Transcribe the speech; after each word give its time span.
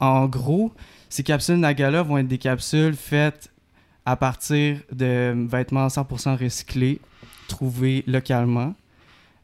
En 0.00 0.26
gros, 0.26 0.72
ces 1.08 1.22
capsules 1.22 1.56
Nagala 1.56 2.02
vont 2.02 2.18
être 2.18 2.28
des 2.28 2.38
capsules 2.38 2.94
faites 2.94 3.50
à 4.06 4.16
partir 4.16 4.78
de 4.92 5.34
vêtements 5.48 5.86
100% 5.86 6.36
recyclés, 6.36 7.00
trouvés 7.48 8.04
localement. 8.06 8.74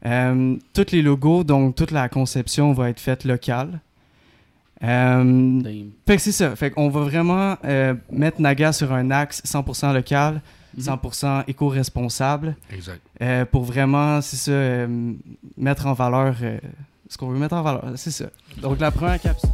Euh, 0.05 0.55
tous 0.73 0.91
les 0.91 1.01
logos, 1.01 1.43
donc 1.43 1.75
toute 1.75 1.91
la 1.91 2.09
conception 2.09 2.73
va 2.73 2.89
être 2.89 2.99
faite 2.99 3.23
locale. 3.23 3.79
Euh, 4.83 5.61
fait 6.07 6.15
que 6.15 6.21
c'est 6.21 6.31
ça. 6.31 6.55
Fait 6.55 6.71
qu'on 6.71 6.89
va 6.89 7.01
vraiment 7.01 7.55
euh, 7.65 7.93
mettre 8.11 8.41
Naga 8.41 8.73
sur 8.73 8.91
un 8.91 9.11
axe 9.11 9.41
100% 9.45 9.93
local, 9.93 10.41
100% 10.79 11.43
éco-responsable. 11.47 12.55
Exact. 12.71 13.01
Euh, 13.21 13.45
pour 13.45 13.63
vraiment, 13.63 14.21
c'est 14.21 14.37
ça, 14.37 14.51
euh, 14.51 15.13
mettre 15.57 15.85
en 15.85 15.93
valeur 15.93 16.35
euh, 16.41 16.57
ce 17.07 17.17
qu'on 17.17 17.29
veut 17.29 17.37
mettre 17.37 17.55
en 17.55 17.61
valeur. 17.61 17.83
C'est 17.95 18.11
ça. 18.11 18.25
Donc, 18.61 18.79
la 18.79 18.91
première 18.91 19.19
capsule. 19.19 19.49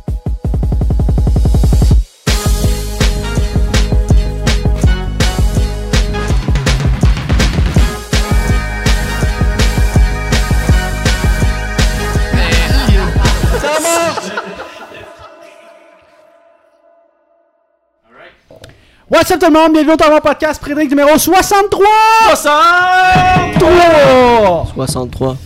What's 19.09 19.31
up 19.31 19.39
tout 19.39 19.47
le 19.47 19.53
monde, 19.53 19.71
bienvenue 19.71 19.93
au 19.93 19.97
Tournoi 19.97 20.19
Podcast, 20.19 20.59
Prédric 20.61 20.89
numéro 20.89 21.17
63! 21.17 21.85
63! 22.29 24.67
63. 24.75 25.37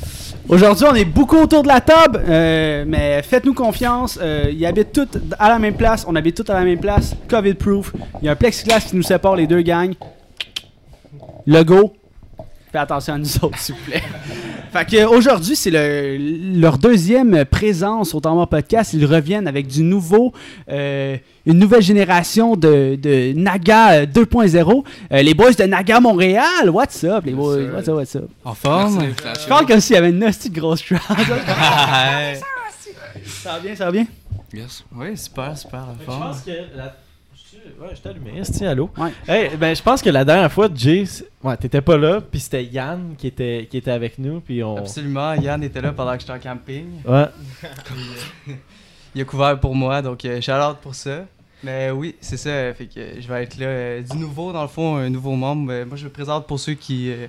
Aujourd'hui, 0.50 0.86
on 0.90 0.96
est 0.96 1.06
beaucoup 1.06 1.38
autour 1.38 1.62
de 1.62 1.68
la 1.68 1.80
table, 1.80 2.24
euh, 2.28 2.84
mais 2.88 3.22
faites-nous 3.22 3.54
confiance. 3.54 4.18
euh, 4.22 4.46
ils 4.52 4.66
habitent 4.66 4.92
tous 4.92 5.08
à 5.38 5.50
la 5.50 5.60
même 5.60 5.76
place, 5.76 6.06
on 6.08 6.16
habite 6.16 6.44
tous 6.44 6.52
à 6.52 6.56
la 6.56 6.64
même 6.66 6.80
place, 6.80 7.16
COVID-proof. 7.30 7.94
Il 8.22 8.26
y 8.26 8.30
a 8.30 8.32
un 8.32 8.36
plexiglas 8.36 8.80
qui 8.80 8.96
nous 8.96 9.04
sépare 9.04 9.36
les 9.36 9.46
deux 9.46 9.62
gangs. 9.62 9.94
Logo. 11.46 11.94
Faites 12.72 12.82
attention 12.82 13.14
à 13.16 13.18
nous 13.18 13.36
autres, 13.44 13.58
s'il 13.58 13.76
vous 13.76 13.82
plaît. 13.86 14.02
fait 14.72 14.86
que 14.86 15.06
aujourd'hui, 15.06 15.56
c'est 15.58 15.72
le- 15.72 16.18
leur 16.60 16.78
deuxième 16.78 17.44
présence 17.44 18.16
au 18.16 18.22
Tournoi 18.22 18.48
Podcast. 18.48 18.94
Ils 18.94 19.06
reviennent 19.06 19.48
avec 19.48 19.68
du 19.68 19.84
nouveau, 19.84 20.32
euh, 20.70 21.18
une 21.46 21.60
nouvelle 21.60 21.82
génération 21.82 22.56
de, 22.56 22.96
de 23.02 23.34
Naga 23.36 23.92
euh, 24.04 24.06
2.0. 24.06 24.84
Euh, 25.12 25.22
les 25.22 25.34
boys 25.34 25.52
de 25.52 25.64
Naga 25.64 26.00
Montréal, 26.00 26.70
what's 26.70 27.04
up, 27.04 27.26
les 27.26 27.34
boys? 27.34 27.66
What's 27.74 27.90
up, 27.90 27.96
what's 27.96 28.16
up? 28.16 28.30
En 28.46 28.54
forme? 28.56 29.04
Je 29.42 29.48
parle 29.50 29.66
comme 29.66 29.82
s'il 29.82 29.96
y 29.96 30.00
avait 30.00 30.12
une 30.12 30.24
hostie 30.24 30.50
de 30.50 30.58
grosse 30.58 30.82
crowd. 30.82 31.00
ça 33.44 33.54
va 33.54 33.60
bien, 33.60 33.76
ça 33.76 33.86
va 33.86 33.92
bien? 33.92 34.06
Yes. 34.54 34.84
Oui, 34.96 35.18
super, 35.18 35.58
super, 35.58 35.80
en 35.82 35.96
Je 36.00 36.06
forme. 36.06 36.20
pense 36.24 36.42
que 36.42 36.52
la... 36.76 36.96
je- 37.64 37.82
Ouais, 37.84 37.94
je 38.04 38.10
allumé, 38.10 38.40
esti, 38.40 38.66
allô? 38.66 38.90
Ouais. 38.98 39.12
Hey, 39.28 39.56
ben, 39.58 39.76
je 39.76 39.82
pense 39.82 40.02
que 40.02 40.10
la 40.10 40.24
dernière 40.26 40.52
fois, 40.52 40.70
Jay, 40.74 41.06
c'est- 41.06 41.26
ouais, 41.44 41.58
t'étais 41.58 41.82
pas 41.82 41.98
là, 41.98 42.22
puis 42.22 42.40
c'était 42.40 42.64
Yann 42.66 43.16
qui 43.18 43.28
était, 43.28 43.68
qui 43.70 43.78
était 43.78 43.92
avec 43.92 44.18
nous, 44.20 44.40
puis 44.40 44.64
on... 44.64 44.78
Absolument. 44.78 45.34
Yann 45.36 45.64
était 45.64 45.82
là 45.82 45.92
pendant 45.92 46.14
que 46.14 46.20
j'étais 46.22 46.34
en 46.34 46.40
camping. 46.40 46.86
Ouais. 47.06 47.26
Il 49.16 49.22
a 49.22 49.26
couvert 49.26 49.60
pour 49.60 49.76
moi, 49.76 50.02
donc 50.02 50.24
euh, 50.26 50.40
shout 50.42 50.52
out 50.54 50.78
pour 50.82 50.96
ça. 50.96 51.26
Mais 51.64 51.92
oui, 51.92 52.16
c'est 52.22 52.38
ça. 52.38 52.50
euh, 52.50 52.74
Fait 52.74 52.86
que 52.86 53.00
je 53.20 53.28
vais 53.28 53.44
être 53.44 53.58
là. 53.60 53.66
euh, 53.68 54.02
du 54.02 54.18
nouveau, 54.18 54.52
dans 54.54 54.62
le 54.62 54.68
fond, 54.68 54.96
un 54.96 55.10
nouveau 55.10 55.36
membre. 55.36 55.72
Euh, 55.72 55.86
moi, 55.86 55.98
je 55.98 56.06
me 56.06 56.10
présente 56.10 56.48
pour 56.48 56.60
ceux 56.60 56.74
qui 56.74 57.12
euh, 57.12 57.28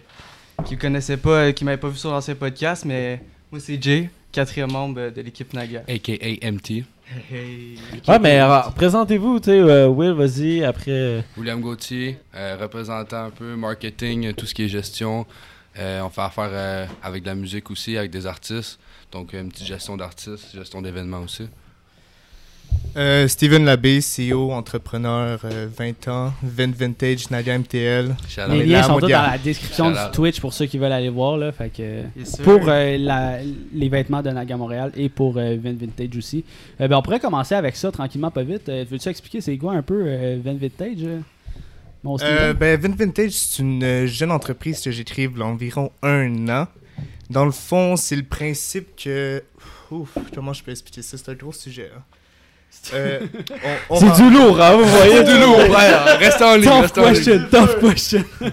qui 0.64 0.76
me 0.76 0.80
connaissaient 0.80 1.16
pas, 1.16 1.30
euh, 1.48 1.52
qui 1.52 1.64
m'avaient 1.64 1.76
pas 1.76 1.88
vu 1.88 1.96
sur 1.98 2.10
l'ancien 2.10 2.34
podcast, 2.36 2.84
mais 2.84 3.20
moi, 3.50 3.60
c'est 3.60 3.82
Jay, 3.82 4.08
quatrième 4.30 4.70
membre 4.70 5.00
euh, 5.00 5.10
de 5.10 5.20
l'équipe 5.22 5.52
Naga. 5.52 5.82
AKA 5.88 6.50
MT. 6.50 6.84
Hey. 7.30 7.78
Ouais, 8.08 8.18
mais 8.18 8.38
alors, 8.38 8.72
présentez-vous, 8.72 9.40
tu 9.40 9.46
sais, 9.46 9.58
euh, 9.58 9.86
Will, 9.88 10.12
vas-y, 10.12 10.64
après... 10.64 10.90
euh, 10.90 11.20
William 11.36 11.60
Gauthier, 11.60 12.18
euh, 12.34 12.56
représentant 12.60 13.24
un 13.26 13.30
peu 13.30 13.54
marketing, 13.56 14.32
tout 14.32 14.46
ce 14.46 14.54
qui 14.54 14.64
est 14.64 14.68
gestion. 14.68 15.26
Euh, 15.78 16.00
on 16.02 16.08
fait 16.10 16.20
affaire 16.22 16.50
euh, 16.50 16.86
avec 17.02 17.22
de 17.22 17.28
la 17.28 17.34
musique 17.34 17.70
aussi, 17.70 17.96
avec 17.98 18.10
des 18.10 18.26
artistes. 18.26 18.78
Donc, 19.10 19.32
une 19.34 19.50
petite 19.50 19.66
gestion 19.66 19.96
d'artistes, 19.96 20.54
gestion 20.54 20.80
d'événements 20.80 21.20
aussi. 21.20 21.48
Euh, 22.94 23.26
Steven 23.26 23.64
Labbé, 23.64 24.00
CEO, 24.00 24.52
entrepreneur, 24.52 25.40
euh, 25.44 25.66
20 25.74 26.08
ans, 26.08 26.32
Vin 26.42 26.70
Vintage, 26.72 27.30
Naga 27.30 27.56
MTL. 27.58 28.14
Les 28.50 28.64
liens 28.66 28.82
sont 28.82 28.98
tous 28.98 29.06
dans 29.08 29.22
la 29.22 29.38
description 29.38 29.86
Shout 29.86 29.92
du 29.94 29.98
out. 30.06 30.12
Twitch 30.12 30.40
pour 30.40 30.52
ceux 30.52 30.66
qui 30.66 30.76
veulent 30.76 30.92
aller 30.92 31.08
voir. 31.08 31.38
Là, 31.38 31.52
fait 31.52 31.70
que, 31.70 32.02
Yes, 32.18 32.36
pour 32.36 32.60
euh, 32.68 32.98
la- 32.98 33.38
les 33.72 33.88
vêtements 33.88 34.20
de 34.20 34.28
Naga 34.28 34.58
Montréal 34.58 34.92
et 34.94 35.08
pour 35.08 35.38
euh, 35.38 35.56
Vin 35.62 35.72
Vintage 35.72 36.14
aussi. 36.18 36.44
Euh, 36.82 36.88
ben, 36.88 36.96
on 36.98 37.02
pourrait 37.02 37.20
commencer 37.20 37.54
avec 37.54 37.76
ça 37.76 37.90
tranquillement, 37.90 38.30
pas 38.30 38.42
vite. 38.42 38.68
Euh, 38.68 38.84
Veux-tu 38.90 39.08
expliquer 39.08 39.40
c'est 39.40 39.56
quoi 39.56 39.72
un 39.72 39.82
peu 39.82 40.02
euh, 40.06 40.38
Vin 40.44 40.54
Vintage? 40.60 41.06
Mon? 42.04 42.18
Euh, 42.20 42.52
ben, 42.52 42.78
Vin 42.78 42.94
Vintage, 42.94 43.30
c'est 43.30 43.62
une 43.62 44.04
jeune 44.06 44.32
entreprise 44.32 44.82
que 44.82 44.90
j'ai 44.90 45.04
créée 45.04 45.30
il 45.32 45.38
y 45.38 45.42
a 45.42 45.46
environ 45.46 45.92
un 46.02 46.46
an. 46.50 46.66
Dans 47.30 47.46
le 47.46 47.52
fond, 47.52 47.96
c'est 47.96 48.16
le 48.16 48.24
principe 48.24 48.88
que. 49.02 49.42
Ouf, 49.90 50.10
comment 50.34 50.52
je 50.52 50.62
peux 50.62 50.70
expliquer 50.72 51.00
ça? 51.00 51.16
C'est 51.16 51.30
un 51.30 51.34
gros 51.34 51.52
sujet. 51.52 51.90
hein. 51.96 52.02
Euh, 52.94 53.20
C'est 53.98 54.22
du 54.22 54.30
lourd, 54.30 54.60
hein, 54.60 54.76
vous 54.76 54.84
voyez? 54.84 55.22
du 55.24 55.38
lourd, 55.38 55.60
frère. 55.60 56.04
Reste 56.18 56.42
en 56.42 56.56
ligne, 56.56 56.86
tough 56.88 56.96
ligne. 56.96 57.14
question, 57.14 57.46
tough 57.50 57.80
question. 57.80 58.24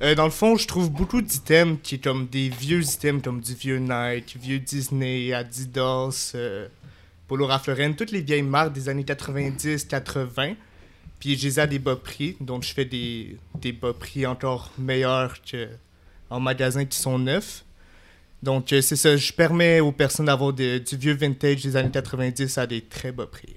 Euh, 0.00 0.14
dans 0.14 0.26
le 0.26 0.30
fond, 0.30 0.56
je 0.56 0.64
trouve 0.64 0.92
beaucoup 0.92 1.20
d'items 1.20 1.76
qui 1.82 1.96
est 1.96 1.98
comme 1.98 2.28
des 2.28 2.50
vieux 2.50 2.82
items 2.84 3.20
comme 3.20 3.40
du 3.40 3.54
vieux 3.54 3.78
Nike, 3.78 4.36
vieux 4.40 4.60
Disney, 4.60 5.32
Adidas, 5.32 6.32
euh, 6.36 6.68
Polo 7.26 7.46
Ralph 7.46 7.68
toutes 7.96 8.12
les 8.12 8.20
vieilles 8.20 8.42
marques 8.42 8.72
des 8.72 8.88
années 8.88 9.02
90-80. 9.02 10.54
Puis 11.18 11.36
je 11.36 11.46
les 11.48 11.58
ai 11.58 11.62
à 11.62 11.66
des 11.66 11.80
bas 11.80 11.96
prix, 11.96 12.36
donc 12.40 12.62
je 12.62 12.72
fais 12.72 12.84
des, 12.84 13.36
des 13.60 13.72
bas 13.72 13.92
prix 13.92 14.24
encore 14.24 14.70
meilleurs 14.78 15.34
que 15.42 15.68
en 16.30 16.38
magasin 16.38 16.84
qui 16.84 16.98
sont 16.98 17.18
neufs. 17.18 17.64
Donc 18.42 18.72
euh, 18.72 18.80
c'est 18.80 18.96
ça, 18.96 19.16
je 19.16 19.32
permets 19.32 19.80
aux 19.80 19.92
personnes 19.92 20.26
d'avoir 20.26 20.52
de- 20.52 20.78
du 20.78 20.96
vieux 20.96 21.14
vintage 21.14 21.62
des 21.62 21.76
années 21.76 21.90
90 21.90 22.56
à 22.58 22.66
des 22.66 22.80
très 22.82 23.12
bas 23.12 23.26
prix. 23.26 23.56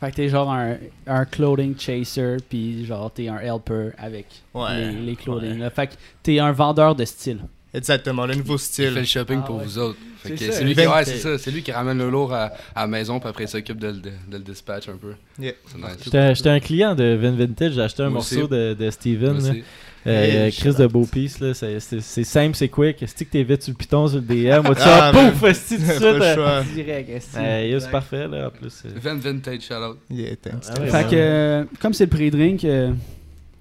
Fait 0.00 0.10
que 0.10 0.16
t'es 0.16 0.28
genre 0.28 0.50
un, 0.52 0.76
un 1.06 1.24
clothing 1.24 1.78
chaser, 1.78 2.38
puis 2.48 2.84
genre 2.84 3.08
t'es 3.12 3.28
un 3.28 3.38
helper 3.38 3.90
avec 3.98 4.26
Ouais. 4.52 4.76
les, 4.92 4.92
les 5.06 5.16
clothing. 5.16 5.58
là. 5.58 5.70
Fait 5.70 5.86
que 5.86 5.92
t'es 6.24 6.40
un 6.40 6.50
vendeur 6.50 6.94
de 6.96 7.04
style. 7.04 7.38
Exactement, 7.72 8.26
le 8.26 8.34
nouveau 8.34 8.56
Il 8.56 8.58
fait 8.60 8.90
le 8.90 9.04
style. 9.04 9.06
shopping 9.06 9.40
Ah 9.44 9.46
pour 9.46 9.58
ouais. 9.58 9.64
vous 9.64 9.78
autres. 9.78 9.98
Fait 10.18 10.30
C'est 10.30 10.46
que 10.46 10.52
ça, 10.52 10.58
c'est 10.58 10.64
lui, 10.64 10.74
qui, 10.74 10.80
ouais, 10.86 11.04
c'est 11.04 11.18
ça, 11.18 11.38
c'est 11.38 11.50
lui 11.52 11.62
qui 11.62 11.70
ramène 11.70 11.98
le 11.98 12.10
lourd 12.10 12.32
à, 12.34 12.46
à 12.74 12.80
la 12.80 12.86
maison, 12.88 13.20
puis 13.20 13.28
après 13.28 13.44
il 13.44 13.48
s'occupe 13.48 13.78
de, 13.78 13.86
le- 13.86 13.92
de, 14.00 14.10
de 14.10 14.36
le 14.38 14.40
dispatch 14.40 14.88
un 14.88 14.96
peu. 14.96 15.14
Yeah. 15.38 15.52
C'est 15.66 15.78
nice. 15.78 16.34
J'étais 16.36 16.48
un 16.50 16.58
client 16.60 16.96
de 16.96 17.14
Vin 17.14 17.30
Vintage, 17.30 17.74
j'ai 17.74 17.80
acheté 17.80 18.02
un 18.02 18.10
Moi 18.10 18.20
aussi. 18.22 18.34
morceau 18.38 18.48
de, 18.48 18.74
de 18.74 18.90
Steven. 18.90 19.62
Euh, 20.06 20.46
Hey, 20.46 20.52
Chris 20.52 20.74
de 20.78 20.86
beau 20.86 21.04
piece, 21.04 21.40
là. 21.40 21.52
C'est- 21.52 21.78
C'est 21.80 22.00
c'est 22.00 22.24
simple, 22.24 22.56
c'est 22.56 22.68
quick. 22.68 23.02
Est-ce 23.02 23.14
que 23.22 23.24
t'es 23.30 23.42
vite 23.42 23.62
sur 23.62 23.72
le 23.72 23.76
piton, 23.76 24.08
sur 24.08 24.16
le 24.18 24.22
DM? 24.22 24.64
Moi, 24.64 24.74
tu 24.74 24.82
Ah, 24.84 25.12
man. 25.12 25.32
pouf, 25.32 25.42
esti, 25.50 25.76
tout 25.76 25.82
de 25.82 25.92
suite. 25.92 26.74
Direct, 26.74 27.10
est-ce 27.10 27.36
euh, 27.38 27.80
c'est 27.80 27.90
parfait, 27.90 28.26
là, 28.26 28.46
en 28.48 28.50
plus. 28.50 28.82
euh. 28.86 28.88
Van 29.02 29.16
Vintage, 29.16 29.60
shout 29.62 29.74
out. 29.74 29.98
Yeah, 30.10 30.36
thanks. 30.36 30.64
Ah 30.70 30.80
Fait 30.86 31.10
que, 31.10 31.66
comme 31.80 31.92
c'est 31.92 32.04
le 32.04 32.10
pré-drink, 32.10 32.64
euh, 32.64 32.92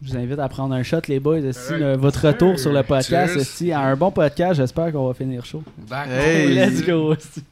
je 0.02 0.12
vous 0.12 0.18
invite 0.18 0.40
à 0.40 0.48
prendre 0.48 0.74
un 0.76 0.84
shot, 0.84 1.02
les 1.10 1.20
boys. 1.20 1.40
esti, 1.40 1.74
Alright. 1.74 1.82
euh, 1.84 1.98
votre 1.98 2.26
retour 2.28 2.58
sur 2.58 2.72
le 2.72 2.84
podcast. 2.84 3.34
Cheers. 3.34 3.42
esti, 3.42 3.72
à 3.74 3.82
un 3.82 3.96
bon 3.98 4.12
podcast, 4.12 4.56
j'espère 4.62 4.94
qu'on 4.94 5.08
va 5.08 5.14
finir 5.14 5.46
chaud. 5.46 5.64
Back. 5.90 6.08
Hey. 6.12 6.54
Let's 6.56 6.86
go. 6.86 7.14
esti. 7.14 7.44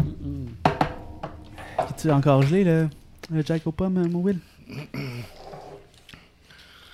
Mm. 0.00 0.46
Es-tu 1.88 2.10
encore 2.10 2.42
gelé, 2.42 2.64
le, 2.64 2.88
le 3.32 3.42
Jack 3.46 3.62
aux 3.66 3.70
pommes, 3.72 4.08
mon 4.10 4.18
Will? 4.22 4.38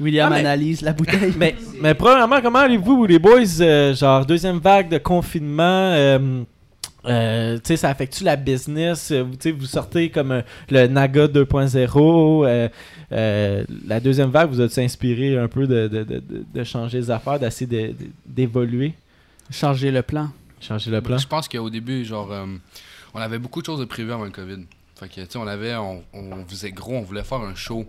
William 0.00 0.28
Ah, 0.32 0.34
mais- 0.36 0.40
analyse 0.40 0.82
la 0.82 0.92
bouteille. 0.92 1.34
Mais, 1.36 1.56
mais 1.80 1.94
premièrement, 1.94 2.40
comment 2.40 2.60
allez-vous, 2.60 3.06
les 3.06 3.18
boys? 3.18 3.60
euh, 3.60 3.94
genre, 3.94 4.24
deuxième 4.24 4.58
vague 4.58 4.88
de 4.88 4.98
confinement. 4.98 5.62
euh, 5.92 6.42
euh, 7.06 7.56
tu 7.56 7.62
sais, 7.64 7.76
ça 7.76 7.88
affecte-tu 7.90 8.24
la 8.24 8.36
business? 8.36 9.10
Euh, 9.10 9.22
vous- 9.22 9.32
Tu 9.36 9.50
sais, 9.50 9.52
vous 9.52 9.66
sortez 9.66 10.10
comme 10.10 10.32
euh, 10.32 10.42
le 10.70 10.86
Naga 10.86 11.26
2.0. 11.26 12.44
euh, 12.44 12.68
euh, 13.12 13.64
la 13.86 14.00
deuxième 14.00 14.30
vague, 14.30 14.50
vous 14.50 14.60
a-tu 14.60 14.80
inspiré 14.80 15.36
un 15.38 15.48
peu 15.48 15.66
de, 15.66 15.88
de, 15.88 16.02
de, 16.04 16.22
de- 16.54 16.64
changer 16.64 16.98
les 16.98 17.10
affaires, 17.10 17.38
d'essayer 17.38 17.66
de- 17.66 17.92
de- 17.92 18.10
d'évoluer? 18.26 18.94
Changer 19.50 19.90
le 19.90 20.02
plan. 20.02 20.28
Changer 20.60 20.90
le 20.90 21.00
plan? 21.00 21.16
Je 21.18 21.26
pense 21.26 21.48
qu'au 21.48 21.70
début, 21.70 22.04
genre, 22.04 22.30
euh, 22.32 22.44
on 23.14 23.20
avait 23.20 23.38
beaucoup 23.38 23.60
de 23.60 23.66
choses 23.66 23.80
de 23.80 23.84
prévues 23.86 24.12
avant 24.12 24.24
le 24.24 24.30
COVID. 24.30 24.64
Fait 24.96 25.08
que, 25.08 25.14
tu 25.20 25.26
sais, 25.30 25.38
on 25.38 25.46
avait, 25.46 25.74
on, 25.76 26.02
on 26.12 26.44
faisait 26.46 26.72
gros, 26.72 26.94
on 26.96 27.02
voulait 27.02 27.22
faire 27.22 27.38
un 27.40 27.54
show. 27.54 27.86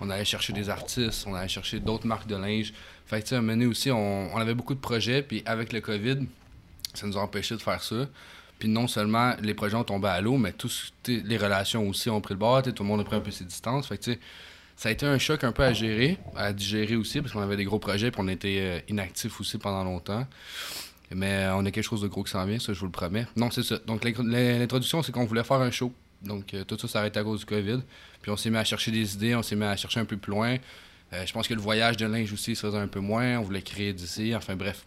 On 0.00 0.10
allait 0.10 0.24
chercher 0.24 0.52
des 0.52 0.68
artistes, 0.70 1.24
on 1.26 1.34
allait 1.34 1.48
chercher 1.48 1.80
d'autres 1.80 2.06
marques 2.06 2.26
de 2.26 2.36
linge. 2.36 2.72
Fait 3.06 3.20
que, 3.22 3.28
tu 3.28 3.36
sais, 3.36 3.66
aussi, 3.66 3.90
on, 3.90 4.36
avait 4.36 4.54
beaucoup 4.54 4.74
de 4.74 4.80
projets, 4.80 5.22
puis 5.22 5.42
avec 5.46 5.72
le 5.72 5.80
COVID, 5.80 6.18
ça 6.94 7.06
nous 7.06 7.18
a 7.18 7.20
empêché 7.20 7.54
de 7.56 7.60
faire 7.60 7.82
ça. 7.82 8.06
Puis 8.58 8.68
non 8.68 8.86
seulement 8.88 9.34
les 9.40 9.54
projets 9.54 9.76
ont 9.76 9.84
tombé 9.84 10.08
à 10.08 10.20
l'eau, 10.20 10.36
mais 10.36 10.52
tous 10.52 10.92
les 11.06 11.36
relations 11.36 11.88
aussi 11.88 12.10
ont 12.10 12.20
pris 12.20 12.34
le 12.34 12.38
bord, 12.38 12.62
tout 12.62 12.82
le 12.82 12.88
monde 12.88 13.00
a 13.00 13.04
pris 13.04 13.16
un 13.16 13.20
peu 13.20 13.30
ses 13.30 13.44
distances. 13.44 13.86
Fait 13.86 13.98
tu 13.98 14.12
sais, 14.12 14.18
ça 14.76 14.88
a 14.88 14.92
été 14.92 15.06
un 15.06 15.18
choc 15.18 15.44
un 15.44 15.52
peu 15.52 15.62
à 15.62 15.72
gérer, 15.72 16.18
à 16.36 16.52
digérer 16.52 16.96
aussi, 16.96 17.20
parce 17.20 17.32
qu'on 17.32 17.40
avait 17.42 17.56
des 17.56 17.64
gros 17.64 17.78
projets, 17.78 18.10
puis 18.10 18.20
on 18.22 18.28
était 18.28 18.58
euh, 18.60 18.80
inactifs 18.88 19.40
aussi 19.40 19.58
pendant 19.58 19.84
longtemps. 19.84 20.26
Mais 21.12 21.44
euh, 21.44 21.56
on 21.56 21.66
a 21.66 21.70
quelque 21.70 21.84
chose 21.84 22.02
de 22.02 22.08
gros 22.08 22.22
qui 22.22 22.30
s'en 22.30 22.44
vient, 22.46 22.58
ça, 22.58 22.72
je 22.72 22.78
vous 22.80 22.86
le 22.86 22.92
promets. 22.92 23.26
Non, 23.36 23.50
c'est 23.50 23.62
ça. 23.62 23.78
Donc, 23.86 24.04
l'intro- 24.04 24.22
l'introduction, 24.22 25.02
c'est 25.02 25.12
qu'on 25.12 25.24
voulait 25.24 25.44
faire 25.44 25.60
un 25.60 25.70
show. 25.70 25.92
Donc, 26.22 26.54
euh, 26.54 26.64
tout 26.64 26.78
ça 26.78 26.86
s'est 26.88 26.98
arrêté 26.98 27.18
à 27.18 27.24
cause 27.24 27.40
du 27.40 27.46
COVID. 27.46 27.80
Puis 28.22 28.30
on 28.30 28.36
s'est 28.36 28.50
mis 28.50 28.56
à 28.58 28.64
chercher 28.64 28.90
des 28.90 29.14
idées, 29.14 29.34
on 29.34 29.42
s'est 29.42 29.56
mis 29.56 29.64
à 29.64 29.76
chercher 29.76 30.00
un 30.00 30.04
peu 30.04 30.16
plus 30.16 30.30
loin. 30.32 30.56
Euh, 31.12 31.22
je 31.26 31.32
pense 31.32 31.48
que 31.48 31.54
le 31.54 31.60
voyage 31.60 31.96
de 31.96 32.06
linge 32.06 32.32
aussi 32.32 32.54
se 32.54 32.66
faisait 32.66 32.78
un 32.78 32.86
peu 32.86 33.00
moins. 33.00 33.38
On 33.38 33.42
voulait 33.42 33.62
créer 33.62 33.92
d'ici. 33.92 34.34
Enfin, 34.36 34.54
bref. 34.56 34.84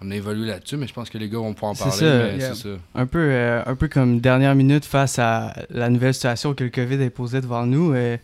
On 0.00 0.10
a 0.12 0.14
évolué 0.14 0.46
là-dessus, 0.46 0.76
mais 0.76 0.86
je 0.86 0.92
pense 0.92 1.10
que 1.10 1.18
les 1.18 1.28
gars 1.28 1.38
vont 1.38 1.54
pouvoir 1.54 1.72
en 1.72 1.74
C'est 1.74 1.84
parler. 1.84 1.98
ça, 2.40 2.46
yeah. 2.46 2.54
ça. 2.54 2.68
Un 2.94 3.06
peu, 3.06 3.18
euh, 3.18 3.62
un 3.66 3.74
peu 3.74 3.88
comme 3.88 4.20
dernière 4.20 4.54
minute 4.54 4.84
face 4.84 5.18
à 5.18 5.54
la 5.70 5.88
nouvelle 5.90 6.14
situation 6.14 6.54
que 6.54 6.62
le 6.62 6.70
COVID 6.70 7.02
a 7.02 7.10
posée 7.10 7.40
devant 7.40 7.66
nous. 7.66 7.92
euh, 7.94 8.16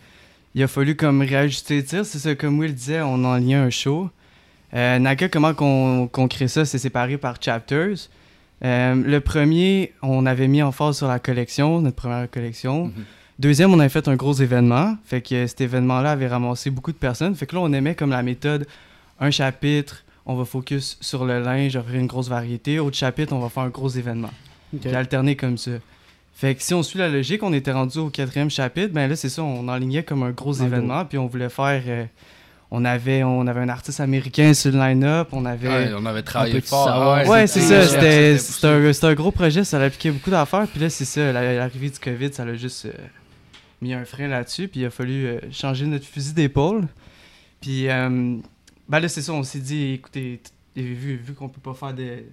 il 0.54 0.62
a 0.62 0.69
fallu 0.69 0.94
comme 0.94 1.20
réajuster 1.22 1.75
les 1.76 1.84
tirs. 1.84 2.06
C'est 2.06 2.20
ça, 2.20 2.36
comme 2.36 2.60
Will 2.60 2.72
disait, 2.75 3.00
on 3.00 3.25
en 3.25 3.36
lien 3.38 3.64
un 3.64 3.70
show. 3.70 4.08
Euh, 4.72 5.00
Naga, 5.00 5.28
comment 5.28 5.52
qu'on 5.52 6.06
qu'on 6.06 6.28
crée 6.28 6.46
ça, 6.46 6.64
c'est 6.64 6.78
séparé 6.78 7.19
par 7.19 7.42
chapters. 7.42 7.96
Euh, 8.64 8.94
le 8.94 9.20
premier, 9.20 9.92
on 10.00 10.26
avait 10.26 10.46
mis 10.46 10.62
en 10.62 10.70
phase 10.70 10.98
sur 10.98 11.08
la 11.08 11.19
collection, 11.19 11.81
notre 11.81 11.96
première 11.96 12.31
collection. 12.31 12.86
Mhm. 12.86 13.04
Deuxième, 13.38 13.72
on 13.75 13.81
avait 13.81 13.88
fait 13.88 14.06
un 14.08 14.14
gros 14.16 14.32
événement. 14.34 14.96
Fait 15.04 15.20
que 15.20 15.46
cet 15.46 15.60
événement-là 15.60 16.12
avait 16.12 16.28
ramassé 16.28 16.70
beaucoup 16.70 16.92
de 16.92 16.96
personnes. 16.96 17.34
Fait 17.34 17.46
que 17.46 17.54
là, 17.56 17.62
on 17.62 17.72
aimait 17.72 17.94
comme 17.94 18.10
la 18.10 18.22
méthode 18.22 18.66
un 19.20 19.31
chapitre, 19.31 20.04
on 20.26 20.34
va 20.36 20.44
focus 20.44 20.96
sur 21.00 21.25
le 21.25 21.40
linge, 21.40 21.76
offrir 21.76 22.00
une 22.00 22.06
grosse 22.06 22.28
variété. 22.28 22.78
Autre 22.78 22.96
chapitre, 22.96 23.32
on 23.32 23.40
va 23.40 23.48
faire 23.48 23.64
un 23.64 23.69
gros 23.70 23.88
événement. 23.88 24.31
Ok. 24.72 24.81
Puis 24.82 24.94
alterner 24.94 25.36
comme 25.36 25.58
ça. 25.58 25.72
Fait 26.36 26.54
que 26.54 26.62
si 26.62 26.75
on 26.75 26.82
suit 26.82 26.98
la 26.98 27.08
logique, 27.08 27.42
on 27.42 27.52
était 27.52 27.70
rendu 27.72 27.98
au 27.98 28.08
quatrième 28.10 28.50
chapitre, 28.50 28.92
ben 28.92 29.08
là, 29.08 29.14
c'est 29.14 29.28
ça, 29.28 29.42
on 29.42 29.69
enlignait 29.69 30.02
comme 30.02 30.22
un 30.25 30.31
gros 30.31 30.52
événement, 30.52 31.04
puis 31.04 31.16
on 31.19 31.26
voulait 31.26 31.48
faire. 31.48 31.82
euh, 31.86 32.04
on, 32.72 32.84
avait, 32.84 33.22
on 33.22 33.46
avait 33.46 33.60
un 33.60 33.69
artiste 33.69 34.00
américain 34.00 34.52
sur 34.52 34.72
le 34.72 34.78
line-up, 34.78 35.28
on 35.31 35.44
avait. 35.44 35.69
Ouais, 35.69 35.90
on 35.96 36.04
avait 36.06 36.22
travaillé 36.22 36.60
fort. 36.60 36.88
Ah 36.88 37.22
Ouais, 37.28 37.46
c'est 37.46 37.60
ça. 37.60 37.86
C'était 37.86 39.06
un, 39.06 39.14
gros 39.14 39.31
projet, 39.31 39.62
ça 39.62 39.78
impliquait 39.81 40.10
beaucoup 40.10 40.31
d'affaires. 40.31 40.66
Puis 40.66 40.81
là, 40.81 40.90
c'est 40.90 41.04
ça, 41.04 41.31
la- 41.32 41.54
l'arrivée 41.54 41.90
du 41.90 41.98
COVID, 42.00 42.32
ça 42.32 42.44
l'a 42.44 42.54
juste 42.56 42.86
euh, 42.86 42.92
mis 43.80 43.92
un 43.94 44.04
frein 44.04 44.28
là-dessus. 44.28 44.68
Puis 44.68 44.80
il 44.80 44.84
a 44.86 44.90
fallu 44.90 45.26
euh, 45.26 45.38
changer 45.50 45.86
notre 45.86 46.04
fusil 46.06 46.32
d'épaule. 46.34 46.86
Puis 47.60 47.88
euh, 47.88 48.36
ben 48.88 49.00
là, 49.00 49.08
c'est 49.08 49.22
ça, 49.22 49.32
on 49.32 49.42
s'est 49.42 49.60
dit, 49.60 49.92
écoutez, 49.92 50.40
vu, 50.76 51.16
vu 51.16 51.34
qu'on 51.34 51.48
peut 51.48 51.60
pas 51.60 51.74
faire 51.74 51.94
de- 51.94 52.24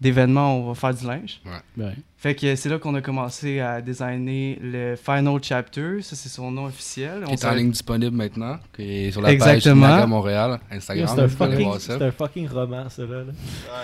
d'événements, 0.00 0.58
on 0.58 0.68
va 0.68 0.74
faire 0.74 0.94
du 0.94 1.06
linge. 1.06 1.40
Ouais. 1.46 1.92
Fait 2.18 2.34
que 2.34 2.56
c'est 2.56 2.68
là 2.68 2.78
qu'on 2.78 2.94
a 2.94 3.00
commencé 3.00 3.60
à 3.60 3.80
designer 3.80 4.58
le 4.60 4.96
Final 4.96 5.38
Chapter. 5.42 6.02
Ça, 6.02 6.16
c'est 6.16 6.28
son 6.28 6.50
nom 6.50 6.64
officiel. 6.64 7.22
Qui 7.24 7.30
On 7.30 7.34
est 7.34 7.44
en 7.44 7.54
ligne 7.54 7.70
disponible 7.70 8.16
maintenant, 8.16 8.58
qui 8.74 8.82
est 9.06 9.10
sur 9.10 9.20
la 9.22 9.32
Exactement. 9.32 9.82
page 9.82 9.94
Naga 9.94 10.06
Montréal, 10.06 10.60
Instagram. 10.70 11.08
C'est 11.14 11.22
un, 11.22 11.28
fucking, 11.28 11.64
voir 11.64 11.80
ça. 11.80 11.98
c'est 11.98 12.04
un 12.04 12.10
fucking 12.12 12.48
roman, 12.48 12.88
ça, 12.88 13.02
là. 13.02 13.22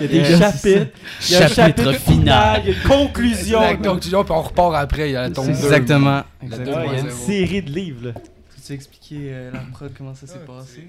Il 0.01 0.07
y 0.07 0.19
a 0.19 0.23
des 0.23 0.39
chapitres. 0.39 0.93
Il 1.29 1.33
y 1.33 1.37
a 1.37 1.45
un 1.45 1.49
Chapitre 1.49 1.85
chapitre 1.85 1.93
final. 2.01 2.63
Il 2.65 2.71
y 2.71 2.75
a 2.75 2.77
une 2.77 2.89
conclusion. 2.89 3.61
La 3.61 3.77
conclusion, 3.77 4.25
puis 4.25 4.33
on 4.33 4.43
repart 4.43 4.75
après, 4.75 5.11
il 5.11 5.13
y 5.13 5.17
a 5.17 5.23
la 5.23 5.31
tombe 5.31 5.47
C'est 5.47 5.53
2. 5.53 5.59
Exactement. 5.59 6.11
La 6.11 6.25
exactement. 6.43 6.77
Ouais, 6.77 6.87
il 6.89 6.93
y 6.93 6.97
a 6.97 7.01
une 7.01 7.09
2.0. 7.09 7.27
série 7.27 7.63
de 7.63 7.71
livres, 7.71 8.07
là. 8.09 8.13
Peux-tu 8.13 8.73
expliquer 8.73 9.19
euh, 9.31 9.51
la 9.53 9.61
prod, 9.73 9.91
comment 9.97 10.15
ça 10.15 10.27
s'est 10.27 10.45
passé? 10.47 10.89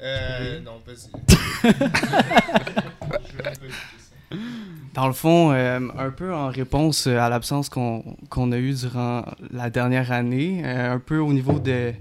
Euh, 0.00 0.60
non, 0.60 0.80
vas-y. 0.86 1.10
Je 1.62 3.36
vais 3.36 3.48
un 3.48 3.54
peu 3.54 3.66
expliquer 3.66 3.98
ça. 3.98 4.36
Dans 4.94 5.06
le 5.06 5.12
fond, 5.12 5.52
euh, 5.52 5.80
un 5.98 6.10
peu 6.10 6.32
en 6.32 6.48
réponse 6.48 7.06
à 7.06 7.28
l'absence 7.28 7.68
qu'on 7.68 8.16
qu'on 8.30 8.52
a 8.52 8.58
eue 8.58 8.74
durant 8.74 9.24
la 9.50 9.70
dernière 9.70 10.12
année, 10.12 10.62
euh, 10.64 10.94
un 10.94 10.98
peu 10.98 11.18
au 11.18 11.32
niveau 11.32 11.58
de 11.58 11.92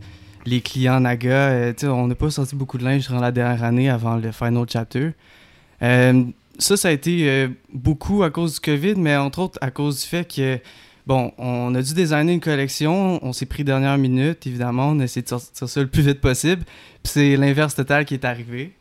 les 0.46 0.62
clients 0.62 1.00
Naga, 1.00 1.30
euh, 1.32 1.74
tu 1.74 1.82
sais, 1.82 1.88
on 1.88 2.08
n'a 2.08 2.16
pas 2.16 2.30
sorti 2.30 2.56
beaucoup 2.56 2.78
de 2.78 2.84
linge 2.84 3.08
durant 3.08 3.20
la 3.20 3.32
dernière 3.32 3.64
année 3.64 3.90
avant 3.90 4.18
le 4.18 4.32
final 4.32 4.66
chapter. 4.68 5.12
Euh, 5.82 6.24
ça, 6.60 6.78
ça 6.78 6.90
a 6.90 6.92
été 6.92 7.30
euh, 7.30 7.48
beaucoup 7.74 8.24
à 8.24 8.30
cause 8.30 8.56
du 8.56 8.60
COVID, 8.60 8.96
mais 8.98 9.16
entre 9.16 9.40
autres 9.40 9.58
à 9.62 9.72
cause 9.72 10.02
du 10.02 10.08
fait 10.08 10.26
que, 10.26 10.60
bon, 11.06 11.32
on 11.38 11.74
a 11.76 11.82
dû 11.82 11.94
designer 11.94 12.34
une 12.34 12.40
collection, 12.40 13.20
on 13.24 13.34
s'est 13.34 13.46
pris 13.46 13.64
dernière 13.64 13.98
minute, 13.98 14.46
évidemment, 14.48 14.90
on 14.90 15.00
a 15.00 15.04
essayé 15.04 15.22
de 15.22 15.30
sortir 15.30 15.68
ça 15.68 15.82
le 15.82 15.88
plus 15.88 16.04
vite 16.04 16.22
possible, 16.22 16.64
puis 17.04 17.14
c'est 17.14 17.36
l'inverse 17.36 17.76
total 17.76 18.06
qui 18.06 18.14
est 18.14 18.26
arrivé. 18.26 18.74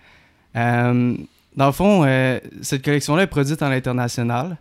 Euh, 0.57 1.17
dans 1.57 1.67
le 1.67 1.73
fond, 1.73 2.05
euh, 2.05 2.39
cette 2.63 2.85
collection-là 2.85 3.25
est 3.25 3.27
produite 3.29 3.63
à 3.63 3.69
l'international. 3.69 4.57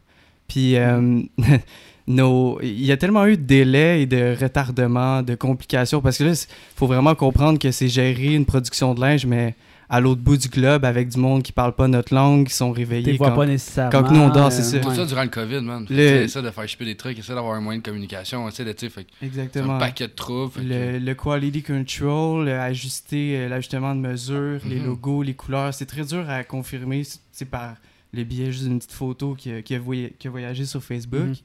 Puis, 0.47 0.75
euh, 0.75 1.21
il 2.07 2.85
y 2.85 2.91
a 2.91 2.97
tellement 2.97 3.25
eu 3.25 3.37
de 3.37 3.43
délais 3.43 4.01
et 4.01 4.05
de 4.05 4.35
retardements, 4.39 5.21
de 5.21 5.35
complications, 5.35 6.01
parce 6.01 6.17
que 6.17 6.25
là, 6.25 6.31
il 6.31 6.75
faut 6.75 6.87
vraiment 6.87 7.15
comprendre 7.15 7.59
que 7.59 7.71
c'est 7.71 7.87
gérer 7.87 8.33
une 8.33 8.45
production 8.45 8.93
de 8.93 9.01
linge, 9.01 9.25
mais 9.25 9.55
à 9.93 9.99
l'autre 9.99 10.21
bout 10.21 10.38
du 10.38 10.47
globe, 10.47 10.85
avec 10.85 11.09
du 11.09 11.17
monde 11.19 11.43
qui 11.43 11.51
parle 11.51 11.75
pas 11.75 11.88
notre 11.89 12.15
langue, 12.15 12.47
qui 12.47 12.53
sont 12.53 12.71
réveillés. 12.71 13.17
quand- 13.17 13.31
pas 13.35 13.45
nécessairement. 13.45 13.91
quand 13.91 14.09
nous, 14.09 14.21
on 14.21 14.29
dort, 14.29 14.49
c'est 14.51 14.61
euh, 14.61 14.63
ça. 14.63 14.79
Tout 14.79 14.88
ouais. 14.89 14.95
ça 14.95 15.05
durant 15.05 15.23
le 15.23 15.27
COVID, 15.29 15.59
man. 15.61 15.85
Le-. 15.89 16.23
Essaie 16.23 16.41
de 16.41 16.49
faire 16.49 16.67
chipper 16.67 16.85
des 16.85 16.95
trucs, 16.95 17.19
essaie 17.19 17.35
d'avoir 17.35 17.55
un 17.55 17.59
moyen 17.61 17.79
de 17.79 17.83
communication, 17.83 18.47
essaie 18.47 18.63
de, 18.63 18.71
tu 18.71 18.85
sais, 18.85 18.89
fait 18.89 19.03
que 19.03 19.09
c'est 19.19 19.25
Exactement. 19.25 19.75
un 19.75 19.79
paquet 19.79 20.07
de 20.07 20.13
troubles. 20.13 20.53
que- 20.53 20.97
Le, 21.05 21.13
quality 21.13 21.61
control, 21.61 22.47
ajuster 22.47 23.35
euh, 23.38 23.49
l'ajustement 23.49 23.93
de 23.93 23.99
mesure, 23.99 24.61
les 24.65 24.79
Mhm. 24.79 24.85
logos, 24.85 25.23
les 25.23 25.33
couleurs, 25.33 25.73
c'est 25.73 25.85
très 25.85 26.03
dur 26.05 26.29
à 26.29 26.43
confirmer 26.45 27.03
c'est 27.33 27.45
par 27.45 27.75
le 28.13 28.23
biais 28.23 28.51
juste 28.51 28.63
d'une 28.63 28.77
petite 28.79 28.93
photo 28.93 29.35
qui 29.38 29.51
a, 29.51 29.61
qui 29.61 29.75
a 29.75 29.79
voya- 29.79 30.09
qui 30.17 30.27
a 30.27 30.31
voyagé 30.31 30.65
sur 30.65 30.81
Facebook. 30.81 31.19
Mhm. 31.27 31.35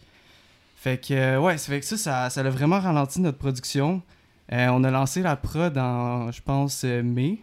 Fait 0.77 1.05
que, 1.05 1.15
euh, 1.15 1.41
ouais, 1.41 1.59
ça 1.59 1.73
fait 1.73 1.81
que 1.81 1.87
ça, 1.87 1.97
ça, 1.97 2.31
ça 2.31 2.41
a 2.43 2.51
vraiment 2.51 2.79
ralenti 2.79 3.21
notre 3.21 3.39
production. 3.39 4.03
Euh, 4.53 4.69
on 4.71 4.85
a 4.85 4.91
lancé 4.93 5.23
la 5.23 5.35
prod 5.35 5.77
en, 5.77 6.31
je 6.31 6.41
pense, 6.43 6.85
mai, 6.85 7.39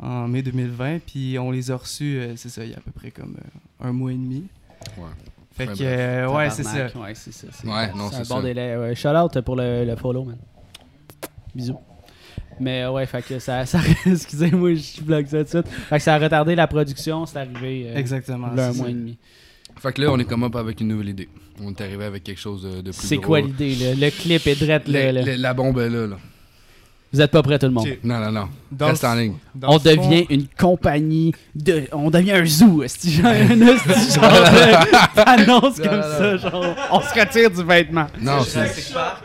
en 0.00 0.28
mai 0.28 0.42
2020, 0.42 1.00
puis 1.06 1.38
on 1.38 1.50
les 1.50 1.70
a 1.70 1.76
reçus, 1.76 2.18
euh, 2.18 2.32
c'est 2.36 2.48
ça, 2.48 2.64
il 2.64 2.70
y 2.70 2.74
a 2.74 2.78
à 2.78 2.80
peu 2.80 2.90
près 2.90 3.10
comme 3.10 3.36
euh, 3.38 3.86
un 3.88 3.92
mois 3.92 4.12
et 4.12 4.16
demi. 4.16 4.44
Ouais. 4.96 5.04
Fait 5.52 5.66
que, 5.66 5.72
euh, 5.82 6.28
ouais, 6.28 6.48
c'est 6.50 6.62
ça. 6.62 6.86
Ouais, 6.96 7.14
c'est 7.14 7.32
ça. 7.32 7.46
Ouais, 7.64 7.92
non, 7.94 8.06
un 8.06 8.10
c'est 8.10 8.28
bon 8.28 8.36
ça. 8.36 8.42
délai. 8.42 8.76
Ouais. 8.76 8.94
Shout 8.94 9.08
out 9.08 9.40
pour 9.42 9.56
le, 9.56 9.84
le 9.84 9.96
follow, 9.96 10.24
man. 10.24 10.38
Bisous. 11.54 11.76
Mais 12.58 12.86
ouais, 12.86 13.06
fait 13.06 13.22
que 13.22 13.38
ça. 13.38 13.66
ça 13.66 13.80
Excusez-moi, 14.06 14.74
je 14.74 15.00
bloque 15.02 15.26
ça 15.26 15.38
tout 15.38 15.44
de 15.44 15.48
suite. 15.48 15.68
Fait 15.68 15.96
que 15.96 16.02
ça 16.02 16.14
a 16.14 16.18
retardé 16.18 16.54
la 16.54 16.66
production, 16.66 17.26
c'est 17.26 17.38
arrivé 17.38 17.88
euh, 17.88 17.96
Exactement. 17.96 18.48
là, 18.54 18.68
un 18.68 18.72
mois 18.72 18.84
ça. 18.86 18.90
et 18.90 18.94
demi. 18.94 19.18
Fait 19.76 19.92
que 19.92 20.02
là, 20.02 20.12
on 20.12 20.18
est 20.18 20.24
comme 20.24 20.44
up 20.44 20.56
avec 20.56 20.80
une 20.80 20.88
nouvelle 20.88 21.08
idée. 21.10 21.28
On 21.62 21.70
est 21.70 21.80
arrivé 21.80 22.04
avec 22.04 22.22
quelque 22.24 22.40
chose 22.40 22.62
de, 22.62 22.80
de 22.80 22.90
plus 22.90 23.06
C'est 23.06 23.16
quoi 23.18 23.40
l'idée, 23.40 23.74
là? 23.76 23.94
Le 23.94 24.10
clip 24.10 24.46
est 24.46 24.62
drette, 24.62 24.88
là. 24.88 25.12
Le- 25.12 25.36
La 25.36 25.54
bombe 25.54 25.78
est 25.78 25.88
là, 25.90 26.06
là. 26.06 26.16
Vous 27.12 27.20
êtes 27.20 27.30
pas 27.32 27.42
prêts, 27.42 27.58
tout 27.58 27.66
le 27.66 27.72
monde? 27.72 27.88
Non, 28.04 28.20
non, 28.20 28.30
non. 28.30 28.48
Dans 28.70 28.86
Reste 28.86 29.04
en 29.04 29.14
ligne. 29.14 29.34
On 29.62 29.78
fond- 29.80 29.84
devient 29.90 30.26
une 30.30 30.46
compagnie 30.46 31.34
de. 31.56 31.88
On 31.92 32.08
devient 32.08 32.32
un 32.32 32.44
zoo, 32.46 32.82
esti, 32.84 33.10
genre, 33.10 33.24
genre 33.32 33.50
de- 33.50 35.16
d'annonce 35.16 35.78
Non, 35.78 35.84
comme 35.84 35.96
non, 35.96 36.02
ça, 36.02 36.36
genre. 36.36 36.76
On 36.92 37.00
se 37.00 37.18
retire 37.20 37.50
du 37.50 37.64
vêtement. 37.64 38.06
Non, 38.20 38.42
c'est- 38.44 38.68
Ça, 38.68 39.16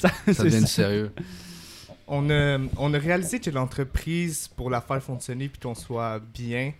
ça 0.00 0.10
c'est 0.26 0.42
devient 0.44 0.60
ça. 0.62 0.66
sérieux. 0.66 1.12
On 2.08 2.28
a, 2.30 2.58
on 2.76 2.92
a 2.92 2.98
réalisé 2.98 3.38
que 3.38 3.50
l'entreprise, 3.50 4.48
pour 4.56 4.68
la 4.68 4.80
faire 4.80 5.02
fonctionner 5.02 5.48
puis 5.48 5.60
qu'on 5.60 5.74
soit 5.74 6.20
bien, 6.34 6.72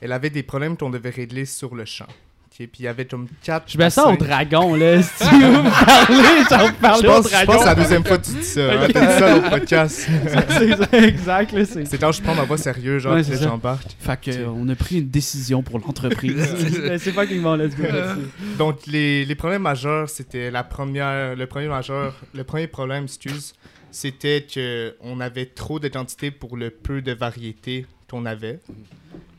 elle 0.00 0.12
avait 0.12 0.30
des 0.30 0.42
problèmes 0.42 0.76
qu'on 0.76 0.90
devait 0.90 1.10
régler 1.10 1.44
sur 1.44 1.74
le 1.74 1.84
champ. 1.84 2.06
Ok, 2.52 2.66
Puis 2.66 2.80
il 2.80 2.82
y 2.82 2.88
avait 2.88 3.04
comme 3.04 3.28
4 3.44 3.64
Je 3.70 3.78
me 3.78 3.88
sens 3.88 4.12
au 4.12 4.16
dragon, 4.16 4.74
là. 4.74 5.00
Si 5.02 5.24
vous 5.24 5.38
me 5.38 5.84
parlez, 5.84 6.44
genre, 6.50 6.60
vous 6.60 6.74
Je 6.74 6.80
parlez 6.80 7.08
au 7.08 7.12
pense, 7.12 7.26
je 7.26 7.30
dragon. 7.30 7.52
pense 7.52 7.56
que 7.56 7.60
c'est 7.62 7.66
la 7.68 7.74
deuxième 7.76 8.04
fois 8.04 8.18
que 8.18 8.24
tu 8.26 8.32
dis 8.32 8.44
ça. 8.44 8.60
hein. 8.72 8.88
T'as 8.92 9.06
dit 9.12 9.18
ça 9.18 9.36
au 9.36 9.50
podcast. 9.50 10.08
c'est 10.48 10.76
ça, 10.76 10.98
exact, 11.06 11.52
là. 11.52 11.64
C'est 11.64 11.98
quand 11.98 12.10
je 12.12 12.20
prends 12.22 12.34
ma 12.34 12.42
voix 12.42 12.58
sérieux, 12.58 12.98
genre, 12.98 13.14
Ouais, 13.14 13.22
que 13.22 13.36
j'embarque. 13.36 13.96
Fait 14.00 14.20
que, 14.20 14.30
euh, 14.32 14.48
on 14.48 14.68
a 14.68 14.74
pris 14.74 14.98
une 14.98 15.08
décision 15.08 15.62
pour 15.62 15.78
l'entreprise. 15.78 16.44
c'est 16.98 17.12
pas 17.12 17.24
qu'ils 17.26 17.40
vont 17.40 17.54
let's 17.54 17.76
go 17.76 17.84
là-dessus. 17.84 18.26
Donc, 18.58 18.86
les, 18.88 19.24
les 19.24 19.34
problèmes 19.36 19.62
majeurs, 19.62 20.08
c'était 20.10 20.50
la 20.50 20.64
première... 20.64 21.36
Le 21.36 21.46
premier 21.46 21.68
majeur... 21.68 22.14
Le 22.34 22.42
premier 22.44 22.66
problème, 22.66 23.04
excuse, 23.04 23.54
c'était 23.92 24.44
que 24.52 24.96
on 25.02 25.20
avait 25.20 25.46
trop 25.46 25.78
de 25.78 25.86
quantité 25.88 26.30
pour 26.32 26.56
le 26.56 26.70
peu 26.70 27.00
de 27.00 27.12
variété 27.12 27.86
qu'on 28.10 28.26
avait. 28.26 28.58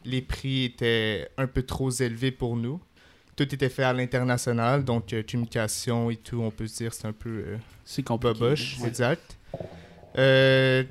Les 0.05 0.21
prix 0.21 0.63
étaient 0.65 1.27
un 1.37 1.45
peu 1.47 1.61
trop 1.63 1.89
élevés 1.91 2.31
pour 2.31 2.55
nous. 2.55 2.79
Tout 3.43 3.55
était 3.55 3.69
fait 3.69 3.83
à 3.83 3.91
l'international, 3.93 4.83
donc 4.85 5.13
euh, 5.13 5.23
communication 5.23 6.11
et 6.11 6.15
tout, 6.15 6.41
on 6.41 6.51
peut 6.51 6.67
se 6.67 6.77
dire, 6.77 6.93
c'est 6.93 7.07
un 7.07 7.11
peu 7.11 7.29
euh, 7.29 7.57
C'est 7.85 8.03
compliqué. 8.03 8.33
boboche, 8.39 8.77
Ouais. 8.79 8.87
exact. 8.87 9.35
Euh, 10.17 10.83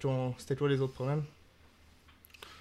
ton- 0.00 0.34
C'était 0.38 0.54
quoi 0.54 0.68
les 0.68 0.80
autres 0.80 0.92
problèmes 0.92 1.24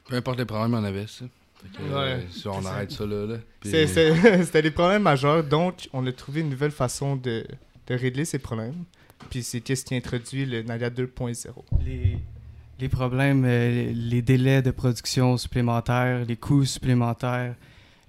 Peu 0.08 0.16
importe 0.16 0.40
les 0.40 0.46
problèmes, 0.46 0.74
on 0.74 0.84
avait 0.84 1.06
ça. 1.08 1.26
Que, 1.74 1.82
euh, 1.84 2.18
Ouais, 2.18 2.26
si 2.32 2.48
on 2.48 2.62
c'est 2.62 2.68
arrête 2.68 2.92
ça 2.92 3.06
là. 3.06 3.26
là. 3.26 3.38
Puis- 3.60 3.70
C'est- 3.72 3.88
c'est- 3.88 4.14
C'était 4.44 4.62
des 4.64 4.72
problèmes 4.72 5.04
majeurs, 5.04 5.44
donc 5.44 5.88
on 5.94 6.06
a 6.08 6.12
trouvé 6.12 6.42
une 6.42 6.50
nouvelle 6.50 6.72
façon 6.72 7.16
de, 7.16 7.46
de 7.88 7.96
régler 7.96 8.26
ces 8.26 8.40
problèmes. 8.40 8.84
Puis 9.30 9.44
c'est 9.44 9.62
qu'est-ce 9.62 9.86
qui 9.86 9.96
introduit 9.96 10.46
le 10.48 10.64
Naga 10.64 10.90
2.0. 10.90 11.64
les, 11.86 12.18
les 12.80 12.90
problèmes, 12.90 13.46
euh, 13.46 13.92
les 13.94 14.22
délais 14.24 14.62
de 14.62 14.72
production 14.72 15.38
supplémentaires, 15.38 16.26
les 16.26 16.36
coûts 16.36 16.66
supplémentaires, 16.66 17.54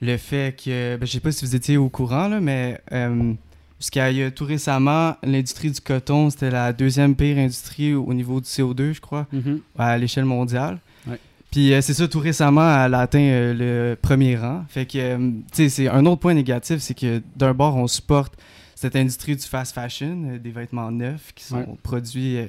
le 0.00 0.16
fait 0.16 0.56
que, 0.62 0.96
ben, 0.96 1.06
je 1.06 1.12
sais 1.12 1.20
pas 1.20 1.32
si 1.32 1.44
vous 1.44 1.54
étiez 1.56 1.76
au 1.76 1.88
courant, 1.88 2.28
là, 2.28 2.40
mais 2.40 2.80
euh, 2.92 3.32
jusqu'à 3.80 4.04
a 4.06 4.30
tout 4.30 4.44
récemment, 4.44 5.16
l'industrie 5.22 5.70
du 5.70 5.80
coton, 5.80 6.30
c'était 6.30 6.50
la 6.50 6.72
deuxième 6.72 7.14
pire 7.16 7.38
industrie 7.38 7.94
au, 7.94 8.04
au 8.04 8.14
niveau 8.14 8.40
du 8.40 8.46
CO2, 8.46 8.92
je 8.92 9.00
crois, 9.00 9.26
Mhm. 9.32 9.60
à 9.78 9.96
l'échelle 9.98 10.24
mondiale. 10.26 10.78
Ouais. 11.06 11.18
Puis 11.50 11.72
euh, 11.72 11.80
c'est 11.80 11.94
ça, 11.94 12.06
tout 12.08 12.18
récemment, 12.20 12.84
elle 12.84 12.94
a 12.94 13.00
atteint 13.00 13.18
euh, 13.20 13.54
le 13.92 13.96
premier 13.96 14.36
rang. 14.36 14.64
Fait 14.68 14.84
que, 14.86 14.98
euh, 14.98 15.18
tu 15.52 15.64
sais, 15.64 15.68
c'est 15.68 15.88
un 15.88 16.04
autre 16.06 16.20
point 16.20 16.34
négatif, 16.34 16.78
c'est 16.78 16.94
que 16.98 17.22
d'un 17.36 17.54
bord, 17.54 17.76
on 17.76 17.86
supporte 17.86 18.34
cette 18.74 18.96
industrie 18.96 19.36
du 19.36 19.42
fast 19.46 19.74
fashion, 19.74 20.24
euh, 20.34 20.38
des 20.38 20.50
vêtements 20.50 20.90
neufs 20.90 21.32
qui 21.34 21.44
sont 21.44 21.56
Ouais. 21.56 21.66
produits 21.82 22.36
euh, 22.38 22.46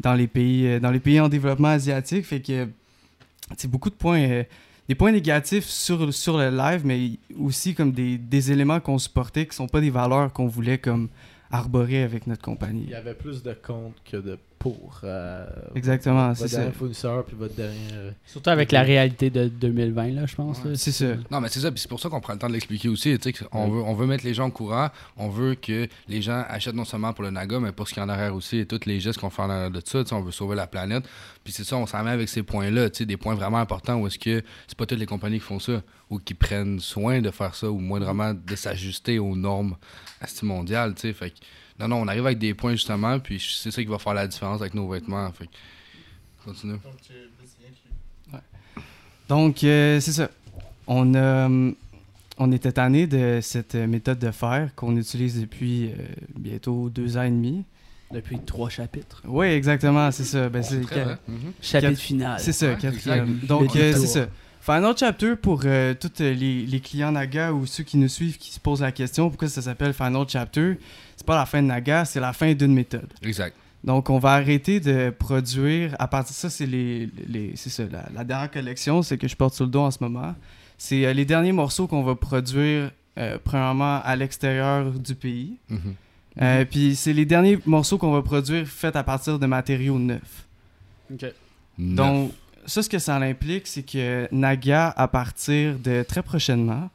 dans, 0.00 0.14
les 0.14 0.26
pays, 0.26 0.66
euh, 0.66 0.80
dans 0.80 0.90
les 0.90 0.98
pays 0.98 1.20
en 1.20 1.28
développement 1.28 1.68
asiatique. 1.68 2.24
Fait 2.26 2.40
que 2.40 2.66
c'est 3.56 3.70
beaucoup 3.70 3.90
de 3.90 3.94
points, 3.94 4.20
euh, 4.22 4.42
des 4.88 4.94
points 4.94 5.12
négatifs 5.12 5.66
sur, 5.66 6.12
sur 6.12 6.38
le 6.38 6.50
live, 6.50 6.82
mais 6.84 7.12
aussi 7.38 7.74
comme 7.74 7.92
des, 7.92 8.18
des 8.18 8.52
éléments 8.52 8.80
qu'on 8.80 8.98
supportait 8.98 9.46
qui 9.46 9.56
sont 9.56 9.68
pas 9.68 9.80
des 9.80 9.90
valeurs 9.90 10.32
qu'on 10.32 10.46
voulait 10.48 10.78
comme 10.78 11.08
arborer 11.50 12.02
avec 12.02 12.26
notre 12.26 12.40
Il 12.42 12.44
compagnie. 12.44 12.86
y 12.88 12.94
avait 12.94 13.14
plus 13.14 13.42
de 13.42 13.52
contre 13.52 14.02
que 14.04 14.16
de 14.16 14.38
pour. 14.62 15.00
euh, 15.02 15.44
Exactement, 15.74 16.28
votre 16.28 16.40
c'est 16.40 16.48
ça. 16.48 16.58
dernier 16.58 16.72
fournisseur 16.72 17.24
puis 17.24 17.34
votre 17.36 17.54
dernier. 17.56 17.76
euh, 17.94 18.10
Surtout 18.24 18.50
avec 18.50 18.70
la 18.70 18.82
réalité 18.82 19.28
de 19.28 19.48
2020, 19.48 20.08
là, 20.12 20.26
je 20.26 20.34
pense. 20.36 20.62
Ouais. 20.62 20.76
C'est 20.76 20.92
ça. 20.92 21.06
Non, 21.32 21.40
mais 21.40 21.48
c'est 21.48 21.58
ça, 21.58 21.72
puis 21.72 21.80
c'est 21.80 21.88
pour 21.88 21.98
ça 21.98 22.08
qu'on 22.08 22.20
prend 22.20 22.32
le 22.34 22.38
temps 22.38 22.46
de 22.46 22.52
l'expliquer 22.52 22.88
aussi. 22.88 23.18
tu 23.18 23.22
sais, 23.24 23.32
que 23.32 23.44
On, 23.50 23.64
Ouais. 23.64 23.70
veut, 23.70 23.82
on 23.82 23.94
veut 23.94 24.06
mettre 24.06 24.24
les 24.24 24.34
gens 24.34 24.46
au 24.46 24.50
courant, 24.52 24.88
on 25.16 25.28
veut 25.28 25.56
que 25.56 25.88
les 26.08 26.22
gens 26.22 26.44
achètent 26.48 26.76
non 26.76 26.84
seulement 26.84 27.12
pour 27.12 27.24
le 27.24 27.30
Naga, 27.30 27.58
mais 27.58 27.72
pour 27.72 27.88
ce 27.88 27.94
qui 27.94 27.98
est 27.98 28.02
en 28.04 28.08
arrière 28.08 28.34
aussi, 28.34 28.58
et 28.58 28.66
tous 28.66 28.86
les 28.86 29.00
gestes 29.00 29.18
qu'on 29.18 29.30
fait 29.30 29.42
en 29.42 29.50
arrière 29.50 29.70
de 29.72 29.82
ça. 29.84 30.04
On 30.12 30.20
veut 30.20 30.30
sauver 30.30 30.54
la 30.54 30.68
planète. 30.68 31.02
Puis 31.42 31.52
c'est 31.52 31.64
ça, 31.64 31.76
on 31.76 31.86
s'en 31.86 32.04
met 32.04 32.10
avec 32.12 32.28
ces 32.28 32.44
points-là, 32.44 32.88
tu 32.90 32.98
sais, 32.98 33.04
des 33.06 33.16
points 33.16 33.34
vraiment 33.34 33.58
importants 33.58 33.96
où 34.00 34.06
est-ce 34.06 34.18
que 34.18 34.42
c'est 34.68 34.78
pas 34.78 34.86
toutes 34.86 35.00
les 35.00 35.06
compagnies 35.06 35.40
qui 35.40 35.44
font 35.44 35.58
ça, 35.58 35.82
ou 36.08 36.18
qui 36.20 36.34
prennent 36.34 36.78
soin 36.78 37.20
de 37.20 37.30
faire 37.32 37.56
ça, 37.56 37.68
ou 37.68 37.78
moindrement 37.80 38.32
de 38.32 38.54
s'ajuster 38.54 39.18
aux 39.18 39.34
normes 39.34 39.74
à 40.20 40.28
ce 40.28 40.44
mondial. 40.44 40.94
tu 40.94 41.00
sais. 41.02 41.12
Fait 41.12 41.30
que, 41.30 41.36
non, 41.80 41.88
non, 41.88 41.96
on 42.02 42.08
arrive 42.08 42.26
avec 42.26 42.38
des 42.38 42.54
points 42.54 42.72
justement, 42.72 43.18
puis 43.18 43.40
c'est 43.40 43.70
ça 43.70 43.82
qui 43.82 43.88
va 43.88 43.98
faire 43.98 44.14
la 44.14 44.26
différence 44.26 44.60
avec 44.60 44.74
nos 44.74 44.88
vêtements. 44.88 45.30
Fait 45.32 45.46
que, 45.46 45.52
continue. 46.44 46.76
Donc, 49.28 49.64
euh, 49.64 50.00
c'est 50.00 50.12
ça. 50.12 50.28
On, 50.86 51.14
a, 51.14 51.46
hum, 51.46 51.74
on 52.38 52.52
était 52.52 52.72
tanné 52.72 53.06
de 53.06 53.38
cette 53.42 53.74
méthode 53.74 54.18
de 54.18 54.30
faire 54.30 54.74
qu'on 54.74 54.96
utilise 54.96 55.40
depuis 55.40 55.86
euh, 55.92 55.94
bientôt 56.36 56.90
deux 56.90 57.16
ans 57.16 57.22
et 57.22 57.30
demi. 57.30 57.64
Depuis 58.12 58.38
trois 58.40 58.68
chapitres. 58.68 59.22
Oui, 59.24 59.46
exactement, 59.46 60.10
c'est 60.10 60.24
ça. 60.24 60.50
Ben, 60.50 60.62
c'est. 60.62 60.76
Mhm. 60.76 60.84
Chapitre 61.62 61.90
Quatre- 61.92 61.98
final. 62.00 62.40
c'est 62.40 62.52
ça, 62.52 62.66
Ouais, 62.72 62.76
quatrième. 62.78 63.24
exact. 63.36 63.46
Donc, 63.46 63.74
euh, 63.76 63.92
c'est 63.94 64.06
ça. 64.06 64.26
Final 64.64 64.94
Chapter 64.96 65.34
pour 65.34 65.62
euh, 65.64 65.92
tous 65.94 66.20
les, 66.20 66.34
les 66.66 66.80
clients 66.80 67.10
Naga 67.10 67.52
ou 67.52 67.66
ceux 67.66 67.82
qui 67.82 67.96
nous 67.96 68.06
suivent 68.08 68.38
qui 68.38 68.52
se 68.52 68.60
posent 68.60 68.80
la 68.80 68.92
question 68.92 69.28
pourquoi 69.28 69.48
ça 69.48 69.60
s'appelle 69.60 69.92
Final 69.92 70.24
Chapter? 70.28 70.78
C'est 71.16 71.26
pas 71.26 71.34
la 71.36 71.46
fin 71.46 71.60
de 71.60 71.66
Naga, 71.66 72.04
c'est 72.04 72.20
la 72.20 72.32
fin 72.32 72.52
d'une 72.54 72.72
méthode. 72.72 73.12
Exact. 73.22 73.56
Donc, 73.82 74.08
on 74.10 74.20
va 74.20 74.34
arrêter 74.34 74.78
de 74.78 75.10
produire. 75.10 75.96
À 75.98 76.06
partir 76.06 76.30
de 76.32 76.36
ça, 76.36 76.48
c'est 76.50 76.66
les, 76.66 77.10
les- 77.26 77.52
c'est 77.56 77.70
ça, 77.70 77.82
la, 77.90 78.08
la 78.14 78.22
dernière 78.22 78.50
collection, 78.52 79.02
c'est 79.02 79.18
que 79.18 79.26
je 79.26 79.34
porte 79.34 79.54
sur 79.54 79.64
le 79.64 79.70
dos 79.72 79.80
en 79.80 79.90
ce 79.90 79.98
moment. 80.00 80.36
C'est 80.78 81.04
euh, 81.06 81.12
les 81.12 81.24
derniers 81.24 81.50
morceaux 81.50 81.88
qu'on 81.88 82.04
va 82.04 82.14
produire, 82.14 82.92
euh, 83.18 83.38
premièrement, 83.42 84.00
à 84.04 84.14
l'extérieur 84.14 84.92
du 84.92 85.16
pays. 85.16 85.56
Euh, 86.40 86.64
Puis, 86.64 86.94
c'est 86.94 87.12
les 87.12 87.24
derniers 87.26 87.58
morceaux 87.66 87.98
qu'on 87.98 88.12
va 88.12 88.22
produire 88.22 88.64
faits 88.68 88.94
à 88.94 89.02
partir 89.02 89.40
de 89.40 89.46
matériaux 89.46 89.98
neufs. 89.98 90.46
Neuf. 91.10 91.34
Donc, 91.78 92.30
ça, 92.66 92.82
ce 92.82 92.88
que 92.88 92.98
ça 92.98 93.16
implique, 93.16 93.66
c'est 93.66 93.82
que 93.82 94.28
Naga, 94.32 94.88
à 94.96 95.08
partir 95.08 95.78
de 95.78 96.02
très 96.02 96.22
prochainement, 96.22 96.90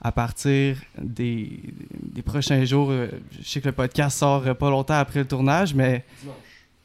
à 0.00 0.12
partir 0.12 0.76
des, 1.00 1.60
des 2.02 2.22
prochains 2.22 2.64
jours, 2.64 2.90
euh, 2.90 3.08
je 3.40 3.46
sais 3.48 3.60
que 3.60 3.66
le 3.66 3.72
podcast 3.72 4.18
sort 4.18 4.46
euh, 4.46 4.54
pas 4.54 4.70
longtemps 4.70 4.94
après 4.94 5.20
le 5.20 5.26
tournage, 5.26 5.74
mais. 5.74 6.04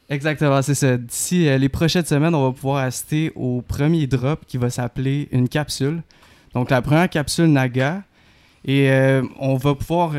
Exactement, 0.08 0.62
c'est 0.62 0.74
ça. 0.74 0.96
D'ici 0.96 1.48
euh, 1.48 1.58
les 1.58 1.68
prochaines 1.68 2.04
semaines, 2.04 2.34
on 2.34 2.44
va 2.48 2.52
pouvoir 2.52 2.84
assister 2.84 3.32
au 3.34 3.62
premier 3.62 4.06
drop 4.06 4.44
qui 4.46 4.56
va 4.56 4.70
s'appeler 4.70 5.28
une 5.32 5.48
capsule. 5.48 6.02
Donc, 6.54 6.70
la 6.70 6.80
première 6.82 7.08
capsule 7.10 7.46
Naga. 7.46 8.02
Et 8.68 8.90
on 9.38 9.54
va 9.54 9.76
pouvoir, 9.76 10.10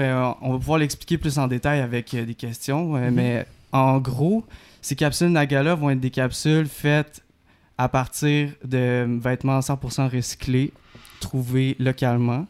on 0.42 0.54
va 0.54 0.58
pouvoir 0.58 0.80
l'expliquer 0.80 1.18
plus 1.18 1.38
en 1.38 1.48
détail 1.48 1.82
avec 1.82 2.16
des 2.16 2.34
questions. 2.34 2.96
euh, 2.96 3.10
Mais 3.12 3.46
en 3.74 3.98
gros, 3.98 4.46
ces 4.82 4.96
capsules 4.96 5.28
Naga-là 5.28 5.76
vont 5.76 5.90
être 5.90 6.00
des 6.00 6.12
capsules 6.12 6.68
faites 6.68 7.22
à 7.78 7.90
partir 7.90 8.50
de 8.64 9.06
vêtements 9.22 9.60
100% 9.60 10.10
recyclés, 10.10 10.72
trouvés 11.20 11.76
localement. 11.80 12.46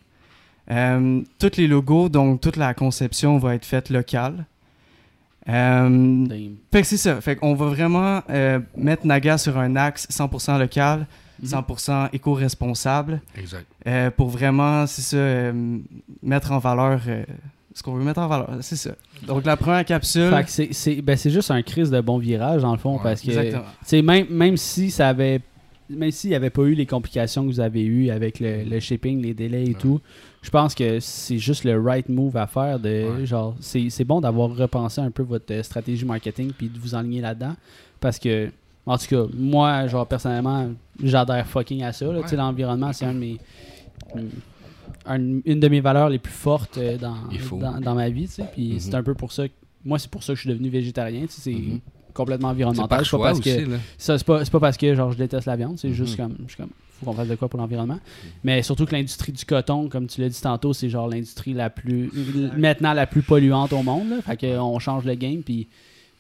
Euh, 0.70 1.22
tous 1.40 1.58
les 1.58 1.68
logos, 1.68 2.10
donc 2.10 2.42
toute 2.42 2.58
la 2.58 2.74
conception 2.74 3.38
va 3.38 3.56
être 3.56 3.66
faite 3.66 3.90
locale. 3.90 4.46
Euh, 5.50 6.26
fait 6.72 6.82
que 6.82 6.88
c'est 6.88 6.98
ça. 6.98 7.22
Fait 7.22 7.36
qu'on 7.38 7.54
va 7.56 7.68
vraiment 7.68 8.22
euh, 8.30 8.60
mettre 8.76 9.06
Naga 9.06 9.38
sur 9.38 9.58
un 9.58 9.76
axe 9.76 10.08
100% 10.10 10.58
local, 10.60 11.08
Mhm. 11.40 11.50
100% 11.50 12.10
éco-responsable, 12.14 13.22
Exact. 13.38 13.66
euh, 13.86 14.10
pour 14.10 14.30
vraiment, 14.30 14.88
c'est 14.88 15.04
ça, 15.04 15.18
euh, 15.18 15.78
mettre 16.24 16.52
en 16.52 16.58
valeur 16.58 17.00
euh, 17.08 17.24
ce 17.78 17.84
qu'on 17.84 17.94
veut 17.94 18.04
mettre 18.04 18.20
en 18.20 18.28
valeur. 18.28 18.50
C'est 18.62 18.76
ça. 18.76 18.92
Donc 19.28 19.46
la 19.46 19.56
première 19.56 19.86
capsule. 19.86 20.32
Fait 20.32 20.44
que 20.44 20.50
c'est- 20.50 20.74
c'est 20.74 20.96
ben, 21.04 21.16
c'est 21.16 21.30
juste 21.30 21.52
un 21.52 21.62
crise 21.62 21.92
de 21.92 22.02
bon 22.02 22.18
virage, 22.18 22.64
dans 22.64 22.72
le 22.72 22.80
fond, 22.80 22.96
Ouais, 22.96 23.00
parce 23.04 23.22
que 23.22 24.02
même, 24.02 24.26
même 24.30 24.58
si 24.58 24.90
ça 24.90 25.10
avait. 25.10 25.42
Même 25.90 26.12
s'il 26.12 26.32
n'y 26.32 26.36
avait 26.36 26.50
pas 26.50 26.64
eu 26.64 26.74
les 26.74 26.86
complications 26.86 27.44
que 27.44 27.48
vous 27.50 27.62
avez 27.62 27.82
eues 27.84 28.10
avec 28.10 28.42
le, 28.42 28.64
le 28.66 28.80
shipping, 28.82 29.22
les 29.22 29.34
délais 29.34 29.64
et 29.64 29.68
Ouais. 29.70 29.74
tout, 29.76 30.02
je 30.42 30.50
pense 30.50 30.76
que 30.76 31.00
c'est 31.00 31.38
juste 31.38 31.64
le 31.64 31.80
right 31.80 32.10
move 32.10 32.36
à 32.36 32.46
faire. 32.46 32.78
De, 32.80 32.90
Ouais. 33.20 33.26
genre, 33.26 33.56
c'est 33.62 33.90
c'est 33.90 34.04
bon 34.04 34.20
d'avoir 34.20 34.54
repensé 34.54 35.00
un 35.00 35.12
peu 35.12 35.24
votre 35.24 35.46
euh, 35.54 35.64
stratégie 35.64 36.04
marketing 36.04 36.52
puis 36.52 36.68
de 36.68 36.78
vous 36.78 36.94
enligner 36.96 37.22
là-dedans. 37.22 37.56
Parce 38.02 38.20
que, 38.20 38.50
en 38.86 38.98
tout 38.98 39.06
cas, 39.08 39.24
moi, 39.34 39.88
genre, 39.88 40.06
personnellement, 40.06 40.68
j'adhère 41.02 41.46
fucking 41.48 41.84
à 41.84 41.94
ça. 41.94 42.06
L'environnement, 42.36 42.92
c'est 42.92 43.06
un 43.06 43.14
de 43.14 43.20
mes. 43.20 43.38
Un- 45.08 45.40
une 45.46 45.60
de 45.60 45.68
mes 45.68 45.80
valeurs 45.82 46.10
les 46.10 46.20
plus 46.20 46.34
fortes 46.34 46.78
euh, 46.78 46.98
dans, 46.98 47.16
dans, 47.60 47.80
dans 47.82 47.96
ma 47.96 48.10
vie. 48.10 48.28
tu 48.28 48.34
sais. 48.36 48.46
Puis 48.54 48.74
Mhm. 48.74 48.80
c'est 48.80 48.96
un 48.96 49.04
peu 49.04 49.14
pour 49.14 49.32
ça 49.32 49.48
que. 49.48 49.54
Moi, 49.86 50.00
c'est 50.00 50.10
pour 50.12 50.24
ça 50.24 50.34
que 50.34 50.38
je 50.38 50.42
suis 50.42 50.50
devenu 50.50 50.70
végétarien. 50.70 51.22
tu 51.22 51.28
sais, 51.34 51.42
C'est 51.42 51.54
Mhm. 51.54 51.80
complètement 52.14 52.50
environnemental. 52.50 52.90
C'est 52.90 52.98
pas 52.98 53.04
choix 53.04 53.20
parce 53.28 53.40
aussi, 53.40 53.56
que 53.66 53.78
c'est 53.98 54.24
pas, 54.26 54.44
c'est 54.44 54.52
pas 54.52 54.60
parce 54.60 54.76
que 54.78 54.94
genre 54.96 55.12
je 55.12 55.18
déteste 55.18 55.46
la 55.48 55.56
viande, 55.56 55.78
c'est 55.78 55.88
Mhm. 55.90 55.94
juste 55.94 56.18
comme 56.18 56.36
je 56.46 56.54
suis 56.54 56.58
comme 56.58 56.70
faut 57.00 57.06
qu'on 57.06 57.14
fasse 57.14 57.28
de 57.28 57.36
quoi 57.36 57.48
pour 57.48 57.60
l'environnement. 57.60 58.00
Mais 58.44 58.64
surtout 58.64 58.86
que 58.88 58.94
l'industrie 58.96 59.32
du 59.32 59.46
coton, 59.46 59.88
comme 59.88 60.08
tu 60.08 60.20
l'as 60.20 60.30
dit 60.30 60.42
tantôt, 60.42 60.74
c'est 60.74 60.90
genre 60.90 61.08
l'industrie 61.08 61.54
la 61.54 61.70
plus 61.70 62.10
maintenant 62.58 62.94
la 62.94 63.06
plus 63.06 63.22
polluante 63.22 63.72
au 63.74 63.84
monde. 63.84 64.10
Là. 64.10 64.22
Fait 64.24 64.36
que 64.36 64.58
on 64.58 64.80
change 64.80 65.06
le 65.06 65.14
game 65.14 65.42
puis 65.44 65.68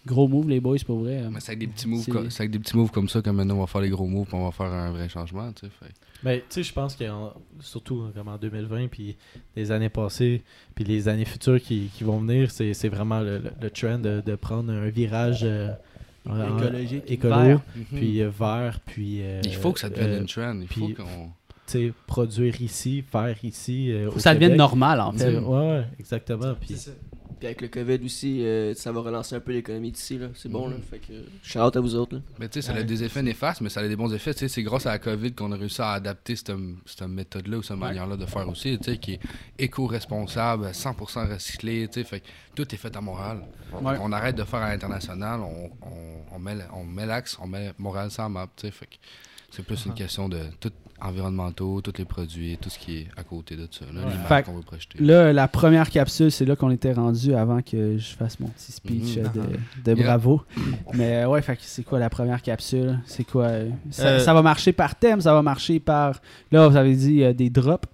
gros 0.06 0.27
move 0.27 0.48
les 0.48 0.60
boys 0.62 0.77
pour 0.86 1.00
vrai. 1.00 1.24
Mais 1.32 1.39
c'est 1.39 1.50
avec 1.53 1.60
des 1.60 1.67
petits 1.67 1.88
moves, 1.88 2.03
C'est- 2.03 2.12
co- 2.12 2.29
c'est 2.29 2.41
avec 2.44 2.51
des 2.51 2.60
petits 2.60 2.77
moves 2.77 2.91
comme 2.91 3.10
ça 3.10 3.22
que 3.22 3.29
maintenant 3.32 3.56
on 3.56 3.62
va 3.62 3.65
faire 3.67 3.82
les 3.82 3.89
gros 3.89 4.06
moves, 4.08 4.27
puis 4.27 4.36
on 4.38 4.46
va 4.46 4.51
faire 4.51 4.72
un 4.72 4.91
vrai 4.91 5.10
changement, 5.10 5.51
tu 5.51 5.65
sais. 5.65 5.72
fait. 5.79 5.91
Mais 6.24 6.40
tu 6.40 6.46
sais, 6.50 6.64
je 6.64 6.74
pense 6.74 6.96
que 6.96 7.04
en- 7.10 7.34
surtout 7.60 8.06
comme 8.16 8.28
en 8.28 8.38
2020, 8.38 8.88
puis 8.88 9.16
les 9.56 9.72
années 9.72 9.90
passées, 9.90 10.42
puis 10.76 10.84
les 10.84 11.08
années 11.08 11.26
futures 11.26 11.62
qui, 11.62 11.90
qui 11.94 12.04
vont 12.04 12.20
venir, 12.20 12.50
c'est 12.52 12.74
c'est 12.74 12.90
vraiment 12.90 13.20
le, 13.20 13.38
le- 13.38 13.52
le 13.62 13.70
trend 13.70 14.00
de, 14.00 14.22
de 14.26 14.36
prendre 14.36 14.72
un 14.72 14.90
virage 14.90 15.42
euh, 15.44 15.70
en- 16.28 16.58
Écologique, 16.58 17.04
écolo, 17.08 17.36
vert. 17.36 17.62
puis 17.94 18.22
euh, 18.22 18.30
vert, 18.30 18.80
puis 18.86 19.22
euh, 19.22 19.42
Il 19.46 19.54
faut 19.56 19.72
que 19.74 19.80
ça 19.80 19.90
devienne 19.90 20.10
euh, 20.12 20.20
une 20.22 20.26
trend. 20.28 20.60
Il 20.60 20.68
faut 20.68 20.88
qu'on. 20.90 21.04
tu 21.68 21.88
sais, 21.88 21.94
produire 22.08 22.60
ici, 22.62 23.04
faire 23.10 23.36
ici. 23.44 23.92
euh, 23.92 24.06
Faut 24.08 24.12
au 24.14 24.16
que 24.16 24.22
ça 24.22 24.34
devienne 24.34 24.56
normal 24.58 25.00
en 25.02 25.12
fait. 25.12 25.38
Ouais, 25.38 25.58
ouais, 25.72 25.84
exactement. 26.00 26.56
Puis 26.60 26.76
Puis 27.39 27.46
avec 27.48 27.62
le 27.62 27.67
COVID 27.67 28.00
aussi, 28.03 28.44
euh, 28.44 28.74
ça 28.74 28.91
va 28.91 29.01
relancer 29.01 29.36
un 29.36 29.39
peu 29.39 29.51
l'économie 29.53 29.91
d'ici. 29.91 30.17
là. 30.17 30.27
C'est 30.34 30.50
bon, 30.50 30.67
Mhm. 30.67 30.74
là. 30.74 30.79
Fait 30.89 31.00
que 31.00 31.13
shout 31.44 31.60
out 31.60 31.75
à 31.75 31.79
vous 31.79 31.96
autres. 31.96 32.15
Là. 32.15 32.22
Mais 32.39 32.50
tu 32.50 32.62
sais, 32.62 32.67
ça 32.67 32.74
a 32.74 32.82
des 32.84 33.03
effets 33.03 33.22
néfastes, 33.22 33.62
mais 33.62 33.70
ça 33.70 33.82
a 33.82 33.88
des 33.88 33.96
bons 33.96 34.12
effets. 34.13 34.34
Tu 34.34 34.39
sais, 34.41 34.48
c'est 34.48 34.63
grâce 34.63 34.86
à 34.86 34.91
la 34.91 35.00
COVID 35.00 35.34
qu'on 35.34 35.51
a 35.51 35.56
réussi 35.56 35.82
à 35.82 35.91
adapter 35.91 36.36
cette, 36.36 36.51
cette 36.86 37.01
méthode-là 37.08 37.58
ou 37.58 37.63
cette 37.63 37.77
manière-là 37.77 38.17
de 38.17 38.25
faire 38.25 38.48
aussi, 38.50 38.77
tu 38.79 38.91
sais, 38.91 38.98
qui 38.98 39.13
est 39.13 39.20
éco-responsable, 39.77 40.74
100% 40.74 41.25
recyclé, 41.32 41.88
tu 41.88 42.00
sais. 42.01 42.03
Fait 42.03 42.20
que 42.22 42.25
tout 42.56 42.74
est 42.74 42.77
fait 42.77 42.96
à 42.96 43.01
Montréal. 43.01 43.41
Ouais. 43.82 43.98
Qu'on 43.98 44.12
arrête 44.12 44.36
de 44.36 44.44
faire 44.44 44.60
à 44.62 44.70
l'international, 44.72 45.39
on, 45.41 45.70
on, 45.86 46.36
on 46.36 46.39
met, 46.39 46.53
l- 46.53 46.65
on 46.74 46.84
met 46.84 47.06
l'axe, 47.06 47.38
on 47.41 47.48
met 47.48 47.72
Montréal 47.77 48.10
la 48.17 48.29
map, 48.29 48.48
tu 48.56 48.65
sais. 48.65 48.72
Fait 48.72 48.86
que 48.88 48.96
c'est 49.51 49.63
plus 49.66 49.86
une 49.86 49.94
question 49.94 50.30
de 50.30 50.39
tout 50.60 50.72
environnementaux, 51.00 51.80
tous 51.82 51.94
les 52.00 52.06
produits, 52.06 52.58
tout 52.60 52.70
ce 52.72 52.80
qui 52.80 52.98
est 52.98 53.08
à 53.16 53.24
côté 53.24 53.56
de 53.56 53.68
ça, 53.70 53.86
là, 53.94 54.01
Ouais. 54.01 54.06
les 54.08 54.12
Fait 54.24 54.30
marques 54.30 54.46
que 54.46 54.50
qu'on 54.50 54.56
veut 54.58 54.63
projeter. 54.63 54.98
Là, 55.00 55.32
la 55.32 55.48
première 55.48 55.89
capsule, 55.92 56.32
c'est 56.32 56.44
là 56.46 56.56
qu'on 56.56 56.72
était 56.72 56.92
rendu 56.92 57.36
avant 57.36 57.62
que 57.62 57.98
je 58.00 58.16
fasse 58.16 58.39
mon 58.39 58.48
petit 58.48 58.72
speech 58.72 59.18
Mhm. 59.18 59.24
euh, 59.25 59.30
de, 59.30 59.42
de 59.94 59.98
Yeah. 60.00 60.08
bravo. 60.08 60.42
Mais 60.96 61.18
euh, 61.24 61.27
ouais, 61.30 61.42
fait 61.44 61.56
que 61.56 61.62
c'est 61.63 61.84
quoi 61.84 62.00
la 62.00 62.10
première 62.10 62.42
capsule? 62.42 63.00
C'est 63.06 63.24
quoi 63.25 63.44
euh, 63.46 63.70
ça, 63.92 64.08
Euh, 64.08 64.20
ça 64.20 64.34
va 64.34 64.42
marcher 64.42 64.74
par 64.74 64.96
thème, 64.96 65.22
ça 65.22 65.34
va 65.34 65.44
marcher 65.44 65.80
par. 65.80 66.20
Là, 66.51 66.68
vous 66.68 66.75
avez 66.75 66.96
dit 66.96 67.24
euh, 67.24 67.32
des 67.34 67.51
drops. 67.51 67.88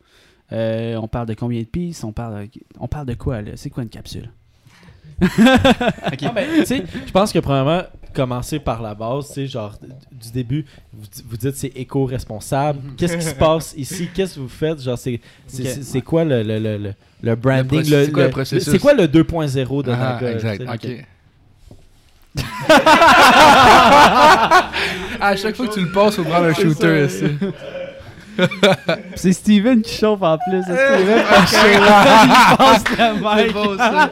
Euh, 0.54 0.96
on 0.96 1.08
parle 1.10 1.28
de 1.28 1.34
combien 1.34 1.60
de 1.60 1.66
pistes 1.66 2.04
On 2.06 2.14
parle, 2.14 2.44
de... 2.46 2.50
on 2.80 2.88
parle 2.88 3.08
de 3.08 3.16
quoi 3.16 3.42
là? 3.42 3.52
C'est 3.56 3.70
quoi 3.70 3.84
une 3.84 3.90
capsule? 3.90 4.32
Ah, 5.22 6.32
ben, 6.34 6.48
tu 6.60 6.66
sais, 6.66 6.84
je 7.06 7.12
pense 7.12 7.32
que 7.32 7.40
premièrement, 7.40 7.82
commencer 8.14 8.60
par 8.60 8.82
la 8.82 8.94
base, 8.96 9.28
tu 9.28 9.34
sais, 9.34 9.48
genre 9.48 9.74
du 10.12 10.32
début, 10.32 10.66
vous, 10.94 11.06
vous 11.28 11.38
dites 11.38 11.56
c'est 11.56 11.72
éco-responsable. 11.76 12.80
Qu'est-ce 12.98 13.18
qui 13.18 13.24
se 13.24 13.36
passe 13.36 13.74
ici? 13.78 14.10
Qu'est-ce 14.14 14.36
que 14.36 14.40
vous 14.42 14.48
faites? 14.50 14.82
Genre, 14.82 14.98
c'est 14.98 15.20
c'est- 15.48 15.64
Ok. 15.64 15.68
c'est- 15.74 15.84
c'est 15.84 16.02
quoi 16.02 16.24
le, 16.24 16.44
le, 16.44 16.60
le, 16.60 16.78
le- 16.78 16.94
le 17.22 17.36
branding? 17.36 17.84
c'est 17.84 18.12
quoi 18.12 18.22
le 18.24 18.28
le- 18.28 18.32
processus? 18.32 18.72
C'est 18.72 18.80
quoi 18.80 18.94
le 18.94 19.08
2.0 19.08 19.84
de 19.84 19.92
Ah, 19.92 20.14
Naga 20.20 20.32
exact. 20.32 20.62
tu 20.82 20.88
sais? 20.88 21.00
Ok. 21.00 21.06
à 25.20 25.36
chaque 25.36 25.56
fois 25.56 25.68
que 25.68 25.74
tu 25.74 25.82
le 25.82 25.92
passes, 25.92 26.16
faut 26.16 26.24
prendre 26.24 26.46
un 26.48 26.54
shooter. 26.54 27.06
ici. 27.06 27.26
C'est 29.16 29.32
Steven 29.34 29.82
qui 29.84 29.94
chauffe 29.96 30.24
en 30.24 30.38
plus. 30.40 30.64
C'est 30.66 30.74
Steven 30.74 31.18
mic. 33.22 33.54
bon, 33.54 33.78
ça. 33.78 34.10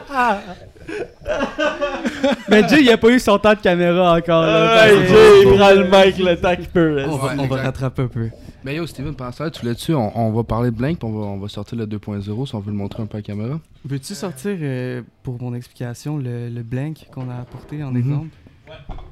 Mais 2.48 2.68
Jay, 2.68 2.82
il 2.82 2.90
a 2.90 2.96
pas 2.98 3.10
eu 3.10 3.18
son 3.18 3.38
temps 3.38 3.54
de 3.54 3.60
caméra 3.60 4.14
encore. 4.16 4.42
là. 4.42 4.84
Ouais, 4.86 5.06
Jay, 5.08 5.42
il 5.42 5.56
prend 5.56 5.70
le 5.70 5.84
mic 5.84 6.18
le 6.18 6.36
temps 6.36 6.54
qu'il 6.56 6.68
peut. 6.68 7.04
On 7.08 7.16
va, 7.16 7.24
Ouais, 7.26 7.32
on 7.34 7.36
va 7.36 7.44
exact. 7.44 7.62
rattraper 7.62 8.02
un 8.02 8.06
peu. 8.08 8.28
Mais 8.64 8.76
yo, 8.76 8.86
Steven, 8.86 9.14
ça, 9.32 9.50
tu 9.50 9.66
l'as-tu, 9.66 9.92
on, 9.94 10.16
on 10.16 10.30
va 10.32 10.44
parler 10.44 10.70
de 10.70 10.76
Blank, 10.76 10.98
puis 10.98 11.08
on 11.08 11.12
va, 11.18 11.26
on 11.26 11.38
va 11.38 11.48
sortir 11.48 11.76
le 11.78 11.86
2.0 11.86 12.46
si 12.46 12.54
on 12.54 12.60
veut 12.60 12.70
le 12.70 12.76
montrer 12.76 13.02
un 13.02 13.06
peu 13.06 13.16
à 13.16 13.18
la 13.18 13.22
caméra. 13.22 13.58
Veux-tu 13.84 14.14
sortir, 14.14 14.56
euh, 14.60 15.02
pour 15.24 15.40
mon 15.42 15.52
explication, 15.54 16.16
le, 16.16 16.48
le 16.48 16.62
blank 16.62 17.06
qu'on 17.12 17.28
a 17.28 17.34
apporté 17.40 17.82
en 17.82 17.90
Mhm. 17.90 17.96
exemple? 17.98 18.28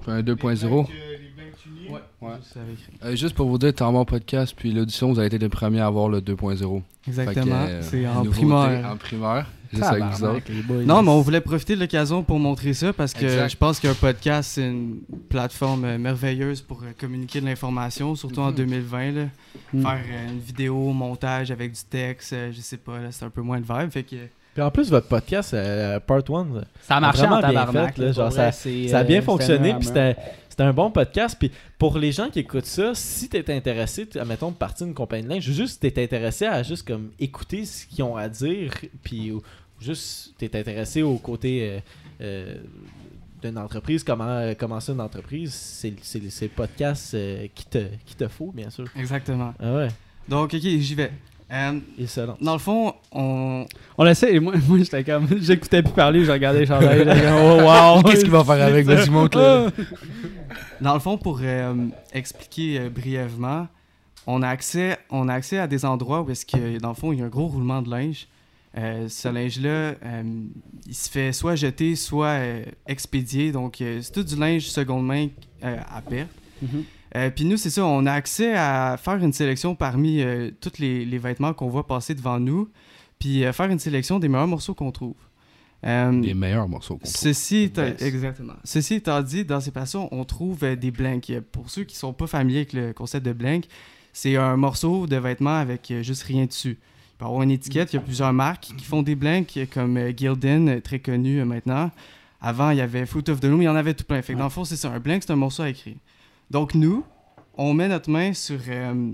Puis 0.02 0.12
un 0.12 0.22
2.0. 0.22 0.86
Ouais. 1.90 1.98
Juste 2.38 2.56
avec- 2.56 2.78
Euh, 3.12 3.16
juste 3.16 3.34
pour 3.34 3.48
vous 3.48 3.58
dire, 3.58 3.72
en 3.80 3.90
mon 3.92 4.04
podcast, 4.04 4.54
puis 4.56 4.70
l'audition, 4.72 5.10
vous 5.12 5.18
avez 5.18 5.26
été 5.26 5.38
les 5.38 5.48
premiers 5.48 5.80
à 5.80 5.86
avoir 5.86 6.08
le 6.08 6.20
2.0. 6.20 6.82
Exactement. 7.08 7.64
Euh, 7.68 7.80
c'est 7.82 8.06
en 8.06 8.24
primaire. 8.24 8.88
En 8.92 8.96
primaire. 8.96 9.46
Juste 9.72 9.84
avec 9.84 10.02
vous 10.04 10.24
autres. 10.24 10.50
Non, 10.84 11.02
mais 11.02 11.10
on 11.10 11.20
voulait 11.20 11.40
profiter 11.40 11.76
de 11.76 11.80
l'occasion 11.80 12.22
pour 12.22 12.38
montrer 12.38 12.74
ça 12.74 12.92
parce 12.92 13.12
que 13.12 13.24
Exact. 13.24 13.48
je 13.50 13.56
pense 13.56 13.78
qu'un 13.80 13.94
podcast, 13.94 14.52
c'est 14.54 14.66
une 14.66 14.98
plateforme 15.28 15.84
euh, 15.84 15.98
merveilleuse 15.98 16.60
pour 16.60 16.82
euh, 16.82 16.86
communiquer 16.98 17.40
de 17.40 17.46
l'information, 17.46 18.14
surtout 18.16 18.40
en 18.40 18.48
Mhm. 18.50 18.54
2020. 18.56 19.10
Là. 19.12 19.22
Mm. 19.72 19.82
Faire 19.82 19.92
euh, 20.10 20.28
une 20.32 20.40
vidéo, 20.40 20.92
montage 20.92 21.50
avec 21.50 21.72
du 21.72 21.80
texte, 21.88 22.34
je 22.52 22.60
sais 22.60 22.76
pas, 22.78 22.98
là, 22.98 23.08
c'est 23.12 23.24
un 23.24 23.30
peu 23.30 23.42
moins 23.42 23.60
de 23.60 23.64
vibe. 23.66 23.90
Fait 23.90 24.02
que 24.02 24.16
Puis 24.54 24.62
en 24.62 24.70
plus, 24.72 24.90
votre 24.90 25.06
podcast, 25.06 25.54
euh, 25.54 26.00
Part 26.00 26.22
1, 26.28 26.46
Ça 26.82 26.96
a 26.96 27.00
marché 27.00 27.22
en 27.22 27.28
vraiment 27.28 27.38
bien 27.40 27.48
tabarnak. 27.60 27.94
fait, 27.94 28.02
là, 28.02 28.12
genre, 28.12 28.30
vrai, 28.30 28.50
c'est, 28.52 28.88
ça 28.88 28.98
a 28.98 29.04
bien 29.04 29.22
fonctionné. 29.22 29.74
Puis 29.74 29.86
c'était 29.86 30.16
c'était 30.60 30.68
un 30.68 30.74
bon 30.74 30.90
podcast. 30.90 31.36
Puis 31.38 31.50
pour 31.78 31.96
les 31.98 32.12
gens 32.12 32.28
qui 32.28 32.40
écoutent 32.40 32.66
ça, 32.66 32.94
si 32.94 33.30
t'es 33.30 33.50
intéressé, 33.54 34.04
t- 34.06 34.20
admettons, 34.20 34.50
de 34.50 34.56
partir 34.56 34.86
d'une 34.86 34.94
compagnie 34.94 35.24
de 35.24 35.28
linge, 35.30 35.50
juste 35.50 35.80
t'es 35.80 36.02
intéressé 36.02 36.44
à 36.44 36.62
juste 36.62 36.86
comme 36.86 37.12
écouter 37.18 37.64
ce 37.64 37.86
qu'ils 37.86 38.04
ont 38.04 38.14
à 38.16 38.28
dire, 38.28 38.70
puis 39.02 39.32
ou- 39.32 39.42
juste 39.80 40.34
t'es 40.36 40.54
intéressé 40.54 41.00
au 41.00 41.16
côté 41.16 41.62
euh, 41.66 41.80
euh, 42.20 42.54
d'une 43.42 43.56
entreprise, 43.56 44.04
comment 44.04 44.28
euh, 44.28 44.52
commencer 44.52 44.92
une 44.92 45.00
entreprise, 45.00 45.54
c'est 45.54 45.94
c'est- 46.02 46.28
c'est 46.28 46.44
le 46.46 46.50
podcast 46.50 47.14
euh, 47.14 47.46
qui, 47.54 47.64
te, 47.64 47.86
qui 48.04 48.14
te 48.14 48.28
faut, 48.28 48.52
bien 48.52 48.68
sûr. 48.68 48.84
exactement. 48.96 49.54
Ah 49.58 49.74
ouais, 49.76 49.88
Donc, 50.28 50.52
ok, 50.52 50.60
j'y 50.60 50.94
vais. 50.94 51.10
Euh, 51.52 51.80
et 51.99 52.07
ça, 52.07 52.37
dans 52.40 52.52
le 52.52 52.59
fond, 52.59 52.95
on. 53.11 53.66
On 53.99 54.07
essaie, 54.07 54.35
et 54.35 54.40
moi, 54.40 54.54
moi 54.69 54.78
j'étais 54.78 55.02
comme. 55.02 55.26
J'écoutais 55.40 55.83
plus 55.83 55.92
parler, 55.92 56.25
je 56.25 56.30
regardais 56.30 56.61
les 56.61 56.66
chandails. 56.66 56.99
j'étais 56.99 57.23
comme, 57.23 57.40
oh 57.42 57.61
wow! 57.62 58.02
Qu'est-ce 58.09 58.23
qu'il 58.23 58.30
va 58.30 58.45
faire 58.45 58.64
avec? 58.64 58.87
Le. 58.87 59.71
Dans 60.80 60.95
le 60.95 61.00
fond, 61.00 61.19
pour 61.19 61.40
euh, 61.42 61.75
expliquer 62.12 62.80
euh, 62.80 62.88
brièvement, 62.88 63.66
on 64.26 64.42
a, 64.42 64.49
accès, 64.49 64.99
on 65.11 65.28
a 65.28 65.35
accès 65.35 65.59
à 65.59 65.66
des 65.66 65.85
endroits 65.85 66.23
où 66.23 66.30
est-ce 66.30 66.47
que, 66.47 66.78
dans 66.78 66.90
le 66.90 66.95
fond, 66.95 67.12
il 67.12 67.19
y 67.19 67.23
a 67.23 67.25
un 67.25 67.28
gros 67.28 67.47
roulement 67.47 67.83
de 67.83 67.90
linge. 67.90 68.28
Euh, 68.78 69.09
ce 69.09 69.28
linge-là, 69.28 69.69
euh, 70.04 70.23
il 70.87 70.95
se 70.95 71.11
fait 71.11 71.33
soit 71.33 71.57
jeter, 71.57 71.97
soit 71.97 72.26
euh, 72.26 72.64
expédié. 72.87 73.50
Donc, 73.50 73.80
euh, 73.80 74.00
c'est 74.00 74.12
tout 74.12 74.23
du 74.23 74.37
linge 74.37 74.69
seconde 74.69 75.07
main 75.07 75.28
euh, 75.64 75.76
à 75.92 76.00
perte. 76.02 76.30
Mhm. 76.62 76.85
Euh, 77.16 77.30
Puis 77.30 77.44
nous, 77.44 77.56
c'est 77.56 77.70
ça, 77.70 77.84
on 77.84 78.06
a 78.06 78.12
accès 78.12 78.54
à 78.54 78.96
faire 78.96 79.16
une 79.16 79.32
sélection 79.32 79.74
parmi 79.74 80.22
euh, 80.22 80.50
tous 80.60 80.78
les, 80.78 81.04
les 81.04 81.18
vêtements 81.18 81.52
qu'on 81.52 81.68
voit 81.68 81.86
passer 81.86 82.14
devant 82.14 82.38
nous, 82.38 82.68
puis 83.18 83.44
euh, 83.44 83.52
faire 83.52 83.70
une 83.70 83.78
sélection 83.80 84.18
des 84.18 84.28
meilleurs 84.28 84.46
morceaux 84.46 84.74
qu'on 84.74 84.92
trouve. 84.92 85.16
Euh, 85.84 86.12
Les 86.20 86.34
meilleurs 86.34 86.68
morceaux 86.68 86.94
qu'on 86.94 87.04
trouve. 87.04 87.16
Ceci 87.20 87.62
étant, 87.64 87.86
exactement. 87.98 88.52
Ceci 88.64 88.94
étant 88.94 89.22
dit, 89.22 89.44
dans 89.44 89.60
ces 89.60 89.70
passions, 89.70 90.08
on 90.12 90.24
trouve 90.24 90.62
euh, 90.62 90.76
des 90.76 90.90
blanks. 90.90 91.30
Euh, 91.30 91.40
Pour 91.52 91.70
ceux 91.70 91.84
qui 91.84 91.96
sont 91.96 92.12
pas 92.12 92.26
familiers 92.26 92.58
avec 92.58 92.72
le 92.74 92.92
concept 92.92 93.24
de 93.26 93.32
blank, 93.32 93.64
c'est 94.12 94.36
un 94.36 94.56
morceau 94.56 95.06
de 95.06 95.16
vêtement 95.16 95.56
avec 95.56 95.90
euh, 95.90 96.02
juste 96.02 96.22
rien 96.24 96.44
dessus. 96.46 96.78
Il 96.78 97.16
peut 97.18 97.24
avoir 97.24 97.42
une 97.42 97.50
étiquette, 97.50 97.92
il 97.92 97.96
y 97.96 97.98
a 97.98 98.02
plusieurs 98.02 98.32
marques 98.32 98.68
qui 98.76 98.84
font 98.84 99.02
des 99.02 99.14
blanks, 99.14 99.56
euh, 99.56 99.66
comme 99.72 99.96
euh, 99.96 100.12
Gildan, 100.16 100.68
euh, 100.68 100.80
très 100.80 101.00
connu 101.00 101.40
euh, 101.40 101.44
maintenant. 101.44 101.90
Avant, 102.40 102.70
il 102.70 102.78
y 102.78 102.80
avait 102.80 103.04
Fruit 103.04 103.28
of 103.28 103.40
the 103.40 103.44
Loom, 103.44 103.60
il 103.62 103.66
y 103.66 103.68
en 103.68 103.76
avait 103.76 103.94
tout 103.94 104.04
plein. 104.04 104.22
Fait 104.22 104.32
que 104.34 104.38
dans 104.38 104.44
le 104.44 104.50
fond, 104.50 104.64
c'est 104.64 104.76
ça. 104.76 104.90
Un 104.90 105.00
blank, 105.00 105.22
c'est 105.26 105.32
un 105.32 105.36
morceau 105.36 105.62
à 105.62 105.68
écrire. 105.68 105.96
Donc 106.50 106.75
nous, 106.75 107.04
on 107.54 107.75
met 107.75 107.89
notre 107.89 108.10
main 108.10 108.32
sur 108.34 108.58
euh, 108.69 109.13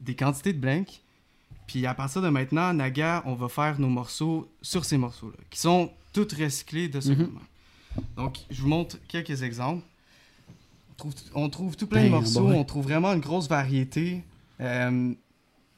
des 0.00 0.14
quantités 0.14 0.52
de 0.52 0.58
blanks. 0.58 1.00
Puis 1.66 1.86
à 1.86 1.94
partir 1.94 2.22
de 2.22 2.28
maintenant, 2.28 2.72
Naga, 2.72 3.22
on 3.26 3.34
va 3.34 3.48
faire 3.48 3.78
nos 3.78 3.88
morceaux 3.88 4.48
sur 4.62 4.84
ces 4.84 4.96
morceaux-là, 4.96 5.36
qui 5.50 5.60
sont 5.60 5.90
tous 6.12 6.28
recyclés 6.38 6.88
de 6.88 7.00
ce 7.00 7.10
Mhm. 7.10 7.18
moment. 7.26 7.40
Donc, 8.16 8.38
je 8.50 8.62
vous 8.62 8.68
montre 8.68 8.96
quelques 9.08 9.42
exemples. 9.42 9.82
On 10.90 10.94
trouve, 10.96 11.14
on 11.34 11.48
trouve 11.48 11.76
tout 11.76 11.86
plein 11.86 12.04
de 12.04 12.08
Ben, 12.08 12.12
morceaux, 12.16 12.40
bon, 12.48 12.58
on 12.60 12.64
trouve 12.64 12.84
vraiment 12.84 13.12
une 13.12 13.20
grosse 13.20 13.48
variété. 13.48 14.24
Euh, 14.60 15.12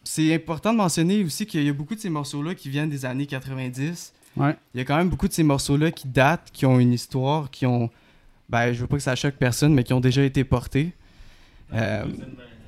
c'est 0.05 0.33
important 0.35 0.73
de 0.73 0.79
mentionner 0.79 1.23
aussi 1.25 1.45
qu'il 1.47 1.63
y 1.63 1.69
a 1.69 1.73
beaucoup 1.73 1.95
de 1.95 2.01
ces 2.01 2.09
morceaux-là 2.11 2.55
qui 2.55 2.71
viennent 2.71 2.89
des 2.89 3.05
années 3.05 3.27
90. 3.27 4.13
Ouais. 4.37 4.57
Il 4.75 4.79
y 4.79 4.81
a 4.81 4.85
quand 4.85 4.97
même 4.97 5.09
beaucoup 5.11 5.29
de 5.29 5.33
ces 5.33 5.43
morceaux-là 5.43 5.91
qui 5.91 6.09
datent, 6.09 6.51
qui 6.53 6.65
ont 6.67 6.79
une 6.79 6.93
histoire, 6.93 7.51
qui 7.51 7.67
ont. 7.67 7.91
Ben, 8.51 8.73
je 8.73 8.81
veux 8.81 8.87
pas 8.87 8.97
que 8.97 9.03
ça 9.03 9.15
choque 9.15 9.35
personne, 9.35 9.73
mais 9.73 9.85
qui 9.85 9.93
ont 9.93 10.01
déjà 10.01 10.23
été 10.25 10.43
portés. 10.45 10.91
Euh, 11.73 12.05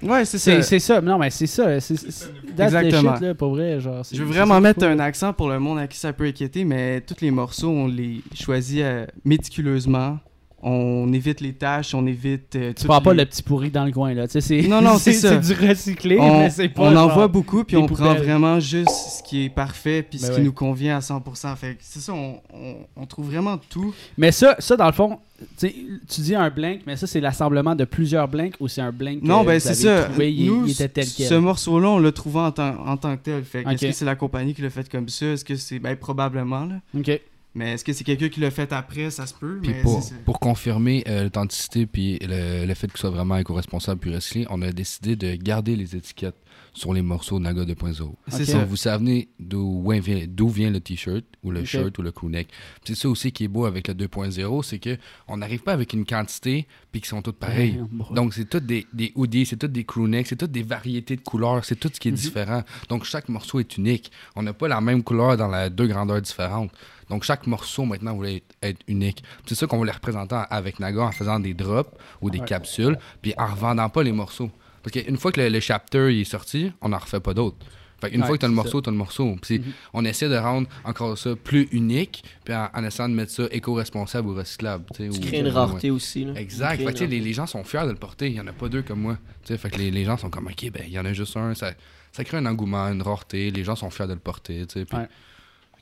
ouais, 0.02 0.24
c'est 0.24 0.38
C'est 0.38 0.56
ça. 0.56 0.62
c'est 0.62 0.78
ça, 0.78 1.00
non, 1.00 1.18
mais 1.18 1.30
c'est 1.30 1.46
ça. 1.48 1.80
c'est- 1.80 2.30
Exactement. 2.56 3.14
shit, 3.16 3.22
là, 3.22 3.34
pour 3.34 3.50
vrai. 3.50 3.80
Genre, 3.80 4.04
c'est- 4.06 4.14
Je 4.16 4.22
veux 4.22 4.28
vraiment 4.32 4.60
mettre 4.60 4.84
un 4.84 4.98
accent 5.00 5.32
pour 5.32 5.48
le 5.48 5.58
monde 5.58 5.78
à 5.80 5.86
qui 5.88 5.98
ça 5.98 6.12
peut 6.12 6.24
inquiéter, 6.26 6.64
mais 6.64 7.00
tous 7.00 7.20
les 7.20 7.30
morceaux, 7.32 7.70
on 7.70 7.88
les 7.88 8.22
choisit 8.34 8.80
euh, 8.82 9.06
méticuleusement. 9.24 10.18
On 10.64 11.12
évite 11.12 11.40
les 11.40 11.52
tâches, 11.54 11.92
on 11.92 12.06
évite. 12.06 12.54
euh, 12.54 12.72
Tu 12.72 12.86
prends 12.86 13.00
pas 13.00 13.14
le 13.14 13.24
petit 13.26 13.42
pourri 13.42 13.70
dans 13.70 13.84
le 13.84 13.90
coin, 13.90 14.14
là. 14.14 14.28
Tu 14.28 14.34
sais, 14.34 14.40
c'est- 14.40 14.68
Non, 14.68 14.80
non, 14.80 14.96
c'est 14.96 15.12
ça. 15.14 15.40
C'est 15.42 15.54
du 15.54 15.66
recyclé, 15.68 16.18
On, 16.20 16.38
mais 16.38 16.50
c'est 16.50 16.68
pas. 16.68 16.82
on 16.82 16.94
en 16.96 17.08
voit 17.08 17.26
beaucoup, 17.26 17.64
puis 17.64 17.76
on 17.76 17.86
prend 17.86 18.14
vraiment 18.14 18.60
juste 18.60 18.88
ce 18.90 19.22
qui 19.24 19.44
est 19.46 19.48
parfait, 19.48 20.06
puis 20.08 20.20
Ben 20.20 20.26
ce 20.26 20.30
qui 20.32 20.38
ouais. 20.38 20.44
nous 20.44 20.52
convient 20.52 20.96
à 20.96 21.00
100%. 21.00 21.56
Fait 21.56 21.74
que 21.74 21.78
c'est 21.80 21.98
ça, 22.00 22.12
on, 22.14 22.36
on- 22.54 22.76
on 22.96 23.06
trouve 23.06 23.26
vraiment 23.26 23.58
tout. 23.58 23.92
Mais 24.16 24.30
ça, 24.30 24.54
ça, 24.60 24.76
dans 24.76 24.86
le 24.86 24.92
fond, 24.92 25.18
tu 25.58 26.20
dis 26.20 26.34
un 26.36 26.48
blank, 26.50 26.82
mais 26.86 26.94
ça, 26.96 27.08
c'est 27.08 27.20
l'assemblement 27.20 27.74
de 27.74 27.84
plusieurs 27.84 28.28
blanks 28.28 28.54
ou 28.60 28.68
c'est 28.68 28.82
un 28.82 28.92
blank 28.92 29.20
que 29.22 29.26
Non, 29.26 29.42
ben 29.42 29.54
vous 29.54 29.60
c'est 29.66 29.74
ça. 29.74 30.04
trouvé, 30.04 30.32
Nous, 30.38 30.66
il 30.66 30.70
était 30.70 30.88
tel 30.88 31.06
quel? 31.16 31.26
ce 31.26 31.34
morceau-là, 31.34 31.88
on 31.88 31.98
l'a 31.98 32.12
trouvé 32.12 32.38
en, 32.38 32.52
tant- 32.52 32.76
en 32.86 32.96
tant 32.96 33.16
que 33.16 33.22
tel. 33.24 33.42
Fait 33.42 33.64
que 33.64 33.68
Ok. 33.68 33.74
Est-ce 33.74 33.86
que 33.86 33.92
c'est 33.92 34.04
la 34.04 34.14
compagnie 34.14 34.54
qui 34.54 34.62
l'a 34.62 34.70
fait 34.70 34.88
comme 34.88 35.08
ça? 35.08 35.26
Est-ce 35.26 35.44
que 35.44 35.56
c'est. 35.56 35.80
Ben, 35.80 35.96
probablement, 35.96 36.66
là. 36.66 36.76
Ok. 36.96 37.20
Mais 37.54 37.72
est-ce 37.72 37.84
que 37.84 37.92
c'est 37.92 38.04
quelqu'un 38.04 38.28
qui 38.28 38.40
l'a 38.40 38.50
fait 38.50 38.72
après? 38.72 39.10
Ça 39.10 39.26
se 39.26 39.34
peut. 39.34 39.58
Puis 39.62 39.72
mais 39.72 39.82
pour, 39.82 40.02
pour 40.24 40.40
confirmer 40.40 41.04
euh, 41.06 41.24
l'authenticité 41.24 41.86
puis 41.86 42.18
le, 42.22 42.64
le 42.64 42.74
fait 42.74 42.86
qu'il 42.88 42.96
soit 42.98 43.10
vraiment 43.10 43.36
éco-responsable 43.36 44.00
puis 44.00 44.14
recyclé, 44.14 44.46
on 44.48 44.62
a 44.62 44.72
décidé 44.72 45.16
de 45.16 45.34
garder 45.34 45.76
les 45.76 45.94
étiquettes 45.96 46.36
sur 46.74 46.94
les 46.94 47.02
morceaux 47.02 47.38
Naga 47.38 47.64
2.0. 47.64 48.14
C'est 48.28 48.42
Ok. 48.42 48.46
ça. 48.48 48.64
Vous 48.64 48.76
savez 48.76 49.28
d'où 49.38 50.48
vient, 50.48 50.70
le 50.70 50.80
t-shirt 50.80 51.24
ou 51.42 51.50
le 51.50 51.64
shirt 51.64 51.98
ou 51.98 52.02
le 52.02 52.12
crewneck. 52.12 52.48
C'est 52.84 52.94
ça 52.94 53.08
aussi 53.08 53.30
qui 53.32 53.44
est 53.44 53.48
beau 53.48 53.66
avec 53.66 53.88
le 53.88 53.94
2.0, 53.94 54.62
c'est 54.62 54.78
que 54.78 54.96
on 55.28 55.36
n'arrive 55.36 55.62
pas 55.62 55.72
avec 55.72 55.92
une 55.92 56.04
quantité 56.06 56.66
puis 56.90 57.00
qui 57.00 57.08
sont 57.08 57.20
toutes 57.22 57.36
pareilles. 57.38 57.78
Ouais. 57.80 58.14
Donc, 58.14 58.34
c'est 58.34 58.48
toutes 58.48 58.64
des, 58.66 58.86
des 58.92 59.12
hoodies, 59.14 59.46
c'est 59.46 59.56
toutes 59.56 59.72
des 59.72 59.84
crewnecks, 59.84 60.26
c'est 60.28 60.36
toutes 60.36 60.52
des 60.52 60.62
variétés 60.62 61.16
de 61.16 61.20
couleurs, 61.22 61.64
c'est 61.64 61.76
tout 61.76 61.90
ce 61.92 62.00
qui 62.00 62.08
est 62.08 62.12
Mhm. 62.12 62.16
différent. 62.16 62.62
Donc, 62.88 63.04
chaque 63.04 63.28
morceau 63.28 63.60
est 63.60 63.76
unique. 63.76 64.10
On 64.36 64.42
n'a 64.42 64.52
pas 64.52 64.68
la 64.68 64.80
même 64.80 65.02
couleur 65.02 65.36
dans 65.36 65.48
la 65.48 65.68
deux 65.70 65.86
grandeurs 65.86 66.20
différentes. 66.22 66.70
Donc, 67.10 67.24
chaque 67.24 67.46
morceau, 67.46 67.84
maintenant, 67.84 68.14
voulait 68.14 68.36
être, 68.36 68.54
être 68.62 68.80
unique. 68.88 69.22
C'est 69.46 69.54
ça 69.54 69.66
qu'on 69.66 69.76
voulait 69.76 69.92
représenter 69.92 70.40
avec 70.48 70.80
Naga 70.80 71.02
en 71.02 71.12
faisant 71.12 71.38
des 71.40 71.52
drops 71.52 71.90
ou 72.22 72.30
des 72.30 72.38
Ouais. 72.38 72.46
capsules, 72.46 72.96
puis 73.20 73.34
en 73.36 73.46
revendant 73.46 73.88
pas 73.90 74.02
les 74.02 74.12
morceaux. 74.12 74.50
Parce 74.82 74.92
qu'une 74.92 75.16
fois 75.16 75.32
que 75.32 75.40
le, 75.40 75.48
le 75.48 75.60
chapter 75.60 76.20
est 76.20 76.24
sorti, 76.24 76.72
on 76.80 76.88
n'en 76.90 76.98
refait 76.98 77.20
pas 77.20 77.34
d'autres. 77.34 77.56
Fait 78.00 78.08
une 78.10 78.20
Ouais, 78.22 78.26
fois 78.26 78.36
que 78.36 78.40
tu 78.40 78.46
as 78.46 78.48
le 78.48 78.54
morceau, 78.54 78.80
tu 78.82 78.88
as 78.88 78.92
le 78.92 78.98
morceau. 78.98 79.36
Puis 79.40 79.62
on 79.94 80.04
essaie 80.04 80.28
de 80.28 80.34
rendre 80.36 80.66
encore 80.84 81.16
ça 81.16 81.36
plus 81.36 81.68
unique, 81.70 82.24
puis 82.44 82.52
en, 82.52 82.68
en 82.74 82.82
essayant 82.84 83.08
de 83.08 83.14
mettre 83.14 83.30
ça 83.30 83.44
éco-responsable 83.52 84.28
ou 84.28 84.34
recyclable. 84.34 84.84
tu 84.92 85.08
ou- 85.08 85.20
crées 85.20 85.38
une 85.38 85.44
ouais. 85.46 85.50
rareté 85.52 85.90
aussi. 85.92 86.24
Là. 86.24 86.32
Exact. 86.34 86.82
Fait 86.82 86.92
que, 86.92 87.04
les, 87.04 87.32
gens 87.32 87.46
sont 87.46 87.62
fiers 87.62 87.84
de 87.84 87.90
le 87.90 87.94
porter. 87.96 88.26
Il 88.26 88.32
n'y 88.32 88.40
en 88.40 88.46
a 88.48 88.52
pas 88.52 88.68
deux 88.68 88.82
comme 88.82 89.00
moi. 89.00 89.18
Fait 89.44 89.70
que 89.70 89.78
les, 89.78 89.92
les 89.92 90.04
gens 90.04 90.16
sont 90.16 90.30
comme, 90.30 90.46
OK, 90.48 90.70
ben, 90.72 90.82
il 90.86 90.92
y 90.92 90.98
en 90.98 91.04
a 91.04 91.12
juste 91.12 91.36
un. 91.36 91.54
Ça, 91.54 91.72
ça 92.10 92.24
crée 92.24 92.38
un 92.38 92.46
engouement, 92.46 92.88
une 92.88 93.02
rareté. 93.02 93.52
Les 93.52 93.62
gens 93.62 93.76
sont 93.76 93.90
fiers 93.90 94.08
de 94.08 94.14
le 94.14 94.18
porter. 94.18 94.66
Puis- 94.66 94.84
Ouais. 94.92 95.06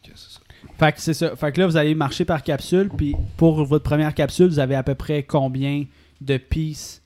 Que 0.02 0.10
c'est 0.14 0.30
ça. 0.34 0.40
Fait 0.78 0.92
que 0.92 1.00
c'est 1.00 1.14
ça. 1.14 1.36
Fait 1.36 1.52
que 1.52 1.60
là, 1.60 1.66
vous 1.66 1.76
allez 1.76 1.94
marcher 1.94 2.24
par 2.26 2.42
capsule, 2.42 2.90
puis 2.94 3.14
pour 3.38 3.64
votre 3.64 3.84
première 3.84 4.14
capsule, 4.14 4.48
vous 4.48 4.58
avez 4.58 4.74
à 4.74 4.82
peu 4.82 4.94
près 4.94 5.22
combien 5.22 5.84
de 6.20 6.36
pieces 6.36 7.02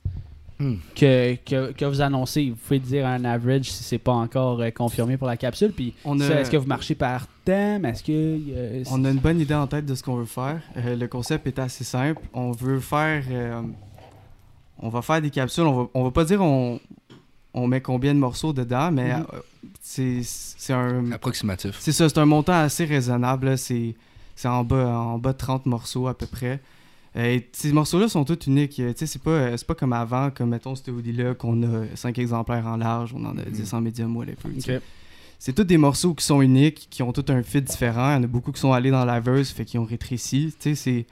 Que, 0.95 1.35
que, 1.45 1.73
que 1.73 1.85
vous 1.85 2.01
annoncez 2.01 2.51
Vous 2.51 2.57
pouvez 2.57 2.79
dire 2.79 3.07
un 3.07 3.25
average 3.25 3.71
si 3.73 3.83
c'est 3.83 3.99
pas 3.99 4.13
encore 4.13 4.61
euh, 4.61 4.71
confirmé 4.71 5.17
pour 5.17 5.27
la 5.27 5.37
capsule. 5.37 5.73
Puis 5.73 5.95
a- 6.23 6.41
est-ce 6.41 6.51
que 6.51 6.57
vous 6.57 6.67
marchez 6.67 6.95
par 6.95 7.27
thème? 7.45 7.85
Est-ce 7.85 8.03
que. 8.05 8.13
euh, 8.13 8.85
On 8.91 9.05
a 9.05 9.11
une 9.11 9.19
bonne 9.19 9.41
idée 9.41 9.55
en 9.55 9.67
tête 9.67 9.85
de 9.85 9.95
ce 9.95 10.03
qu'on 10.03 10.17
veut 10.17 10.25
faire. 10.25 10.61
Euh, 10.77 10.95
le 10.97 11.09
concept 11.09 11.47
est 11.49 11.59
assez 11.59 11.83
simple. 11.85 12.23
On 12.33 12.53
veut 12.53 12.79
faire. 12.81 13.25
euh, 13.31 13.61
on 14.79 14.89
va 14.89 15.03
faire 15.03 15.21
des 15.21 15.31
capsules. 15.31 15.65
On 15.65 15.83
va, 15.85 15.89
on 15.95 16.05
va 16.05 16.11
pas 16.11 16.25
dire 16.25 16.41
on, 16.43 16.81
on 17.53 17.67
met 17.67 17.81
combien 17.81 18.15
de 18.15 18.19
morceaux 18.21 18.53
dedans, 18.53 18.91
mais 18.93 19.13
euh, 19.13 19.19
c'est 19.83 20.21
c'est 20.23 20.73
un. 20.73 21.11
Approximatif. 21.13 21.77
C'est 21.81 21.93
ça, 21.93 22.09
c'est 22.09 22.19
un 22.19 22.27
montant 22.27 22.53
assez 22.55 22.85
raisonnable. 22.85 23.57
c'est 23.59 23.95
en 24.45 24.65
bas, 24.65 24.99
en 24.99 25.19
bas 25.19 25.33
de 25.33 25.39
30 25.39 25.67
morceaux 25.67 26.07
à 26.09 26.17
peu 26.17 26.27
près. 26.27 26.61
Euh, 27.17 27.39
ces 27.53 27.73
morceaux-là 27.73 28.09
sont 28.09 28.25
tous 28.25 28.47
uniques. 28.49 28.81
euh, 28.81 28.93
tu 28.93 28.99
sais, 29.01 29.07
c'est 29.07 29.23
pas, 29.23 29.31
euh, 29.31 29.57
c'est 29.57 29.67
pas 29.67 29.75
comme 29.75 29.93
avant, 29.93 30.31
comme 30.31 30.51
mettons 30.51 30.75
ce 30.75 30.91
hoodie-là, 30.91 31.35
qu'on 31.35 31.63
a 31.63 31.85
5 31.95 32.19
exemplaires 32.19 32.67
en 32.67 32.77
large, 32.77 33.15
on 33.17 33.25
en 33.25 33.37
a 33.39 33.43
10 33.43 33.73
en 33.73 33.81
médium 33.81 34.17
ou 34.17 34.21
whatever. 34.21 34.37
tu 34.55 34.61
sais. 34.61 34.77
Ok. 34.77 34.83
C'est 35.39 35.53
tous 35.53 35.65
des 35.65 35.77
morceaux 35.77 36.15
qui 36.15 36.25
sont 36.25 36.41
uniques, 36.41 36.87
qui 36.91 37.03
ont 37.03 37.13
tous 37.13 37.31
un 37.31 37.43
fit 37.43 37.61
différent. 37.63 38.11
Il 38.13 38.15
y 38.15 38.17
en 38.21 38.23
a 38.25 38.27
beaucoup 38.27 38.51
qui 38.51 38.61
sont 38.61 38.73
allés 38.73 38.91
dans 38.91 39.05
la 39.05 39.21
verse, 39.21 39.51
fait 39.51 39.65
qu'ils 39.65 39.79
ont 39.79 39.85
rétréci. 39.85 40.55
Tu 40.59 40.71
sais, 40.71 40.75
c'est 40.75 41.07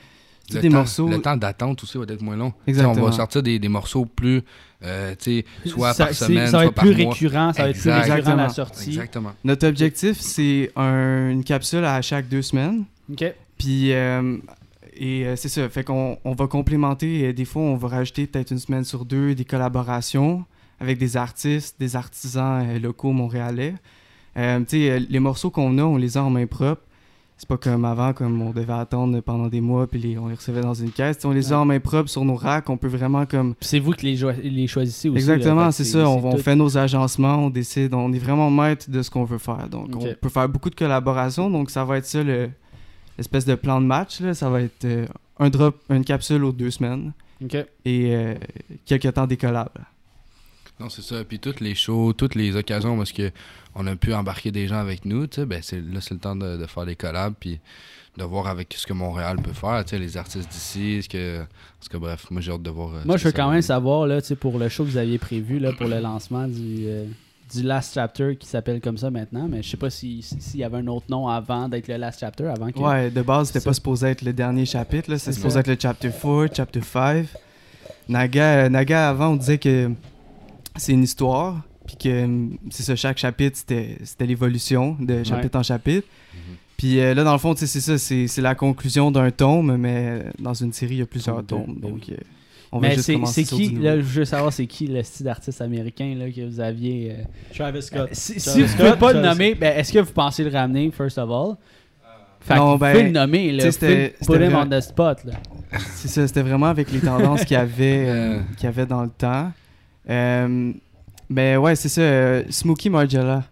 c'est 0.49 0.55
Le 0.57 0.63
des 0.63 0.69
temps, 0.71 0.75
morceaux. 0.79 1.09
le 1.09 1.21
temps 1.23 1.37
d'attente 1.37 1.83
aussi 1.85 1.97
va 1.99 2.05
être 2.09 2.21
moins 2.21 2.37
long. 2.37 2.53
Exactement. 2.67 3.05
On 3.05 3.07
va 3.11 3.13
sortir 3.13 3.43
des, 3.45 3.59
des 3.61 3.69
morceaux 3.69 4.05
plus, 4.07 4.43
euh, 4.83 5.15
tu 5.17 5.45
sais, 5.65 5.71
soit 5.71 5.95
Ça- 5.95 6.07
par 6.07 6.15
semaine, 6.15 6.47
Ça 6.47 6.53
va 6.57 6.59
soit 6.59 6.65
être 6.65 6.75
par 6.75 6.85
plus 6.85 6.97
mois. 7.05 7.13
récurrent, 7.13 7.53
ça 7.53 7.63
va 7.63 7.69
être 7.71 7.79
plus 7.81 7.91
récurrent 7.91 8.05
à 8.05 8.09
la 8.09 8.19
Exactement. 8.19 8.49
sortie. 8.49 8.89
Exactement. 8.91 9.33
Notre 9.45 9.69
objectif, 9.69 10.19
c'est 10.19 10.73
un- 10.75 11.31
une 11.31 11.45
capsule 11.45 11.85
à 11.85 12.03
chaque 12.03 12.29
deux 12.29 12.43
semaines. 12.43 12.85
Ok. 13.13 13.25
Puis, 13.57 13.93
euh, 13.93 14.37
et 15.05 15.27
euh, 15.27 15.37
c'est 15.37 15.49
ça. 15.49 15.69
Fait 15.69 15.85
qu'on 15.85 16.17
on 16.25 16.33
va 16.33 16.47
complémenter. 16.47 17.27
euh, 17.27 17.33
des 17.33 17.45
fois, 17.45 17.63
on 17.63 17.77
va 17.77 17.89
rajouter 17.89 18.27
peut-être 18.27 18.51
une 18.53 18.59
semaine 18.59 18.85
sur 18.85 19.05
deux 19.05 19.35
des 19.35 19.45
collaborations 19.45 20.45
avec 20.81 20.99
des 20.99 21.17
artistes, 21.17 21.77
des 21.81 21.97
artisans 21.97 22.65
euh, 22.69 22.79
locaux 22.79 23.13
montréalais. 23.13 23.75
Tu 24.35 24.41
sais, 24.69 24.99
les 24.99 25.21
morceaux 25.21 25.51
qu'on 25.51 25.77
a, 25.79 25.83
on 25.83 25.97
les 25.97 26.17
a 26.17 26.23
en 26.25 26.31
main 26.31 26.47
propre. 26.47 26.83
C'est 27.39 27.49
pas 27.49 27.57
comme 27.57 27.85
avant, 27.85 28.13
comme 28.13 28.41
on 28.41 28.51
devait 28.51 28.73
attendre 28.73 29.19
pendant 29.21 29.49
des 29.49 29.61
mois, 29.61 29.89
puis 29.89 29.99
les- 29.99 30.17
on 30.17 30.29
les 30.29 30.35
recevait 30.37 30.61
dans 30.61 30.75
une 30.75 30.93
caisse. 30.93 31.17
Tu 31.17 31.23
sais, 31.23 31.27
on 31.29 31.33
les 31.33 31.53
a 31.53 31.59
en 31.59 31.65
main 31.65 31.81
propre 31.81 32.09
sur 32.09 32.25
nos 32.25 32.37
racks. 32.37 32.71
On 32.71 32.77
peut 32.77 32.87
vraiment 32.89 33.27
comme 33.27 33.55
c'est 33.61 33.81
vous 33.81 33.91
qui 33.93 34.07
les, 34.07 34.17
jo- 34.17 34.31
les 34.43 34.67
choisissez 34.69 35.09
aussi. 35.09 35.19
Exactement, 35.19 35.73
c'est 35.73 35.83
ça. 35.85 36.09
On, 36.09 36.37
fait 36.39 36.55
nos 36.55 36.79
agencements, 36.79 37.37
on 37.47 37.51
décide, 37.51 37.95
on 37.95 38.13
est 38.13 38.19
vraiment 38.19 38.49
maître 38.51 38.89
de 38.89 39.03
ce 39.03 39.11
qu'on 39.11 39.25
veut 39.25 39.39
faire. 39.39 39.69
Donc, 39.69 39.89
on 39.97 40.15
peut 40.21 40.29
faire 40.29 40.49
beaucoup 40.49 40.71
de 40.71 40.77
collaborations. 40.77 41.51
Donc, 41.51 41.71
ça 41.71 41.85
va 41.85 41.99
être 41.99 42.07
ça, 42.07 42.23
le- 42.23 42.49
l'espèce 43.19 43.45
de 43.45 43.55
plan 43.55 43.81
de 43.81 43.87
match. 43.87 44.21
Là. 44.21 44.35
Ça 44.35 44.49
va 44.51 44.63
être 44.63 44.85
euh, 44.85 45.07
un 45.39 45.51
drop, 45.51 45.77
une 45.91 46.05
capsule 46.05 46.45
aux 46.45 46.53
deux 46.53 46.71
semaines 46.71 47.13
et 47.85 48.15
euh, 48.15 48.35
quelques 48.87 49.13
temps 49.15 49.27
des 49.27 49.37
collabs. 49.37 49.69
Non, 50.81 50.89
c'est 50.89 51.03
ça. 51.03 51.23
Puis 51.25 51.39
toutes 51.39 51.61
les 51.61 51.75
shows, 51.75 52.13
toutes 52.13 52.35
les 52.35 52.57
occasions 52.57 52.97
parce 52.97 53.13
que 53.13 53.31
on 53.75 53.87
a 53.87 53.95
pu 53.97 54.13
embarquer 54.15 54.51
des 54.51 54.67
gens 54.69 54.79
avec 54.79 55.05
nous, 55.05 55.27
tu 55.27 55.37
sais, 55.37 55.47
ben 55.47 55.61
c'est 55.63 55.81
là 55.81 56.01
c'est 56.01 56.15
le 56.15 56.21
temps 56.21 56.35
de, 56.37 56.57
de 56.57 56.67
faire 56.67 56.85
des 56.87 56.97
collabs 56.97 57.35
puis 57.39 57.61
de 58.19 58.25
voir 58.25 58.47
avec 58.47 58.75
ce 58.77 58.87
que 58.87 58.93
Montréal 58.93 59.37
peut 59.43 59.53
faire, 59.55 59.83
tu 59.85 59.91
sais, 59.91 59.99
les 59.99 60.17
artistes 60.17 60.51
d'ici, 60.51 61.03
ce 61.03 61.09
que 61.09 61.45
parce 61.79 61.89
que 61.89 61.97
bref, 61.97 62.27
moi 62.31 62.41
j'ai 62.41 62.53
hâte 62.53 62.63
de 62.63 62.71
voir. 62.71 62.95
euh, 62.95 63.01
Moi, 63.05 63.17
je 63.17 63.25
veux 63.25 63.33
quand 63.33 63.51
même 63.51 63.63
savoir, 63.63 64.07
là, 64.07 64.21
tu 64.21 64.29
sais, 64.29 64.37
pour 64.37 64.59
le 64.59 64.69
show 64.69 64.85
que 64.85 64.91
vous 64.91 64.97
aviez 64.99 65.19
prévu, 65.19 65.59
là, 65.59 65.73
pour 65.73 65.87
le 65.89 65.99
lancement 66.01 66.47
du, 66.47 66.85
euh, 66.87 67.07
du 67.55 67.63
Last 67.63 67.95
Chapter 67.95 68.37
qui 68.37 68.47
s'appelle 68.49 68.81
comme 68.81 68.97
ça 68.99 69.11
maintenant, 69.11 69.47
mais 69.49 69.63
je 69.63 69.69
sais 69.71 69.77
pas 69.77 69.91
si- 69.91 70.23
si- 70.23 70.41
s'il 70.41 70.61
y 70.61 70.65
avait 70.65 70.79
un 70.79 70.87
autre 70.89 71.07
nom 71.09 71.29
avant 71.29 71.69
d'être 71.69 71.89
le 71.89 71.97
Last 71.97 72.21
Chapter, 72.21 72.47
avant 72.47 72.71
que. 72.71 72.79
Ouais, 72.79 73.11
de 73.11 73.23
base, 73.23 73.49
c'était 73.49 73.65
pas 73.65 73.73
supposé 73.75 74.09
être 74.09 74.23
le 74.23 74.33
dernier 74.33 74.65
chapitre. 74.67 75.15
C'est 75.17 75.33
supposé 75.33 75.59
être 75.61 75.69
le 75.69 75.77
chapter 75.81 76.11
4, 76.11 76.55
chapter 76.55 76.81
5. 76.83 77.27
Naga, 78.09 78.69
Naga, 78.69 79.09
avant, 79.11 79.29
on 79.31 79.37
disait 79.37 79.59
que 79.59 79.91
c'est 80.77 80.93
une 80.93 81.03
histoire. 81.05 81.63
Puis 81.87 81.97
que 81.97 82.29
c'est 82.71 82.85
ça, 82.85 82.95
chaque 82.97 83.19
chapitre, 83.19 83.59
c'était 83.59 83.99
c'était 84.05 84.25
l'évolution 84.27 84.97
de 85.01 85.25
chapitre 85.25 85.59
en 85.59 85.63
chapitre. 85.65 86.07
Mhm. 86.33 86.41
Puis 86.77 87.01
euh, 87.01 87.13
là, 87.13 87.25
dans 87.25 87.33
le 87.33 87.39
fond, 87.39 87.55
c'est 87.57 87.67
ça, 87.67 87.99
c'est 87.99 88.29
c'est 88.29 88.41
la 88.41 88.55
conclusion 88.55 89.11
d'un 89.11 89.31
tome, 89.33 89.77
mais 89.77 90.25
dans 90.39 90.55
une 90.55 90.73
série, 90.73 90.95
il 90.95 90.99
y 90.99 91.03
a 91.03 91.07
plusieurs 91.07 91.45
tomes. 91.45 91.77
ben 91.77 91.91
Donc, 91.91 92.09
euh, 92.11 92.17
on 92.73 92.79
va 92.81 92.89
Mais 92.89 92.95
juste 92.95 93.07
c'est 93.07 93.15
commencer 93.15 93.43
c'est 93.45 93.49
sur 93.49 93.57
qui, 93.59 93.69
du 93.69 93.75
nouveau. 93.75 93.87
là, 93.87 93.97
je 93.97 94.03
veux 94.03 94.25
savoir, 94.25 94.53
c'est 94.53 94.67
qui 94.67 94.87
le 94.87 95.03
style 95.03 95.27
d'artiste 95.27 95.61
américain 95.61 96.15
là, 96.19 96.31
que 96.31 96.41
vous 96.47 96.59
aviez. 96.61 97.13
euh, 97.13 97.23
Travis 97.55 97.83
Scott. 97.83 98.09
Si, 98.13 98.37
Travis 98.37 98.41
si 98.41 98.63
vous 98.63 98.69
Scott, 98.69 98.77
pouvez 98.87 98.99
pas 98.99 99.13
le 99.13 99.21
Travis- 99.21 99.29
nommer, 99.29 99.55
ben, 99.55 99.77
est-ce 99.79 99.93
que 99.93 99.99
vous 99.99 100.13
pensez 100.13 100.43
le 100.43 100.51
ramener, 100.51 100.91
first 100.91 101.19
of 101.19 101.31
all? 101.31 101.57
Fait 102.41 102.57
Non, 102.57 102.67
que 102.69 102.73
vous 102.73 102.79
ben, 102.79 102.91
pouvez 102.93 103.03
le 103.05 103.11
nommer, 103.11 103.53
là. 103.53 103.59
tu 103.63 103.67
Vous 103.67 103.73
sais, 103.73 103.79
pouvez 103.79 103.95
c'était- 103.95 104.09
put 104.19 104.25
c'était 104.33 104.47
him 104.47 104.57
on 104.57 104.67
the 104.69 104.81
spot, 104.81 105.25
là. 105.25 105.33
C'est 105.95 106.09
ça, 106.09 106.27
c'était 106.27 106.43
vraiment 106.43 106.67
avec 106.67 106.91
les 106.91 106.99
tendances 107.01 107.45
qu'il 107.45 107.57
y 107.57 107.61
avait, 107.61 108.05
euh, 108.09 108.13
Euh. 108.39 108.41
qu'il 108.57 108.65
y 108.65 108.67
avait 108.67 108.87
dans 108.87 109.03
le 109.03 109.11
temps. 109.11 109.53
Euh, 110.11 110.73
mais 111.31 111.57
ouais, 111.57 111.77
c'est 111.77 111.89
ça, 111.89 112.01
euh, 112.01 112.43
Smokey 112.51 112.89
Margiela. 112.89 113.45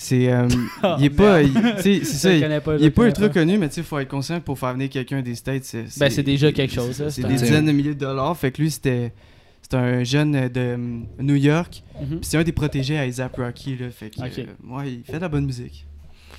C'est. 0.00 0.32
euh, 0.32 0.46
il 1.00 1.06
est 1.06 1.10
pas. 1.10 1.42
merde. 1.42 1.50
il- 1.54 1.74
tu 1.76 1.82
sais, 1.82 2.04
c'est 2.04 2.16
ça, 2.16 2.32
il, 2.32 2.40
connais 2.40 2.60
pas, 2.60 2.76
il 2.78 2.92
pas 2.92 3.06
ultra 3.06 3.28
connu, 3.28 3.58
mais 3.58 3.68
tu 3.68 3.74
sais, 3.74 3.82
faut 3.82 3.98
être 3.98 4.08
conscient 4.08 4.38
que 4.38 4.44
pour 4.44 4.56
faire 4.58 4.72
venir 4.72 4.88
quelqu'un 4.88 5.20
des 5.22 5.34
States, 5.34 5.64
c'est. 5.64 5.86
Ben, 5.98 6.08
c'est 6.08 6.22
déjà 6.22 6.52
quelque 6.52 6.72
chose, 6.72 7.02
C'est 7.10 7.22
des 7.26 7.34
dizaines 7.34 7.66
de 7.66 7.72
milliers 7.72 7.94
de 7.94 7.98
dollars. 8.00 8.36
Fait 8.36 8.52
que 8.52 8.62
lui, 8.62 8.70
c'était. 8.70 9.12
C'était 9.60 9.76
un 9.76 10.02
jeune 10.04 10.32
de 10.48 10.50
euh, 10.60 10.76
New 11.18 11.34
York. 11.34 11.82
Puis 11.98 12.18
c'est 12.22 12.38
un 12.38 12.42
des 12.44 12.52
protégés 12.52 12.96
à 12.96 13.02
ASAP 13.02 13.36
Rocky, 13.36 13.76
là. 13.76 13.90
Fait 13.90 14.08
que. 14.08 14.20
Euh, 14.22 14.44
ouais, 14.66 14.92
il 14.92 15.02
fait 15.04 15.14
de 15.16 15.18
la 15.18 15.28
bonne 15.28 15.44
musique. 15.44 15.84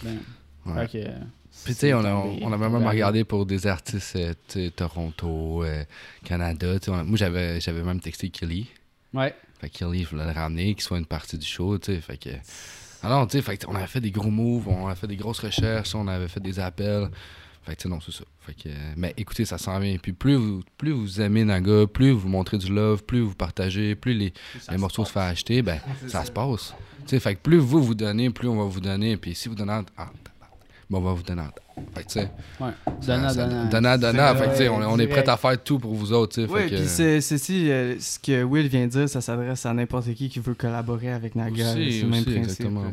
Ben, 0.04 0.18
Ouais. 0.66 0.88
euh, 0.96 1.08
Puis 1.66 1.74
tu 1.74 1.80
sais, 1.82 1.94
on 1.94 2.00
on 2.00 2.52
avait 2.54 2.70
même 2.70 2.88
regardé 2.88 3.24
pour 3.26 3.46
des 3.46 3.68
artistes, 3.68 4.16
euh, 4.16 4.70
Toronto, 4.76 5.64
euh, 5.64 5.84
Canada. 6.24 6.76
on 6.88 7.04
moi, 7.04 7.18
j'avais 7.18 7.60
j'avais 7.62 7.84
même 7.84 8.00
texté 8.00 8.30
Kelly. 8.30 8.68
Ouais. 9.14 9.34
Fait 9.60 9.70
que 9.70 9.78
Kelly, 9.80 10.04
je 10.06 10.10
voulais 10.10 10.26
le 10.26 10.32
ramener, 10.32 10.74
qu'il 10.74 10.82
soit 10.84 10.98
une 10.98 11.06
partie 11.06 11.38
du 11.38 11.46
show, 11.46 11.78
tu 11.78 11.94
sais. 11.94 12.02
Fait 12.02 12.18
que. 12.18 12.30
Alors, 13.04 13.28
tu 13.28 13.42
sais, 13.42 13.60
on 13.68 13.76
avait 13.76 13.88
fait 13.88 14.02
des 14.02 14.12
gros 14.12 14.30
moves, 14.30 14.68
on 14.68 14.88
avait 14.88 14.96
fait 14.96 15.08
des 15.08 15.16
grosses 15.16 15.40
recherches, 15.40 15.96
on 15.96 16.08
avait 16.08 16.28
fait 16.28 16.40
des 16.42 16.60
appels. 16.60 17.10
Fait 17.64 17.76
que, 17.76 17.82
tu 17.82 17.84
sais, 17.84 17.90
non, 17.90 18.00
c'est 18.02 18.12
ça. 18.14 18.24
Fait 18.42 18.54
que, 18.54 18.70
euh, 18.70 18.94
mais 18.98 19.14
écoutez, 19.18 19.46
ça 19.46 19.58
s'en 19.58 19.80
vient. 19.80 19.96
Puis 19.98 20.14
plus 20.14 20.36
vous, 20.36 20.64
plus 20.78 20.92
vous 20.92 21.22
aimez 21.22 21.44
Naga, 21.44 21.86
plus 21.88 22.12
vous 22.12 22.28
montrez 22.30 22.58
du 22.58 22.74
love, 22.74 23.04
plus 23.04 23.20
vous 23.22 23.36
partagez, 23.36 23.96
plus 23.96 24.14
les, 24.14 24.34
les 24.70 24.78
morceaux 24.78 25.06
se 25.06 25.12
font 25.12 25.20
acheter, 25.20 25.62
ben, 25.62 25.80
ça, 26.08 26.26
se 26.26 26.32
passe. 26.32 26.74
Tu 27.02 27.10
sais, 27.10 27.20
fait 27.20 27.36
que 27.36 27.42
plus 27.42 27.58
vous 27.58 27.84
vous 27.84 27.96
donnez, 27.96 28.30
plus 28.30 28.48
on 28.48 28.56
va 28.58 28.64
vous 28.64 28.80
donner. 28.82 29.18
Puis 29.18 29.36
si 29.36 29.50
vous 29.50 29.56
donnez 29.56 29.74
en- 29.74 29.84
ah, 29.98 30.10
ben, 30.90 30.98
on 30.98 31.02
va 31.02 31.14
vous 31.14 31.24
donner 31.24 31.42
en- 31.44 31.52
Fait 31.96 32.04
que, 32.04 32.08
tu 32.08 32.14
sais, 32.20 32.32
Ouais. 32.60 32.70
ça- 33.02 33.16
Donnant, 33.18 33.30
ça- 33.30 33.46
donnant, 33.48 33.98
donnant. 33.98 34.34
C'est 34.38 34.58
Fait 34.58 34.66
que, 34.66 34.70
on, 34.70 34.92
on 34.94 35.00
est 35.00 35.08
prêt 35.08 35.28
à 35.30 35.38
faire 35.38 35.64
tout 35.64 35.80
pour 35.80 35.94
vous 35.94 36.14
autres. 36.14 36.42
Oui, 36.50 36.68
puis 36.68 36.88
c'est 36.88 37.22
si 37.22 37.70
euh, 37.72 37.96
ce 38.00 38.20
que 38.20 38.44
Will 38.44 38.68
vient 38.68 38.86
de 38.86 38.92
dire, 38.92 39.10
ça 39.10 39.22
s'adresse 39.22 39.66
à 39.66 39.74
n'importe 39.74 40.14
qui 40.14 40.30
qui 40.30 40.40
veut 40.40 40.54
collaborer 40.54 41.12
avec 41.12 41.36
Naga. 41.36 41.74
C'est 41.74 41.80
le 41.80 42.08
même 42.08 42.12
aussi, 42.14 42.24
principe. 42.24 42.38
exactement. 42.38 42.84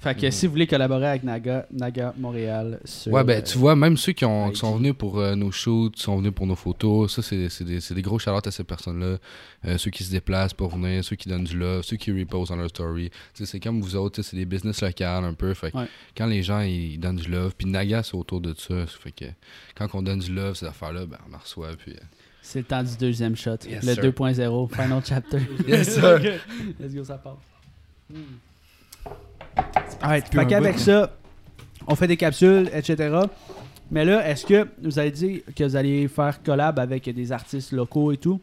Fait 0.00 0.14
que 0.18 0.30
si 0.30 0.46
vous 0.46 0.52
voulez 0.52 0.66
collaborer 0.66 1.08
avec 1.08 1.24
Naga, 1.24 1.66
Naga 1.70 2.14
Montréal 2.16 2.80
sur. 2.86 3.12
Ouais, 3.12 3.22
ben, 3.22 3.42
tu 3.42 3.58
vois, 3.58 3.76
même 3.76 3.98
ceux 3.98 4.12
qui, 4.12 4.24
ont, 4.24 4.50
qui 4.50 4.58
sont 4.58 4.74
venus 4.76 4.94
pour 4.96 5.18
euh, 5.18 5.34
nos 5.34 5.50
shoots, 5.50 5.94
qui 5.94 6.00
sont 6.02 6.16
venus 6.16 6.32
pour 6.32 6.46
nos 6.46 6.56
photos, 6.56 7.14
ça, 7.14 7.20
c'est 7.22 7.64
des, 7.64 7.78
des 7.94 8.02
gros 8.02 8.18
shout 8.18 8.30
à 8.30 8.50
ces 8.50 8.64
personnes-là. 8.64 9.18
Euh, 9.66 9.76
ceux 9.76 9.90
qui 9.90 10.02
se 10.02 10.10
déplacent 10.10 10.54
pour 10.54 10.70
venir, 10.74 11.04
ceux 11.04 11.16
qui 11.16 11.28
donnent 11.28 11.44
du 11.44 11.58
love, 11.58 11.82
ceux 11.82 11.98
qui 11.98 12.12
reposent 12.18 12.48
dans 12.48 12.56
leur 12.56 12.70
story. 12.70 13.10
C'est 13.34 13.60
comme 13.60 13.82
vous 13.82 13.94
autres, 13.94 14.22
c'est 14.22 14.36
des 14.36 14.46
business 14.46 14.80
locales 14.80 15.24
un 15.24 15.34
peu. 15.34 15.52
Fait 15.52 15.70
que 15.70 15.76
Ouais. 15.76 15.86
quand 16.16 16.24
les 16.26 16.42
gens, 16.42 16.60
ils 16.60 16.96
donnent 16.98 17.16
du 17.16 17.30
love, 17.30 17.54
puis 17.58 17.66
Naga, 17.68 18.02
c'est 18.02 18.14
autour 18.14 18.40
de 18.40 18.54
ça. 18.56 18.86
Fait 18.86 19.12
que 19.12 19.26
quand 19.74 19.86
on 19.94 20.00
donne 20.00 20.20
du 20.20 20.32
love, 20.32 20.54
ces 20.54 20.64
affaires-là, 20.64 21.04
ben, 21.04 21.18
on 21.30 21.34
en 21.34 21.38
reçoit. 21.38 21.72
Puis, 21.76 21.92
euh, 21.92 22.00
C'est 22.40 22.60
le 22.60 22.64
temps 22.64 22.82
du 22.82 22.96
deuxième 22.96 23.36
shot. 23.36 23.56
Yes, 23.68 23.84
le 23.84 23.92
sir. 23.94 24.02
2.0, 24.04 24.74
final 24.74 25.02
chapter. 25.04 25.40
Yes, 25.68 25.94
sir. 25.94 26.18
Let's 26.80 26.94
go, 26.94 27.04
ça 27.04 27.18
part. 27.18 27.36
plus 28.08 28.18
Fait 30.32 30.46
qu'avec 30.46 30.78
ça, 30.78 31.10
on 31.86 31.94
fait 31.94 32.06
des 32.06 32.16
capsules, 32.16 32.70
etc. 32.72 33.18
Mais 33.90 34.04
là, 34.04 34.28
est-ce 34.28 34.46
que 34.46 34.68
vous 34.82 34.98
avez 34.98 35.10
dit 35.10 35.42
que 35.56 35.64
vous 35.64 35.76
allez 35.76 36.06
faire 36.08 36.42
collab 36.42 36.78
avec 36.78 37.08
des 37.08 37.32
artistes 37.32 37.72
locaux 37.72 38.12
et 38.12 38.16
tout? 38.16 38.40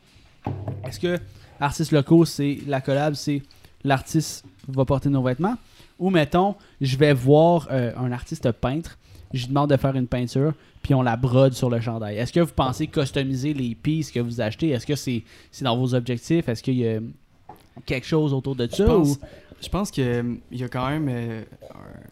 Est-ce 0.85 0.99
que 0.99 1.17
artistes 1.59 1.91
locaux, 1.91 2.25
c'est 2.25 2.59
la 2.67 2.81
collab, 2.81 3.13
c'est 3.13 3.41
l'artiste 3.83 4.45
va 4.67 4.85
porter 4.85 5.09
nos 5.09 5.23
vêtements? 5.23 5.55
Ou 5.99 6.09
mettons, 6.09 6.55
je 6.81 6.97
vais 6.97 7.13
voir 7.13 7.67
euh, 7.71 7.91
un 7.97 8.11
artiste 8.11 8.51
peintre, 8.51 8.97
je 9.33 9.41
lui 9.41 9.47
demande 9.49 9.69
de 9.69 9.77
faire 9.77 9.95
une 9.95 10.07
peinture, 10.07 10.53
puis 10.83 10.93
on 10.93 11.01
la 11.01 11.15
brode 11.15 11.53
sur 11.53 11.69
le 11.69 11.79
chandail. 11.79 12.17
Est-ce 12.17 12.31
que 12.31 12.39
vous 12.39 12.53
pensez 12.53 12.87
customiser 12.87 13.53
les 13.53 13.73
pieces 13.73 14.11
que 14.11 14.19
vous 14.19 14.41
achetez? 14.41 14.69
Est-ce 14.69 14.85
que 14.85 14.95
c'est 14.95 15.23
c'est 15.51 15.65
dans 15.65 15.77
vos 15.77 15.95
objectifs? 15.95 16.47
Est-ce 16.47 16.61
qu'il 16.61 16.75
y 16.75 16.87
a 16.87 16.99
quelque 17.85 18.05
chose 18.05 18.33
autour 18.33 18.55
de 18.55 18.67
ça? 18.67 18.97
Ou, 18.97 19.15
je 19.61 19.69
pense 19.69 19.91
qu'il 19.91 20.39
y 20.51 20.63
a 20.63 20.67
quand 20.67 20.89
même 20.89 21.07
euh, 21.09 21.41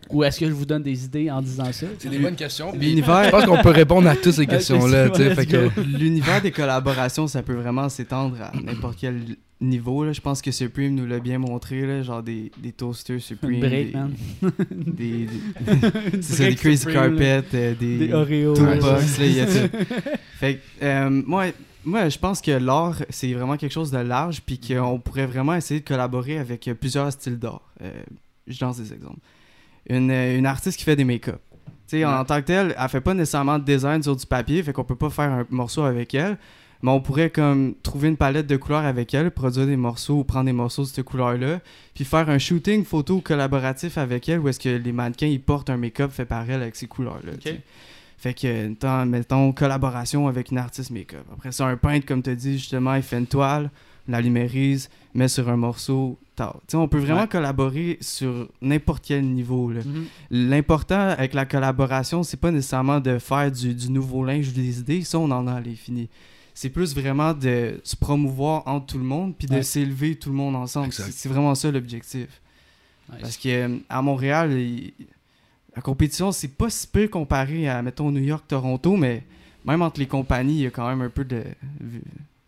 ou 0.10 0.23
est-ce 0.23 0.39
que 0.39 0.45
je 0.47 0.51
vous 0.51 0.65
donne 0.65 0.84
des 0.84 1.05
idées 1.05 1.29
en 1.31 1.41
disant 1.41 1.71
ça? 1.71 1.88
C'est 1.99 2.10
des 2.10 2.19
bonnes 2.19 2.36
questions. 2.36 2.71
l'univers. 2.73 3.25
Je 3.25 3.29
pense 3.29 3.45
qu'on 3.45 3.62
peut 3.62 3.69
répondre 3.69 4.08
à 4.08 4.15
toutes 4.15 4.34
ces 4.34 4.45
questions-là. 4.47 5.10
que-. 5.10 5.81
L'univers 5.97 6.41
des 6.41 6.51
collaborations, 6.51 7.27
ça 7.27 7.41
peut 7.41 7.53
vraiment 7.55 7.89
s'étendre 7.89 8.38
à 8.41 8.51
n'importe 8.62 8.97
quel 8.99 9.19
niveau. 9.62 10.03
Là. 10.05 10.13
Je 10.13 10.21
pense 10.21 10.41
que 10.41 10.51
Supreme 10.51 10.93
nous 10.95 11.05
l'a 11.08 11.19
bien 11.19 11.39
montré, 11.39 11.86
là, 11.88 12.03
genre 12.03 12.21
des, 12.21 12.51
des 12.62 12.71
toasters 12.71 13.21
Supreme. 13.21 13.60
Break, 13.60 13.91
des, 13.91 13.97
man. 13.97 14.13
Des, 14.71 15.25
des- 15.25 15.29
c'est 16.21 16.34
ça, 16.43 16.49
des 16.49 16.55
Crazy 16.55 16.86
Carpet, 16.86 17.43
euh, 17.53 17.73
des, 17.79 17.97
Des 17.97 18.13
Oreos. 18.13 18.53
Toolbox, 18.55 19.19
là, 19.19 19.25
il 19.25 19.34
y 19.34 19.39
a 19.39 19.45
tout. 19.45 19.77
Fait 20.39 20.55
que, 20.55 20.60
euh, 20.86 21.10
moi, 21.25 21.45
moi, 21.86 22.10
je 22.10 22.17
pense 22.17 22.41
que 22.41 22.52
l'art, 22.52 23.02
c'est 23.10 23.32
vraiment 23.34 23.58
quelque 23.58 23.71
chose 23.71 23.91
de 23.91 24.00
large, 24.00 24.41
puis 24.41 24.60
qu'on 24.60 25.00
pourrait 25.00 25.28
vraiment 25.28 25.56
essayer 25.56 25.80
de 25.80 25.86
collaborer 25.86 26.38
avec 26.39 26.69
plusieurs 26.80 27.12
styles 27.12 27.39
d'art. 27.39 27.62
Euh, 27.82 27.91
je 28.48 28.63
lance 28.63 28.78
des 28.78 28.93
exemples. 28.93 29.19
Une, 29.88 30.10
euh, 30.12 30.38
une 30.38 30.45
artiste 30.45 30.78
qui 30.78 30.84
fait 30.84 30.95
des 30.95 31.04
make-up. 31.04 31.39
En 31.93 32.26
tant 32.26 32.41
que 32.41 32.48
telle, 32.48 32.76
elle 32.78 32.89
fait 32.89 33.02
pas 33.02 33.13
nécessairement 33.13 33.60
de 33.60 33.63
design 33.63 34.02
sur 34.02 34.15
du 34.15 34.26
papier, 34.26 34.63
fait 34.63 34.74
qu'on 34.74 34.84
peut 34.84 34.95
pas 34.95 35.10
faire 35.10 35.32
un 35.32 35.45
morceau 35.50 35.84
avec 35.84 36.13
elle, 36.15 36.38
mais 36.82 36.91
on 36.91 37.00
pourrait 37.00 37.30
comme 37.30 37.76
trouver 37.84 38.10
une 38.10 38.17
palette 38.17 38.48
de 38.48 38.58
couleurs 38.58 38.84
avec 38.84 39.13
elle, 39.13 39.32
produire 39.32 39.67
des 39.67 39.78
morceaux 39.78 40.19
ou 40.19 40.24
prendre 40.24 40.45
des 40.45 40.54
morceaux 40.54 40.82
de 40.82 40.88
cette 40.88 41.06
couleur-là, 41.06 41.60
puis 41.93 42.04
faire 42.04 42.30
un 42.30 42.39
shooting 42.39 42.84
photo 42.84 43.21
collaboratif 43.21 43.98
avec 43.98 44.28
elle 44.28 44.39
où 44.39 44.50
est-ce 44.50 44.60
que 44.60 44.69
les 44.69 44.91
mannequins 44.91 45.28
ils 45.28 45.41
portent 45.41 45.69
un 45.69 45.78
make-up 45.78 46.12
fait 46.12 46.26
par 46.26 46.50
elle 46.50 46.62
avec 46.62 46.76
ces 46.76 46.88
couleurs-là. 46.88 47.34
Fait 48.25 48.33
que, 48.33 48.73
tant- 48.73 49.05
mettons, 49.05 49.51
collaboration 49.51 50.27
avec 50.27 50.49
une 50.49 50.57
artiste 50.57 50.89
make-up. 50.89 51.23
Après 51.31 51.51
ça, 51.51 51.67
un 51.67 51.77
peintre, 51.77 52.07
comme 52.07 52.23
tu 52.23 52.31
as 52.31 52.35
dit, 52.35 52.53
justement, 52.57 52.95
il 52.95 53.03
fait 53.03 53.19
une 53.19 53.27
toile, 53.27 53.69
la 54.07 54.19
lumérise, 54.19 54.89
met 55.13 55.27
sur 55.27 55.47
un 55.47 55.57
morceau, 55.57 56.17
tard. 56.35 56.55
Tu 56.61 56.71
sais, 56.71 56.77
on 56.77 56.88
peut 56.88 56.97
vraiment 56.97 57.21
Ouais. 57.21 57.27
collaborer 57.27 57.99
sur 58.01 58.49
n'importe 58.63 59.03
quel 59.05 59.23
niveau. 59.25 59.67
Mhm. 59.69 60.05
L'important 60.31 61.09
avec 61.09 61.35
la 61.35 61.45
collaboration, 61.45 62.23
c'est 62.23 62.38
pas 62.39 62.49
nécessairement 62.49 62.99
de 62.99 63.19
faire 63.19 63.51
du, 63.51 63.75
du 63.75 63.91
nouveau 63.91 64.25
linge 64.25 64.47
ou 64.49 64.53
des 64.53 64.79
idées, 64.79 65.03
ça 65.03 65.19
on 65.19 65.29
en 65.29 65.45
a 65.45 65.61
les 65.61 65.75
finis. 65.75 66.09
C'est 66.55 66.69
plus 66.71 66.95
vraiment 66.95 67.31
de 67.33 67.79
se 67.83 67.95
promouvoir 67.95 68.63
entre 68.67 68.88
tout 68.88 68.97
le 68.97 69.03
monde 69.03 69.35
puis 69.38 69.45
de 69.47 69.53
Ouais. 69.53 69.61
s'élever 69.61 70.15
tout 70.15 70.29
le 70.29 70.35
monde 70.35 70.55
ensemble. 70.55 70.91
C'est 70.91 71.29
vraiment 71.29 71.53
ça 71.53 71.69
l'objectif. 71.69 72.41
Nice. 73.11 73.19
Parce 73.21 73.38
que 73.38 73.49
euh, 73.49 73.77
à 73.88 74.01
Montréal, 74.01 74.51
il- 74.53 74.93
la 75.75 75.81
compétition, 75.81 76.31
c'est 76.31 76.47
pas 76.47 76.69
si 76.69 76.88
peu 76.88 77.07
comparé 77.07 77.67
à, 77.67 77.81
mettons, 77.81 78.11
New 78.11 78.23
York, 78.23 78.45
Toronto, 78.47 78.95
mais 78.95 79.23
même 79.65 79.81
entre 79.81 79.99
les 79.99 80.05
compagnies, 80.07 80.55
il 80.55 80.61
y 80.61 80.65
a 80.67 80.71
quand 80.71 80.88
même 80.88 81.01
un 81.01 81.09
peu 81.09 81.25
de. 81.25 81.43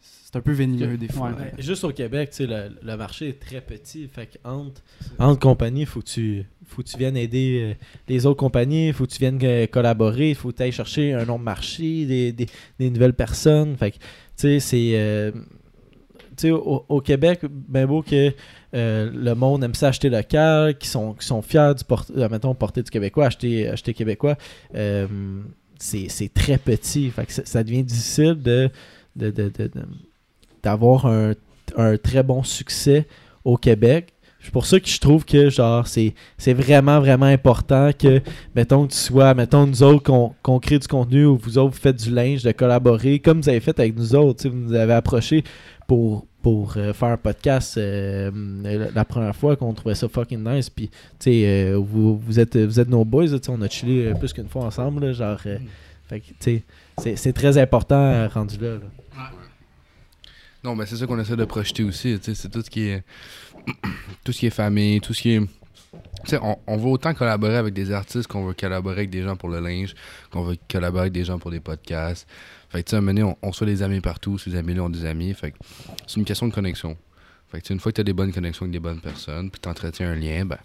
C'est 0.02 0.36
un 0.36 0.42
peu 0.42 0.52
venimeux 0.52 0.98
des 0.98 1.08
fois. 1.08 1.30
Ouais. 1.30 1.36
Ouais, 1.58 1.64
Juste 1.64 1.84
au 1.86 1.92
Québec, 1.92 2.32
tu 2.32 2.38
sais, 2.38 2.48
le, 2.48 2.76
le 2.84 2.98
marché 2.98 3.30
est 3.30 3.40
très 3.40 3.62
petit. 3.62 4.08
Fait 4.08 4.26
que 4.28 4.38
entre, 4.44 4.82
entre 5.20 5.40
compagnies, 5.40 5.86
faut 5.86 6.02
que 6.02 6.08
tu 6.08 6.46
faut 6.66 6.84
que 6.84 6.88
tu 6.90 6.98
viennes 6.98 7.16
aider 7.16 7.60
euh, 7.80 7.86
les 8.10 8.26
autres 8.26 8.40
compagnies, 8.40 8.92
faut 8.92 9.06
que 9.06 9.12
tu 9.12 9.20
viennes 9.20 9.40
euh, 9.42 9.68
collaborer, 9.68 10.34
faut 10.34 10.52
que 10.52 10.58
tu 10.58 10.64
ailles 10.64 10.74
chercher 10.74 11.14
un 11.14 11.24
nom 11.24 11.40
de 11.40 11.44
marché, 11.46 12.06
des, 12.06 12.34
des- 12.34 12.48
des 12.78 12.90
nouvelles 12.90 13.14
personnes. 13.14 13.78
Fait 13.78 13.92
que, 13.92 13.96
tu 13.98 14.04
sais, 14.36 14.60
c'est. 14.60 14.92
euh, 14.96 15.32
tu 15.32 15.38
sais, 16.38 16.52
au, 16.52 16.86
au 16.90 17.00
Québec, 17.02 17.42
ben 17.50 17.88
beau 17.88 18.02
que 18.04 18.34
euh, 18.74 19.10
le 19.14 19.34
monde 19.34 19.64
aime 19.64 19.74
ça 19.74 19.90
acheter 19.90 20.10
local, 20.10 20.78
qui 20.78 20.88
sont, 20.88 21.14
qui 21.14 21.26
sont 21.26 21.42
fiers 21.42 21.74
du 21.78 21.84
port 21.84 22.06
euh, 22.16 22.28
mettons, 22.30 22.54
porter 22.54 22.84
du 22.84 22.92
québécois, 22.92 23.28
acheter, 23.28 23.68
acheter 23.70 23.94
québécois. 23.94 24.36
euh, 24.76 25.08
c'est 25.80 26.34
très 26.34 26.58
petit. 26.58 27.10
Fait 27.12 27.30
ça, 27.30 27.64
devient 27.64 27.84
difficile 27.84 28.42
de, 28.42 28.70
d'avoir 30.64 31.06
un, 31.06 31.34
très 32.02 32.24
bon 32.24 32.44
succès 32.44 33.06
au 33.46 33.58
Québec. 33.58 34.14
C'est 34.42 34.52
pour 34.52 34.66
ça 34.66 34.80
que 34.80 34.88
je 34.88 35.00
trouve 35.00 35.26
que 35.26 35.50
genre 35.50 35.86
c'est, 35.88 36.14
vraiment 36.54 37.00
vraiment 37.00 37.26
important 37.26 37.92
que 37.98 38.22
mettons 38.56 38.88
que 38.88 38.94
tu 38.94 38.98
sois 38.98 39.34
mettons 39.34 39.68
nous 39.68 39.84
autres 39.84 40.04
qu'on, 40.04 40.34
qu'on 40.42 40.60
crée 40.60 40.80
du 40.80 40.88
contenu 40.88 41.26
ou 41.26 41.38
vous 41.38 41.58
autres 41.58 41.76
vous 41.76 41.82
faites 41.82 41.98
du 41.98 42.12
linge 42.12 42.44
de 42.44 42.54
collaborer 42.54 43.20
comme 43.20 43.42
vous 43.42 43.50
avez 43.50 43.60
fait 43.60 43.78
avec 43.78 43.98
nous 43.98 44.16
autres, 44.16 44.48
vous 44.48 44.56
nous 44.56 44.74
avez 44.74 44.94
approché 44.94 45.44
pour 45.86 46.28
pour 46.48 46.78
euh, 46.78 46.94
faire 46.94 47.10
un 47.10 47.18
podcast 47.18 47.78
euh, 47.78 48.32
la- 48.64 48.90
la 48.92 49.04
première 49.06 49.36
fois 49.36 49.58
qu'on 49.58 49.74
trouvait 49.74 49.96
ça 49.96 50.08
fucking 50.08 50.42
nice 50.42 50.70
puis 50.70 50.88
tu 50.90 50.96
sais 51.20 51.44
euh, 51.46 51.76
vous, 51.78 52.18
vous 52.18 52.40
êtes 52.40 52.56
vous 52.56 52.80
êtes 52.80 52.88
nos 52.88 53.04
boys 53.04 53.26
là, 53.26 53.38
tu 53.40 53.48
sais, 53.48 53.52
on 53.52 53.62
a 53.62 53.68
chillé 53.68 54.08
euh, 54.08 54.14
plus 54.14 54.32
qu'une 54.32 54.48
fois 54.48 54.64
ensemble 54.64 55.06
là, 55.08 55.12
genre 55.12 55.38
euh, 55.46 55.58
fait 56.08 56.22
que, 56.22 56.28
tu 56.28 56.36
sais, 56.40 56.64
c'est, 57.00 57.16
c'est 57.18 57.34
très 57.34 57.58
important 57.58 58.00
euh, 58.02 58.28
rendu 58.30 58.58
là, 58.60 58.76
là. 58.76 59.30
Non, 60.64 60.74
mais 60.74 60.86
c'est 60.86 60.96
ça 60.96 61.06
qu'on 61.06 61.20
essaie 61.20 61.36
de 61.36 61.44
projeter 61.46 61.84
aussi. 61.84 62.18
tu 62.18 62.24
sais, 62.24 62.36
C'est 62.36 62.50
tout 62.50 62.62
ce 62.62 62.70
qui 62.70 62.88
est. 62.88 63.04
tout 64.24 64.32
ce 64.32 64.40
qui 64.40 64.48
est 64.48 64.50
famille, 64.52 65.00
tout 65.02 65.14
ce 65.14 65.22
qui 65.22 65.32
est. 65.34 65.40
Tu 65.40 65.48
sais, 66.32 66.40
on, 66.42 66.58
on 66.66 66.78
veut 66.78 66.88
autant 66.90 67.14
collaborer 67.14 67.58
avec 67.58 67.74
des 67.74 67.92
artistes 67.92 68.28
qu'on 68.28 68.46
veut 68.46 68.54
collaborer 68.54 68.96
avec 69.00 69.10
des 69.10 69.22
gens 69.24 69.36
pour 69.36 69.50
le 69.50 69.60
linge, 69.60 69.94
qu'on 70.32 70.44
veut 70.44 70.58
collaborer 70.72 71.02
avec 71.02 71.14
des 71.14 71.24
gens 71.26 71.40
pour 71.40 71.52
des 71.52 71.60
podcasts. 71.60 72.28
Fait 72.70 72.84
que, 72.84 72.90
tu 72.90 72.98
sais, 72.98 73.24
on, 73.24 73.38
on 73.42 73.52
soit 73.52 73.68
des 73.68 73.82
amis 73.82 74.02
partout, 74.02 74.38
ces 74.38 74.56
amis-là 74.56 74.84
ont 74.84 74.90
des 74.90 75.06
amis. 75.06 75.34
Fait 75.34 75.52
que 75.52 75.58
c'est 76.06 76.20
une 76.20 76.26
question 76.26 76.48
de 76.48 76.54
connexion. 76.54 76.98
Fait 77.50 77.60
que, 77.60 77.64
tu 77.64 77.68
sais, 77.70 77.74
une 77.74 77.80
fois 77.80 77.92
que 77.92 77.96
tu 77.96 78.02
as 78.02 78.04
des 78.04 78.14
bonnes 78.14 78.34
connexions 78.34 78.64
avec 78.64 78.74
des 78.74 78.80
bonnes 78.80 79.00
personnes, 79.00 79.50
puis 79.50 79.62
tu 79.62 79.70
entretiens 79.70 80.12
un 80.12 80.16
lien, 80.16 80.46
ben, 80.46 80.58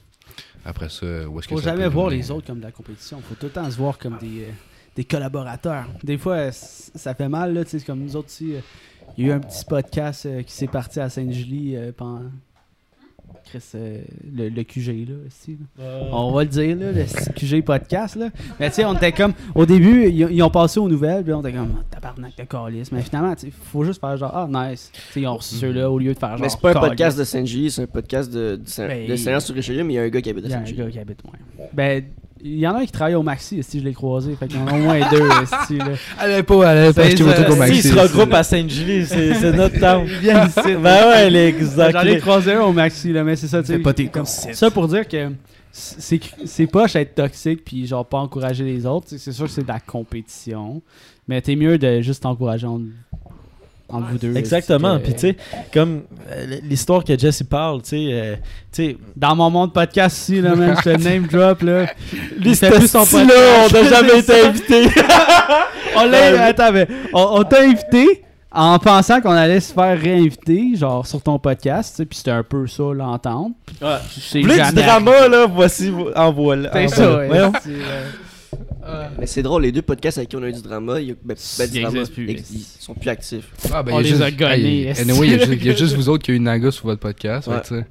après 0.65 0.89
ça, 0.89 1.07
où 1.29 1.39
est-ce 1.39 1.49
que 1.49 1.55
Faut 1.55 1.61
ça 1.61 1.71
jamais 1.71 1.89
voir 1.89 2.11
les 2.11 2.31
autres 2.31 2.47
comme 2.47 2.59
de 2.59 2.65
la 2.65 2.73
compétition. 2.73 3.21
Faut 3.21 3.35
tout 3.35 3.47
le 3.47 3.53
temps 3.53 3.71
se 3.71 3.77
voir 3.77 3.99
comme 3.99 4.19
des, 4.19 4.45
euh, 4.45 4.53
des 4.97 5.05
collaborateurs. 5.05 5.87
Des 6.03 6.19
fois, 6.19 6.35
euh, 6.35 6.51
ça 6.53 7.15
fait 7.15 7.29
mal, 7.29 7.55
là, 7.55 7.65
tu 7.65 7.79
sais, 7.79 7.85
comme 7.85 8.01
nous 8.01 8.17
autres 8.17 8.33
euh, 8.43 8.61
Il 9.17 9.27
y 9.27 9.31
a 9.31 9.33
eu 9.33 9.37
un 9.37 9.41
petit 9.41 9.65
podcast 9.65 10.27
euh, 10.27 10.43
qui 10.43 10.53
s'est 10.53 10.67
parti 10.67 11.01
à 11.01 11.09
Sainte-Julie 11.09 11.77
pendant. 11.97 12.31
Chris, 13.45 13.63
euh, 13.75 13.99
le, 14.35 14.49
le 14.49 14.63
QG, 14.65 15.09
là, 15.09 15.15
ici, 15.29 15.59
là. 15.79 15.85
On 16.13 16.33
va 16.33 16.45
le 16.45 16.49
dire, 16.49 16.77
là, 16.77 16.93
le 16.93 17.05
QG 17.35 17.65
podcast, 17.65 18.17
là. 18.17 18.31
Mais 18.61 18.69
tu 18.71 18.77
sais, 18.77 18.85
on 18.85 18.95
était 18.95 19.13
comme. 19.13 19.33
Au 19.55 19.67
début, 19.67 20.07
ils, 20.09 20.21
ils 20.31 20.43
ont 20.43 20.51
passé 20.51 20.81
aux 20.81 20.89
nouvelles, 20.89 21.23
puis 21.25 21.33
on 21.33 21.41
était 21.41 21.53
comme, 21.53 21.83
tabarnak 21.91 22.37
de 22.37 22.45
calice. 22.45 22.91
Mais 22.93 23.03
finalement, 23.03 23.35
tu 23.35 23.47
sais, 23.47 23.53
faut 23.53 23.85
juste 23.85 24.01
faire 24.01 24.17
genre, 24.17 24.33
ah, 24.35 24.49
nice. 24.71 24.91
Tu 24.93 25.01
sais, 25.13 25.21
ils 25.23 25.27
ont 25.27 25.37
reçu 25.37 25.55
ceux-là 25.57 25.91
au 25.91 25.99
lieu 25.99 26.15
de 26.15 26.19
faire 26.19 26.31
genre. 26.31 26.41
Mais 26.41 26.49
c'est 26.49 26.61
pas 26.61 26.71
un 26.71 26.75
calice. 26.75 26.89
podcast 26.89 27.19
de 27.19 27.25
Saint-Gilles, 27.25 27.71
c'est 27.73 27.83
un 27.83 27.87
podcast 27.87 28.33
de, 28.33 28.57
de, 28.57 28.69
Saint- 28.69 28.87
Ben, 28.89 29.09
de 29.09 29.17
Saint-Jean-sur-Richelieu, 29.17 29.85
mais 29.85 29.95
il 29.95 29.97
y 29.97 29.99
a 29.99 30.03
un 30.03 30.09
gars 30.09 30.21
qui 30.23 30.31
habite 30.31 30.45
à 30.45 30.49
Il 30.49 30.51
y 30.51 30.55
a 30.55 30.57
un 30.57 30.61
Saint-Gilles. 30.61 30.77
gars 30.79 30.91
qui 30.91 30.99
habite 30.99 31.23
loin. 31.25 31.67
Ben, 31.73 32.05
il 32.45 32.59
y 32.59 32.67
en 32.67 32.75
a 32.75 32.81
un 32.81 32.87
qui 32.87 32.93
travaille 32.93 33.15
au 33.15 33.23
Maxi, 33.23 33.63
si 33.63 33.79
je 33.79 33.85
l'ai 33.85 33.93
croisé. 33.93 34.35
Fait 34.35 34.49
qu'il 34.49 34.59
y 34.59 34.63
en 34.63 34.67
a 34.67 34.73
au 34.73 34.79
moins 34.79 34.99
deux, 35.11 35.29
esti, 35.43 35.79
là. 35.79 35.93
Allez 36.19 36.43
pas, 36.43 36.69
allez 36.69 36.93
pas 36.93 37.03
acheter 37.03 37.23
votre 37.23 37.49
au 37.49 37.53
Si, 37.53 37.59
Maxi. 37.59 37.83
S'ils 37.83 37.93
se 37.93 37.99
regroupent 37.99 38.35
à 38.35 38.43
Sainte-Julie, 38.43 39.07
c'est 39.07 39.35
c'est 39.35 39.53
notre 39.57 39.79
temps. 39.79 40.03
Viennent 40.05 40.49
ici. 40.49 40.75
ben 40.83 41.09
ouais, 41.09 41.31
les 41.31 41.47
exact. 41.47 41.93
J'en 41.93 42.03
ai 42.03 42.19
croisé 42.19 42.55
un 42.55 42.63
au 42.63 42.73
Maxi, 42.73 43.13
là, 43.13 43.23
mais 43.23 43.37
c'est 43.37 43.47
ça, 43.47 43.63
tu 43.63 43.69
sais. 43.69 43.79
Pas 43.79 43.93
tes. 43.93 44.11
Ça 44.25 44.71
pour 44.71 44.89
dire 44.89 45.07
que 45.07 45.31
c'est 45.71 46.21
c'est 46.45 46.67
poche 46.67 46.97
être 46.97 47.15
toxique 47.15 47.65
puis 47.65 47.87
genre 47.87 48.05
pas 48.05 48.19
encourager 48.19 48.65
les 48.65 48.87
autres. 48.87 49.07
C'est 49.09 49.33
sûr 49.33 49.47
que 49.47 49.51
c'est 49.51 49.63
de 49.63 49.69
la 49.69 49.81
compétition. 49.81 50.83
Mais 51.29 51.41
t'es 51.41 51.55
mieux 51.55 51.79
de 51.79 52.01
juste 52.01 52.25
t'encourager 52.25 52.67
entre, 52.67 52.85
entre 53.93 54.09
vous 54.11 54.19
deux. 54.19 54.37
Exactement. 54.37 54.99
Puis 54.99 55.13
tu 55.15 55.21
sais, 55.21 55.37
comme 55.73 56.03
euh, 56.31 56.57
l'histoire 56.65 57.05
que 57.05 57.17
Jesse 57.19 57.43
parle, 57.45 57.83
tu 57.83 57.89
sais, 57.91 58.07
euh, 58.11 58.35
tu 58.73 58.85
sais, 58.85 58.97
Dans 59.17 59.37
mon 59.37 59.51
monde 59.51 59.73
podcast 59.73 60.17
ici, 60.19 60.41
là, 60.41 60.55
man, 60.57 60.75
je 60.85 60.91
te 60.91 60.97
name 61.03 61.27
drop, 61.27 61.63
là. 61.63 61.87
lui 62.39 62.55
c'était 62.57 62.79
plus 62.79 62.89
son 62.89 63.05
là, 63.25 63.35
on 63.69 63.73
n'a 63.73 63.85
jamais 63.89 64.19
été 64.19 64.41
invité. 64.47 64.89
On 65.97 66.07
l'a 66.07 66.47
attends, 66.47 66.73
mais 66.73 66.89
on, 67.13 67.21
on 67.41 67.43
t'a 67.45 67.61
invité 67.63 68.23
en 68.51 68.79
pensant 68.79 69.21
qu'on 69.21 69.31
allait 69.33 69.61
se 69.61 69.73
faire 69.75 69.99
réinviter, 70.01 70.75
genre 70.75 71.07
sur 71.07 71.21
ton 71.23 71.39
podcast, 71.39 71.91
tu 71.91 71.97
sais, 71.99 72.07
puis 72.07 72.17
c'était 72.19 72.31
un 72.31 72.43
peu 72.43 72.67
ça. 72.67 72.83
Ouais. 73.83 73.97
Vous 74.35 74.41
voulez 74.43 74.63
du 74.63 74.73
drama 74.75 75.29
là, 75.29 75.47
voici 75.47 75.91
vo- 75.91 76.11
en 76.17 76.33
voilà. 76.33 76.71
C'est 76.73 76.89
ça, 76.89 77.17
ouais, 77.19 77.29
euh, 78.85 79.09
Mais 79.19 79.27
c'est 79.27 79.43
drôle, 79.43 79.63
les 79.63 79.73
deux 79.73 79.83
podcasts 79.83 80.19
avec 80.19 80.31
qui 80.31 80.37
on 80.37 80.43
a 80.43 80.49
eu 80.49 80.53
du 80.53 80.63
drama, 80.63 81.01
il 81.01 81.09
y 81.09 81.11
a- 81.11 81.15
ben, 81.25 81.37
ben, 81.59 81.71
du 81.71 81.77
Ils 81.79 81.83
drama, 81.83 82.01
plus, 82.15 82.37
sont 82.81 82.95
plus 82.95 83.11
actifs. 83.11 83.45
Ah, 83.73 83.83
ben, 83.83 83.93
On 83.95 84.01
il 84.01 84.01
y 84.01 84.05
les 84.05 84.09
juste- 84.11 84.23
a 84.23 84.31
gagnés, 84.31 84.83
Hey, 84.83 84.87
esti. 84.89 85.03
anyway, 85.11 85.27
il 85.27 85.33
y 85.33 85.35
a 85.35 85.39
juste- 85.47 85.53
il 85.61 85.67
y, 85.67 85.71
a 85.71 85.75
juste 85.77 85.95
vous 85.95 86.09
autres 86.09 86.25
qui 86.25 86.31
a 86.31 86.35
eu 86.35 86.37
une 86.39 86.45
naga 86.45 86.71
sur 86.71 86.87
votre 86.87 87.01
podcast. 87.01 87.49
Ouais. 87.49 87.57
fait 87.63 87.85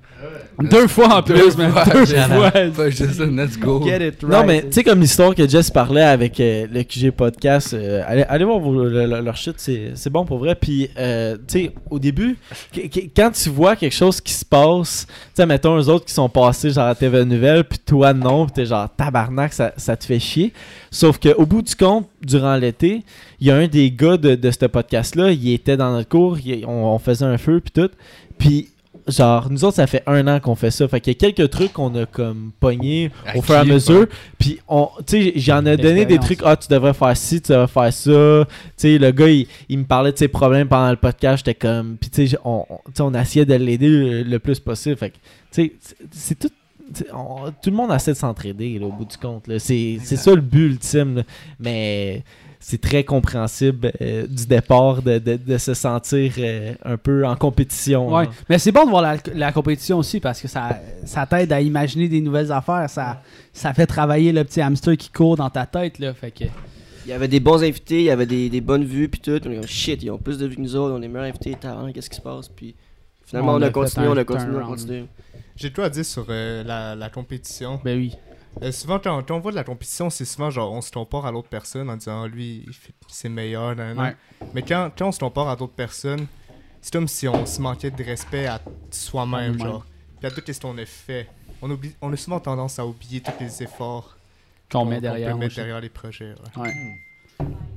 Deux 0.69 0.88
fois 0.88 1.17
en 1.17 1.23
plus, 1.23 1.58
man. 1.58 1.73
Deux 1.91 2.06
fois. 2.06 2.51
Ça, 2.91 3.25
let's 3.25 3.58
go. 3.58 3.82
Get 3.84 4.08
it 4.08 4.15
right. 4.21 4.23
Non, 4.23 4.43
mais 4.45 4.62
tu 4.63 4.67
sais, 4.73 4.84
comme 4.84 4.99
l'histoire 4.99 5.34
que 5.34 5.47
Jess 5.47 5.71
parlait 5.71 6.01
avec 6.04 6.39
euh, 6.39 6.67
le 6.71 6.84
QG 6.84 7.12
Podcast, 7.12 7.73
euh, 7.73 8.04
allez, 8.06 8.23
allez 8.30 8.45
voir 8.45 8.60
vos- 8.60 8.84
le- 8.84 9.06
le- 9.08 9.21
leur 9.21 9.36
shit, 9.36 9.56
c'est 9.58 9.91
c'est 9.95 10.10
bon 10.12 10.25
pour 10.25 10.38
vrai. 10.39 10.54
Puis, 10.56 10.89
euh, 10.97 11.38
tu 11.47 11.65
sais, 11.65 11.71
au 11.89 11.97
début, 11.97 12.38
qu- 12.71 12.88
qu- 12.89 13.10
quand 13.15 13.32
tu 13.32 13.49
vois 13.49 13.75
quelque 13.75 13.95
chose 13.95 14.21
qui 14.21 14.34
se 14.34 14.45
passe, 14.45 15.08
tu 15.08 15.13
sais, 15.36 15.45
mettons 15.45 15.75
eux 15.80 15.89
autres 15.89 16.06
qui 16.06 16.13
sont 16.13 16.30
passés 16.30 16.69
genre 16.69 16.86
à 16.88 16.95
TV 16.95 17.25
Nouvelle, 17.25 17.63
puis 17.63 17.80
toi 17.80 18.13
non, 18.13 18.45
puis 18.45 18.54
t'es 18.54 18.65
genre 18.65 18.88
tabarnak, 18.95 19.54
ça, 19.54 19.73
ça 19.77 19.95
te 19.97 20.06
fait 20.06 20.19
chier. 20.19 20.54
Sauf 20.93 21.19
qu'au 21.19 21.45
bout 21.45 21.62
du 21.62 21.75
compte, 21.75 22.08
durant 22.21 22.56
l'été, 22.58 23.04
il 23.39 23.47
y 23.47 23.51
a 23.51 23.56
un 23.56 23.67
des 23.67 23.91
gars 23.91 24.17
de, 24.17 24.36
de 24.36 24.51
ce 24.51 24.65
podcast-là, 24.65 25.32
il 25.32 25.51
était 25.54 25.77
dans 25.77 25.91
notre 25.93 26.10
cours, 26.10 26.38
il- 26.39 26.65
on, 26.65 26.86
on 26.93 26.99
faisait 26.99 27.25
un 27.25 27.38
feu, 27.38 27.62
puis 27.62 27.71
tout. 27.71 27.89
Puis, 28.38 28.67
genre, 29.08 29.49
nous 29.49 29.63
autres, 29.63 29.77
ça 29.77 29.88
fait 29.88 30.04
un 30.06 30.27
an 30.27 30.41
qu'on 30.41 30.56
fait 30.56 30.69
ça. 30.69 30.86
Fait 30.89 30.99
qu'il 30.99 31.13
y 31.13 31.15
a 31.15 31.19
quelques 31.32 31.49
trucs 31.49 31.71
qu'on 31.73 31.95
a 31.95 32.06
comme 32.06 32.51
pogné 32.60 33.10
au 33.36 33.41
fur 33.41 33.56
et 33.56 33.58
à 33.60 33.63
mesure. 33.73 34.06
Puis, 34.38 34.60
on, 34.67 34.89
tu 35.08 35.21
sais, 35.23 35.34
j'en 35.38 35.65
ai 35.65 35.77
donné 35.77 36.01
des 36.06 36.15
trucs. 36.19 36.41
Ah, 36.43 36.58
tu 36.58 36.67
devrais 36.67 36.93
faire 36.93 37.15
ci, 37.15 37.41
tu 37.41 37.54
devrais 37.54 37.67
faire 37.67 37.93
ça. 37.93 38.45
Tu 38.45 38.71
sais, 38.75 38.97
le 38.97 39.12
gars, 39.12 39.30
il, 39.30 39.47
il 39.69 39.77
me 39.80 39.86
parlait 39.86 40.12
de 40.12 40.17
ses 40.17 40.27
problèmes 40.27 40.67
pendant 40.67 40.89
le 40.91 40.97
podcast. 40.97 41.38
J'étais 41.45 41.56
comme. 41.58 41.95
Puis, 42.01 42.10
tu 42.10 42.27
sais, 42.27 42.38
on, 42.43 42.65
on, 42.69 42.80
on 43.04 43.13
essayait 43.13 43.45
de 43.45 43.54
l'aider 43.56 43.88
le, 43.88 44.23
le 44.23 44.39
plus 44.39 44.60
possible. 44.60 44.97
Fait 44.97 45.12
que, 45.12 45.15
tu 45.54 45.63
sais, 45.63 45.73
c'est 46.12 46.38
tout. 46.38 46.49
On- 47.13 47.52
tout 47.62 47.70
le 47.70 47.76
monde 47.76 47.91
essaie 47.91 48.12
de 48.13 48.17
s'entraider 48.17 48.78
là, 48.80 48.88
au 48.88 48.91
bout 48.91 49.06
du 49.06 49.17
compte. 49.17 49.48
là. 49.48 49.60
C'est 49.60 50.00
c'est 50.04 50.15
ça 50.17 50.34
le 50.34 50.41
but 50.41 50.65
ultime. 50.72 51.15
là. 51.17 51.24
Mais 51.60 52.24
c'est 52.60 52.80
très 52.80 53.04
compréhensible 53.04 53.91
euh, 54.02 54.28
du 54.28 54.46
départ 54.46 55.02
de, 55.02 55.17
de- 55.17 55.36
de 55.38 55.58
se 55.58 55.74
sentir 55.74 56.34
euh, 56.38 56.74
un 56.86 56.98
peu 56.98 57.26
en 57.26 57.36
compétition. 57.36 58.13
Ouais, 58.13 58.28
mais 58.50 58.60
c'est 58.60 58.72
bon 58.72 58.86
de 58.86 58.89
voir 58.91 59.02
la, 59.02 59.17
la 59.34 59.52
compétition 59.52 59.98
aussi 59.98 60.20
parce 60.20 60.39
que 60.41 60.48
ça, 60.48 60.80
ça 61.06 61.26
t'aide 61.26 61.52
à 61.54 61.60
imaginer 61.62 62.08
des 62.08 62.22
nouvelles 62.22 62.52
affaires. 62.52 62.88
Ça, 62.89 63.22
ça 63.52 63.74
fait 63.74 63.88
travailler 63.88 64.32
le 64.32 64.44
petit 64.44 64.62
hamster 64.62 64.96
qui 64.96 65.10
court 65.10 65.38
dans 65.38 65.50
ta 65.50 65.65
tête. 65.65 65.98
Là, 65.98 66.13
fait 66.13 66.30
que, 66.32 66.44
Il 67.06 67.10
y 67.10 67.13
avait 67.13 67.28
des 67.28 67.39
bons 67.39 67.63
invités, 67.63 68.00
il 68.02 68.06
y 68.06 68.12
avait 68.12 68.28
des, 68.28 68.48
des 68.50 68.62
bonnes 68.62 68.84
vues, 68.86 69.10
puis 69.10 69.20
tout. 69.20 69.39
On 69.48 69.52
est 69.52 69.65
shit, 69.67 70.04
ils 70.04 70.12
ont 70.12 70.20
plus 70.20 70.38
de 70.38 70.46
vues 70.46 70.56
que 70.56 70.62
nous 70.62 70.76
autres, 70.76 70.94
on 70.96 71.02
est 71.02 71.08
meilleurs 71.08 71.30
invités, 71.30 71.58
qu'est-ce 71.94 72.10
qui 72.12 72.17
se 72.17 72.22
passe, 72.22 72.48
puis 72.48 72.76
finalement 73.26 73.54
On 73.54 73.56
on, 73.56 73.62
a 73.63 73.72
continué, 73.72 74.08
on 74.08 74.17
a 74.17 74.24
continué, 74.24 74.56
on 74.56 74.60
a 74.60 74.65
continué. 74.65 75.06
J'ai 75.62 75.71
tout 75.71 75.82
à 75.82 75.89
dire 75.89 76.04
sur 76.06 76.26
euh, 76.30 76.63
la, 76.63 76.95
la 76.95 77.10
compétition. 77.10 77.80
ben 77.84 77.97
oui. 77.97 78.15
Euh, 78.63 78.71
souvent, 78.71 79.00
quand, 79.00 79.21
quand 79.26 79.36
on 79.36 79.39
voit 79.39 79.52
de 79.52 79.56
la 79.56 79.63
compétition, 79.63 80.10
c'est 80.10 80.26
souvent 80.26 80.50
genre 80.50 80.74
on 80.74 80.82
se 80.82 80.91
compare 80.91 81.26
à 81.26 81.32
l'autre 81.32 81.47
personne 81.47 81.89
en 81.89 81.95
disant 81.95 82.26
lui, 82.26 82.65
c'est 83.08 83.30
meilleur. 83.30 83.76
nan, 83.76 83.95
nan. 83.95 84.06
Ouais. 84.08 84.15
Mais 84.54 84.62
quand, 84.62 84.89
quand 84.97 85.08
on 85.08 85.12
se 85.12 85.19
compare 85.19 85.47
à 85.50 85.56
d'autres 85.56 85.74
personnes, 85.74 86.26
c'est 86.82 86.91
comme 86.91 87.08
si 87.08 87.28
on 87.28 87.45
se 87.45 87.62
manquait 87.62 87.91
de 87.91 88.04
respect 88.04 88.47
à 88.47 88.60
soi-même, 88.89 89.54
nous-mêmes. 89.54 89.67
genre. 89.67 89.86
Puis 90.19 90.28
à 90.28 90.32
tout 90.32 90.41
ce 90.52 90.60
qu'on 90.60 90.78
a 90.78 90.86
fait. 90.86 91.28
On, 91.62 91.69
oublie, 91.69 91.93
on 92.02 92.12
a 92.12 92.17
souvent 92.17 92.39
tendance 92.39 92.80
à 92.80 92.86
oublier 92.86 93.21
tous 93.21 93.32
les 93.39 93.63
efforts 93.63 94.17
Qu'on 94.71 94.84
met 94.86 95.00
derrière. 95.00 95.34
peut 95.34 95.38
mettre 95.39 95.56
derrière 95.56 95.80
les 95.80 95.89
projets. 95.89 96.34
ouais. 96.58 96.63
Ouais. 96.63 96.74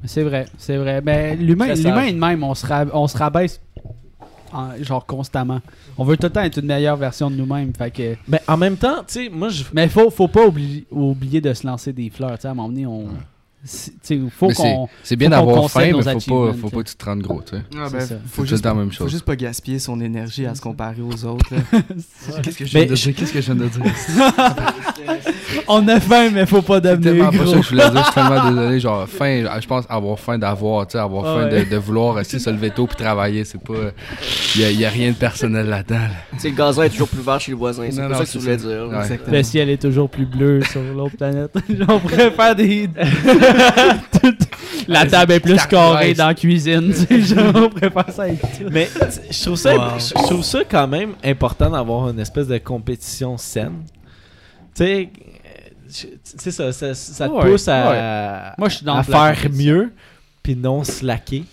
C'est 0.06 0.22
vrai, 0.22 0.46
c'est 0.58 0.76
vrai. 0.76 1.00
Ben, 1.00 1.38
l'humain, 1.38 1.72
l'humain 1.74 2.10
de 2.12 2.18
même, 2.18 2.42
on 2.44 2.54
se, 2.54 2.66
on 2.92 3.06
se 3.06 3.16
rabaisse 3.16 3.60
en- 4.54 4.82
genre 4.82 5.04
constamment. 5.04 5.60
On 5.98 6.04
veut 6.04 6.16
tout 6.16 6.26
le 6.26 6.30
temps 6.32 6.42
être 6.42 6.58
une 6.58 6.66
meilleure 6.66 6.96
version 6.96 7.30
de 7.30 7.36
nous-mêmes. 7.36 7.72
Fait 7.76 7.90
que... 7.90 8.16
Mais 8.28 8.40
en 8.48 8.56
même 8.56 8.76
temps, 8.76 8.98
tu 9.06 9.24
sais, 9.24 9.28
moi, 9.28 9.48
je. 9.48 9.64
Mais 9.72 9.88
faut, 9.88 10.10
faut 10.10 10.28
pas 10.28 10.46
oublier, 10.46 10.86
oublier 10.90 11.40
de 11.40 11.52
se 11.52 11.66
lancer 11.66 11.92
des 11.92 12.10
fleurs. 12.10 12.36
tu 12.36 12.42
sais, 12.42 12.48
À 12.48 12.52
un 12.52 12.54
moment 12.54 12.68
donné, 12.68 12.86
on. 12.86 13.08
Faut 14.30 14.50
c'est- 14.50 14.54
qu'on. 14.56 14.88
C'est 15.02 15.16
bien 15.16 15.28
faut 15.28 15.36
d'avoir 15.36 15.70
faim, 15.70 15.90
mais 15.96 16.02
faut 16.20 16.46
pas, 16.52 16.52
faut 16.60 16.70
pas 16.70 16.82
que 16.82 16.88
tu 16.88 16.94
te 16.96 17.04
rendes 17.04 17.22
gros, 17.22 17.40
tu 17.42 17.56
sais. 17.56 17.62
Ah, 17.76 17.86
C'est 17.88 17.96
ben, 17.96 18.20
faut, 18.30 18.42
C'est 18.42 18.48
juste, 18.50 18.64
la 18.64 18.74
même 18.74 18.90
faut 18.90 19.04
chose. 19.04 19.10
juste 19.12 19.24
pas 19.24 19.36
gaspiller 19.36 19.78
son 19.78 20.00
énergie 20.00 20.46
à 20.46 20.54
se 20.54 20.60
comparer 20.60 21.00
aux 21.02 21.24
autres. 21.24 21.48
Qu'est-ce 22.42 22.58
que 22.58 22.66
je 22.66 22.70
viens 22.78 22.86
de 22.86 22.94
dire? 22.94 23.14
Qu'est-ce 23.14 23.32
que 23.32 23.40
je 23.40 23.52
viens 23.52 23.64
de 23.64 23.68
dire? 23.68 23.82
On 25.68 25.86
a 25.88 26.00
faim, 26.00 26.30
mais 26.32 26.46
faut 26.46 26.62
pas 26.62 26.76
C'est 26.82 26.96
devenir 26.96 27.12
tellement 27.12 27.30
pas 27.30 27.36
ça 27.38 27.44
gros. 27.44 27.54
que 27.54 27.62
je 27.62 27.68
voulais 27.70 27.90
dire, 27.90 27.98
je 28.00 28.04
suis 28.04 28.14
tellement 28.14 28.50
désolé. 28.50 28.80
Genre, 28.80 29.08
faim, 29.08 29.44
je 29.60 29.66
pense 29.66 29.84
avoir 29.88 30.18
faim 30.18 30.38
d'avoir, 30.38 30.86
tu 30.86 30.92
sais, 30.92 30.98
avoir 30.98 31.24
Ah 31.26 31.40
faim 31.40 31.48
ouais. 31.56 31.64
de, 31.64 31.70
de 31.70 31.76
vouloir 31.76 32.16
aussi 32.16 32.38
se 32.40 32.50
lever 32.50 32.70
tôt 32.70 32.86
puis 32.86 32.96
travailler. 32.96 33.44
C'est 33.44 33.62
pas. 33.62 33.74
Il 34.56 34.78
y 34.78 34.84
a, 34.84 34.90
rien 34.90 35.10
de 35.10 35.16
personnel 35.16 35.68
là-dedans. 35.68 35.98
Tu 36.40 36.48
le 36.50 36.54
gazon 36.54 36.82
est 36.82 36.90
toujours 36.90 37.08
plus 37.08 37.22
vert 37.22 37.40
chez 37.40 37.52
le 37.52 37.56
voisin. 37.56 37.84
C'est 37.90 37.96
ça 37.96 38.08
que 38.08 38.18
tu 38.20 38.26
c'est 38.26 38.38
voulais 38.38 38.56
dire. 38.56 38.88
Le 39.28 39.42
ciel 39.42 39.70
est 39.70 39.80
toujours 39.80 40.08
plus 40.10 40.26
bleu 40.26 40.62
sur 40.62 40.82
l'autre 40.82 41.16
planète. 41.16 41.52
on 41.88 41.98
pourrait 41.98 42.30
faire 42.30 42.54
des. 42.54 42.88
La 44.88 45.06
table 45.06 45.32
est 45.32 45.40
plus 45.40 45.64
carrée 45.66 46.14
dans 46.14 46.26
la 46.28 46.34
cuisine. 46.34 46.92
tu 46.92 47.22
sais, 47.22 47.34
genre, 47.34 47.54
on 47.54 47.70
faire 47.90 48.14
ça 48.14 48.22
avec 48.24 48.40
tout. 48.40 48.68
Mais 48.70 48.88
je 49.30 49.42
trouve 49.42 49.56
ça, 49.56 49.74
Wow. 49.76 49.98
je 49.98 50.12
trouve 50.14 50.42
ça 50.44 50.60
quand 50.68 50.86
même 50.86 51.14
important 51.24 51.70
d'avoir 51.70 52.10
une 52.10 52.18
espèce 52.20 52.46
de 52.48 52.58
compétition 52.58 53.36
saine. 53.38 53.84
Tu 54.74 54.84
sais, 54.84 55.08
c'est 56.24 56.50
ça, 56.50 56.72
ça, 56.72 56.94
ça 56.94 57.28
te 57.28 57.32
Ouais, 57.32 57.50
pousse 57.50 57.68
à, 57.68 58.54
Moi, 58.58 58.68
je 58.68 58.76
suis 58.76 58.84
dans 58.86 58.96
à 58.96 59.02
faire 59.02 59.36
mieux, 59.52 59.92
puis 60.42 60.56
non 60.56 60.82
slacker. 60.84 61.44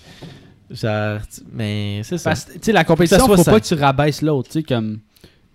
Genre, 0.69 1.19
mais 1.51 2.01
c'est 2.03 2.17
ça. 2.17 2.31
Parce 2.31 2.45
que, 2.45 2.53
tu 2.53 2.59
sais, 2.63 2.71
la 2.71 2.83
compétition, 2.83 3.19
Ça 3.19 3.25
soit 3.25 3.37
faut 3.37 3.43
sain. 3.43 3.51
pas 3.51 3.59
que 3.59 3.65
tu 3.65 3.73
rabaisses 3.75 4.21
l'autre, 4.21 4.49
tu 4.49 4.59
sais, 4.59 4.63
comme... 4.63 4.99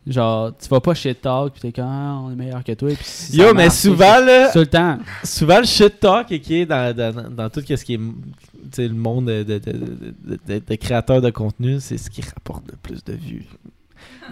Genre, 0.07 0.53
tu 0.57 0.69
vas 0.69 0.81
pas 0.81 0.95
shit 0.95 1.21
talk, 1.21 1.53
pis 1.55 1.61
t'es 1.61 1.73
comme, 1.73 1.85
ah, 1.88 2.21
on 2.23 2.31
est 2.31 2.37
meilleur 2.37 2.62
que 2.62 2.73
toi, 2.73 2.88
pis 2.90 2.97
si 3.03 3.37
Yo, 3.38 3.47
mais 3.55 3.64
marche, 3.64 3.75
souvent, 3.77 4.21
là, 4.25 4.51
Tout 4.53 4.61
le 4.61 4.66
temps. 4.66 4.99
souvent 5.25 5.59
le 5.59 5.64
shit 5.66 5.99
talk 5.99 6.27
qui 6.29 6.61
est 6.61 6.66
dans, 6.66 6.95
dans, 6.97 7.29
dans 7.31 7.51
tout 7.51 7.61
ce 7.66 7.75
qui 7.85 7.95
est 7.95 7.99
tu 7.99 8.03
sais, 8.73 8.88
le 8.88 8.95
monde 8.95 9.27
de, 9.27 9.42
de, 9.42 9.59
de, 9.59 9.73
de- 9.73 10.38
de- 10.49 10.62
de 10.69 10.75
créateurs 10.77 11.21
de 11.21 11.31
contenu, 11.31 11.79
c'est 11.81 11.99
ce 11.99 12.09
qui 12.11 12.21
rapporte 12.23 12.64
le 12.71 12.77
plus 12.83 13.03
de 13.05 13.12
vues. 13.14 13.47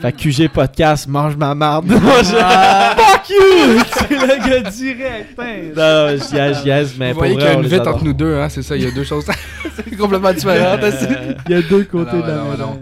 Fait 0.01 0.11
que 0.13 0.17
QG 0.29 0.49
Podcast, 0.49 1.07
mange 1.09 1.37
ma 1.37 1.55
marde. 1.55 1.87
Non, 1.87 1.97
je- 1.99 2.35
Fuck 2.35 3.31
you! 3.31 3.83
C'est 3.93 4.11
le 4.11 4.49
gars 4.63 4.71
direct, 4.71 5.39
hein. 5.39 5.73
Non, 5.77 6.17
j'y 6.17 6.37
ai, 6.37 6.55
j'y 6.55 6.71
ai, 6.71 6.85
mais 6.99 7.09
Vous 7.13 7.15
pour 7.15 7.19
voyez 7.29 7.35
qu'il 7.37 7.45
y 7.45 7.49
a 7.49 7.53
une 7.55 7.67
vite 7.67 7.87
entre 7.87 8.05
nous 8.05 8.13
deux, 8.13 8.37
hein, 8.39 8.49
c'est 8.49 8.63
ça, 8.63 8.77
il 8.77 8.83
y 8.83 8.87
a 8.87 8.91
deux 8.91 9.05
choses 9.05 9.25
c'est 9.77 9.97
complètement 9.97 10.33
différentes. 10.33 10.83
aussi. 10.83 11.05
Euh, 11.05 11.35
Il 11.49 11.53
y 11.53 11.55
a 11.59 11.63
deux 11.63 11.85
côtés 11.85 12.17
Non, 12.17 12.23
de 12.23 12.27
la 12.29 12.35
non, 12.37 12.51
médaille. 12.51 12.59
non. 12.59 12.79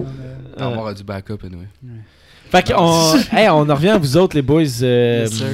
T'as 0.57 0.67
avoir 0.67 0.95
du 0.95 1.05
backup, 1.05 1.39
anyway. 1.45 1.67
Fait 2.53 2.73
qu'on 2.73 3.15
hey, 3.37 3.49
on 3.49 3.69
en 3.69 3.75
revient 3.75 3.89
à 3.91 3.99
vous 3.99 4.17
autres, 4.17 4.37
les 4.37 4.43
boys. 4.43 4.63
euh, 4.83 5.23
Yes, 5.23 5.33
sir. 5.33 5.47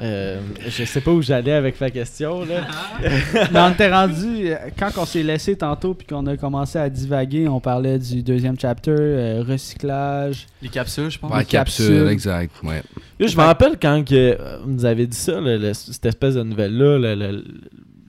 euh, 0.00 0.40
je 0.66 0.84
sais 0.84 1.00
pas 1.00 1.10
où 1.12 1.22
j'allais 1.22 1.52
avec 1.52 1.80
ma 1.80 1.90
question, 1.90 2.44
là. 2.44 2.62
Mais 3.52 3.60
on 3.60 3.70
était 3.70 3.92
rendu, 3.92 4.50
quand 4.78 4.90
on 4.96 5.04
s'est 5.04 5.22
laissé 5.22 5.54
tantôt 5.56 5.94
puis 5.94 6.06
qu'on 6.06 6.26
a 6.26 6.36
commencé 6.36 6.78
à 6.78 6.88
divaguer, 6.90 7.46
on 7.46 7.60
parlait 7.60 7.98
du 7.98 8.22
deuxième 8.22 8.58
chapter, 8.58 8.90
euh, 8.96 9.44
recyclage. 9.46 10.46
Les 10.62 10.68
capsules, 10.68 11.10
je 11.10 11.18
pense. 11.18 11.30
Ouais, 11.32 11.44
capsule, 11.44 11.86
capsules. 11.88 12.08
exact, 12.08 12.52
ouais. 12.64 12.82
Je 13.20 13.36
me 13.36 13.42
rappelle 13.42 13.76
quand 13.80 14.02
que, 14.04 14.14
euh, 14.14 14.58
vous 14.64 14.72
nous 14.72 14.84
avez 14.84 15.06
dit 15.06 15.16
ça, 15.16 15.40
là, 15.40 15.56
le- 15.56 15.72
cette 15.74 16.06
espèce 16.06 16.34
de 16.34 16.42
nouvelle-là, 16.42 16.98
le- 16.98 17.14
le- 17.14 17.44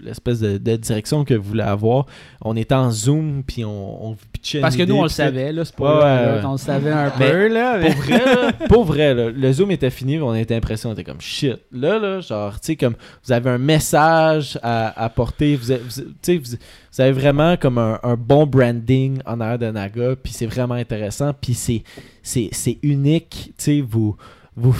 l'espèce 0.05 0.39
de, 0.39 0.57
de 0.57 0.75
direction 0.77 1.25
que 1.25 1.33
vous 1.33 1.49
voulez 1.49 1.63
avoir. 1.63 2.05
On 2.41 2.55
était 2.55 2.75
en 2.75 2.91
Zoom, 2.91 3.43
puis 3.45 3.65
on, 3.65 4.11
on 4.11 4.17
pitchait 4.31 4.61
Parce 4.61 4.75
une 4.75 4.85
que 4.85 4.89
nous, 4.89 4.95
on 4.97 5.03
le 5.03 5.09
savait, 5.09 5.51
là, 5.51 5.65
c'est 5.65 5.75
pas 5.75 6.35
ouais, 6.37 6.41
on 6.45 6.51
le 6.53 6.57
savait 6.57 6.91
un 6.91 7.09
peu, 7.09 7.47
là. 7.47 7.77
mais- 7.79 7.93
Pour 7.93 8.03
vrai, 8.03 8.25
là, 8.25 8.51
pour 8.69 8.83
vrai, 8.85 9.13
là, 9.13 9.29
le 9.31 9.51
Zoom 9.51 9.71
était 9.71 9.89
fini, 9.89 10.19
on 10.19 10.33
était 10.35 10.55
impressionnés, 10.55 10.93
on 10.95 10.99
était 10.99 11.09
comme 11.09 11.21
shit. 11.21 11.57
Là, 11.71 11.99
là, 11.99 12.21
genre, 12.21 12.53
tu 12.59 12.67
sais, 12.67 12.75
comme 12.75 12.95
vous 13.25 13.31
avez 13.31 13.49
un 13.49 13.57
message 13.57 14.57
à 14.63 15.03
apporter, 15.03 15.55
vous, 15.55 15.71
avez- 15.71 15.81
vous- 15.83 16.01
tu 16.01 16.07
sais, 16.21 16.37
vous, 16.37 16.57
vous 16.93 17.01
avez 17.01 17.11
vraiment 17.11 17.57
comme 17.57 17.77
un, 17.77 17.99
un 18.03 18.15
bon 18.15 18.45
branding 18.45 19.19
en 19.25 19.39
arrière 19.41 19.59
de 19.59 19.71
Naga, 19.71 20.15
puis 20.15 20.31
c'est 20.31 20.45
vraiment 20.45 20.75
intéressant, 20.75 21.33
puis 21.33 21.53
c'est, 21.53 21.83
c'est, 22.23 22.49
c'est 22.51 22.77
unique, 22.83 23.53
tu 23.57 23.63
sais, 23.63 23.81
vous, 23.81 24.15
vous, 24.55 24.75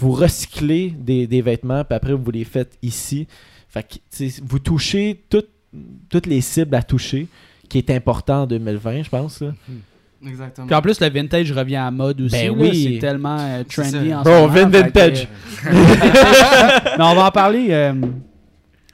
vous 0.00 0.12
recyclez 0.12 0.90
des, 0.96 1.26
des 1.26 1.42
vêtements, 1.42 1.84
puis 1.84 1.94
après 1.96 2.12
vous 2.14 2.30
les 2.30 2.44
faites 2.44 2.78
ici. 2.82 3.26
Fait 3.70 3.82
que, 3.84 4.24
vous 4.44 4.58
touchez 4.58 5.24
toutes, 5.30 5.48
toutes 6.08 6.26
les 6.26 6.40
cibles 6.40 6.74
à 6.74 6.82
toucher, 6.82 7.28
qui 7.68 7.78
est 7.78 7.90
important 7.90 8.42
en 8.42 8.46
2020, 8.46 9.04
je 9.04 9.08
pense. 9.08 9.40
Là. 9.40 9.52
Exactement. 10.26 10.66
Puis 10.66 10.76
en 10.76 10.82
plus, 10.82 11.00
le 11.00 11.08
vintage 11.08 11.50
revient 11.52 11.76
à 11.76 11.90
mode 11.90 12.20
aussi. 12.20 12.32
Ben 12.36 12.46
là, 12.48 12.52
oui. 12.62 12.90
C'est 12.94 12.98
tellement 12.98 13.38
euh, 13.38 13.62
trendy 13.64 14.12
en 14.14 14.24
ce 14.24 14.28
moment. 14.28 14.48
que- 14.52 14.58
vintage. 14.70 15.28
Mais 15.64 17.04
on 17.04 17.14
va 17.14 17.26
en 17.26 17.30
parler. 17.30 17.68
euh, 17.70 17.94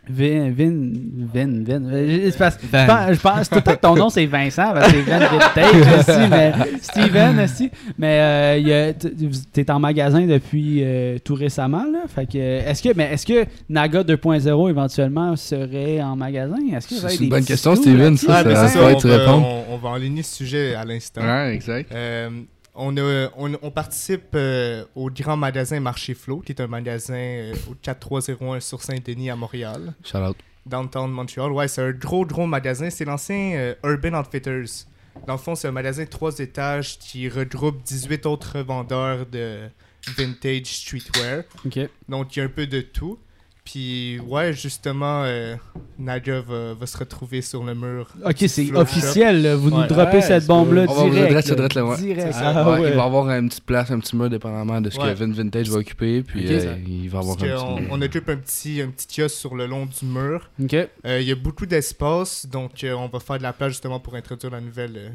Vin, 0.09 0.51
Vin, 0.57 0.93
Vin, 1.35 1.65
Vin. 1.65 1.85
Euh, 1.93 2.31
Je 2.31 2.37
pense, 2.37 2.55
je 2.63 3.21
pense 3.21 3.49
tout 3.51 3.57
le 3.57 3.63
temps 3.63 3.75
que 3.75 3.81
ton 3.81 3.95
nom 3.97 4.09
c'est 4.09 4.27
Vincent, 4.27 4.73
parce 4.73 4.93
que 4.93 4.99
c'est 4.99 5.03
Vin 5.11 5.19
Vintage 5.19 5.99
aussi, 5.99 6.29
mais 6.31 6.53
Steven 6.81 7.41
aussi. 7.41 7.71
Mais 7.99 8.21
euh, 8.21 8.59
il 8.59 8.69
y 8.69 8.73
a- 8.73 8.93
t- 8.93 9.11
t'es 9.53 9.71
en 9.71 9.79
magasin 9.81 10.27
depuis 10.27 10.83
euh, 10.85 11.19
tout 11.25 11.35
récemment, 11.35 11.85
là. 11.85 12.05
Fait 12.09 12.27
que, 12.27 12.39
est-ce 12.39 12.83
que, 12.83 12.91
mais 12.97 13.13
est-ce 13.13 13.27
que 13.27 13.45
Naga 13.69 14.03
2.0 14.03 14.71
éventuellement 14.71 15.35
serait 15.37 16.01
en 16.03 16.15
magasin? 16.17 16.57
Est-ce 16.75 16.89
que 16.89 16.95
C'est 16.95 17.19
des 17.19 17.25
une 17.25 17.31
bonne 17.31 17.45
question, 17.45 17.75
Steven, 17.75 18.17
ça, 18.17 18.45
ça, 18.45 18.69
ça 18.69 18.79
va 18.79 18.87
on, 18.87 18.89
être 18.91 19.09
va, 19.09 19.17
répondre. 19.19 19.47
on, 19.71 19.75
on 19.75 19.79
va 19.79 19.89
enligner 19.91 20.23
ce 20.23 20.37
sujet 20.37 20.75
à 20.75 20.85
l'instant. 20.85 21.23
Ouais, 21.23 21.55
exact. 21.55 21.91
Euh, 21.93 22.29
on, 22.77 22.97
a- 22.97 23.31
on, 23.37 23.53
on 23.63 23.71
participe 23.71 24.35
euh, 24.35 24.85
au 24.95 25.11
grand 25.11 25.37
magasin 25.37 25.81
Marché 25.81 26.15
Flow, 26.15 26.39
qui 26.41 26.53
est 26.53 26.61
un 26.61 26.67
magasin 26.67 27.15
euh, 27.15 27.55
au 27.71 27.75
4301 27.81 28.61
sur 28.61 28.83
Saint-Denis 28.83 29.31
à 29.31 29.37
Montréal, 29.37 29.95
Shout 30.05 30.19
out. 30.19 30.37
downtown 30.65 31.11
Montréal. 31.11 31.53
Ouais, 31.53 31.69
c'est 31.69 31.83
un 31.83 31.93
gros, 31.93 32.25
gros 32.27 32.47
magasin. 32.47 32.91
C'est 32.91 33.05
l'ancien 33.05 33.53
euh, 33.55 33.75
Urban 33.85 34.19
Outfitters. 34.19 34.87
Dans 35.27 35.33
le 35.35 35.39
fond, 35.39 35.55
c'est 35.55 35.69
un 35.69 35.73
magasin 35.73 36.05
de 36.05 36.09
trois 36.11 36.39
étages 36.39 36.99
qui 36.99 37.29
regroupe 37.29 37.83
18 37.83 38.27
autres 38.27 38.61
vendeurs 38.61 39.25
de 39.27 39.69
vintage 40.17 40.67
streetwear. 40.67 41.45
Ok. 41.65 41.79
Donc, 42.09 42.37
il 42.37 42.41
y 42.41 42.43
a 42.43 42.45
un 42.45 42.49
peu 42.49 42.67
de 42.67 42.81
tout. 42.83 43.19
Puis, 43.67 44.21
ouais, 44.21 44.53
justement, 44.53 45.25
euh, 45.25 45.57
Nadia 45.99 46.41
va, 46.41 46.73
va 46.75 46.87
se 46.87 46.97
retrouver 46.97 47.43
sur 47.43 47.65
le 47.65 47.75
mur. 47.75 48.09
Ok, 48.25 48.37
c'est 48.47 48.73
officiel, 48.75 49.43
là. 49.43 49.57
vous 49.57 49.71
nous 49.71 49.85
droppez 49.89 50.19
Ouais, 50.19 50.23
cette 50.23 50.47
bombe-là 50.47 50.85
On 50.89 50.95
va 50.95 51.03
vous 51.03 51.11
direct. 51.11 51.27
adresser 51.31 51.51
là. 51.57 51.69
direct 51.69 51.77
ouais. 51.77 51.97
Direct. 52.15 52.35
Ah 52.37 52.71
Ouais, 52.71 52.81
ouais. 52.81 52.91
Il 52.91 52.97
va 52.97 53.03
avoir 53.03 53.29
une 53.31 53.49
petite 53.49 53.65
place, 53.65 53.91
un 53.91 53.99
petit 53.99 54.15
mur, 54.15 54.31
dépendamment 54.31 54.81
de 54.81 54.89
ce 54.89 55.01
Ouais. 55.01 55.13
que 55.13 55.19
Vin 55.19 55.33
Vintage 55.33 55.69
va 55.69 55.79
occuper. 55.79 56.23
Puis 56.23 56.47
euh, 56.49 56.77
il 56.87 57.11
va 57.11 57.19
avoir 57.19 57.37
Parce 57.37 57.51
un 57.51 57.77
petit 57.77 57.87
on 57.91 58.01
occupe 58.01 58.29
un 58.29 58.37
petit, 58.37 58.81
un 58.81 58.89
petit 58.89 59.09
kiosque 59.21 59.35
sur 59.37 59.57
le 59.57 59.67
long 59.67 59.85
du 59.87 60.07
mur. 60.07 60.49
Ok. 60.63 60.73
Euh, 60.75 61.21
Il 61.21 61.27
y 61.27 61.33
a 61.33 61.37
beaucoup 61.37 61.67
d'espace, 61.67 62.47
donc 62.47 62.85
euh, 62.85 62.93
on 62.95 63.09
va 63.09 63.19
faire 63.19 63.39
de 63.39 63.43
la 63.43 63.53
place 63.53 63.71
justement 63.73 63.99
pour 63.99 64.15
introduire 64.15 64.53
la 64.53 64.61
nouvelle, 64.61 64.93
euh, 64.97 65.09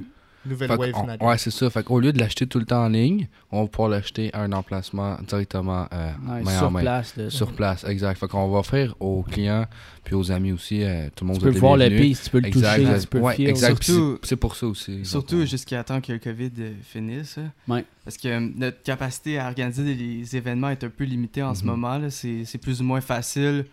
nouvelle 0.45 0.69
Fait 0.69 0.77
wave 0.77 1.05
Nadia. 1.05 1.27
ouais, 1.27 1.37
c'est 1.37 1.51
ça. 1.51 1.69
Fait 1.69 1.83
qu'au 1.83 1.99
lieu 1.99 2.11
de 2.13 2.19
l'acheter 2.19 2.47
tout 2.47 2.59
le 2.59 2.65
temps 2.65 2.83
en 2.85 2.89
ligne, 2.89 3.27
on 3.51 3.61
va 3.63 3.67
pouvoir 3.67 3.89
l'acheter 3.89 4.33
à 4.33 4.41
un 4.41 4.51
emplacement 4.51 5.17
directement 5.27 5.87
euh, 5.93 6.11
Ouais, 6.27 6.43
main 6.43 6.55
en 6.55 6.59
sur 6.59 6.71
main. 6.71 6.81
place. 6.81 7.15
là. 7.15 7.29
Sur 7.29 7.53
place, 7.53 7.83
exact. 7.83 8.17
Fait 8.19 8.27
qu'on 8.27 8.47
va 8.49 8.59
offrir 8.59 8.95
aux 8.99 9.23
clients 9.23 9.65
puis 10.03 10.15
aux 10.15 10.31
amis 10.31 10.51
aussi. 10.51 10.83
euh, 10.83 11.09
tout 11.15 11.23
le 11.23 11.29
monde 11.29 11.37
Tu 11.39 11.43
peux 11.45 11.51
êtes 11.51 11.57
voir 11.57 11.77
le 11.77 11.89
piece, 11.89 12.23
tu 12.23 12.29
peux 12.31 12.39
le 12.39 12.47
Exact, 12.47 12.77
toucher, 12.83 12.99
tu 13.01 13.07
peux 13.07 13.19
ouais, 13.19 13.31
le 13.33 13.35
feel. 13.37 13.49
exact. 13.49 13.91
C'est- 14.23 14.35
pour 14.35 14.55
ça 14.55 14.65
aussi. 14.67 15.05
Surtout 15.05 15.37
on- 15.41 15.45
jusqu'à 15.45 15.83
temps 15.83 16.01
que 16.01 16.11
le 16.13 16.19
COVID 16.19 16.51
euh, 16.59 16.73
finisse. 16.83 17.37
Ouais. 17.67 17.85
Parce 18.03 18.17
que 18.17 18.27
euh, 18.27 18.49
notre 18.55 18.81
capacité 18.81 19.37
à 19.37 19.47
organiser 19.47 19.95
des 19.95 20.35
événements 20.35 20.69
est 20.69 20.83
un 20.83 20.89
peu 20.89 21.03
limitée 21.03 21.43
en 21.43 21.53
ce 21.53 21.61
Mhm. 21.63 21.69
moment. 21.69 21.99
c'est 22.09 22.57
plus 22.61 22.81
ou 22.81 22.83
moins 22.83 23.01
facile. 23.01 23.65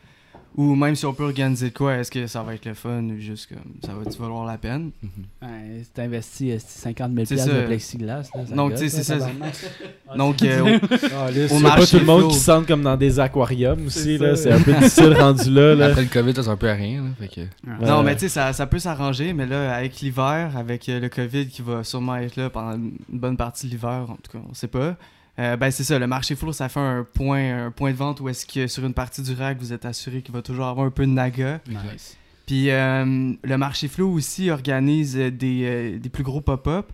Ou 0.56 0.74
même 0.74 0.96
si 0.96 1.06
on 1.06 1.14
peut 1.14 1.22
organiser 1.24 1.68
de 1.70 1.74
quoi, 1.74 1.94
est-ce 1.98 2.10
que 2.10 2.26
ça 2.26 2.42
va 2.42 2.54
être 2.54 2.64
le 2.64 2.74
fun 2.74 3.04
ou 3.04 3.20
juste 3.20 3.48
comme 3.48 3.74
ça 3.84 3.92
va-tu 3.94 4.18
valoir 4.18 4.44
la 4.44 4.58
peine? 4.58 4.90
Mhm. 5.02 5.10
Ouais, 5.42 5.82
c'est 5.94 6.02
investi 6.02 6.50
euh, 6.50 6.58
50 6.58 7.12
000 7.12 7.24
C'est 7.26 7.34
piastres 7.36 7.52
ça. 7.52 7.60
de 7.60 7.66
plexiglas. 7.66 8.16
là, 8.16 8.22
ça 8.46 8.54
Donc, 8.56 8.74
tu 8.74 8.76
sais, 8.78 8.84
là, 8.84 8.90
c'est 8.90 9.02
ça. 9.20 9.30
Donc, 10.16 10.42
euh, 10.42 10.60
au- 10.62 10.64
là, 10.66 11.44
Au 11.44 11.48
c'est 11.48 11.60
marché 11.60 11.80
pas 11.80 11.86
tout 11.86 11.98
le 11.98 12.04
monde 12.06 12.30
qui 12.30 12.36
se 12.36 12.44
sent 12.44 12.62
comme 12.66 12.82
dans 12.82 12.96
des 12.96 13.20
aquariums 13.20 13.86
aussi. 13.86 14.00
C'est 14.00 14.18
là. 14.18 14.34
ça. 14.34 14.42
C'est 14.42 14.52
un 14.52 14.60
peu 14.62 14.72
difficile 14.72 15.12
rendu 15.12 15.50
là. 15.50 15.74
là. 15.76 15.86
Après 15.86 16.02
le 16.02 16.08
COVID, 16.08 16.34
ça 16.34 16.42
sert 16.42 16.52
un 16.52 16.56
peu 16.56 16.68
à 16.70 16.74
rien. 16.74 17.02
là, 17.04 17.08
fait 17.20 17.28
que... 17.28 17.40
Ouais. 17.42 17.86
Non, 17.86 18.02
mais 18.02 18.14
tu 18.14 18.22
sais, 18.22 18.28
ça, 18.28 18.52
ça 18.52 18.66
peut 18.66 18.78
s'arranger, 18.80 19.32
mais 19.34 19.46
là, 19.46 19.74
avec 19.76 20.00
l'hiver, 20.00 20.56
avec 20.56 20.88
euh, 20.88 20.98
le 20.98 21.08
COVID 21.08 21.46
qui 21.46 21.62
va 21.62 21.84
sûrement 21.84 22.16
être 22.16 22.34
là 22.34 22.50
pendant 22.50 22.74
une 22.74 22.92
bonne 23.10 23.36
partie 23.36 23.66
de 23.66 23.72
l'hiver, 23.72 24.06
en 24.08 24.16
tout 24.16 24.32
cas, 24.32 24.38
on 24.50 24.54
sait 24.54 24.66
pas. 24.66 24.96
Euh, 25.38 25.56
ben 25.56 25.70
c'est 25.70 25.84
ça, 25.84 25.98
le 25.98 26.06
marché 26.06 26.34
flow, 26.34 26.52
ça 26.52 26.68
fait 26.68 26.80
un 26.80 27.04
point, 27.04 27.66
un 27.66 27.70
point 27.70 27.92
de 27.92 27.96
vente 27.96 28.20
où 28.20 28.28
est-ce 28.28 28.46
que 28.46 28.66
sur 28.66 28.84
une 28.84 28.94
partie 28.94 29.22
du 29.22 29.34
rack, 29.34 29.58
vous 29.58 29.72
êtes 29.72 29.84
assuré 29.84 30.22
qu'il 30.22 30.34
va 30.34 30.42
toujours 30.42 30.66
avoir 30.66 30.86
un 30.86 30.90
peu 30.90 31.06
de 31.06 31.10
naga. 31.10 31.60
Nice. 31.68 32.16
Puis 32.48 32.70
euh, 32.70 33.34
le 33.44 33.58
marché 33.58 33.88
flow 33.88 34.10
aussi 34.10 34.50
organise 34.50 35.14
des, 35.16 35.64
euh, 35.64 35.98
des 35.98 36.08
plus 36.08 36.24
gros 36.24 36.40
pop-up 36.40 36.90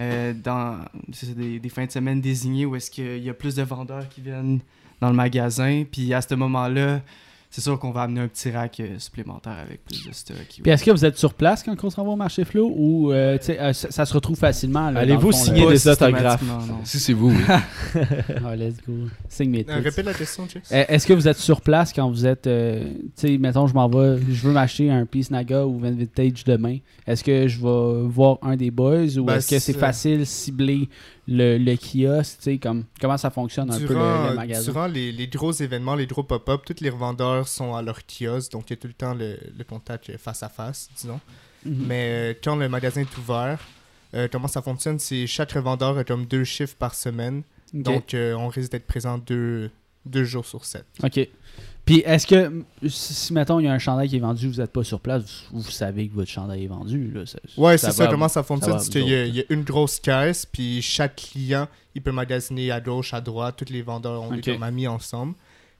euh, 0.00 0.34
dans 0.34 0.80
des, 1.36 1.60
des 1.60 1.68
fins 1.68 1.86
de 1.86 1.92
semaine 1.92 2.20
désignées 2.20 2.66
où 2.66 2.74
est-ce 2.74 2.90
qu'il 2.90 3.22
y 3.22 3.30
a 3.30 3.34
plus 3.34 3.54
de 3.54 3.62
vendeurs 3.62 4.08
qui 4.08 4.20
viennent 4.20 4.58
dans 5.00 5.08
le 5.08 5.14
magasin. 5.14 5.84
Puis 5.88 6.12
à 6.12 6.20
ce 6.20 6.34
moment-là, 6.34 7.02
c'est 7.56 7.62
sûr 7.62 7.78
qu'on 7.78 7.90
va 7.90 8.02
amener 8.02 8.20
un 8.20 8.28
petit 8.28 8.50
rack 8.50 8.80
euh, 8.80 8.98
supplémentaire 8.98 9.56
avec 9.66 9.82
plus 9.82 10.06
de 10.06 10.12
stock. 10.12 10.36
Puis 10.62 10.70
est-ce 10.70 10.84
que 10.84 10.90
vous 10.90 11.06
êtes 11.06 11.16
sur 11.16 11.32
place 11.32 11.62
quand 11.62 11.74
on 11.84 11.88
s'en 11.88 12.04
va 12.04 12.10
au 12.10 12.16
marché 12.16 12.44
Flow 12.44 12.70
ou 12.76 13.12
euh, 13.12 13.38
euh, 13.48 13.72
ça, 13.72 13.90
ça 13.90 14.04
se 14.04 14.12
retrouve 14.12 14.36
facilement? 14.36 14.88
Allez-vous 14.88 15.32
signer 15.32 15.64
là? 15.64 15.70
des 15.70 15.88
autographes? 15.88 16.42
Non. 16.42 16.80
Si 16.84 17.00
c'est 17.00 17.14
vous, 17.14 17.30
oui. 17.30 17.42
Ah, 18.44 18.54
let's 18.54 18.76
go. 18.86 18.92
Signe 19.30 19.48
mes 19.48 19.64
tits. 19.64 19.72
répète 19.72 20.04
la 20.04 20.12
question, 20.12 20.46
Chase. 20.46 20.70
Euh, 20.70 20.84
Est-ce 20.86 21.06
que 21.06 21.14
vous 21.14 21.26
êtes 21.26 21.38
sur 21.38 21.62
place 21.62 21.94
quand 21.94 22.10
vous 22.10 22.26
êtes, 22.26 22.46
euh, 22.46 22.84
tu 23.16 23.28
sais, 23.28 23.38
mettons, 23.38 23.66
je 23.66 23.72
m'en 23.72 23.88
vais, 23.88 24.18
je 24.30 24.46
veux 24.46 24.52
m'acheter 24.52 24.90
un 24.90 25.06
Peace 25.06 25.28
Naga 25.30 25.64
ou 25.64 25.78
Vintage 25.78 26.44
demain. 26.44 26.76
Est-ce 27.06 27.24
que 27.24 27.48
je 27.48 27.58
vais 27.58 28.06
voir 28.06 28.36
un 28.42 28.56
des 28.56 28.70
boys 28.70 29.16
ou 29.16 29.24
Ben, 29.24 29.36
est-ce 29.36 29.48
que 29.48 29.58
c'est- 29.58 29.72
facile 29.72 30.26
cibler 30.26 30.90
le, 31.28 31.58
le 31.58 31.76
kiosque, 31.76 32.38
tu 32.38 32.42
sais, 32.44 32.58
comme 32.58 32.84
comment 33.00 33.16
ça 33.18 33.30
fonctionne 33.30 33.70
un 33.72 33.78
peu 33.78 33.94
le, 33.94 34.28
le 34.30 34.34
magasin? 34.34 34.70
durant 34.72 34.86
les, 34.86 35.10
les 35.12 35.26
gros 35.28 35.52
événements, 35.52 35.94
les 35.94 36.06
gros 36.06 36.22
pop-up, 36.22 36.62
tous 36.64 36.80
les 36.80 36.90
revendeurs 36.90 37.48
sont 37.48 37.74
à 37.74 37.82
leur 37.82 37.98
kiosque, 38.06 38.52
donc 38.52 38.70
il 38.70 38.74
y 38.74 38.74
a 38.74 38.76
tout 38.76 38.86
le 38.86 38.92
temps 38.94 39.14
le, 39.14 39.38
le 39.56 39.64
contact 39.64 40.16
face 40.18 40.42
à 40.42 40.48
face, 40.48 40.88
disons. 40.96 41.20
Mhm. 41.64 41.84
Mais 41.86 42.08
euh, 42.10 42.34
quand 42.42 42.56
le 42.56 42.68
magasin 42.68 43.00
est 43.00 43.18
ouvert, 43.18 43.58
euh, 44.14 44.28
comment 44.30 44.48
ça 44.48 44.62
fonctionne 44.62 44.98
C'est 44.98 45.26
chaque 45.26 45.52
revendeur 45.52 45.98
a 45.98 46.04
comme 46.04 46.26
deux 46.26 46.44
chiffres 46.44 46.76
par 46.78 46.94
semaine, 46.94 47.42
donc 47.72 48.14
euh, 48.14 48.34
on 48.34 48.48
risque 48.48 48.70
d'être 48.70 48.86
présent 48.86 49.18
deux, 49.18 49.70
deux 50.04 50.24
jours 50.24 50.46
sur 50.46 50.64
sept. 50.64 50.86
OK. 51.02 51.28
Puis 51.86 52.02
est-ce 52.04 52.26
que, 52.26 52.64
si, 52.88 53.32
mettons, 53.32 53.58
il 53.60 53.64
y 53.64 53.68
a 53.68 53.72
un 53.72 53.78
chandail 53.78 54.08
qui 54.08 54.16
est 54.16 54.20
vendu, 54.20 54.48
vous 54.48 54.60
n'êtes 54.60 54.72
pas 54.72 54.82
sur 54.84 55.00
place, 55.00 55.44
vous, 55.52 55.60
vous 55.60 55.70
savez 55.70 56.08
que 56.08 56.14
votre 56.14 56.28
chandail 56.30 56.64
est 56.64 56.68
vendu. 56.68 57.12
Là, 57.14 57.24
ça, 57.26 57.38
Ouais, 57.56 57.78
c'est 57.78 57.92
ça. 57.92 58.08
Comment 58.08 58.28
ça 58.28 58.42
fonctionne 58.42 58.78
C'est 58.80 58.90
qu'il 58.90 59.08
y, 59.08 59.14
a- 59.14 59.20
autres. 59.22 59.28
il 59.28 59.36
y 59.36 59.40
a 59.40 59.44
une 59.50 59.62
grosse 59.62 60.00
caisse, 60.00 60.44
puis 60.46 60.82
chaque 60.82 61.14
client, 61.16 61.68
il 61.94 62.02
peut 62.02 62.10
magasiner 62.12 62.72
à 62.72 62.80
gauche, 62.80 63.14
à 63.14 63.20
droite. 63.20 63.54
Tous 63.64 63.72
les 63.72 63.82
vendeurs 63.82 64.20
ont 64.22 64.34
Ok. 64.34 64.40
des 64.40 64.58
amis 64.62 64.88
ensemble. 64.88 65.34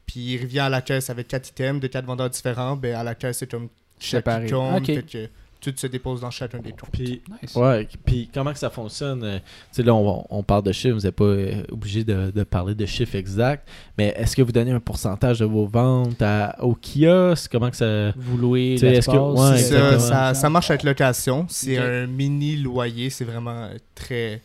Puis 0.06 0.20
il 0.34 0.40
revient 0.40 0.60
à 0.60 0.68
la 0.68 0.80
caisse 0.80 1.10
avec 1.10 1.26
quatre 1.26 1.48
items 1.48 1.80
de 1.82 1.88
quatre 1.88 2.06
vendeurs 2.06 2.30
différents. 2.30 2.76
Ben, 2.76 2.94
à 2.94 3.02
la 3.02 3.16
caisse, 3.16 3.38
c'est 3.38 3.50
comme 3.50 3.68
chaque 3.98 4.24
icône, 4.46 4.76
Ok. 4.76 4.86
fait 4.86 5.02
que 5.02 5.28
tout 5.72 5.78
se 5.80 5.86
dépose 5.86 6.20
dans 6.20 6.30
chacun 6.30 6.58
des 6.58 6.70
comptes. 6.70 6.90
Puis, 6.92 7.22
Nice. 7.42 7.54
ouais, 7.56 7.88
puis 8.04 8.28
comment 8.32 8.52
que 8.52 8.58
ça 8.58 8.70
fonctionne? 8.70 9.22
euh, 9.24 9.38
Tu 9.38 9.44
sais, 9.72 9.82
là, 9.82 9.94
on, 9.94 10.24
on 10.30 10.42
parle 10.42 10.62
de 10.64 10.72
chiffres, 10.72 10.94
vous 10.96 11.02
n'êtes 11.04 11.14
pas 11.16 11.24
euh, 11.24 11.62
obligé 11.70 12.04
de, 12.04 12.30
de 12.30 12.44
parler 12.44 12.74
de 12.74 12.86
chiffres 12.86 13.16
exacts, 13.16 13.66
mais 13.98 14.14
est-ce 14.16 14.36
que 14.36 14.42
vous 14.42 14.52
donnez 14.52 14.70
un 14.72 14.80
pourcentage 14.80 15.40
de 15.40 15.44
vos 15.44 15.66
ventes 15.66 16.20
à- 16.22 16.56
au 16.62 16.74
kiosque? 16.74 17.50
Comment 17.52 17.70
que 17.70 17.76
ça... 17.76 18.12
Vous 18.16 18.36
louez 18.38 18.76
l'espace. 18.76 19.14
que- 19.14 19.20
ouais, 19.20 19.58
C'est 19.58 19.78
ça, 19.78 19.98
ça, 19.98 20.34
ça 20.34 20.50
marche 20.50 20.70
avec 20.70 20.82
location. 20.82 21.46
C'est 21.48 21.78
un 21.78 22.06
mini 22.06 22.56
loyer. 22.56 23.10
C'est 23.10 23.24
vraiment 23.24 23.68
très, 23.94 24.40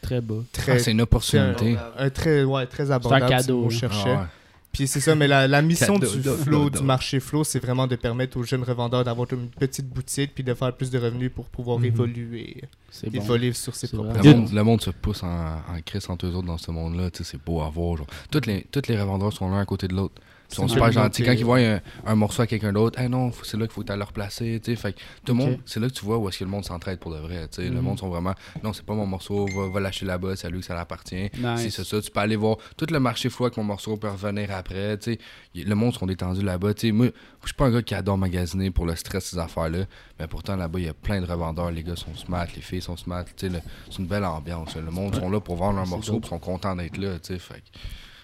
Très 0.00 0.20
bas. 0.20 0.34
très, 0.52 0.72
Ah, 0.72 0.78
c'est 0.78 0.90
une 0.92 1.00
opportunité. 1.00 1.76
un 1.96 2.10
très, 2.10 2.42
ouais, 2.44 2.66
très 2.66 2.90
abordable. 2.90 3.26
cadeau, 3.28 3.70
si 3.70 3.76
on 3.76 3.78
cherchait. 3.80 4.10
Ah 4.16 4.20
ouais. 4.22 4.26
Puis 4.72 4.86
c'est 4.86 5.00
ça, 5.00 5.14
mais 5.14 5.28
la, 5.28 5.46
la 5.46 5.60
mission 5.60 5.98
du 5.98 6.06
flow, 6.06 6.70
du 6.70 6.82
marché 6.82 7.20
flow, 7.20 7.44
c'est 7.44 7.58
vraiment 7.58 7.86
de 7.86 7.94
permettre 7.96 8.38
aux 8.38 8.42
jeunes 8.42 8.62
revendeurs 8.62 9.04
d'avoir 9.04 9.30
une 9.32 9.48
petite 9.50 9.86
boutique 9.86 10.32
puis 10.34 10.42
de 10.42 10.54
faire 10.54 10.74
plus 10.74 10.90
de 10.90 10.98
revenus 10.98 11.30
pour 11.30 11.44
pouvoir 11.46 11.78
Mhm. 11.78 11.84
évoluer, 11.84 12.56
bon. 13.04 13.10
évoluer 13.12 13.52
sur 13.52 13.74
ses 13.74 13.88
propres. 13.88 14.14
Le 14.24 14.32
monde, 14.34 14.52
le 14.52 14.62
monde 14.64 14.80
se 14.80 14.88
pousse 14.90 15.22
en, 15.22 15.28
en 15.28 15.80
crise 15.84 16.08
entre 16.08 16.26
eux 16.26 16.34
autres 16.34 16.46
dans 16.46 16.56
ce 16.58 16.70
monde-là. 16.70 17.10
tu 17.10 17.18
sais, 17.22 17.32
C'est 17.32 17.44
beau 17.44 17.60
à 17.60 17.68
voir. 17.68 17.98
Genre. 17.98 18.06
Toutes, 18.30 18.46
les, 18.46 18.66
toutes 18.70 18.88
les 18.88 18.98
revendeurs 18.98 19.32
sont 19.34 19.50
l'un 19.50 19.58
à 19.60 19.66
côté 19.66 19.88
de 19.88 19.94
l'autre. 19.94 20.14
Ils 20.52 20.56
sont 20.56 20.68
super 20.68 20.92
gentils. 20.92 21.22
Quand 21.24 21.32
ils 21.32 21.44
voient 21.44 21.58
un, 21.58 21.80
un 22.06 22.14
morceau 22.14 22.42
à 22.42 22.46
quelqu'un 22.46 22.72
d'autre, 22.72 22.98
hey 23.00 23.08
non, 23.08 23.32
c'est 23.42 23.56
là 23.56 23.66
qu'il 23.66 23.72
faut 23.74 23.82
que 23.82 23.92
tu 23.92 23.98
le 23.98 24.04
replacer. 24.04 24.60
tu 24.62 24.70
sais. 24.70 24.76
Fait 24.76 24.92
que 24.92 24.98
tout 25.24 25.32
le 25.32 25.34
monde, 25.34 25.58
c'est 25.66 25.80
là 25.80 25.88
que 25.88 25.94
tu 25.94 26.04
vois 26.04 26.18
où 26.18 26.28
est-ce 26.28 26.38
que 26.38 26.44
le 26.44 26.50
monde 26.50 26.64
s'entraide 26.64 26.98
pour 26.98 27.12
de 27.12 27.18
vrai. 27.18 27.48
tu 27.48 27.62
sais. 27.62 27.68
Le 27.68 27.76
Mhm. 27.76 27.80
monde 27.82 27.98
sont 27.98 28.08
vraiment, 28.08 28.34
non, 28.62 28.72
c'est 28.72 28.84
pas 28.84 28.94
mon 28.94 29.06
morceau, 29.06 29.46
va, 29.46 29.68
va 29.68 29.80
l'acheter 29.80 30.06
là-bas, 30.06 30.36
c'est 30.36 30.46
à 30.46 30.50
lui 30.50 30.60
que 30.60 30.66
ça 30.66 30.78
appartient. 30.78 31.30
Nice. 31.38 31.60
Si 31.60 31.70
c'est 31.70 31.84
ça, 31.84 32.00
tu 32.00 32.10
peux 32.10 32.20
aller 32.20 32.36
voir 32.36 32.56
tout 32.76 32.86
le 32.90 33.00
marché 33.00 33.28
flow 33.30 33.46
avec 33.46 33.56
mon 33.56 33.64
morceau 33.64 33.96
peut 33.96 34.08
revenir 34.10 34.50
après. 34.52 34.98
tu 34.98 35.12
sais. 35.14 35.18
Y- 35.54 35.64
Le 35.64 35.74
monde 35.74 35.94
sont 35.94 36.06
détendus 36.06 36.42
là-bas. 36.42 36.72
Moi, 36.92 37.06
je 37.42 37.46
suis 37.46 37.54
pas 37.56 37.66
un 37.66 37.70
gars 37.70 37.82
qui 37.82 37.94
adore 37.94 38.18
magasiner 38.18 38.70
pour 38.70 38.86
le 38.86 38.94
stress, 38.96 39.26
ces 39.26 39.38
affaires-là. 39.38 39.84
Mais 40.20 40.26
pourtant, 40.26 40.56
là-bas, 40.56 40.78
il 40.78 40.84
y 40.86 40.88
a 40.88 40.94
plein 40.94 41.20
de 41.20 41.26
revendeurs. 41.26 41.70
Les 41.70 41.82
gars 41.82 41.96
sont 41.96 42.14
smart, 42.14 42.46
les 42.54 42.62
filles 42.62 42.82
sont 42.82 42.96
smart. 42.96 43.24
tu 43.24 43.32
sais, 43.36 43.48
le- 43.48 43.60
C'est 43.90 43.98
une 43.98 44.06
belle 44.06 44.24
ambiance. 44.24 44.76
Le 44.76 44.90
monde 44.90 45.14
sont 45.14 45.30
là 45.30 45.40
pour 45.40 45.56
vendre 45.56 45.76
leur 45.76 45.86
morceau 45.86 46.20
ils 46.22 46.26
sont 46.28 46.38
contents 46.38 46.74
d'être 46.76 46.96
là. 46.98 47.18
tu 47.18 47.34
sais. 47.34 47.38
Fait 47.38 47.62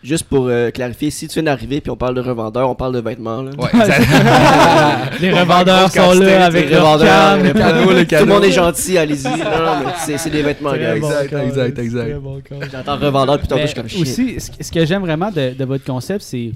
Juste 0.02 0.24
pour 0.24 0.46
euh, 0.46 0.70
clarifier, 0.70 1.10
si 1.10 1.26
tu 1.26 1.34
viens 1.34 1.42
d'arriver 1.44 1.80
puis 1.80 1.90
on 1.90 1.96
parle 1.96 2.14
de 2.14 2.20
revendeurs, 2.20 2.70
on 2.70 2.76
parle 2.76 2.94
de 2.94 3.00
vêtements. 3.00 3.42
Là. 3.42 3.50
Ouais, 3.58 3.68
les 5.20 5.32
revendeurs 5.32 5.90
sont 5.90 6.12
là 6.12 6.46
avec 6.46 6.70
les 6.70 6.76
revendeurs, 6.76 7.06
cannes. 7.06 7.42
les 7.42 7.52
cadeaux, 7.52 7.92
les 7.92 8.06
Tout 8.06 8.14
le 8.14 8.26
monde 8.26 8.44
est 8.44 8.52
gentil, 8.52 8.96
allez-y. 8.96 9.28
Non, 9.28 9.34
non, 9.34 9.90
c'est 9.98 10.16
c'est 10.18 10.30
des 10.30 10.42
vêtements, 10.42 10.70
bon 10.70 10.76
Exact, 10.76 11.32
exact, 11.32 11.78
exact. 11.78 12.14
bon. 12.18 12.40
J'entends 12.70 12.96
revendeur 12.96 13.38
puis 13.40 13.48
je 13.50 13.66
suis 13.66 13.74
comme 13.74 13.88
shit. 13.88 14.02
aussi, 14.02 14.36
ce, 14.38 14.70
que 14.70 14.86
j'aime 14.86 15.02
vraiment 15.02 15.32
de, 15.32 15.54
de 15.54 15.64
votre 15.64 15.84
concept, 15.84 16.22
c'est 16.22 16.52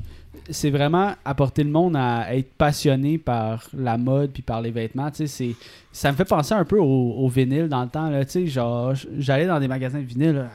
c'est 0.51 0.70
vraiment 0.70 1.12
apporter 1.24 1.62
le 1.64 1.70
monde 1.70 1.97
à 1.97 2.34
être 2.34 2.53
passionné 2.55 3.18
par 3.18 3.64
la 3.76 3.97
mode 3.97 4.30
puis 4.32 4.43
par 4.43 4.61
les 4.61 4.70
vêtements. 4.70 5.11
Tu 5.11 5.26
sais, 5.26 5.26
c'est 5.26 5.57
ça 5.93 6.11
me 6.11 6.16
fait 6.16 6.24
penser 6.24 6.55
un 6.55 6.64
peu 6.64 6.78
au, 6.78 6.84
au 7.18 7.28
vinyle 7.28 7.68
dans 7.68 7.82
le 7.82 7.88
temps. 7.88 8.09
Là, 8.09 8.22
genre, 8.47 8.95
j'allais 9.18 9.47
dans 9.47 9.61
des 9.61 9.68
magasins 9.68 9.99
de 9.99 10.05
vinyle. 10.05 10.32
là, 10.32 10.49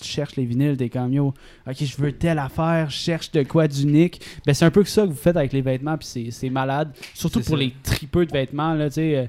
tu 0.00 0.08
cherches 0.08 0.36
les 0.36 0.44
vinyles, 0.44 0.76
t'es 0.76 0.88
comme 0.88 1.12
yo, 1.12 1.34
ok, 1.68 1.76
je 1.84 1.96
veux 1.96 2.12
telle 2.12 2.38
affaire, 2.38 2.90
je 2.90 2.96
cherche 2.96 3.30
de 3.32 3.42
quoi 3.42 3.68
d'unique. 3.68 4.20
Ben, 4.46 4.54
c'est 4.54 4.64
un 4.64 4.70
peu 4.70 4.84
ça 4.84 5.02
que 5.02 5.08
vous 5.08 5.14
faites 5.14 5.36
avec 5.36 5.52
les 5.52 5.62
vêtements, 5.62 5.96
puis 5.96 6.06
c'est- 6.06 6.30
c'est 6.30 6.50
malade. 6.50 6.90
Surtout 7.14 7.40
pour 7.40 7.48
ça. 7.50 7.56
les 7.56 7.74
tripeux 7.82 8.26
de 8.26 8.32
vêtements. 8.32 8.74
Là, 8.74 8.88
tu 8.88 8.94
sais, 8.94 9.16
euh, 9.16 9.26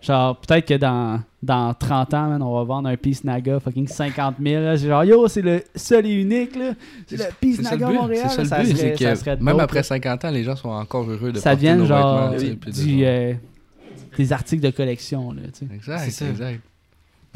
genre, 0.00 0.36
peut-être 0.40 0.66
que 0.66 0.74
dans, 0.74 1.20
dans 1.42 1.74
30 1.74 2.14
ans, 2.14 2.28
man, 2.28 2.42
on 2.42 2.54
va 2.54 2.64
vendre 2.64 2.88
un 2.88 2.96
Peace 2.96 3.20
Naga 3.24 3.60
fucking 3.60 3.86
50 3.88 4.36
000. 4.42 4.62
là. 4.62 4.76
C'est 4.78 4.86
genre, 4.88 5.04
yo, 5.04 5.28
c'est 5.28 5.42
le 5.42 5.62
seul 5.74 6.06
et 6.06 6.12
unique. 6.14 6.56
là. 6.56 6.72
C'est 7.06 7.16
le 7.18 7.24
Peace 7.40 7.56
ça 7.62 7.70
Naga 7.70 7.90
Montréal. 7.90 8.30
ça 8.30 8.44
ça 8.44 8.64
serait- 8.64 8.64
c'est 8.74 8.96
ça 8.96 9.10
que 9.12 9.14
serait 9.16 9.36
même 9.36 9.60
après 9.60 9.78
là. 9.80 9.82
50 9.84 10.24
ans, 10.24 10.30
les 10.30 10.44
gens 10.44 10.56
sont 10.56 10.68
encore 10.70 11.08
heureux 11.10 11.32
de 11.32 11.38
ça 11.38 11.54
nos 11.54 11.84
genre 11.86 12.30
vêtements, 12.30 12.56
puis 12.60 12.70
de 12.70 12.76
du, 12.76 12.98
genre- 13.00 13.08
euh, 13.08 13.32
des 14.16 14.32
articles 14.32 14.62
de 14.62 14.70
collection. 14.70 15.32
Là, 15.32 15.42
tu 15.52 15.66
sais. 15.66 15.74
Exact, 15.74 16.10
ça. 16.10 16.28
exact. 16.28 16.60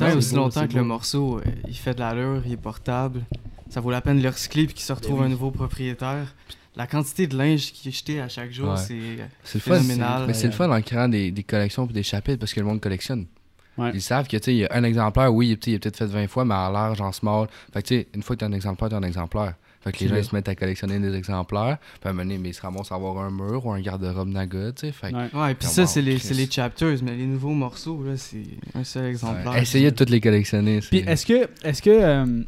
Tant 0.00 0.16
aussi 0.16 0.34
longtemps 0.34 0.66
que 0.66 0.72
beau. 0.72 0.78
le 0.78 0.84
morceau, 0.84 1.38
euh, 1.38 1.42
il 1.68 1.76
fait 1.76 1.94
de 1.94 2.00
l'allure, 2.00 2.42
il 2.46 2.52
est 2.52 2.56
portable, 2.56 3.22
ça 3.68 3.80
vaut 3.80 3.90
la 3.90 4.00
peine 4.00 4.18
de 4.18 4.22
le 4.22 4.28
recycler 4.30 4.66
puis 4.66 4.74
qu'il 4.74 4.84
se 4.84 4.92
retrouve 4.92 5.16
Ben 5.16 5.20
oui. 5.22 5.26
un 5.26 5.30
nouveau 5.30 5.50
propriétaire. 5.50 6.34
La 6.76 6.86
quantité 6.86 7.26
de 7.26 7.36
linge 7.36 7.72
qui 7.72 7.88
est 7.88 7.92
jeté 7.92 8.20
à 8.20 8.28
chaque 8.28 8.52
jour, 8.52 8.70
Ouais. 8.70 8.76
c'est 8.76 9.00
C'est 9.44 9.54
le 9.58 9.60
fun. 9.60 9.74
Phénoménal. 9.76 10.24
Mais 10.26 10.34
c'est 10.34 10.46
le 10.46 10.52
fun 10.52 10.70
en 10.70 10.80
créant 10.82 11.08
des, 11.08 11.30
des 11.30 11.42
collections 11.42 11.86
et 11.86 11.92
des 11.92 12.02
chapitres 12.04 12.38
parce 12.38 12.52
que 12.54 12.60
le 12.60 12.66
monde 12.66 12.80
collectionne. 12.80 13.26
Ouais. 13.76 13.90
Ils 13.94 14.02
savent 14.02 14.26
que 14.28 14.36
tu 14.36 14.42
sais, 14.44 14.54
il 14.54 14.58
y 14.58 14.64
a 14.64 14.68
un 14.72 14.84
exemplaire, 14.84 15.32
oui, 15.34 15.48
il 15.66 15.72
est 15.74 15.78
peut-être 15.78 15.96
fait 15.96 16.06
20 16.06 16.26
fois, 16.28 16.44
mais 16.44 16.54
à 16.54 16.70
large, 16.70 17.00
en 17.00 17.12
small. 17.12 17.48
Fait 17.72 17.82
que 17.82 17.88
tu 17.88 17.94
sais, 17.96 18.08
une 18.14 18.22
fois 18.22 18.36
que 18.36 18.40
tu 18.40 18.44
as 18.44 18.48
un 18.48 18.52
exemplaire, 18.52 18.88
tu 18.88 18.94
as 18.94 18.98
un 18.98 19.02
exemplaire. 19.02 19.54
Fait 19.82 19.92
que 19.92 20.00
les 20.04 20.08
gens 20.08 20.16
ils 20.16 20.24
se 20.24 20.34
mettent 20.34 20.48
à 20.48 20.54
collectionner 20.54 20.98
des 20.98 21.14
exemplaires. 21.14 21.78
Puis 22.00 22.06
à 22.06 22.10
un 22.10 22.12
moment 22.12 22.24
donné, 22.24 22.38
mais 22.38 22.50
ils 22.50 22.54
se 22.54 22.60
ramassent 22.60 22.92
à 22.92 22.96
avoir 22.96 23.18
un 23.18 23.30
mur 23.30 23.64
ou 23.64 23.72
un 23.72 23.80
garde-robe 23.80 24.28
Naga, 24.28 24.72
tu 24.72 24.86
sais. 24.86 24.92
Fait 24.92 25.12
Ouais. 25.12 25.28
Ouais, 25.32 25.54
puis 25.54 25.66
Oh, 25.70 25.72
ça, 25.72 25.86
c'est 25.86 26.02
les, 26.02 26.16
les 26.18 26.50
chapters, 26.50 26.96
mais 27.02 27.16
les 27.16 27.24
nouveaux 27.26 27.54
morceaux, 27.54 28.02
là, 28.04 28.16
c'est 28.16 28.42
un 28.74 28.84
seul 28.84 29.06
exemplaire. 29.06 29.52
Ouais. 29.52 29.62
Essayez 29.62 29.90
de 29.90 29.96
toutes 29.96 30.10
les 30.10 30.20
collectionner. 30.20 30.80
Puis 30.80 30.98
est-ce 30.98 31.24
que, 31.24 31.48
est-ce 31.64 31.80
que, 31.80 31.90
euh, 31.90 32.42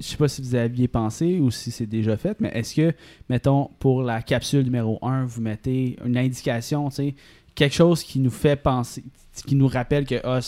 je 0.00 0.06
sais 0.06 0.16
pas 0.16 0.28
si 0.28 0.40
vous 0.40 0.54
aviez 0.54 0.88
pensé 0.88 1.38
ou 1.40 1.50
si 1.50 1.70
c'est 1.70 1.86
déjà 1.86 2.16
fait, 2.16 2.40
mais 2.40 2.50
est-ce 2.54 2.74
que, 2.74 2.94
mettons, 3.28 3.68
pour 3.78 4.02
la 4.02 4.22
capsule 4.22 4.64
numéro 4.64 4.98
1, 5.02 5.26
vous 5.26 5.42
mettez 5.42 5.96
une 6.04 6.16
indication, 6.16 6.88
tu 6.88 6.96
sais, 6.96 7.14
quelque 7.54 7.74
chose 7.74 8.02
qui 8.02 8.18
nous 8.18 8.30
fait 8.30 8.56
penser, 8.56 9.04
qui 9.46 9.54
nous 9.56 9.68
rappelle 9.68 10.06
que, 10.06 10.14
ah, 10.24 10.40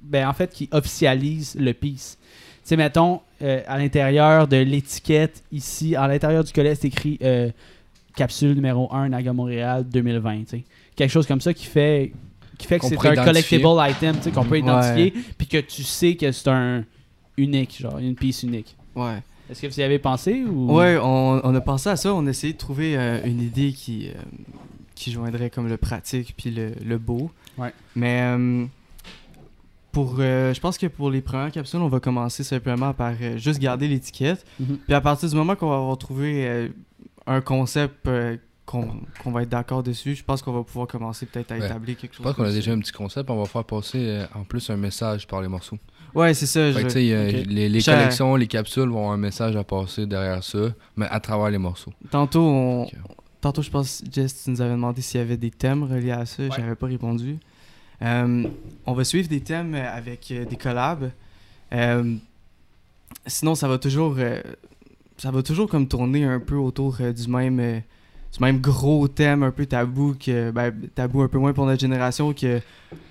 ben 0.00 0.28
en 0.28 0.32
fait, 0.32 0.52
qui 0.52 0.68
officialise 0.70 1.56
le 1.58 1.72
piece. 1.72 2.18
Tu 2.64 2.68
sais, 2.68 2.76
mettons, 2.76 3.20
euh, 3.42 3.60
à 3.66 3.76
l'intérieur 3.78 4.46
de 4.46 4.56
l'étiquette, 4.56 5.42
ici, 5.50 5.96
à 5.96 6.06
l'intérieur 6.06 6.44
du 6.44 6.52
collet, 6.52 6.74
c'est 6.76 6.88
écrit 6.88 7.18
euh, 7.22 7.50
capsule 8.14 8.54
numéro 8.54 8.92
1, 8.94 9.08
Naga 9.08 9.32
Montréal 9.32 9.84
2020, 9.88 10.38
tu 10.38 10.46
sais. 10.46 10.64
Quelque 10.94 11.10
chose 11.10 11.26
comme 11.26 11.40
ça 11.40 11.52
qui 11.52 11.66
fait, 11.66 12.12
qui 12.58 12.66
fait 12.68 12.78
que 12.78 12.86
c'est 12.86 12.94
un 12.94 13.12
identifier. 13.14 13.60
collectible 13.60 13.68
item, 13.90 14.32
qu'on 14.32 14.44
peut 14.44 14.58
identifier, 14.58 15.12
puis 15.36 15.46
que 15.48 15.58
tu 15.58 15.82
sais 15.82 16.14
que 16.14 16.30
c'est 16.30 16.48
un 16.48 16.84
unique, 17.36 17.78
genre, 17.80 17.98
une 17.98 18.14
pièce 18.14 18.42
unique. 18.44 18.76
Ouais. 18.94 19.18
Est-ce 19.50 19.62
que 19.62 19.66
vous 19.66 19.80
y 19.80 19.82
avez 19.82 19.98
pensé 19.98 20.44
ou... 20.44 20.72
Ouais, 20.76 20.96
on, 21.02 21.40
on 21.42 21.54
a 21.54 21.60
pensé 21.60 21.88
à 21.88 21.96
ça, 21.96 22.14
on 22.14 22.26
a 22.26 22.30
essayé 22.30 22.52
de 22.52 22.58
trouver 22.58 22.96
euh, 22.96 23.20
une 23.24 23.40
idée 23.42 23.72
qui, 23.72 24.10
qui 24.94 25.10
joindrait 25.10 25.50
comme 25.50 25.68
le 25.68 25.78
pratique 25.78 26.34
puis 26.36 26.50
le, 26.50 26.72
le 26.84 26.98
beau. 26.98 27.30
Ouais. 27.58 27.72
Mais 27.96 28.22
pour, 29.92 30.16
euh, 30.18 30.52
je 30.54 30.60
pense 30.60 30.78
que 30.78 30.86
pour 30.86 31.10
les 31.10 31.20
premières 31.20 31.52
capsules, 31.52 31.80
on 31.80 31.88
va 31.88 32.00
commencer 32.00 32.42
simplement 32.42 32.92
par 32.94 33.12
euh, 33.20 33.36
juste 33.36 33.60
garder 33.60 33.86
l'étiquette. 33.88 34.44
Mhm. 34.58 34.78
Puis 34.86 34.94
à 34.94 35.00
partir 35.00 35.28
du 35.28 35.36
moment 35.36 35.54
qu'on 35.54 35.68
va 35.68 35.76
avoir 35.76 35.98
trouvé 35.98 36.46
euh, 36.48 36.68
un 37.26 37.40
concept 37.40 38.06
euh, 38.08 38.36
qu'on 38.64 38.88
qu'on 39.22 39.30
va 39.32 39.42
être 39.42 39.48
d'accord 39.50 39.82
dessus, 39.82 40.14
je 40.14 40.24
pense 40.24 40.40
qu'on 40.40 40.52
va 40.52 40.62
pouvoir 40.62 40.86
commencer 40.86 41.26
peut-être 41.26 41.52
à 41.52 41.58
Ouais. 41.58 41.66
établir 41.66 41.96
quelque 41.96 42.12
Je 42.12 42.16
chose. 42.18 42.24
pense 42.24 42.34
qu'on 42.36 42.44
a 42.44 42.52
déjà 42.52 42.72
un 42.72 42.78
petit 42.78 42.92
concept. 42.92 43.28
On 43.30 43.38
va 43.38 43.44
faire 43.46 43.64
passer 43.64 43.98
euh, 43.98 44.26
en 44.34 44.44
plus 44.44 44.70
un 44.70 44.76
message 44.76 45.26
par 45.26 45.42
les 45.42 45.48
morceaux. 45.48 45.78
Ouais, 46.14 46.34
c'est 46.34 46.46
ça. 46.46 46.72
Fait 46.72 46.88
je- 46.90 47.48
les, 47.48 47.68
les 47.68 47.82
collections, 47.82 48.36
les 48.36 48.46
capsules 48.46 48.88
vont 48.88 48.98
avoir 48.98 49.12
un 49.12 49.16
message 49.18 49.56
à 49.56 49.64
passer 49.64 50.06
derrière 50.06 50.44
ça, 50.44 50.58
mais 50.96 51.06
à 51.10 51.20
travers 51.20 51.50
les 51.50 51.58
morceaux. 51.58 51.92
Tantôt, 52.10 52.42
on... 52.42 52.86
Tantôt, 53.40 53.62
je 53.62 53.70
pense, 53.70 54.04
Jess, 54.10 54.44
tu 54.44 54.50
nous 54.50 54.60
avais 54.60 54.72
demandé 54.74 55.00
s'il 55.02 55.18
y 55.18 55.22
avait 55.22 55.36
des 55.36 55.50
thèmes 55.50 55.82
reliés 55.82 56.12
à 56.12 56.24
ça. 56.26 56.44
J'avais 56.56 56.76
pas 56.76 56.86
répondu. 56.86 57.38
Euh, 58.02 58.44
on 58.86 58.92
va 58.92 59.04
suivre 59.04 59.28
des 59.28 59.40
thèmes 59.40 59.74
euh, 59.74 59.96
avec 59.96 60.30
euh, 60.30 60.44
des 60.44 60.56
collabs. 60.56 61.10
Euh, 61.72 62.14
sinon, 63.26 63.54
ça 63.54 63.68
va 63.68 63.78
toujours, 63.78 64.16
ça 65.16 65.30
va 65.30 65.42
toujours 65.42 65.68
comme 65.68 65.88
tourner 65.88 66.24
un 66.24 66.40
peu 66.40 66.56
autour 66.56 66.98
du 66.98 67.28
même, 67.28 67.56
du 67.58 68.40
même 68.40 68.60
gros 68.60 69.08
thème 69.08 69.42
un 69.42 69.50
peu 69.50 69.64
tabou 69.64 70.14
que 70.18 70.50
ben, 70.50 70.72
tabou 70.94 71.22
un 71.22 71.28
peu 71.28 71.38
moins 71.38 71.52
pour 71.52 71.64
notre 71.64 71.80
génération 71.80 72.34
que 72.34 72.60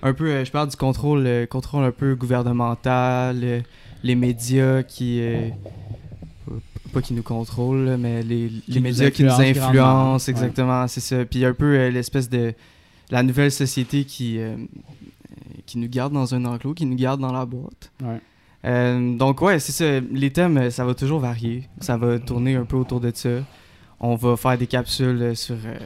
un 0.03 0.13
peu 0.13 0.43
je 0.43 0.51
parle 0.51 0.69
du 0.69 0.75
contrôle 0.75 1.47
contrôle 1.49 1.85
un 1.85 1.91
peu 1.91 2.13
gouvernemental 2.13 3.63
les 4.03 4.15
médias 4.15 4.83
qui 4.83 5.21
pas 6.91 7.01
qui 7.01 7.13
nous 7.13 7.23
contrôlent 7.23 7.97
mais 7.97 8.21
les, 8.21 8.51
médias 8.79 9.09
qui 9.09 9.23
nous 9.23 9.31
influencent 9.31 10.29
exactement 10.29 10.87
c'est 10.87 10.99
ça. 10.99 11.25
Puis 11.25 11.45
un 11.45 11.53
peu 11.53 11.77
euh, 11.77 11.89
l'espèce 11.89 12.29
de 12.29 12.53
la 13.11 13.21
nouvelle 13.23 13.51
société 13.51 14.05
qui 14.05 14.39
euh, 14.39 14.55
qui 15.65 15.77
nous 15.77 15.87
garde 15.87 16.13
dans 16.13 16.33
un 16.33 16.43
enclos 16.45 16.73
qui 16.73 16.85
nous 16.85 16.95
garde 16.95 17.21
dans 17.21 17.31
la 17.31 17.45
boîte 17.45 17.91
Ouais. 18.03 18.19
euh, 18.65 19.15
donc 19.15 19.41
ouais, 19.41 19.59
c'est 19.59 19.71
ça. 19.71 19.99
Les 20.11 20.31
thèmes, 20.31 20.57
euh, 20.57 20.69
ça 20.71 20.83
va 20.85 20.93
toujours 20.95 21.19
varier. 21.19 21.67
Ça 21.79 21.97
va 21.97 22.17
tourner 22.19 22.55
un 22.55 22.65
peu 22.65 22.77
autour 22.77 22.99
de 22.99 23.11
ça. 23.13 23.29
On 23.99 24.15
va 24.15 24.35
faire 24.37 24.57
des 24.57 24.67
capsules 24.67 25.35
sur. 25.35 25.55
euh, 25.65 25.77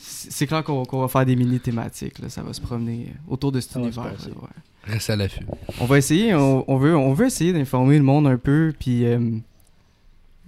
c'est 0.00 0.46
clair 0.46 0.64
qu'on 0.64 0.84
qu'on 0.84 1.00
va 1.00 1.08
faire 1.08 1.26
des 1.26 1.36
mini 1.36 1.60
thématiques. 1.60 2.18
Là. 2.20 2.28
Ça 2.28 2.42
va 2.42 2.52
se 2.52 2.60
promener 2.60 3.12
autour 3.28 3.52
de 3.52 3.60
cet 3.60 3.76
univers. 3.76 4.04
passer. 4.12 4.30
là, 4.30 4.36
ouais. 4.42 4.92
Reste 4.92 5.10
à 5.10 5.16
l'affût. 5.16 5.44
On 5.80 5.84
va 5.84 5.98
essayer. 5.98 6.34
On, 6.34 6.64
on 6.68 6.76
veut, 6.78 6.96
on 6.96 7.12
veut 7.12 7.26
essayer 7.26 7.52
d'informer 7.52 7.98
le 7.98 8.04
monde 8.04 8.26
un 8.26 8.38
peu, 8.38 8.72
puis 8.78 9.04
euh, 9.04 9.18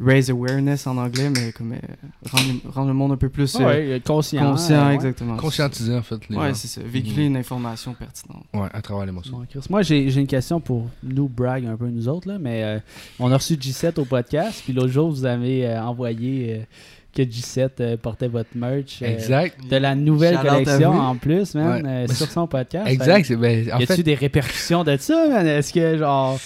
raise 0.01 0.31
awareness 0.31 0.87
en 0.87 0.97
anglais, 0.97 1.29
mais 1.31 1.51
comme 1.53 1.73
euh, 1.73 1.77
rendre, 2.31 2.73
rendre 2.75 2.89
le 2.89 2.95
monde 2.95 3.13
un 3.13 3.17
peu 3.17 3.29
plus 3.29 3.55
euh, 3.57 3.65
Ouais, 3.67 4.03
conscient. 4.05 4.53
conscient, 4.53 4.87
ouais. 4.89 4.95
exactement. 4.95 5.37
Conscientiser, 5.37 5.95
en 5.97 6.03
fait, 6.03 6.17
les 6.29 6.37
Ouais, 6.37 6.49
gens. 6.49 6.55
c'est 6.55 6.69
ça. 6.69 6.81
Véhiculer 6.85 7.27
une 7.27 7.37
information 7.37 7.95
pertinente. 7.95 8.45
Ouais, 8.55 8.69
à 8.73 8.81
travers 8.81 9.07
les 9.07 9.13
morceaux. 9.13 9.33
Bon, 9.33 9.45
Chris. 9.51 9.61
Moi, 9.71 9.83
j'ai 9.83 10.13
une 10.15 10.27
question 10.27 10.61
pour 10.61 10.89
nous 11.03 11.29
brag 11.29 11.67
un 11.67 11.77
peu 11.77 11.89
nous 11.89 12.09
autres, 12.09 12.29
là, 12.29 12.39
mais 12.39 12.63
euh, 12.63 12.79
on 13.19 13.31
a 13.33 13.37
reçu 13.37 13.55
G7 13.55 13.99
au 14.01 14.05
podcast, 14.05 14.63
puis 14.65 14.73
l'autre 14.73 14.89
jour, 14.93 15.11
vous 15.11 15.25
avez 15.25 15.67
euh, 15.67 15.83
envoyé 15.83 16.55
euh, 16.55 16.63
que 17.17 17.23
G7 17.23 17.71
euh, 17.81 17.97
portait 17.97 18.29
votre 18.29 18.51
merch. 18.55 19.01
euh, 19.03 19.07
Exact. 19.13 19.57
De 19.69 19.77
la 19.77 19.97
nouvelle 19.97 20.39
collection 20.39 20.93
en 20.93 21.17
plus, 21.17 21.55
man, 21.57 21.83
Ouais. 21.85 21.91
euh, 21.91 22.07
sur 22.07 22.31
son 22.31 22.47
podcast. 22.47 22.87
Exact. 22.89 23.33
Ben, 23.33 23.69
en 23.73 23.79
y 23.81 23.83
a-tu 23.83 23.95
fait, 23.97 24.03
des 24.05 24.15
répercussions 24.15 24.85
de 24.85 24.97
ça, 24.99 25.27
man? 25.29 25.45
Est-ce 25.47 25.73
que, 25.73 25.97
genre, 25.99 26.39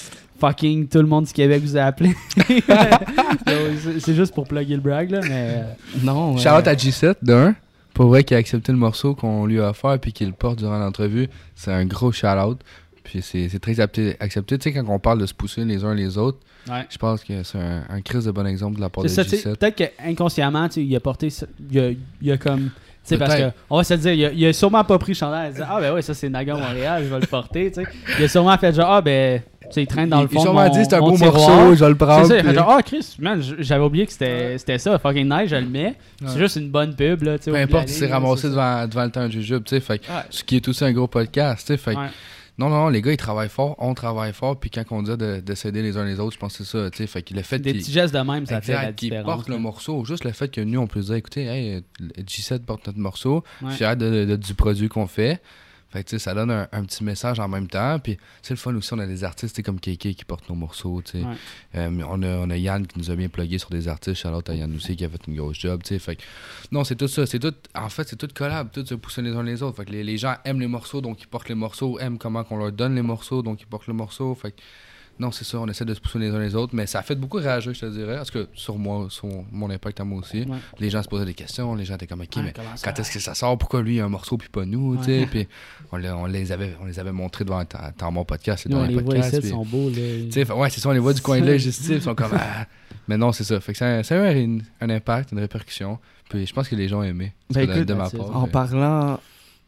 fucking 0.47 0.88
tout 0.88 0.99
le 0.99 1.07
monde 1.07 1.24
du 1.26 1.32
Québec 1.32 1.62
vous 1.62 1.76
a 1.76 1.82
appelé? 1.84 2.14
C'est- 4.01 4.14
juste 4.14 4.34
pour 4.34 4.47
plugger 4.47 4.74
le 4.74 4.80
brag, 4.80 5.11
là, 5.11 5.20
mais. 5.22 5.30
euh, 5.57 5.62
Non. 6.03 6.36
shout 6.36 6.49
euh, 6.49 6.59
out 6.59 6.66
à 6.66 6.74
G7, 6.74 7.16
d'un. 7.22 7.55
Pour 7.95 8.07
vrai 8.07 8.24
qu'il 8.24 8.36
a 8.36 8.40
accepté 8.40 8.72
le 8.72 8.78
morceau 8.78 9.14
qu'on 9.14 9.45
lui 9.47 9.61
a 9.61 9.70
offert 9.70 9.99
puis 10.01 10.12
qu'il 10.12 10.32
porte 10.32 10.59
durant 10.59 10.78
l'entrevue. 10.78 11.28
C'est 11.55 11.72
un 11.72 11.84
gros 11.84 12.11
shout 12.11 12.26
out. 12.26 12.59
Puis 13.05 13.20
c'est 13.22 13.59
très 13.61 13.80
accepté. 13.80 14.16
Tu 14.59 14.59
sais, 14.61 14.72
quand 14.72 14.84
on 14.88 14.99
parle 14.99 15.18
de 15.20 15.26
se 15.26 15.34
pousser 15.34 15.64
les 15.64 15.84
uns 15.84 15.95
les 15.95 16.16
autres, 16.16 16.38
ouais. 16.70 16.86
je 16.88 16.97
pense 16.97 17.22
que 17.24 17.43
c'est 17.43 17.59
un, 17.59 17.82
un 17.90 18.01
crise 18.01 18.24
de 18.24 18.30
bon 18.30 18.47
exemple 18.47 18.76
de 18.76 18.80
la 18.80 18.88
part 18.88 19.05
de 19.05 19.09
C'est 19.09 19.16
ça, 19.16 19.24
tu 19.24 19.36
sais, 19.36 19.51
G7. 19.51 19.57
peut-être 19.57 19.76
qu'inconsciemment, 19.99 20.68
tu 20.68 20.74
sais, 20.74 20.84
il 20.84 20.97
a 20.97 21.01
porté. 21.01 21.28
Il 21.70 21.78
a, 21.80 21.90
il 22.22 22.32
a 22.32 22.36
comme. 22.38 22.70
Sais, 23.05 23.17
parce 23.19 23.35
que, 23.35 23.51
on 23.69 23.79
va 23.79 23.85
se 23.85 23.95
le 23.95 23.99
dire, 24.01 24.13
il 24.13 24.25
a, 24.27 24.31
il 24.33 24.47
a 24.47 24.53
sûrement 24.53 24.85
pas 24.85 24.97
pris 24.97 25.11
le 25.13 25.17
chandail. 25.17 25.51
Il 25.55 25.61
a 25.61 25.65
dit, 25.65 25.71
ah, 25.71 25.81
ben 25.81 25.93
ouais, 25.95 26.03
ça 26.03 26.15
c'est 26.15 26.29
Naga 26.29 26.55
Montréal, 26.55 27.03
je 27.05 27.13
vais 27.13 27.21
le 27.21 27.27
porter, 27.27 27.73
tu 27.73 27.83
sais. 27.83 27.89
Il 28.19 28.25
a 28.25 28.29
sûrement 28.29 28.57
fait 28.57 28.73
genre, 28.73 28.91
ah, 28.93 29.03
ben, 29.03 29.41
tu 29.63 29.67
sais, 29.73 29.83
il 29.83 29.87
traîne 29.89 30.09
dans 30.09 30.21
le 30.23 30.29
Il- 30.31 30.35
fond. 30.35 30.35
il 30.35 30.39
de 30.39 30.43
sûrement 30.43 30.69
dit 30.69 30.85
c'est 30.85 30.95
un 30.95 31.01
beau 31.01 31.17
tiroir. 31.17 31.35
morceau, 31.35 31.75
je 31.75 31.81
vais 31.85 31.89
le 31.91 31.97
prendre. 31.97 32.23
C'est 32.27 32.29
ça, 32.29 32.39
il 32.39 32.45
fait 32.45 32.55
genre, 32.55 32.71
ah, 32.79 32.83
Chris, 32.83 33.17
man, 33.19 33.43
j'avais 33.59 33.85
oublié 33.85 34.07
que 34.07 34.13
c'était 34.13 34.79
ça, 34.79 34.99
fucking 35.01 35.29
nice, 35.29 35.51
je 35.51 35.57
le 35.57 35.67
mets. 35.67 35.95
C'est 36.27 36.39
juste 36.39 36.57
une 36.57 36.71
bonne 36.71 36.95
pub, 36.95 37.23
là. 37.25 37.39
Peu 37.45 37.57
importe, 37.57 37.91
il 37.91 37.95
s'est 37.95 38.07
ramassé 38.07 38.49
devant, 38.49 38.87
devant 38.87 39.05
le 39.05 39.11
temps 39.11 39.27
du 39.29 39.43
sais. 39.45 39.81
Fait 39.81 39.93
Ouais. 39.95 40.23
ce 40.31 40.45
qui 40.45 40.57
est 40.57 40.69
aussi 40.69 40.85
un 40.85 40.93
gros 40.93 41.09
podcast, 41.09 41.67
tu 41.67 41.73
sais. 41.73 41.77
Fait 41.77 41.97
Ouais. 41.97 42.07
Non, 42.59 42.69
non, 42.69 42.77
non, 42.83 42.89
les 42.91 43.01
gars, 43.01 43.13
ils 43.13 43.17
travaillent 43.17 43.49
fort, 43.49 43.75
on 43.79 43.95
travaille 43.95 44.33
fort, 44.33 44.61
puis 44.61 44.69
quand 44.71 44.85
on 44.91 45.03
dit 45.03 45.17
de, 45.17 45.41
de 45.41 45.55
s'aider 45.55 45.81
les 45.83 45.97
uns 45.97 46.05
les 46.05 46.21
autres, 46.21 46.35
je 46.35 46.39
pense 46.39 46.57
que 46.59 46.65
c'est 46.65 46.79
ça, 46.79 46.91
tu 46.91 46.99
sais. 46.99 47.07
Fait 47.07 47.23
que 47.23 47.33
le 47.35 47.43
fait 47.43 47.59
Des 47.59 47.73
petits 47.73 47.91
gestes 47.93 48.15
de 48.15 48.21
même, 48.21 48.45
ça 48.47 48.61
fait 48.61 48.73
la 48.73 48.83
Exact, 48.83 48.99
différence. 48.99 49.25
portent 49.25 49.49
le 49.49 49.59
morceau. 49.59 50.05
Juste 50.05 50.25
le 50.25 50.33
fait 50.33 50.49
que 50.49 50.61
nous, 50.61 50.79
on 50.81 50.87
peut 50.87 51.01
dire, 51.01 51.15
écoutez, 51.15 51.45
hey, 51.47 51.83
le 51.99 52.23
G7 52.23 52.61
porte 52.61 52.87
notre 52.87 52.99
morceau, 52.99 53.43
Ouais. 53.63 53.73
fier 53.73 53.97
de, 53.97 54.25
de- 54.27 54.37
du 54.37 54.55
produit 54.55 54.89
qu'on 54.89 55.07
fait. 55.07 55.41
Fait 55.93 56.05
que, 56.05 56.18
ça 56.18 56.34
donne 56.34 56.51
un, 56.51 56.68
un 56.72 56.84
petit 56.84 57.05
message 57.05 57.38
en 57.38 57.49
même 57.49 57.68
temps. 57.68 57.99
Puis, 57.99 58.16
c'est 58.40 58.55
le 58.55 58.59
fun 58.59 58.74
aussi, 58.74 58.93
on 58.95 58.99
a 58.99 59.07
des 59.07 59.24
artistes 59.24 59.62
comme 59.62 59.78
KK 59.78 60.14
qui 60.14 60.24
portent 60.26 60.49
nos 60.49 60.55
morceaux. 60.55 61.03
Ouais. 61.14 61.22
Euh, 61.74 61.90
on, 62.09 62.22
a, 62.22 62.28
on 62.38 62.49
a 62.51 62.57
Yann 62.57 62.86
qui 62.86 62.99
nous 62.99 63.11
a 63.11 63.14
bien 63.14 63.28
plugué 63.28 63.59
sur 63.59 63.68
des 63.70 63.88
artistes. 63.88 64.16
Charlotte 64.22 64.49
à 64.49 64.55
Yann 64.55 64.74
aussi 64.74 64.97
qui 64.97 65.05
a 65.05 65.09
fait 65.09 65.20
une 65.26 65.36
grosse 65.36 65.59
job. 65.59 65.82
Fait 65.84 66.16
que, 66.16 66.22
non, 66.70 66.84
c'est 66.84 66.97
tout 66.97 67.09
ça. 67.09 67.26
C'est 67.26 67.38
tout, 67.38 67.55
en 67.74 67.88
fait, 67.90 68.09
c'est 68.09 68.16
tout 68.16 68.28
collab, 68.34 68.70
tout 68.72 68.86
se 68.86 68.95
pousser 68.95 69.20
les 69.22 69.32
uns 69.32 69.43
les 69.43 69.62
autres. 69.62 69.76
Fait 69.76 69.84
que 69.84 69.93
les, 69.93 70.03
les 70.03 70.16
gens 70.16 70.36
aiment 70.45 70.61
les 70.61 70.66
morceaux, 70.66 71.01
donc 71.01 71.20
ils 71.20 71.26
portent 71.28 71.49
les 71.49 71.55
morceaux, 71.55 71.99
aiment 71.99 72.18
comment 72.18 72.43
qu'on 72.43 72.57
leur 72.57 72.72
donne 72.72 72.95
les 72.95 73.03
morceaux, 73.03 73.43
donc 73.43 73.61
ils 73.61 73.66
portent 73.66 73.86
le 73.86 73.95
morceau. 73.95 74.34
Fait 74.34 74.53
que, 74.53 74.62
non, 75.23 75.31
c'est 75.33 75.45
ça, 75.45 75.59
on 75.59 75.66
essaie 75.68 75.85
de 75.85 75.95
se 75.95 76.01
pousser 76.01 76.18
les 76.18 76.29
uns 76.31 76.39
les 76.41 76.55
autres, 76.55 76.75
mais 76.75 76.87
ça 76.87 76.99
a 76.99 77.03
fait 77.03 77.14
beaucoup 77.14 77.39
réagir, 77.39 77.73
je 77.73 77.81
te 77.81 77.87
dirais. 77.87 78.16
Parce 78.16 78.31
que 78.31 78.49
sur 78.55 78.77
moi, 78.77 79.07
sur 79.09 79.29
mon 79.51 79.70
impact 79.70 80.01
à 80.01 80.05
moi 80.05 80.18
aussi, 80.20 80.41
Ouais. 80.43 80.57
les 80.79 80.91
gens 80.91 81.03
se 81.03 81.09
posaient 81.09 81.25
des 81.25 81.35
questions, 81.35 81.75
les 81.75 81.85
gens 81.85 81.95
étaient 81.95 82.07
comme, 82.07 82.20
ok, 82.20 82.37
Ouais, 82.37 82.43
mais 82.43 82.53
quand 82.83 82.99
est-ce 82.99 83.11
que 83.11 83.18
ça 83.20 83.35
sort? 83.35 83.57
Pourquoi 83.57 83.83
lui 83.83 83.97
il 83.97 84.01
a 84.01 84.05
un 84.05 84.09
morceau 84.09 84.37
puis 84.37 84.49
pas 84.49 84.64
nous 84.64 84.97
tu 84.99 85.05
sais? 85.05 85.20
Ouais. 85.20 85.27
Puis 85.27 85.49
on, 85.93 85.97
les- 85.97 86.11
on 86.11 86.27
les 86.27 86.53
avait, 86.53 86.75
on 86.83 86.85
les 86.87 86.99
avait 86.99 87.12
montrés 87.12 87.45
devant 87.45 87.64
ta- 87.64 87.93
dans 87.97 88.11
mon 88.12 88.25
podcast, 88.25 88.66
Nous, 88.66 88.73
dans 88.77 88.81
on 88.81 88.83
les 88.83 88.89
les 88.89 88.95
voit 88.95 89.05
podcasts. 89.05 89.29
ici, 89.33 89.39
puis- 89.41 89.49
ils 89.49 89.53
sont 89.53 89.64
beaux, 89.64 89.89
là. 89.89 89.95
tu 89.97 90.33
sais, 90.33 90.45
fait- 90.45 90.53
ouais, 90.53 90.70
c'est 90.70 90.81
ça, 90.81 90.89
on 90.89 90.93
les 90.93 90.99
voit 90.99 91.12
du 91.14 91.20
coin 91.23 91.41
de 91.41 91.47
l'œil, 91.47 91.59
juste, 91.59 91.87
ils 91.89 92.03
sont 92.03 92.14
comme, 92.14 92.33
ah. 92.35 92.66
Mais 93.09 93.16
non, 93.16 93.33
c'est 93.33 93.45
ça. 93.45 93.59
Fait 93.61 93.73
que 93.73 93.79
ça, 93.79 93.97
a- 93.99 94.03
ça 94.03 94.14
a 94.23 94.33
eu 94.33 94.45
un, 94.45 94.59
un 94.81 94.91
impact, 94.91 95.33
une 95.33 95.39
répercussion. 95.41 95.99
Puis 96.29 96.47
je 96.47 96.53
pense 96.55 96.68
que 96.68 96.77
les 96.77 96.89
gens 96.89 97.01
ont 97.01 97.05
aimé. 97.05 97.33
Ben 97.51 97.66
de- 97.66 97.73
écoute, 97.73 97.89
de 97.89 97.95
ma 97.95 98.09
part. 98.11 98.37
En 98.37 98.43
mais- 98.47 98.49
parlant, 98.53 99.20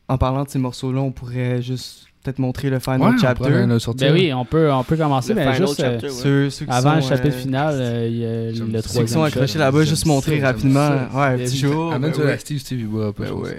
en 0.08 0.18
parlant 0.18 0.44
de 0.44 0.48
ces 0.50 0.58
morceaux-là, 0.58 1.00
on 1.00 1.10
pourrait 1.12 1.60
juste 1.62 2.06
peut-être 2.24 2.38
montrer 2.38 2.70
le 2.70 2.78
final 2.80 3.00
Ouais, 3.02 3.08
on 3.14 3.18
chapter. 3.18 3.66
le 3.66 3.78
sortir. 3.78 4.08
Ben 4.08 4.14
oui, 4.14 4.32
on 4.32 4.44
peut, 4.44 4.72
on 4.72 4.82
peut 4.82 4.96
commencer, 4.96 5.28
Le 5.30 5.34
mais 5.36 5.52
final 5.52 5.68
juste 5.68 5.80
euh, 5.80 5.92
chapter, 5.92 6.06
ouais. 6.06 6.12
Ceux, 6.12 6.50
ceux 6.50 6.64
qui 6.64 6.72
avant 6.72 6.94
le 6.94 7.02
sont, 7.02 7.08
chapitre 7.10 7.36
euh, 7.36 7.40
final, 7.40 7.74
euh, 7.78 8.08
il 8.10 8.16
y 8.16 8.24
a 8.24 8.28
le 8.72 8.82
ça. 8.82 8.88
Ceux 8.88 9.02
qui 9.02 9.08
sont 9.08 9.18
troisième 9.20 9.24
accrochés 9.24 9.58
là-bas, 9.58 9.84
juste 9.84 10.06
montrer 10.06 10.40
rapidement. 10.40 10.88
ça. 10.88 11.08
Ouais, 11.18 11.26
un 11.26 11.36
petit 11.38 11.60
du- 11.60 11.66
show. 11.68 11.90
Amène 11.92 12.12
ben 12.12 12.24
ouais. 12.24 12.38
Steve, 12.38 12.88
pas. 12.88 13.12
Ben 13.24 13.32
ouais. 13.32 13.58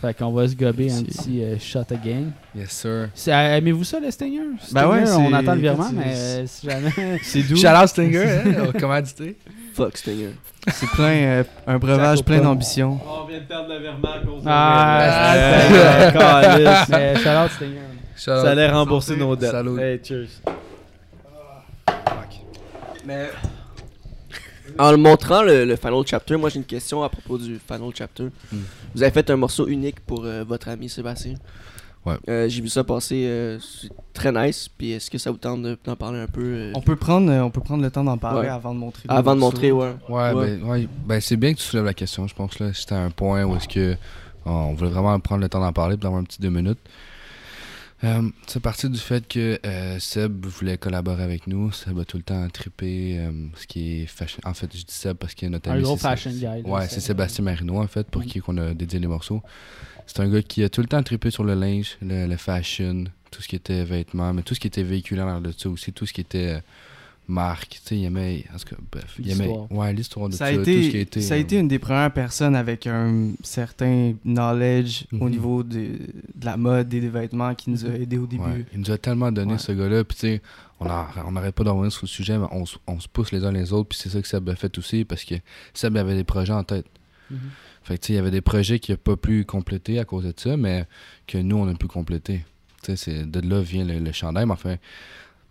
Fait 0.00 0.12
qu'on 0.12 0.32
va 0.32 0.46
se 0.46 0.54
gober 0.54 0.92
un 0.92 1.02
petit 1.02 1.42
euh, 1.42 1.56
shot 1.58 1.78
again. 1.90 2.24
Yes, 2.54 2.70
sir. 2.70 3.08
Aimez-vous 3.32 3.84
ça, 3.84 3.98
le 4.00 4.10
Stinger? 4.10 4.42
Ben 4.72 4.86
ouais, 4.86 5.10
on 5.12 5.32
attend 5.32 5.54
le 5.54 5.60
virement, 5.62 5.90
mais 5.94 6.12
euh, 6.14 6.44
si 6.46 6.68
jamais. 6.68 6.90
C'est 7.22 7.42
doux. 7.42 7.56
Shout 7.56 7.68
out 7.68 7.88
Stinger, 7.88 8.26
hein, 8.44 8.66
commandité. 8.78 9.36
Fuck 9.72 9.96
Stinger. 9.96 10.34
C'est 10.72 10.88
plein, 10.90 11.04
euh, 11.08 11.44
un 11.66 11.78
breuvage 11.78 12.22
plein 12.22 12.40
d'ambition. 12.40 12.98
On 13.06 13.26
vient 13.26 13.38
de 13.38 13.44
perdre 13.44 13.68
le 13.72 13.78
verment 13.80 14.08
à 14.14 14.18
cause 14.26 14.42
de 14.42 14.46
Ah, 14.46 15.00
c'est 16.86 17.48
Stinger. 17.56 17.78
Ça 18.16 18.50
allait 18.50 18.68
rembourser 18.70 19.16
nos 19.16 19.34
dettes. 19.36 19.50
Salut. 19.50 19.78
Hey, 19.80 20.00
cheers. 20.02 20.28
Mais 23.06 23.28
En 24.78 24.90
le 24.90 24.96
montrant 24.96 25.42
le, 25.42 25.64
le 25.64 25.76
final 25.76 26.02
chapter, 26.06 26.36
moi 26.36 26.48
j'ai 26.48 26.56
une 26.58 26.64
question 26.64 27.02
à 27.02 27.08
propos 27.08 27.36
du 27.38 27.58
final 27.58 27.90
chapter. 27.94 28.24
Hmm. 28.50 28.58
Vous 28.94 29.02
avez 29.02 29.12
fait 29.12 29.28
un 29.30 29.36
morceau 29.36 29.66
unique 29.68 30.00
pour 30.00 30.24
euh, 30.24 30.42
votre 30.44 30.68
ami 30.68 30.88
Sébastien. 30.88 31.34
Ouais. 32.06 32.16
Euh, 32.28 32.48
j'ai 32.48 32.60
vu 32.62 32.68
ça 32.68 32.82
passer, 32.84 33.24
euh, 33.26 33.58
c'est 33.60 33.90
très 34.12 34.32
nice. 34.32 34.68
Puis 34.68 34.92
est-ce 34.92 35.10
que 35.10 35.18
ça 35.18 35.30
vous 35.30 35.36
tente 35.36 35.62
de- 35.62 35.78
d'en 35.84 35.96
parler 35.96 36.18
un 36.20 36.26
peu 36.26 36.42
euh, 36.42 36.72
on 36.74 36.80
peut 36.80 36.96
prendre, 36.96 37.30
euh, 37.30 37.40
on 37.42 37.50
peut 37.50 37.60
prendre 37.62 37.82
le 37.82 37.90
temps 37.90 38.04
d'en 38.04 38.18
parler 38.18 38.40
Ouais. 38.42 38.48
avant 38.48 38.74
de 38.74 38.78
montrer. 38.78 39.02
avant 39.08 39.34
de 39.34 39.40
montrer, 39.40 39.70
ouais. 39.72 39.94
Ouais, 40.08 40.32
Ouais. 40.32 40.56
ben, 40.56 40.62
ouais, 40.64 40.88
ben, 41.06 41.20
c'est 41.20 41.36
bien 41.36 41.52
que 41.52 41.58
tu 41.58 41.64
soulèves 41.64 41.84
la 41.86 41.94
question, 41.94 42.26
je 42.26 42.34
pense. 42.34 42.58
là 42.58 42.72
C'était 42.74 42.94
un 42.94 43.10
point 43.10 43.44
où 43.44 43.54
est-ce 43.56 43.68
que 43.68 43.96
oh, 44.46 44.50
on 44.50 44.74
voulait 44.74 44.90
vraiment 44.90 45.18
prendre 45.20 45.42
le 45.42 45.48
temps 45.48 45.60
d'en 45.60 45.72
parler, 45.72 45.96
puis 45.96 46.02
d'avoir 46.02 46.20
un 46.20 46.24
petit 46.24 46.40
deux 46.40 46.50
minutes. 46.50 46.80
Euh, 48.02 48.28
c'est 48.46 48.60
parti 48.60 48.90
du 48.90 48.98
fait 48.98 49.26
que 49.26 49.58
euh, 49.64 49.98
Seb 49.98 50.44
voulait 50.46 50.76
collaborer 50.76 51.22
avec 51.22 51.46
nous. 51.46 51.72
Seb 51.72 51.98
a 51.98 52.04
tout 52.04 52.16
le 52.18 52.22
temps 52.22 52.46
trippé 52.50 53.16
euh, 53.18 53.30
ce 53.56 53.66
qui 53.66 54.02
est 54.02 54.06
fashion. 54.06 54.40
En 54.44 54.52
fait, 54.52 54.66
je 54.76 54.84
dis 54.84 54.92
Seb 54.92 55.16
parce 55.16 55.32
qu'il 55.34 55.46
y 55.46 55.48
a 55.48 55.50
notre 55.50 55.70
Un 55.70 55.74
ami. 55.74 55.82
gros 55.84 55.96
c'est- 55.96 56.02
fashion 56.02 56.30
guy. 56.32 56.62
Ouais, 56.68 56.86
c'est 56.88 57.00
Sébastien 57.00 57.44
Marino 57.44 57.80
en 57.80 57.86
fait, 57.86 58.06
pour 58.10 58.22
qui 58.24 58.40
qu'on 58.40 58.58
a 58.58 58.74
dédié 58.74 58.98
les 58.98 59.06
morceaux. 59.06 59.42
C'est 60.06 60.20
un 60.20 60.28
gars 60.28 60.42
qui 60.42 60.62
a 60.64 60.68
tout 60.68 60.82
le 60.82 60.86
temps 60.88 61.02
trippé 61.02 61.30
sur 61.30 61.44
le 61.44 61.54
linge, 61.54 61.96
le, 62.02 62.26
le 62.26 62.36
fashion, 62.36 63.04
tout 63.30 63.40
ce 63.40 63.48
qui 63.48 63.56
était 63.56 63.84
vêtements, 63.84 64.34
mais 64.34 64.42
tout 64.42 64.54
ce 64.54 64.60
qui 64.60 64.66
était 64.66 64.82
véhiculé 64.82 65.22
dans 65.22 65.40
de 65.40 65.52
ça 65.56 65.70
aussi, 65.70 65.92
tout 65.92 66.04
ce 66.04 66.12
qui 66.12 66.20
était 66.20 66.60
marque. 67.28 67.70
Tu 67.70 67.80
sais, 67.84 67.98
il 67.98 68.04
aimait. 68.04 68.44
En 68.54 68.58
tout 68.58 68.74
cas, 68.74 68.76
bref. 68.92 69.14
Il 69.18 69.30
aimait. 69.30 69.48
Ouais, 69.70 69.92
l'histoire 69.92 70.28
de 70.28 70.34
Ça 70.34 70.52
tout 70.52 70.64
ce 70.64 70.90
qui 70.90 70.96
a 70.96 71.00
été, 71.00 71.20
ça 71.22 71.34
a 71.34 71.36
euh, 71.36 71.40
été 71.40 71.58
une 71.58 71.68
des 71.68 71.78
premières 71.78 72.12
personnes 72.12 72.54
avec 72.56 72.86
un 72.86 73.32
certain 73.42 74.14
knowledge 74.24 75.04
au 75.12 75.24
Mhm. 75.24 75.30
niveau 75.30 75.62
de, 75.62 75.76
de 76.34 76.44
la 76.44 76.56
mode 76.56 76.92
et 76.92 77.00
des 77.00 77.08
vêtements 77.08 77.54
qui 77.54 77.70
nous 77.70 77.84
a 77.86 77.90
aidés 77.90 78.18
au 78.18 78.26
début. 78.26 78.42
ouais, 78.42 78.64
il 78.72 78.80
nous 78.80 78.90
a 78.90 78.98
tellement 78.98 79.32
donné 79.32 79.52
Ouais. 79.54 79.58
ce 79.58 79.72
gars-là. 79.72 80.04
Puis, 80.04 80.16
tu 80.18 80.26
sais, 80.26 80.42
on 80.80 80.86
n'arrête 81.32 81.54
pas 81.54 81.64
d'en 81.64 81.74
revenir 81.74 81.92
sur 81.92 82.02
le 82.04 82.08
sujet, 82.08 82.36
mais 82.38 82.46
on, 82.50 82.64
on 82.86 83.00
se 83.00 83.08
pousse 83.08 83.32
les 83.32 83.44
uns 83.44 83.52
les 83.52 83.72
autres. 83.72 83.88
Puis, 83.90 83.98
c'est 84.02 84.10
ça 84.10 84.20
que 84.20 84.28
Seb 84.28 84.48
a 84.50 84.54
fait 84.56 84.76
aussi, 84.78 85.04
parce 85.04 85.24
que 85.24 85.34
Seb 85.72 85.96
avait 85.96 86.14
des 86.14 86.24
projets 86.24 86.52
en 86.52 86.64
tête. 86.64 86.86
Mhm. 87.30 87.38
Fait 87.84 87.96
que, 87.98 88.00
tu 88.02 88.06
sais, 88.08 88.12
il 88.14 88.16
y 88.16 88.18
avait 88.18 88.30
des 88.30 88.40
projets 88.40 88.78
qu'il 88.78 88.92
n'a 88.94 88.96
pas 88.98 89.16
pu 89.16 89.44
compléter 89.44 89.98
à 89.98 90.04
cause 90.04 90.24
de 90.24 90.34
ça, 90.36 90.56
mais 90.56 90.86
que 91.26 91.38
nous, 91.38 91.56
on 91.56 91.68
a 91.68 91.74
pu 91.74 91.86
compléter. 91.86 92.44
Tu 92.82 92.96
sais, 92.96 93.24
de 93.24 93.40
là 93.40 93.60
vient 93.62 93.84
le, 93.84 93.98
le 93.98 94.12
chandail, 94.12 94.44
mais 94.46 94.52
enfin. 94.52 94.76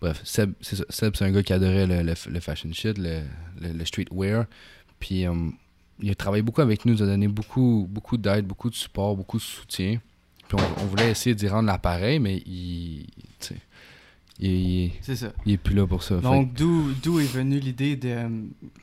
Bref, 0.03 0.19
Seb, 0.25 0.51
c'est 0.59 0.75
ça. 0.75 0.83
Seb, 0.89 1.15
c'est 1.15 1.23
un 1.23 1.31
gars 1.31 1.41
qui 1.43 1.53
adorait 1.53 1.87
le, 1.87 2.01
le- 2.03 2.31
le 2.33 2.39
fashion 2.41 2.69
shit, 2.73 2.97
le, 2.97 3.21
le- 3.61 3.71
le 3.71 3.85
streetwear. 3.85 4.45
Puis, 4.99 5.25
euh, 5.25 5.33
il 6.01 6.11
a 6.11 6.15
travaillé 6.15 6.41
beaucoup 6.43 6.59
avec 6.61 6.83
nous, 6.85 6.93
il 6.93 6.97
nous 6.97 7.03
a 7.03 7.05
donné 7.05 7.29
beaucoup, 7.29 7.87
beaucoup 7.89 8.17
d'aide, 8.17 8.45
beaucoup 8.45 8.69
de 8.69 8.75
support, 8.75 9.15
beaucoup 9.15 9.37
de 9.37 9.41
soutien. 9.43 10.01
Puis, 10.49 10.57
on, 10.59 10.83
on 10.83 10.85
voulait 10.87 11.11
essayer 11.11 11.33
d'y 11.35 11.47
rendre 11.47 11.67
l'appareil, 11.67 12.19
mais 12.19 12.37
il. 12.45 13.05
il, 14.39 14.91
ça. 15.01 15.31
il 15.45 15.53
est 15.53 15.57
plus 15.57 15.75
là 15.75 15.87
pour 15.87 16.03
ça. 16.03 16.17
Donc, 16.17 16.53
d'où 16.53 16.91
d'où 17.01 17.19
est 17.19 17.31
venue 17.33 17.59
l'idée 17.59 17.95
de 17.95 18.09
euh, 18.09 18.29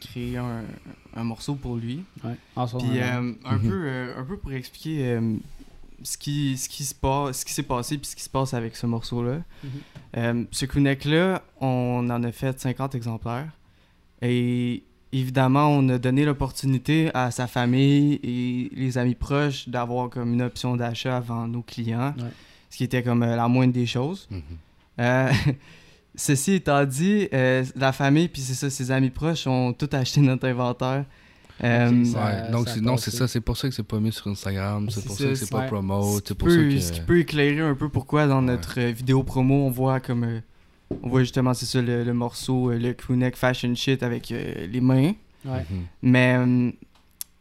créer 0.01 0.39
un, 0.39 0.63
un 1.15 1.25
morceau 1.25 1.55
pour 1.55 1.77
lui? 1.77 2.03
Ouais. 2.25 2.37
En 2.57 2.67
ce 2.67 2.77
Puis, 2.79 2.87
moment. 2.87 3.01
euh, 3.01 3.33
un, 3.45 3.57
Mhm. 3.59 3.69
peu, 3.69 3.83
euh, 3.85 4.15
un 4.21 4.25
peu 4.25 4.37
pour 4.39 4.53
expliquer 4.53 5.07
euh, 5.17 5.37
ce 6.03 6.17
qui, 6.17 6.57
ce 6.57 6.69
qui 6.69 6.85
se 6.85 6.95
passe, 6.95 7.41
ce 7.41 7.45
qui 7.45 7.53
s'est 7.53 7.63
passé 7.63 7.99
puis 7.99 8.07
ce 8.07 8.17
qui 8.17 8.23
se 8.23 8.31
passe 8.31 8.55
avec 8.55 8.77
ce 8.77 8.87
morceau-là. 8.87 9.41
Mhm. 9.63 9.71
Euh, 10.17 10.45
ce 10.51 10.65
crewneck-là, 10.65 11.43
on 11.61 12.09
en 12.11 12.23
a 12.23 12.33
fait 12.33 12.59
50 12.59 12.95
exemplaires. 12.95 13.51
Et 14.23 14.83
évidemment, 15.13 15.69
on 15.69 15.89
a 15.89 15.99
donné 15.99 16.25
l'opportunité 16.25 17.11
à 17.15 17.31
sa 17.31 17.47
famille 17.47 18.21
et 18.23 18.71
les 18.75 18.99
amis 18.99 19.15
proches 19.15 19.69
d'avoir 19.69 20.11
comme 20.11 20.35
une 20.35 20.43
option 20.43 20.77
d'achat 20.77 21.17
avant 21.17 21.47
nos 21.47 21.63
clients. 21.63 22.15
Ouais. 22.19 22.31
Ce 22.71 22.77
qui 22.77 22.85
était 22.85 23.03
comme 23.03 23.23
euh, 23.23 23.37
la 23.37 23.49
moindre 23.49 23.73
des 23.73 23.87
choses. 23.87 24.29
Mhm. 24.31 24.43
Euh, 25.01 25.33
ceci 26.15 26.55
étant 26.55 26.85
dit, 26.85 27.29
euh, 27.33 27.65
la 27.77 27.93
famille 27.93 28.29
puis 28.29 28.43
c'est 28.43 28.55
ça, 28.55 28.71
ses 28.71 28.91
amis 28.91 29.11
proches 29.11 29.47
ont 29.47 29.73
tout 29.73 29.89
acheté 29.93 30.21
notre 30.21 30.47
inventaire. 30.47 31.05
Euh, 31.63 31.91
Ok, 31.91 32.07
ça- 32.07 32.25
Ouais, 32.25 32.51
donc 32.53 32.77
non, 32.79 32.97
c'est 32.97 33.11
ça, 33.11 33.29
c'est 33.29 33.41
pour 33.41 33.57
ça 33.57 33.69
que 33.69 33.75
c'est 33.75 33.83
pas 33.83 33.99
mis 34.01 34.13
sur 34.13 34.29
Instagram, 34.29 34.89
c'est 34.89 35.01
C'est 35.01 35.07
pour 35.07 35.17
ça, 35.17 35.25
ça 35.25 35.29
que 35.31 35.35
c'est 35.37 35.51
pas 35.51 35.63
promote, 35.67 36.05
ce 36.05 36.15
c'est 36.17 36.25
qui 36.25 36.35
pour 36.35 36.49
ça 36.51 36.57
peut- 36.57 36.69
que... 36.71 36.81
ce 36.81 36.93
qui 36.93 37.01
peut 37.03 37.19
éclairer 37.19 37.61
un 37.61 37.75
peu 37.75 37.89
pourquoi 37.89 38.27
dans 38.27 38.41
notre 38.43 38.81
euh, 38.81 38.91
vidéo 38.93 39.23
promo 39.23 39.67
on 39.67 39.71
voit 39.71 40.01
comme 40.01 40.25
euh, 40.25 40.41
on 41.03 41.09
voit 41.11 41.21
justement 41.21 41.53
c'est 41.55 41.67
ça 41.67 41.83
le, 41.83 42.03
le 42.03 42.15
morceau 42.15 42.71
le 42.73 42.93
crewneck 42.95 43.37
fashion 43.37 43.75
shit 43.75 44.03
avec 44.03 44.33
euh, 44.33 44.67
les 44.67 44.81
mains 44.81 45.13
Ouais. 45.45 45.65
Mhm. 45.71 45.83
mais 46.03 46.35
euh, 46.39 46.71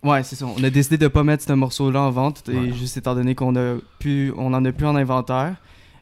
ouais 0.03 0.24
c'est 0.24 0.36
ça 0.36 0.45
on 0.45 0.63
a 0.63 0.70
décidé 0.70 0.97
de 0.97 1.07
pas 1.07 1.24
mettre 1.24 1.43
ce 1.43 1.51
morceau 1.53 1.89
là 1.91 2.01
en 2.01 2.11
vente 2.11 2.47
et 2.49 2.55
Ouais. 2.57 2.72
juste 2.74 2.95
étant 2.97 3.15
donné 3.15 3.36
qu'on 3.36 3.55
a 3.55 3.76
pu 3.99 4.32
on 4.38 4.53
en 4.53 4.63
a 4.65 4.72
plus 4.72 4.86
en 4.86 4.95
inventaire 4.95 5.55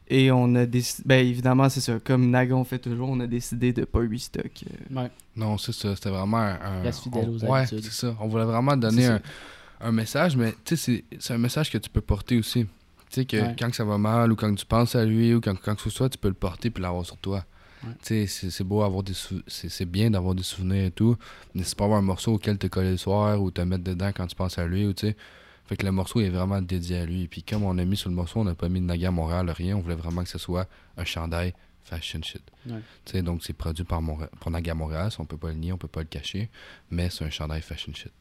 et 0.08 0.30
on 0.32 0.54
a 0.54 0.66
décidé 0.66 1.02
ben 1.06 1.26
évidemment 1.26 1.68
c'est 1.68 1.80
ça 1.80 1.98
comme 2.02 2.30
Nagon 2.30 2.64
fait 2.64 2.78
toujours 2.78 3.08
on 3.10 3.20
a 3.20 3.26
décidé 3.26 3.72
de 3.72 3.84
pas 3.84 4.00
restock 4.00 4.64
euh, 4.92 5.02
Ouais. 5.02 5.10
Non, 5.36 5.56
c'est 5.58 5.72
ça, 5.72 5.94
c'était 5.94 6.10
vraiment 6.10 6.38
un... 6.38 6.82
Reste 6.82 7.04
fidèle 7.04 7.28
on- 7.28 7.36
aux 7.36 7.44
Ouais, 7.50 7.60
habitudes. 7.60 7.84
c'est 7.84 7.92
ça, 7.92 8.16
on 8.20 8.26
voulait 8.26 8.44
vraiment 8.44 8.76
donner 8.76 9.06
un, 9.06 9.20
un 9.80 9.92
message, 9.92 10.36
mais 10.36 10.52
tu 10.64 10.76
sais, 10.76 11.04
c'est- 11.10 11.18
c'est 11.20 11.34
un 11.34 11.38
message 11.38 11.70
que 11.70 11.78
tu 11.78 11.88
peux 11.88 12.00
porter 12.00 12.36
aussi. 12.38 12.64
Tu 12.64 13.20
sais, 13.20 13.24
que 13.24 13.36
Ouais. 13.36 13.56
quand 13.58 13.70
que 13.70 13.76
ça 13.76 13.84
va 13.84 13.98
mal, 13.98 14.32
ou 14.32 14.36
quand 14.36 14.52
tu 14.54 14.66
penses 14.66 14.96
à 14.96 15.04
lui, 15.04 15.32
ou 15.34 15.40
quand, 15.40 15.54
quand 15.60 15.76
que 15.76 15.82
ce 15.82 15.90
soit, 15.90 16.08
tu 16.08 16.18
peux 16.18 16.26
le 16.28 16.34
porter 16.34 16.70
puis 16.70 16.82
l'avoir 16.82 17.06
sur 17.06 17.16
toi. 17.18 17.44
Ouais. 17.84 17.90
Tu 18.02 18.06
sais, 18.06 18.26
c'est- 18.26 18.50
c'est 18.50 18.64
beau 18.64 18.82
avoir 18.82 19.04
des 19.04 19.14
sou- 19.14 19.40
c'est 19.46 19.68
c'est 19.68 19.84
bien 19.86 20.10
d'avoir 20.10 20.34
des 20.34 20.42
souvenirs 20.42 20.86
et 20.86 20.90
tout, 20.90 21.16
mais 21.54 21.62
c'est 21.62 21.78
pas 21.78 21.84
avoir 21.84 22.00
un 22.00 22.02
morceau 22.02 22.34
auquel 22.34 22.58
te 22.58 22.66
coller 22.66 22.90
le 22.90 22.96
soir 22.96 23.40
ou 23.40 23.52
te 23.52 23.60
mettre 23.60 23.84
dedans 23.84 24.10
quand 24.12 24.26
tu 24.26 24.34
penses 24.34 24.58
à 24.58 24.66
lui, 24.66 24.84
ou 24.86 24.92
tu 24.92 25.06
sais. 25.06 25.16
Fait 25.68 25.76
que 25.76 25.84
le 25.84 25.92
morceau 25.92 26.20
est 26.20 26.30
vraiment 26.30 26.62
dédié 26.62 26.98
à 26.98 27.06
lui. 27.06 27.28
Puis 27.28 27.42
comme 27.42 27.62
on 27.62 27.76
a 27.78 27.84
mis 27.84 27.96
sur 27.96 28.08
le 28.08 28.16
morceau, 28.16 28.40
on 28.40 28.44
n'a 28.44 28.54
pas 28.54 28.68
mis 28.68 28.80
de 28.80 28.86
Naga 28.86 29.10
Montréal, 29.10 29.50
rien. 29.50 29.76
On 29.76 29.80
voulait 29.80 29.94
vraiment 29.94 30.22
que 30.22 30.30
ce 30.30 30.38
soit 30.38 30.66
un 30.96 31.04
chandail 31.04 31.52
fashion 31.88 32.20
shit. 32.22 32.42
Ouais. 32.66 33.22
Donc 33.22 33.42
c'est 33.44 33.52
produit 33.52 33.84
par, 33.84 34.02
par 34.40 34.50
Naga 34.50 34.74
Montréal, 34.74 35.10
ça, 35.10 35.18
on 35.20 35.24
peut 35.24 35.36
pas 35.36 35.48
le 35.48 35.54
nier, 35.54 35.72
on 35.72 35.78
peut 35.78 35.88
pas 35.88 36.00
le 36.00 36.06
cacher, 36.06 36.50
mais 36.90 37.10
c'est 37.10 37.24
un 37.24 37.30
chandail 37.30 37.62
fashion 37.62 37.92
shit. 37.94 38.12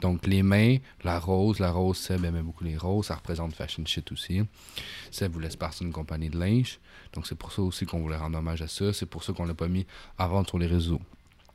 Donc 0.00 0.26
les 0.26 0.42
mains, 0.42 0.78
la 1.04 1.18
rose, 1.18 1.58
la 1.58 1.70
rose, 1.70 1.98
Seb 1.98 2.24
aimait 2.24 2.40
beaucoup 2.40 2.64
les 2.64 2.78
roses, 2.78 3.06
ça 3.06 3.16
représente 3.16 3.52
fashion 3.52 3.84
shit 3.84 4.10
aussi. 4.10 4.40
Seb 5.10 5.32
voulait 5.32 5.50
se 5.50 5.58
partir 5.58 5.86
une 5.86 5.92
compagnie 5.92 6.30
de 6.30 6.38
linge, 6.38 6.78
donc 7.12 7.26
c'est 7.26 7.34
pour 7.34 7.52
ça 7.52 7.60
aussi 7.60 7.84
qu'on 7.84 8.00
voulait 8.00 8.16
rendre 8.16 8.38
hommage 8.38 8.62
à 8.62 8.68
ça, 8.68 8.92
c'est 8.92 9.06
pour 9.06 9.22
ça 9.22 9.32
qu'on 9.32 9.44
l'a 9.44 9.54
pas 9.54 9.68
mis 9.68 9.86
vendre 10.18 10.48
sur 10.48 10.58
les 10.58 10.66
réseaux. 10.66 11.00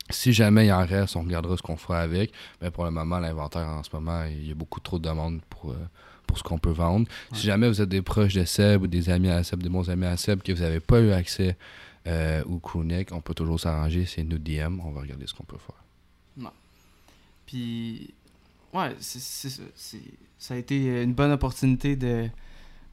Si 0.10 0.34
jamais 0.34 0.68
il 0.68 0.72
en 0.72 0.86
reste, 0.86 1.16
on 1.16 1.24
regardera 1.24 1.58
ce 1.58 1.64
qu'on 1.64 1.78
fera 1.78 2.00
avec, 2.00 2.32
mais 2.62 2.70
pour 2.70 2.86
le 2.86 2.92
moment, 2.92 3.18
l'inventaire 3.20 3.68
en 3.68 3.82
ce 3.82 3.90
moment, 3.92 4.24
il 4.26 4.48
y 4.48 4.52
a 4.52 4.54
beaucoup 4.56 4.80
trop 4.80 5.00
de 5.00 5.08
demandes 5.10 5.42
pour, 5.50 5.72
euh, 5.72 5.76
pour 6.28 6.38
ce 6.38 6.44
qu'on 6.44 6.60
peut 6.60 6.70
vendre. 6.72 7.08
Si 7.34 7.48
jamais 7.48 7.68
vous 7.68 7.82
êtes 7.82 7.90
des 7.90 8.04
proches 8.04 8.34
de 8.36 8.46
Seb 8.46 8.84
ou 8.84 8.88
des 8.88 9.10
amis 9.10 9.30
à 9.30 9.44
Seb, 9.44 9.64
des 9.64 9.70
bons 9.70 9.90
amis 9.90 10.06
à 10.06 10.16
Seb, 10.16 10.44
que 10.44 10.52
vous 10.52 10.62
n'avez 10.62 10.80
pas 10.80 11.00
eu 11.00 11.12
accès 11.12 11.58
euh, 12.06 12.44
au 12.46 12.60
crewneck, 12.60 13.12
on 13.14 13.22
peut 13.22 13.34
toujours 13.34 13.60
s'arranger, 13.60 14.06
c'est 14.06 14.24
nous 14.24 14.38
DM, 14.38 14.80
on 14.86 14.92
va 14.92 15.02
regarder 15.02 15.26
ce 15.26 15.34
qu'on 15.34 15.44
peut 15.44 15.58
faire. 15.58 16.52
Puis, 17.48 18.14
ouais, 18.74 18.96
c'est, 19.00 19.50
ça. 20.38 20.54
A 20.54 20.58
été 20.58 21.04
une 21.04 21.14
bonne 21.14 21.32
opportunité 21.32 21.96
de, 21.96 22.28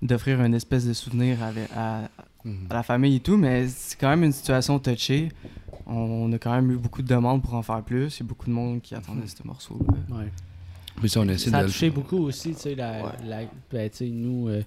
d'offrir 0.00 0.42
une 0.42 0.54
espèce 0.54 0.86
de 0.86 0.92
souvenir 0.92 1.38
à, 1.74 2.08
Mhm. 2.44 2.66
à 2.70 2.74
la 2.74 2.82
famille 2.82 3.16
et 3.16 3.20
tout, 3.20 3.36
mais 3.36 3.68
c'est 3.68 3.98
quand 3.98 4.08
même 4.08 4.24
une 4.24 4.32
situation 4.32 4.78
touchée. 4.78 5.28
On 5.86 6.32
a 6.32 6.38
quand 6.38 6.54
même 6.54 6.70
eu 6.70 6.76
beaucoup 6.76 7.02
de 7.02 7.08
demandes 7.08 7.42
pour 7.42 7.54
en 7.54 7.62
faire 7.62 7.82
plus. 7.82 8.16
Il 8.18 8.20
y 8.20 8.22
a 8.22 8.26
beaucoup 8.26 8.46
de 8.46 8.52
monde 8.52 8.80
qui 8.82 8.94
attendait 8.94 9.26
ce 9.26 9.44
morceau-là. 9.44 10.16
Ouais. 10.16 10.28
Puis 10.96 11.08
ça, 11.08 11.20
on 11.20 11.28
essaie 11.28 11.50
Ça 11.50 11.58
a 11.58 11.60
de 11.62 11.66
le- 11.66 11.72
touché 11.72 11.90
beaucoup 11.90 12.18
aussi, 12.18 12.52
tu 12.54 12.60
sais, 12.60 12.74
la, 12.74 13.04
Ouais. 13.04 13.12
la- 13.26 13.40
ben, 13.70 13.90
tu 13.90 13.96
sais, 13.96 14.06
nous, 14.08 14.48
euh, 14.48 14.62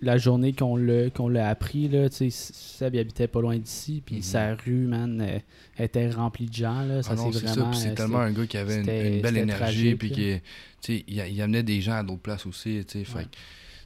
la 0.00 0.18
journée 0.18 0.52
qu'on 0.52 0.76
l'a, 0.76 1.10
qu'on 1.10 1.28
l'a 1.28 1.48
appris, 1.48 1.88
là, 1.88 2.08
tu 2.10 2.16
sais, 2.16 2.30
Seb 2.30 2.94
il 2.96 2.98
habitait 2.98 3.28
pas 3.28 3.40
loin 3.40 3.56
d'ici, 3.56 4.02
puis 4.04 4.16
Mhm. 4.16 4.22
sa 4.22 4.54
rue, 4.56 4.86
man, 4.88 5.20
euh, 5.20 5.38
était 5.78 6.10
remplie 6.10 6.46
de 6.46 6.52
gens, 6.54 6.82
là, 6.82 7.02
ça 7.04 7.10
Ah 7.12 7.14
non, 7.14 7.30
c'est 7.32 7.38
c'est 7.38 7.46
ça, 7.46 7.52
vraiment... 7.54 7.70
puis 7.70 7.78
euh, 7.78 7.82
c'est 7.82 7.94
tellement 7.94 8.18
un 8.18 8.32
gars 8.32 8.46
qui 8.46 8.56
avait 8.56 8.80
une, 8.80 9.22
belle 9.22 9.36
énergie, 9.36 9.94
puis 9.94 10.08
là. 10.08 10.14
qui, 10.16 10.40
tu 10.80 10.96
sais, 10.98 11.04
il, 11.06 11.18
il 11.32 11.40
amenait 11.40 11.62
des 11.62 11.80
gens 11.80 11.92
à 11.92 12.02
d'autres 12.02 12.20
places 12.22 12.46
aussi, 12.46 12.84
tu 12.86 13.04
sais, 13.04 13.14
Ouais. 13.16 13.26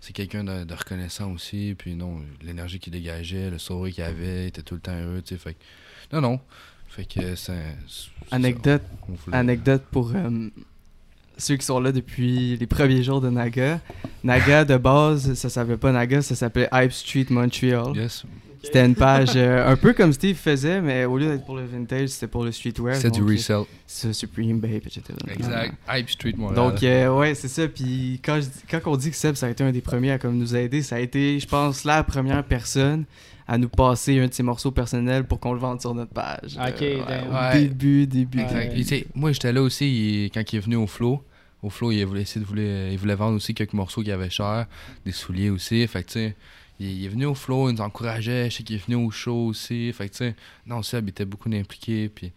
C'est 0.06 0.12
quelqu'un 0.12 0.44
de, 0.44 0.62
de 0.62 0.74
reconnaissant 0.74 1.32
aussi, 1.32 1.74
puis 1.76 1.96
non, 1.96 2.20
l'énergie 2.40 2.78
qu'il 2.78 2.92
dégageait, 2.92 3.50
le 3.50 3.58
sourire 3.58 3.92
qu'il 3.92 4.04
avait, 4.04 4.44
il 4.44 4.46
était 4.46 4.62
tout 4.62 4.74
le 4.74 4.80
temps 4.80 4.94
heureux, 4.96 5.20
tu 5.20 5.34
sais, 5.34 5.40
fait 5.40 5.54
que, 5.54 5.58
non, 6.14 6.20
non, 6.20 6.40
fait 6.88 7.04
que 7.06 7.34
c'est... 7.34 7.76
Anecdote, 8.30 8.82
on 9.08 9.14
voulait- 9.14 9.36
anecdote 9.36 9.82
pour 9.90 10.12
euh, 10.14 10.48
ceux 11.36 11.56
qui 11.56 11.66
sont 11.66 11.80
là 11.80 11.90
depuis 11.90 12.56
les 12.56 12.66
premiers 12.68 13.02
jours 13.02 13.20
de 13.20 13.30
Naga. 13.30 13.80
Naga, 14.22 14.64
de 14.64 14.76
base, 14.76 15.34
ça 15.34 15.50
s'appelait 15.50 15.76
pas 15.76 15.90
Naga, 15.90 16.22
ça 16.22 16.36
s'appelait 16.36 16.68
Hype 16.72 16.92
Street 16.92 17.26
Montreal. 17.30 17.96
Yes, 17.96 18.24
C'était 18.62 18.84
une 18.84 18.94
page 18.94 19.30
euh, 19.36 19.70
un 19.70 19.76
peu 19.76 19.92
comme 19.92 20.12
Steve 20.12 20.36
faisait, 20.36 20.80
mais 20.80 21.04
au 21.04 21.18
lieu 21.18 21.26
d'être 21.28 21.44
pour 21.44 21.56
le 21.56 21.64
vintage, 21.64 22.08
c'était 22.10 22.26
pour 22.26 22.44
le 22.44 22.52
streetwear. 22.52 22.96
c'est 22.96 23.10
du 23.10 23.20
euh, 23.22 23.26
resell, 23.26 23.62
C'est 23.86 24.12
Supreme 24.12 24.58
Babe, 24.60 24.82
etc. 24.86 25.02
exact, 25.28 25.74
Hype 25.88 26.10
Street 26.10 26.34
Montréal. 26.36 26.56
Donc, 26.56 26.82
euh, 26.82 27.16
ouais, 27.18 27.34
c'est 27.34 27.48
ça. 27.48 27.68
Puis 27.68 28.20
quand, 28.24 28.40
je 28.40 28.46
quand 28.70 28.90
on 28.90 28.96
dit 28.96 29.10
que 29.10 29.16
Seb, 29.16 29.34
ça 29.36 29.46
a 29.46 29.50
été 29.50 29.62
un 29.64 29.72
des 29.72 29.80
premiers 29.80 30.12
à 30.12 30.18
comme, 30.18 30.36
nous 30.36 30.54
aider, 30.56 30.82
ça 30.82 30.96
a 30.96 31.00
été, 31.00 31.38
je 31.38 31.46
pense, 31.46 31.84
la 31.84 32.02
première 32.02 32.42
personne 32.44 33.04
à 33.48 33.58
nous 33.58 33.68
passer 33.68 34.18
un 34.18 34.26
de 34.26 34.34
ses 34.34 34.42
morceaux 34.42 34.72
personnels 34.72 35.22
pour 35.24 35.38
qu'on 35.38 35.52
le 35.52 35.60
vende 35.60 35.80
sur 35.80 35.94
notre 35.94 36.12
page. 36.12 36.56
Ok, 36.58 36.82
Euh, 36.82 36.98
au 37.30 37.32
Ouais. 37.32 37.60
Début, 37.62 38.06
début. 38.08 38.40
Exact. 38.40 38.56
Ouais. 38.56 38.68
Puis, 38.74 38.82
tu 38.82 38.88
sais, 38.88 39.06
moi, 39.14 39.30
j'étais 39.32 39.52
là 39.52 39.62
aussi 39.62 39.86
il- 40.24 40.30
quand 40.32 40.42
il 40.52 40.56
est 40.56 40.60
venu 40.60 40.74
au 40.76 40.86
Flow. 40.88 41.22
Au 41.62 41.70
Flow, 41.70 41.90
il 41.92 42.04
voulait 42.04 42.22
essayer 42.22 42.40
de 42.40 42.46
voulait, 42.46 42.92
il 42.92 42.98
voulait 42.98 43.14
vendre 43.14 43.36
aussi 43.36 43.54
quelques 43.54 43.72
morceaux 43.72 44.02
qui 44.02 44.10
avaient 44.12 44.30
cher, 44.30 44.66
des 45.04 45.12
souliers 45.12 45.50
aussi. 45.50 45.86
Fait 45.86 46.02
que, 46.02 46.08
tu 46.08 46.12
sais, 46.14 46.36
il, 46.80 46.86
il 47.00 47.04
est 47.04 47.08
venu 47.08 47.26
au 47.26 47.34
Flow, 47.34 47.68
il 47.70 47.74
nous 47.76 47.80
encourageait. 47.82 48.50
Je 48.50 48.56
sais 48.56 48.62
qu'il 48.62 48.76
est 48.76 48.84
venu 48.84 48.96
au 48.96 49.10
show 49.10 49.46
aussi. 49.46 49.92
Fait 49.92 50.06
que, 50.08 50.12
tu 50.12 50.18
sais, 50.18 50.36
non, 50.66 50.82
Seb 50.82 51.06
il 51.06 51.10
était 51.10 51.24
beaucoup 51.24 51.50
impliqué. 51.52 52.08
Puis, 52.08 52.32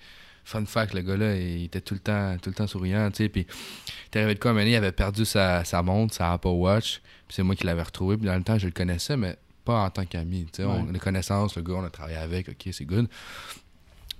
fun 0.45 0.65
fact, 0.65 0.93
le 0.93 1.01
gars-là, 1.01 1.35
il 1.35 1.65
était 1.65 1.81
tout 1.81 1.93
le 1.93 1.99
temps, 1.99 2.35
tout 2.41 2.49
le 2.49 2.55
temps 2.55 2.67
souriant, 2.67 3.09
tu 3.11 3.17
sais. 3.23 3.29
Puis, 3.29 3.45
il 3.47 4.17
est 4.17 4.21
arrivé 4.21 4.35
de 4.35 4.39
quoi, 4.39 4.51
il 4.63 4.75
avait 4.75 4.91
perdu 4.91 5.25
sa, 5.25 5.63
sa 5.63 5.81
montre, 5.83 6.13
sa 6.15 6.33
Apple 6.33 6.47
Watch. 6.47 7.01
Puis, 7.27 7.35
c'est 7.35 7.43
moi 7.43 7.55
qui 7.55 7.65
l'avais 7.65 7.83
retrouvé. 7.83 8.17
Puis, 8.17 8.25
dans 8.27 8.35
le 8.37 8.43
temps, 8.43 8.57
je 8.57 8.65
le 8.65 8.71
connaissais, 8.71 9.15
mais 9.17 9.35
pas 9.65 9.83
en 9.85 9.89
tant 9.91 10.05
qu'ami. 10.05 10.45
Tu 10.45 10.57
sais, 10.57 10.63
on 10.63 10.83
Ouais. 10.83 10.89
a 10.89 10.91
des 10.93 10.99
connaissances, 10.99 11.55
le 11.55 11.61
gars, 11.61 11.73
on 11.75 11.83
a 11.83 11.89
travaillé 11.89 12.17
avec, 12.17 12.49
ok, 12.49 12.69
c'est 12.71 12.85
good. 12.85 13.07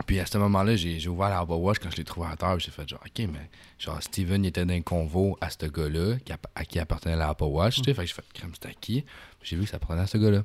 Puis 0.05 0.19
à 0.19 0.25
ce 0.25 0.37
moment-là, 0.37 0.75
j'ai 0.75 1.07
ouvert 1.07 1.29
l'Apple 1.29 1.53
Watch 1.53 1.77
quand 1.79 1.91
je 1.91 1.97
l'ai 1.97 2.03
trouvé 2.03 2.27
à 2.31 2.35
terre. 2.35 2.57
J'ai 2.59 2.71
fait 2.71 2.87
genre, 2.87 3.01
OK, 3.05 3.27
mais 3.31 3.49
genre, 3.77 4.01
Steven, 4.01 4.43
il 4.43 4.47
était 4.47 4.65
dans 4.65 4.73
un 4.73 4.81
convo 4.81 5.37
à 5.41 5.49
ce 5.49 5.65
gars-là, 5.65 6.15
à 6.55 6.65
qui 6.65 6.79
appartenait 6.79 7.15
l'Apple 7.15 7.43
Watch. 7.43 7.77
Tu 7.77 7.83
sais, 7.83 7.93
fait 7.93 8.03
que 8.03 8.07
j'ai 8.07 8.13
fait, 8.13 8.25
crème, 8.33 8.51
c'était 8.53 8.69
à 8.69 8.73
qui? 8.73 9.01
Puis 9.39 9.49
j'ai 9.49 9.55
vu 9.55 9.63
que 9.63 9.69
ça 9.69 9.77
appartenait 9.77 10.01
à 10.01 10.07
ce 10.07 10.17
gars-là. 10.17 10.43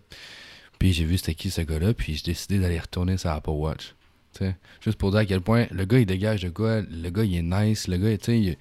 Puis 0.78 0.92
j'ai 0.92 1.04
vu 1.04 1.18
c'était 1.18 1.34
qui 1.34 1.50
ce 1.50 1.60
gars-là, 1.60 1.94
puis 1.94 2.14
j'ai 2.14 2.22
décidé 2.22 2.58
d'aller 2.58 2.78
retourner 2.78 3.16
sur 3.16 3.30
Apple 3.30 3.50
Watch. 3.50 3.94
Tu 4.34 4.40
sais, 4.40 4.56
juste 4.80 4.98
pour 4.98 5.12
dire 5.12 5.20
à 5.20 5.24
quel 5.24 5.40
point 5.40 5.66
le 5.70 5.84
gars, 5.84 5.98
il 5.98 6.06
dégage 6.06 6.42
le 6.42 6.50
gars, 6.50 6.82
le 6.82 7.10
gars, 7.10 7.24
il 7.24 7.36
est 7.36 7.42
nice, 7.42 7.86
le 7.86 7.96
gars, 7.96 8.18
tu 8.18 8.24
sais, 8.24 8.40
il 8.40 8.56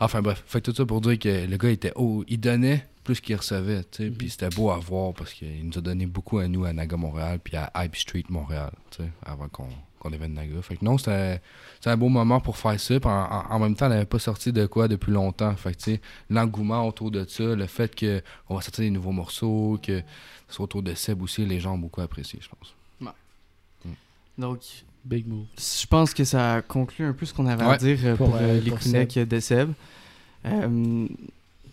Enfin 0.00 0.20
bref, 0.20 0.42
fait 0.46 0.60
tout 0.60 0.74
ça 0.74 0.84
pour 0.84 1.00
dire 1.00 1.18
que 1.18 1.46
le 1.46 1.56
gars 1.56 1.70
était 1.70 1.92
haut, 1.96 2.24
il 2.28 2.38
donnait 2.38 2.86
plus 3.02 3.20
qu'il 3.20 3.36
recevait, 3.36 3.84
tu 3.84 4.04
sais, 4.04 4.10
puis 4.10 4.28
c'était 4.28 4.50
beau 4.50 4.70
à 4.70 4.78
voir 4.78 5.14
parce 5.14 5.32
qu'il 5.32 5.66
nous 5.66 5.78
a 5.78 5.80
donné 5.80 6.06
beaucoup 6.06 6.38
à 6.38 6.48
nous 6.48 6.64
à 6.64 6.72
Naga 6.72 6.96
Montréal 6.96 7.40
puis 7.42 7.56
à 7.56 7.72
Hype 7.76 7.96
Street 7.96 8.24
Montréal, 8.28 8.72
tu 8.90 9.02
sais, 9.02 9.10
avant 9.24 9.48
qu'on 9.48 9.68
qu'on 10.06 10.10
devienne 10.10 10.34
Naga. 10.34 10.62
Fait 10.62 10.76
que 10.76 10.84
non, 10.84 10.98
c'était 10.98 11.40
un 11.84 11.96
beau 11.96 12.08
moment 12.08 12.40
pour 12.40 12.56
faire 12.56 12.78
ça, 12.80 12.94
en, 13.04 13.08
en- 13.08 13.54
en 13.54 13.58
même 13.58 13.74
temps, 13.76 13.86
on 13.86 13.90
n'avait 13.90 14.04
pas 14.06 14.18
sorti 14.18 14.52
de 14.52 14.66
quoi 14.66 14.88
depuis 14.88 15.12
longtemps, 15.12 15.54
fait 15.56 15.72
que 15.72 15.78
tu 15.78 15.90
sais, 15.94 16.00
l'engouement 16.30 16.86
autour 16.86 17.10
de 17.10 17.24
ça, 17.28 17.42
le 17.54 17.66
fait 17.66 17.94
que 17.94 18.22
on 18.48 18.54
va 18.56 18.60
sortir 18.62 18.84
des 18.84 18.90
nouveaux 18.90 19.12
morceaux, 19.12 19.78
que 19.82 20.00
ce 20.48 20.54
soit 20.54 20.64
autour 20.64 20.82
de 20.82 20.94
Seb 20.94 21.22
aussi, 21.22 21.44
les 21.44 21.60
gens 21.60 21.74
ont 21.74 21.78
beaucoup 21.78 22.00
apprécié, 22.00 22.38
je 22.42 22.48
pense. 22.48 22.74
Donc, 24.38 24.60
Big 25.04 25.26
move. 25.26 25.46
je 25.56 25.86
pense 25.86 26.12
que 26.12 26.24
ça 26.24 26.60
conclut 26.66 27.06
un 27.06 27.14
peu 27.14 27.24
ce 27.24 27.32
qu'on 27.32 27.46
avait 27.46 27.64
à 27.64 27.76
dire 27.78 27.98
euh, 28.04 28.16
Pour, 28.16 28.26
pour, 28.30 28.36
euh, 28.36 28.40
euh, 28.42 28.60
les 28.60 28.70
pour 28.70 28.78
de 29.26 29.40
Seb. 29.40 29.72
Euh, 30.44 31.06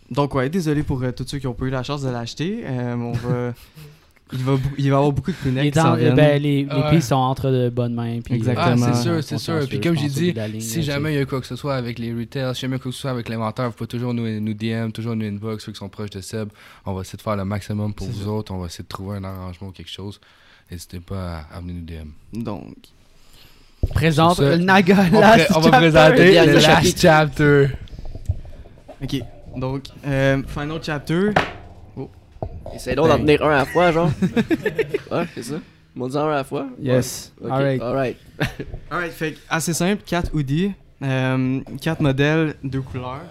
donc, 0.09 0.33
ouais, 0.35 0.49
désolé 0.49 0.81
pour 0.83 1.03
euh, 1.03 1.11
tous 1.11 1.27
ceux 1.27 1.39
qui 1.39 1.47
ont 1.47 1.53
pas 1.53 1.65
eu 1.65 1.69
la 1.71 1.83
chance 1.83 2.03
de 2.03 2.09
l'acheter. 2.09 2.61
Euh, 2.63 2.95
on 2.95 3.11
va 3.11 3.53
il 4.31 4.39
va, 4.39 4.53
il 4.77 4.83
va 4.83 4.83
y 4.83 4.87
avoir 4.87 5.11
beaucoup 5.11 5.31
de 5.31 5.49
Les, 5.51 5.69
qui 5.71 5.79
viennent. 5.79 6.15
ben, 6.15 6.41
les, 6.41 6.63
les 6.63 6.65
Ouais. 6.65 6.89
pistes 6.91 7.09
sont 7.09 7.15
entre 7.15 7.51
de 7.51 7.69
bonnes 7.69 7.93
mains. 7.93 8.19
Puis, 8.21 8.33
Exactement. 8.35 8.85
Ah, 8.87 8.93
c'est 8.93 9.09
euh, 9.09 9.21
sûr, 9.21 9.23
c'est 9.23 9.37
sûr. 9.37 9.67
Puis 9.67 9.79
comme 9.81 9.95
j'ai 9.97 10.07
dit, 10.07 10.31
ligne, 10.31 10.59
si 10.61 10.81
jamais 10.81 11.13
il 11.13 11.17
y 11.17 11.21
a 11.21 11.25
quoi 11.25 11.39
que 11.41 11.45
ce 11.47 11.55
soit 11.55 11.75
avec 11.75 11.99
les 11.99 12.13
retails, 12.13 12.55
si 12.55 12.61
jamais 12.61 12.75
il 12.75 12.79
y 12.79 12.81
a 12.81 12.83
quoi 12.83 12.91
que 12.91 12.95
ce 12.95 13.01
soit 13.01 13.11
avec 13.11 13.29
l'inventaire, 13.29 13.67
vous 13.67 13.73
pouvez 13.75 13.87
toujours 13.87 14.13
nous, 14.13 14.39
nous 14.39 14.53
DM, 14.53 14.91
toujours 14.91 15.15
nous 15.15 15.25
inbox, 15.25 15.65
ceux 15.65 15.71
qui 15.71 15.77
sont 15.77 15.89
proches 15.89 16.09
de 16.11 16.21
Seb. 16.21 16.49
On 16.85 16.93
va 16.93 17.01
essayer 17.01 17.17
de 17.17 17.21
faire 17.21 17.35
le 17.35 17.45
maximum 17.45 17.93
pour 17.93 18.07
vous 18.07 18.27
autres. 18.27 18.51
On 18.53 18.57
va 18.59 18.67
essayer 18.67 18.83
de 18.83 18.87
trouver 18.89 19.17
un 19.17 19.23
arrangement 19.23 19.67
ou 19.67 19.71
quelque 19.71 19.91
chose. 19.91 20.19
N'hésitez 20.71 20.99
pas 20.99 21.45
à, 21.51 21.57
à 21.57 21.59
venir 21.61 21.75
nous 21.75 21.81
DM. 22.39 22.43
Donc, 22.43 22.73
Présente 23.93 24.39
le 24.39 24.55
Naga 24.57 25.05
On, 25.13 25.19
Last 25.19 25.51
on 25.55 25.59
va 25.59 25.71
présenter 25.71 26.45
le 26.45 26.53
last 26.53 26.99
chapter. 27.01 27.67
ok. 29.03 29.15
Donc, 29.57 29.83
euh, 30.07 30.41
final 30.47 30.79
chapter. 30.81 31.31
Essaye 32.75 32.95
donc 32.95 33.07
d'en 33.07 33.17
Ben. 33.17 33.25
tenir 33.25 33.43
un 33.45 33.51
à 33.51 33.57
la 33.59 33.65
fois, 33.65 33.91
genre. 33.91 34.09
ouais, 35.11 35.25
c'est 35.35 35.43
ça. 35.43 35.55
M'en 35.95 36.07
dit 36.07 36.17
un 36.17 36.27
à 36.27 36.35
la 36.35 36.43
fois. 36.43 36.67
Yes. 36.79 37.31
Ouais. 37.39 37.47
Ok, 37.47 37.53
Alright. 37.53 37.81
Alright. 37.81 38.17
Alright, 38.91 39.11
fait 39.11 39.31
que 39.33 39.39
assez 39.49 39.73
simple, 39.73 40.01
4 40.05 40.31
hoodies, 40.33 40.71
4 41.01 42.01
modèles, 42.01 42.55
2 42.63 42.81
couleurs. 42.81 43.21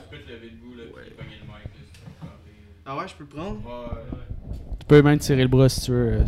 Ah 2.84 2.96
ouais, 2.96 3.04
je 3.08 3.14
peux 3.14 3.24
le 3.24 3.28
prendre? 3.28 3.60
Tu 4.80 4.86
peux 4.86 5.02
même 5.02 5.18
tirer 5.18 5.42
le 5.42 5.48
bras 5.48 5.68
si 5.68 5.80
tu 5.82 5.92
veux. 5.92 6.12
euh, 6.20 6.24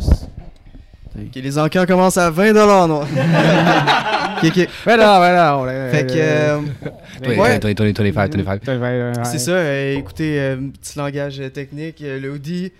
les 1.35 1.57
encans 1.59 1.85
commencent 1.85 2.17
à 2.17 2.29
20$ 2.31 2.53
non? 2.87 3.01
ok, 4.37 4.43
ok. 4.57 4.67
Voilà, 4.83 5.17
voilà. 5.17 5.57
on 5.57 5.63
l'a- 5.65 5.89
Fait 5.89 6.05
que, 6.05 6.13
euh, 6.17 6.59
Ouais. 7.37 7.59
c'est 9.23 9.39
ça, 9.39 9.51
euh, 9.51 9.95
écoutez, 9.97 10.39
euh, 10.39 10.57
petit 10.81 10.97
langage 10.97 11.39
euh, 11.39 11.49
technique, 11.49 12.01
euh, 12.01 12.19
le 12.19 12.31
hoodie, 12.31 12.71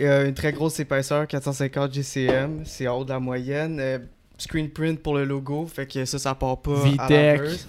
euh, 0.00 0.28
une 0.28 0.34
très 0.34 0.52
grosse 0.52 0.80
épaisseur, 0.80 1.26
450 1.26 1.92
GCM, 1.92 2.62
c'est 2.64 2.88
en 2.88 2.96
haut 2.98 3.04
de 3.04 3.10
la 3.10 3.20
moyenne. 3.20 3.78
euh, 3.80 3.98
screen 4.38 4.68
print 4.70 4.98
pour 5.00 5.14
le 5.16 5.24
logo, 5.24 5.68
fait 5.72 5.86
que 5.86 6.04
ça, 6.04 6.18
ça 6.18 6.34
part 6.34 6.56
pas 6.62 6.72
à 6.72 7.06
VTech. 7.06 7.38
laveuse. 7.40 7.66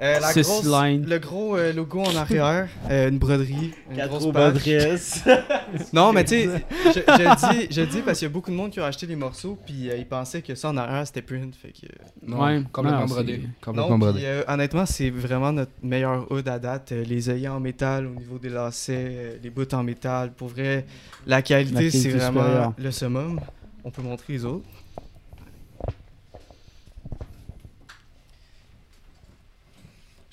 Euh, 0.00 0.18
la 0.20 0.32
Six 0.32 0.42
grosse-. 0.42 0.64
Le 0.66 1.18
gros 1.18 1.56
euh, 1.56 1.72
logo 1.72 2.00
en 2.00 2.16
arrière, 2.16 2.68
euh, 2.90 3.08
une 3.08 3.18
broderie, 3.18 3.72
une 3.90 3.96
Quatre 3.96 4.08
grosse. 4.08 4.26
Badresse. 4.32 5.22
Non, 5.92 6.12
mais 6.12 6.24
tu 6.24 6.34
sais, 6.42 6.64
je, 6.86 6.90
je 7.00 7.50
dis, 7.52 7.66
je 7.70 7.82
dis 7.82 8.00
parce 8.02 8.18
qu'il 8.18 8.26
y 8.26 8.30
a 8.30 8.32
beaucoup 8.32 8.50
de 8.50 8.56
monde 8.56 8.70
qui 8.70 8.80
ont 8.80 8.84
acheté 8.84 9.06
les 9.06 9.16
morceaux, 9.16 9.58
puis 9.64 9.90
euh, 9.90 9.96
ils 9.96 10.06
pensaient 10.06 10.42
que 10.42 10.54
ça 10.54 10.68
en 10.70 10.76
arrière 10.76 11.06
c'était 11.06 11.22
print. 11.22 11.54
Fait 11.56 11.68
que, 11.72 11.86
Non, 12.26 12.42
Ouais. 12.42 12.62
complètement 12.72 13.00
Non, 13.00 13.06
brodé. 13.06 13.40
Complètement 13.64 13.90
non, 13.90 13.98
brodé. 13.98 14.18
puis, 14.18 14.26
euh, 14.26 14.42
honnêtement, 14.48 14.86
c'est 14.86 15.10
vraiment 15.10 15.52
notre 15.52 15.72
meilleur 15.82 16.30
hood 16.30 16.46
à 16.48 16.58
date. 16.58 16.92
Euh, 16.92 17.04
les 17.04 17.28
œillets 17.30 17.48
en 17.48 17.60
métal 17.60 18.06
au 18.06 18.10
niveau 18.18 18.38
des 18.38 18.50
lacets, 18.50 18.94
euh, 19.10 19.36
les 19.42 19.50
bouts 19.50 19.72
en 19.72 19.82
métal. 19.82 20.32
Pour 20.32 20.48
vrai, 20.48 20.86
la 21.26 21.42
qualité, 21.42 21.90
c'est 21.90 22.10
vraiment 22.10 22.42
supérieure. 22.42 22.72
le 22.78 22.90
summum. 22.90 23.40
On 23.84 23.90
peut 23.90 24.02
montrer 24.02 24.32
les 24.34 24.44
autres. 24.44 24.64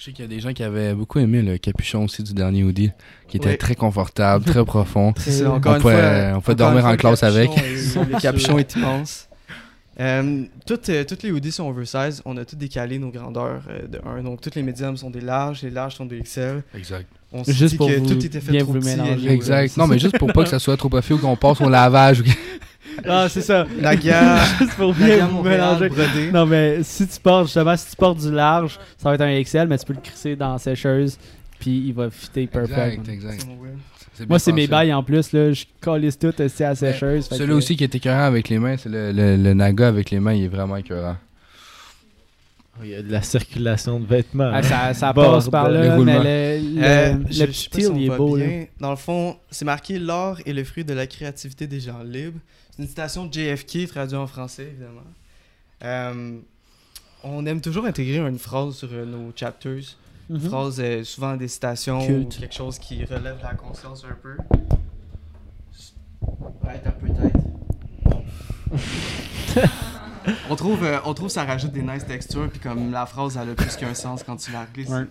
Je 0.02 0.06
sais 0.08 0.14
qu'il 0.14 0.26
y 0.26 0.28
a 0.28 0.30
des 0.30 0.40
gens 0.40 0.52
qui 0.52 0.64
avaient 0.64 0.96
beaucoup 0.96 1.20
aimé 1.20 1.44
le 1.44 1.60
capuchon 1.60 2.06
aussi 2.06 2.24
du 2.24 2.34
dernier 2.34 2.64
hoodie, 2.64 2.90
qui 3.28 3.38
était 3.38 3.56
très 3.56 3.76
confortable, 3.76 4.44
très 4.44 4.66
profond. 4.66 5.14
C'est 5.18 5.46
On 5.46 5.54
encore 5.54 5.74
on 5.74 5.76
une 5.76 5.82
fois, 5.84 5.92
on 5.92 6.42
peut 6.42 6.54
encore 6.54 6.56
dormir 6.56 6.86
en 6.88 6.96
classe 6.96 7.22
avec. 7.22 7.52
Le 7.56 8.20
capuchon 8.20 8.58
est 8.58 8.76
immense. 8.76 9.30
Euh, 10.00 10.46
toutes, 10.66 10.90
euh, 10.90 11.04
toutes 11.04 11.22
les 11.22 11.30
hoodies 11.30 11.52
sont 11.52 11.70
oversize. 11.70 12.24
On 12.26 12.36
a 12.38 12.46
tous 12.46 12.56
décalé 12.56 12.98
nos 12.98 13.12
grandeurs 13.12 13.62
euh, 13.70 13.86
de 13.88 14.02
1. 14.04 14.24
Donc, 14.24 14.42
toutes 14.42 14.56
les 14.56 14.64
médiums 14.64 14.98
sont 14.98 15.12
des 15.12 15.22
larges, 15.22 15.62
les 15.62 15.70
larges 15.70 15.98
sont 15.98 16.08
des 16.08 16.20
XL. 16.22 16.64
Exact. 16.76 17.06
On 17.32 17.44
s'est 17.44 17.54
Juste 17.54 17.74
dit 17.74 17.78
pour 17.78 17.88
que 17.88 17.98
vous- 18.00 18.08
tout 18.08 18.26
était 18.26 18.42
fait 18.42 18.58
trop 18.58 18.74
petit. 18.74 19.28
Exact. 19.28 19.78
Non, 19.78 19.86
mais 19.86 20.00
juste 20.00 20.18
pour 20.18 20.34
pas 20.34 20.46
que 20.46 20.50
ça 20.50 20.58
soit 20.58 20.78
trop 20.78 20.90
profil 20.90 21.18
ou 21.18 21.20
qu'on 21.20 21.36
passe 21.36 21.62
au 21.62 21.70
lavage. 21.70 22.24
Ah, 23.08 23.28
c'est 23.30 23.42
ça. 23.42 23.66
Naga, 23.80 24.44
Juste 24.60 24.74
pour 24.76 24.94
bien 24.94 25.28
mélanger. 25.44 25.90
brodé. 25.90 26.32
Non, 26.34 26.46
mais 26.46 26.84
si 26.84 27.08
tu 27.08 27.20
portes, 27.20 27.46
justement, 27.46 27.76
si 27.78 27.90
tu 27.92 27.96
portes 27.96 28.20
du 28.20 28.32
large, 28.32 28.80
ça 28.98 29.10
va 29.10 29.16
être 29.16 29.22
un 29.22 29.42
XL, 29.42 29.68
mais 29.68 29.78
tu 29.78 29.86
peux 29.86 29.94
le 29.94 30.00
crisser 30.02 30.36
dans 30.36 30.54
la 30.54 30.60
sécheuse, 30.60 31.18
puis 31.60 31.84
il 31.88 31.94
va 31.94 32.10
fitter 32.10 32.48
perfect. 32.48 33.08
Exact, 33.08 33.10
exact. 33.10 33.48
Moi, 34.28 34.40
c'est 34.40 34.52
mes 34.52 34.68
bails 34.68 34.94
en 34.94 35.02
plus, 35.04 35.32
là. 35.32 35.52
Je 35.52 35.64
calisse 35.82 36.20
tout 36.20 36.34
aussi 36.42 36.64
à 36.64 36.70
la 36.70 36.76
sécheuse. 36.76 37.28
fait 37.28 37.36
Celui 37.36 37.50
que- 37.52 37.58
aussi 37.58 37.76
qui 37.78 37.84
est 37.86 37.96
écœurant 37.96 38.24
avec 38.26 38.50
les 38.50 38.60
mains, 38.60 38.76
c'est 38.78 38.90
le, 38.90 39.12
le, 39.12 39.38
le 39.38 39.54
naga 39.54 39.88
avec 39.88 40.12
les 40.12 40.20
mains, 40.20 40.34
il 40.34 40.44
est 40.46 40.48
vraiment 40.50 40.76
écœurant. 40.78 41.16
Il 42.84 42.90
y 42.90 42.96
a 42.96 43.02
de 43.04 43.12
la 43.12 43.22
circulation 43.22 44.00
de 44.00 44.06
vêtements. 44.06 44.50
Ah, 44.54 44.62
hein. 44.90 44.94
ça, 44.94 45.14
passe 45.14 45.50
par 45.50 45.70
Le 45.70 45.74
là, 45.84 45.96
roulement. 45.96 46.24
mais 46.24 46.60
le, 46.60 46.76
le, 46.80 46.84
Euh, 46.84 47.14
le 47.16 47.32
je- 47.32 47.46
petit 47.46 47.84
si 47.84 47.92
il 47.94 48.06
est 48.12 48.16
beau, 48.18 48.38
là. 48.38 48.46
Dans 48.80 48.90
le 48.92 48.96
fond, 48.96 49.38
c'est 49.52 49.66
marqué 49.66 50.00
L'art 50.00 50.40
est 50.46 50.54
le 50.54 50.64
fruit 50.64 50.86
de 50.86 50.94
la 50.94 51.06
créativité 51.06 51.68
des 51.68 51.80
gens 51.82 52.02
libres. 52.02 52.40
C'est 52.72 52.82
une 52.82 52.88
citation 52.88 53.26
de 53.26 53.34
JFK 53.34 53.88
traduite 53.88 54.18
en 54.20 54.26
français, 54.26 54.68
évidemment. 54.72 55.02
Euh, 55.84 56.40
on 57.24 57.46
aime 57.46 57.60
toujours 57.62 57.86
intégrer 57.86 58.18
une 58.20 58.40
phrase 58.40 58.76
sur 58.76 58.90
euh, 58.94 59.06
nos 59.06 59.32
chapters. 59.36 59.84
Une 60.30 60.38
Mhm. 60.38 60.50
phrase, 60.50 60.80
euh, 60.80 61.04
souvent 61.04 61.36
des 61.36 61.50
citations 61.50 62.04
Culte. 62.06 62.38
ou 62.38 62.40
quelque 62.40 62.56
chose 62.56 62.80
qui 62.80 63.04
relève 63.04 63.38
de 63.38 63.44
la 63.44 63.54
conscience 63.54 64.06
un 64.10 64.16
peu. 64.24 64.38
Ouais, 66.64 66.82
un 66.86 66.92
peu 66.92 67.08
tête. 67.10 67.34
on, 70.50 70.56
trouve, 70.56 70.84
euh, 70.84 71.00
on 71.06 71.14
trouve 71.14 71.30
ça 71.30 71.44
rajoute 71.46 71.72
des 71.72 71.82
nice 71.82 72.06
textures, 72.06 72.50
puis 72.50 72.60
comme 72.60 72.92
la 72.92 73.06
phrase, 73.06 73.38
elle 73.42 73.50
a 73.50 73.56
plus 73.56 73.76
qu'un 73.76 73.94
sens 73.94 74.24
quand 74.24 74.38
tu 74.38 74.52
la. 74.52 74.68
Ouais. 74.78 75.06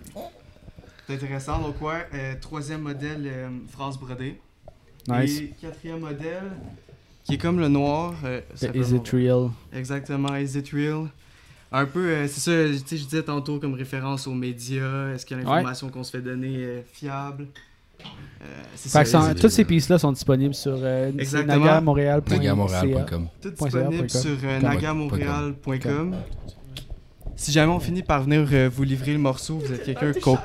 C'est 1.07 1.15
intéressant. 1.15 1.59
Donc, 1.61 1.81
ouais, 1.83 2.07
euh, 2.15 2.35
troisième 2.41 2.83
modèle, 2.83 3.23
euh, 3.27 3.49
phrase 3.69 3.99
brodée. 3.99 4.41
Nice. 5.09 5.41
Et 5.41 5.55
quatrième 5.61 6.01
modèle, 6.01 6.53
qui 7.25 7.35
est 7.35 7.39
comme 7.39 7.59
le 7.59 7.69
noir. 7.69 8.15
euh, 8.25 8.41
The 8.59 8.75
Is 8.75 8.95
It 8.95 9.09
Real? 9.09 9.51
Exactement, 9.73 10.37
Is 10.37 10.57
It 10.57 10.69
Real? 10.71 11.09
Un 11.73 11.87
peu, 11.87 12.01
euh, 12.09 12.29
c'est 12.29 12.41
ça, 12.41 12.53
tu 12.81 12.87
sais, 12.87 12.97
je 12.97 13.05
disais 13.05 13.23
tantôt 13.23 13.59
comme 13.61 13.75
référence 13.75 14.27
aux 14.27 14.35
médias. 14.35 15.13
Est-ce 15.15 15.25
que 15.25 15.35
l'information 15.35 15.89
qu'on 15.89 16.03
se 16.05 16.11
fait 16.11 16.21
donner 16.21 16.61
est 16.61 16.87
fiable? 16.93 17.47
Euh, 18.43 18.47
ça, 18.75 19.05
ça- 19.05 19.35
toutes 19.35 19.51
ces 19.51 19.63
Real. 19.63 19.67
pistes-là 19.69 19.99
sont 19.99 20.13
disponibles 20.13 20.55
sur 20.55 20.77
euh. 20.77 21.11
Nagamontréal.com. 21.47 23.29
Tout 23.41 23.53
Point 23.53 23.69
disponible 23.69 24.11
sur 24.11 24.31
euh, 24.45 24.61
Com. 24.61 24.69
nagamontréal.com. 24.69 26.15
Si 27.43 27.53
jamais 27.53 27.73
on 27.73 27.81
finit 27.81 28.03
par 28.03 28.23
venir 28.23 28.47
euh, 28.53 28.69
vous 28.71 28.83
livrer 28.83 29.13
le 29.15 29.19
morceau, 29.19 29.63
vous 29.65 29.73
êtes 29.73 29.83
quelqu'un 29.83 30.13
qu'on... 30.21 30.37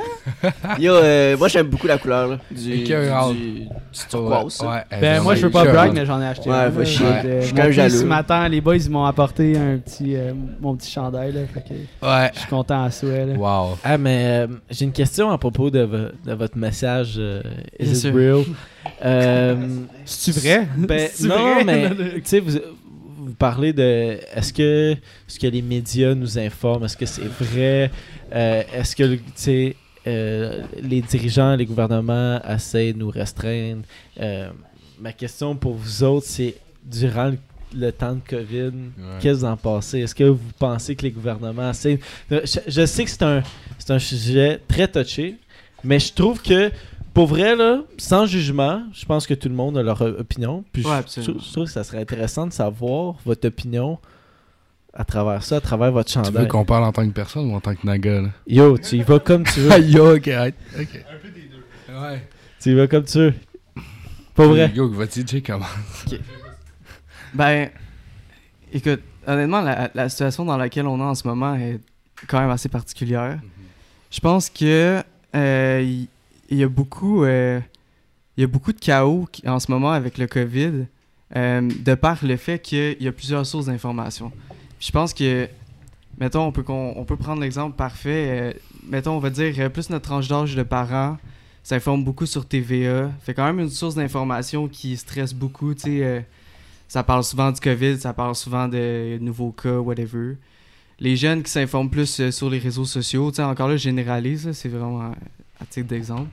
Yo, 0.78 0.94
euh, 0.94 1.36
moi 1.36 1.48
j'aime 1.48 1.66
beaucoup 1.66 1.86
la 1.86 1.98
couleur 1.98 2.28
là, 2.28 2.38
du, 2.50 2.62
du, 2.62 2.72
Écœurant. 2.82 3.32
du, 3.32 3.40
du 3.40 3.68
turquoise. 4.08 4.58
Ouais, 4.62 4.98
Ben, 5.02 5.22
moi, 5.22 5.34
je 5.34 5.42
veux 5.42 5.50
pas 5.50 5.60
écœurant. 5.64 5.74
brag, 5.76 5.92
mais 5.92 6.06
j'en 6.06 6.18
ai 6.18 6.24
acheté 6.26 6.48
Ouais, 6.48 6.56
un. 6.56 6.68
va 6.70 6.78
là. 6.78 6.84
chier. 6.86 7.04
Euh, 7.06 7.40
Je 7.42 7.46
suis 7.46 7.54
mon 7.54 7.62
même 7.64 7.72
jaloux. 7.72 7.94
Ce 7.94 8.04
matin, 8.04 8.48
les 8.48 8.62
boys, 8.62 8.76
ils 8.78 8.90
m'ont 8.90 9.04
apporté 9.04 9.54
un 9.58 9.76
petit, 9.76 10.16
euh, 10.16 10.32
mon 10.62 10.74
petit 10.76 10.90
chandail. 10.90 11.32
Là, 11.32 11.40
fait 11.52 11.60
que 11.60 12.06
Ouais. 12.06 12.30
je 12.32 12.38
suis 12.40 12.48
content 12.48 12.84
à 12.84 12.90
souhait. 12.90 13.26
Là. 13.26 13.34
Wow. 13.34 13.76
Ah, 13.84 13.98
mais 13.98 14.24
euh, 14.24 14.46
j'ai 14.70 14.86
une 14.86 14.92
question 14.92 15.30
à 15.30 15.36
propos 15.36 15.68
de, 15.70 15.80
vo- 15.80 16.08
de 16.24 16.32
votre 16.32 16.56
message 16.56 17.16
euh, 17.18 17.42
Is 17.78 17.84
Bien 17.84 17.92
it 17.92 17.96
sûr. 17.96 18.14
real? 18.14 18.44
Euh, 19.04 19.56
C'est-tu 20.06 20.38
vrai? 20.40 20.66
ben, 20.76 21.08
C'est 21.14 21.26
non, 21.28 21.54
vrai? 21.54 21.64
mais 21.64 21.90
tu 22.14 22.22
sais, 22.24 22.40
vous, 22.40 22.52
vous 23.30 23.36
parlez 23.36 23.72
de 23.72 24.18
est-ce 24.34 24.52
que, 24.52 24.92
est-ce 24.92 25.38
que 25.38 25.46
les 25.46 25.62
médias 25.62 26.14
nous 26.14 26.38
informent? 26.38 26.84
Est-ce 26.84 26.96
que 26.96 27.06
c'est 27.06 27.30
vrai? 27.40 27.90
Euh, 28.32 28.62
est-ce 28.74 28.96
que 28.96 29.18
euh, 30.06 30.62
les 30.82 31.00
dirigeants, 31.00 31.54
les 31.54 31.66
gouvernements 31.66 32.40
essaient 32.42 32.92
de 32.92 32.98
nous 32.98 33.10
restreindre? 33.10 33.82
Euh, 34.20 34.50
ma 34.98 35.12
question 35.12 35.54
pour 35.54 35.74
vous 35.74 36.02
autres, 36.02 36.26
c'est 36.26 36.56
durant 36.84 37.28
le, 37.28 37.38
le 37.74 37.92
temps 37.92 38.14
de 38.14 38.22
COVID, 38.28 38.72
qu'est-ce 39.20 39.38
que 39.38 39.40
vous 39.40 39.44
en 39.44 39.56
pensez? 39.56 40.00
Est-ce 40.00 40.14
que 40.14 40.24
vous 40.24 40.52
pensez 40.58 40.96
que 40.96 41.02
les 41.02 41.12
gouvernements 41.12 41.70
essaient? 41.70 42.00
Je, 42.30 42.58
je 42.66 42.86
sais 42.86 43.04
que 43.04 43.10
c'est 43.10 43.22
un, 43.22 43.42
c'est 43.78 43.92
un 43.92 43.98
sujet 44.00 44.60
très 44.66 44.88
touché, 44.88 45.36
mais 45.84 46.00
je 46.00 46.12
trouve 46.12 46.42
que 46.42 46.70
pour 47.14 47.26
vrai, 47.26 47.56
là, 47.56 47.82
sans 47.98 48.26
jugement, 48.26 48.82
je 48.92 49.04
pense 49.04 49.26
que 49.26 49.34
tout 49.34 49.48
le 49.48 49.54
monde 49.54 49.76
a 49.78 49.82
leur 49.82 50.00
opinion. 50.02 50.64
Puis 50.72 50.84
Ouais, 50.84 50.90
je- 50.92 50.96
absolument. 50.98 51.40
je, 51.44 51.52
trouve 51.52 51.64
que 51.66 51.70
ça 51.72 51.84
serait 51.84 52.00
intéressant 52.00 52.46
de 52.46 52.52
savoir 52.52 53.14
votre 53.24 53.46
opinion 53.48 53.98
à 54.92 55.04
travers 55.04 55.42
ça, 55.42 55.56
à 55.56 55.60
travers 55.60 55.92
votre 55.92 56.10
Tu 56.10 56.18
veux 56.18 56.24
chandail. 56.24 56.48
qu'on 56.48 56.64
parle 56.64 56.84
en 56.84 56.92
tant 56.92 57.06
que 57.06 57.12
personne 57.12 57.50
ou 57.50 57.54
en 57.54 57.60
tant 57.60 57.74
que 57.74 57.86
naga, 57.86 58.22
là? 58.22 58.28
Yo, 58.46 58.76
tu 58.78 58.96
y 58.96 59.02
vas 59.02 59.18
comme 59.20 59.44
tu 59.44 59.60
veux. 59.60 59.78
Yo, 59.84 60.16
ok. 60.16 60.28
Un 60.28 60.50
peu 60.50 61.28
des 61.28 61.48
deux. 61.48 61.94
Ouais. 62.00 62.26
tu 62.60 62.70
y 62.70 62.74
vas 62.74 62.86
comme 62.86 63.04
tu 63.04 63.18
veux. 63.18 63.34
Pas 64.34 64.46
vrai. 64.46 64.72
Yo, 64.74 64.88
vas-y, 64.90 65.26
Jay, 65.26 65.42
comment? 65.42 65.66
Ben, 67.34 67.70
écoute, 68.72 69.00
honnêtement, 69.26 69.60
la, 69.60 69.90
la 69.94 70.08
situation 70.08 70.44
dans 70.44 70.56
laquelle 70.56 70.86
on 70.86 70.98
est 70.98 71.02
en 71.02 71.14
ce 71.14 71.26
moment 71.26 71.54
est 71.54 71.78
quand 72.26 72.40
même 72.40 72.50
assez 72.50 72.68
particulière. 72.68 73.38
Je 74.10 74.18
pense 74.20 74.50
que 74.50 75.02
euh, 75.36 76.02
il 76.50 76.58
y, 76.58 76.64
a 76.64 76.68
beaucoup, 76.68 77.24
euh, 77.24 77.60
il 78.36 78.40
y 78.40 78.44
a 78.44 78.46
beaucoup 78.46 78.72
de 78.72 78.80
chaos 78.80 79.28
en 79.46 79.60
ce 79.60 79.70
moment 79.70 79.92
avec 79.92 80.18
le 80.18 80.26
COVID, 80.26 80.86
euh, 81.36 81.60
de 81.84 81.94
par 81.94 82.24
le 82.24 82.36
fait 82.36 82.58
qu'il 82.58 83.00
y 83.00 83.06
a 83.06 83.12
plusieurs 83.12 83.46
sources 83.46 83.66
d'information. 83.66 84.30
Puis 84.78 84.88
Je 84.88 84.92
pense 84.92 85.14
que, 85.14 85.48
mettons, 86.18 86.44
on 86.46 86.52
peut, 86.52 86.64
peut 86.64 87.16
prendre 87.16 87.40
l'exemple 87.40 87.76
parfait. 87.76 88.26
euh, 88.28 88.52
mettons, 88.88 89.12
on 89.12 89.20
va 89.20 89.30
dire, 89.30 89.70
plus 89.70 89.90
notre 89.90 90.08
tranche 90.08 90.26
d'âge 90.26 90.56
de 90.56 90.62
parents 90.62 91.18
s'informe 91.62 92.02
beaucoup 92.02 92.26
sur 92.26 92.46
TVA. 92.46 93.10
Fait 93.22 93.34
quand 93.34 93.44
même 93.44 93.60
une 93.60 93.70
source 93.70 93.94
d'information 93.94 94.66
qui 94.66 94.96
stresse 94.96 95.32
beaucoup, 95.32 95.74
tu 95.74 95.82
sais. 95.82 96.26
ça 96.88 97.04
parle 97.04 97.22
souvent 97.22 97.52
du 97.52 97.60
COVID, 97.60 98.00
ça 98.00 98.12
parle 98.12 98.34
souvent 98.34 98.66
de 98.66 99.18
nouveaux 99.20 99.52
cas, 99.52 99.78
whatever. 99.78 100.36
Les 100.98 101.16
jeunes 101.16 101.42
qui 101.42 101.50
s'informent 101.50 101.90
plus 101.90 102.30
sur 102.30 102.50
les 102.50 102.58
réseaux 102.58 102.86
sociaux, 102.86 103.30
encore 103.40 103.68
là, 103.68 103.76
généralise, 103.76 104.50
c'est 104.52 104.68
vraiment 104.68 105.12
à 105.60 105.66
titre 105.66 105.88
d'exemple. 105.88 106.28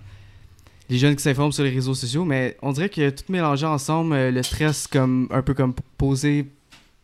Les 0.89 0.97
jeunes 0.97 1.15
qui 1.15 1.23
s'informent 1.23 1.51
sur 1.51 1.63
les 1.63 1.69
réseaux 1.69 1.93
sociaux, 1.93 2.23
mais 2.23 2.57
on 2.61 2.71
dirait 2.71 2.89
que 2.89 3.09
tout 3.09 3.25
mélangé 3.29 3.65
ensemble, 3.65 4.13
euh, 4.13 4.31
le 4.31 4.41
stress 4.41 4.87
comme 4.87 5.27
un 5.31 5.41
peu 5.41 5.53
comme 5.53 5.73
posé 5.97 6.47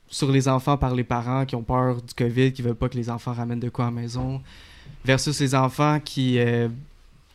sur 0.08 0.32
les 0.32 0.48
enfants 0.48 0.78
par 0.78 0.96
les 0.96 1.04
parents 1.04 1.46
qui 1.46 1.56
ont 1.56 1.64
peur 1.64 2.02
du 2.02 2.14
COVID, 2.14 2.54
qui 2.54 2.62
veulent 2.62 2.76
pas 2.76 2.88
que 2.88 2.96
les 2.96 3.10
enfants 3.10 3.34
ramènent 3.34 3.60
de 3.60 3.70
quoi 3.70 3.86
à 3.86 3.88
la 3.90 3.96
maison, 4.02 4.42
versus 5.04 5.40
les 5.40 5.56
enfants 5.56 6.00
qui, 6.00 6.40
euh, 6.40 6.70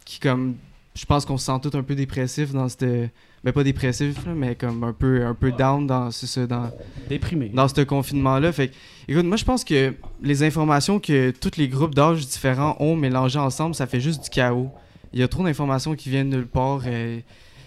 qui 0.04 0.20
comme, 0.20 0.54
je 0.94 1.04
pense 1.04 1.26
qu'on 1.26 1.36
se 1.36 1.46
sent 1.46 1.58
tous 1.62 1.76
un 1.76 1.82
peu 1.82 1.94
dépressifs 1.94 2.52
dans 2.52 2.68
cette, 2.68 3.10
ben 3.44 3.52
pas 3.52 3.62
dépressifs, 3.62 4.26
là, 4.26 4.32
mais 4.34 4.54
comme 4.54 4.82
un 4.82 4.92
peu, 4.92 5.24
un 5.24 5.34
peu 5.34 5.52
down 5.52 5.86
dans, 5.86 6.10
ça, 6.10 6.46
dans, 6.46 6.70
Déprimé. 7.08 7.50
dans 7.50 7.68
ce 7.68 7.80
confinement-là. 7.82 8.52
Fait 8.52 8.68
que, 8.68 8.74
écoute, 9.06 9.24
moi, 9.24 9.36
je 9.36 9.44
pense 9.44 9.64
que 9.64 9.94
les 10.22 10.42
informations 10.42 10.98
que 10.98 11.30
tous 11.30 11.56
les 11.56 11.68
groupes 11.68 11.94
d'âge 11.94 12.26
différents 12.26 12.76
ont 12.80 12.96
mélangées 12.96 13.38
ensemble, 13.38 13.74
ça 13.74 13.86
fait 13.86 14.00
juste 14.00 14.24
du 14.24 14.30
chaos. 14.30 14.70
Il 15.12 15.20
y 15.20 15.22
a 15.22 15.28
trop 15.28 15.44
d'informations 15.44 15.94
qui 15.94 16.10
viennent 16.10 16.30
nulle 16.30 16.46
part. 16.46 16.82
euh, 16.86 17.20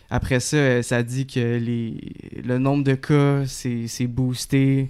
après 0.09 0.39
ça, 0.39 0.57
euh, 0.57 0.81
ça 0.81 1.03
dit 1.03 1.25
que 1.25 1.39
les, 1.57 1.95
le 2.43 2.57
nombre 2.57 2.83
de 2.83 2.95
cas, 2.95 3.45
c'est 3.45 4.07
boosté. 4.07 4.89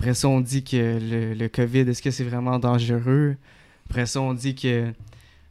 Après 0.00 0.14
ça, 0.14 0.28
on 0.28 0.40
dit 0.40 0.64
que 0.64 0.98
le, 1.00 1.34
le 1.34 1.48
COVID, 1.48 1.80
est-ce 1.80 2.02
que 2.02 2.10
c'est 2.10 2.24
vraiment 2.24 2.58
dangereux? 2.58 3.36
Après 3.88 4.06
ça, 4.06 4.20
on 4.20 4.34
dit 4.34 4.54
que 4.54 4.86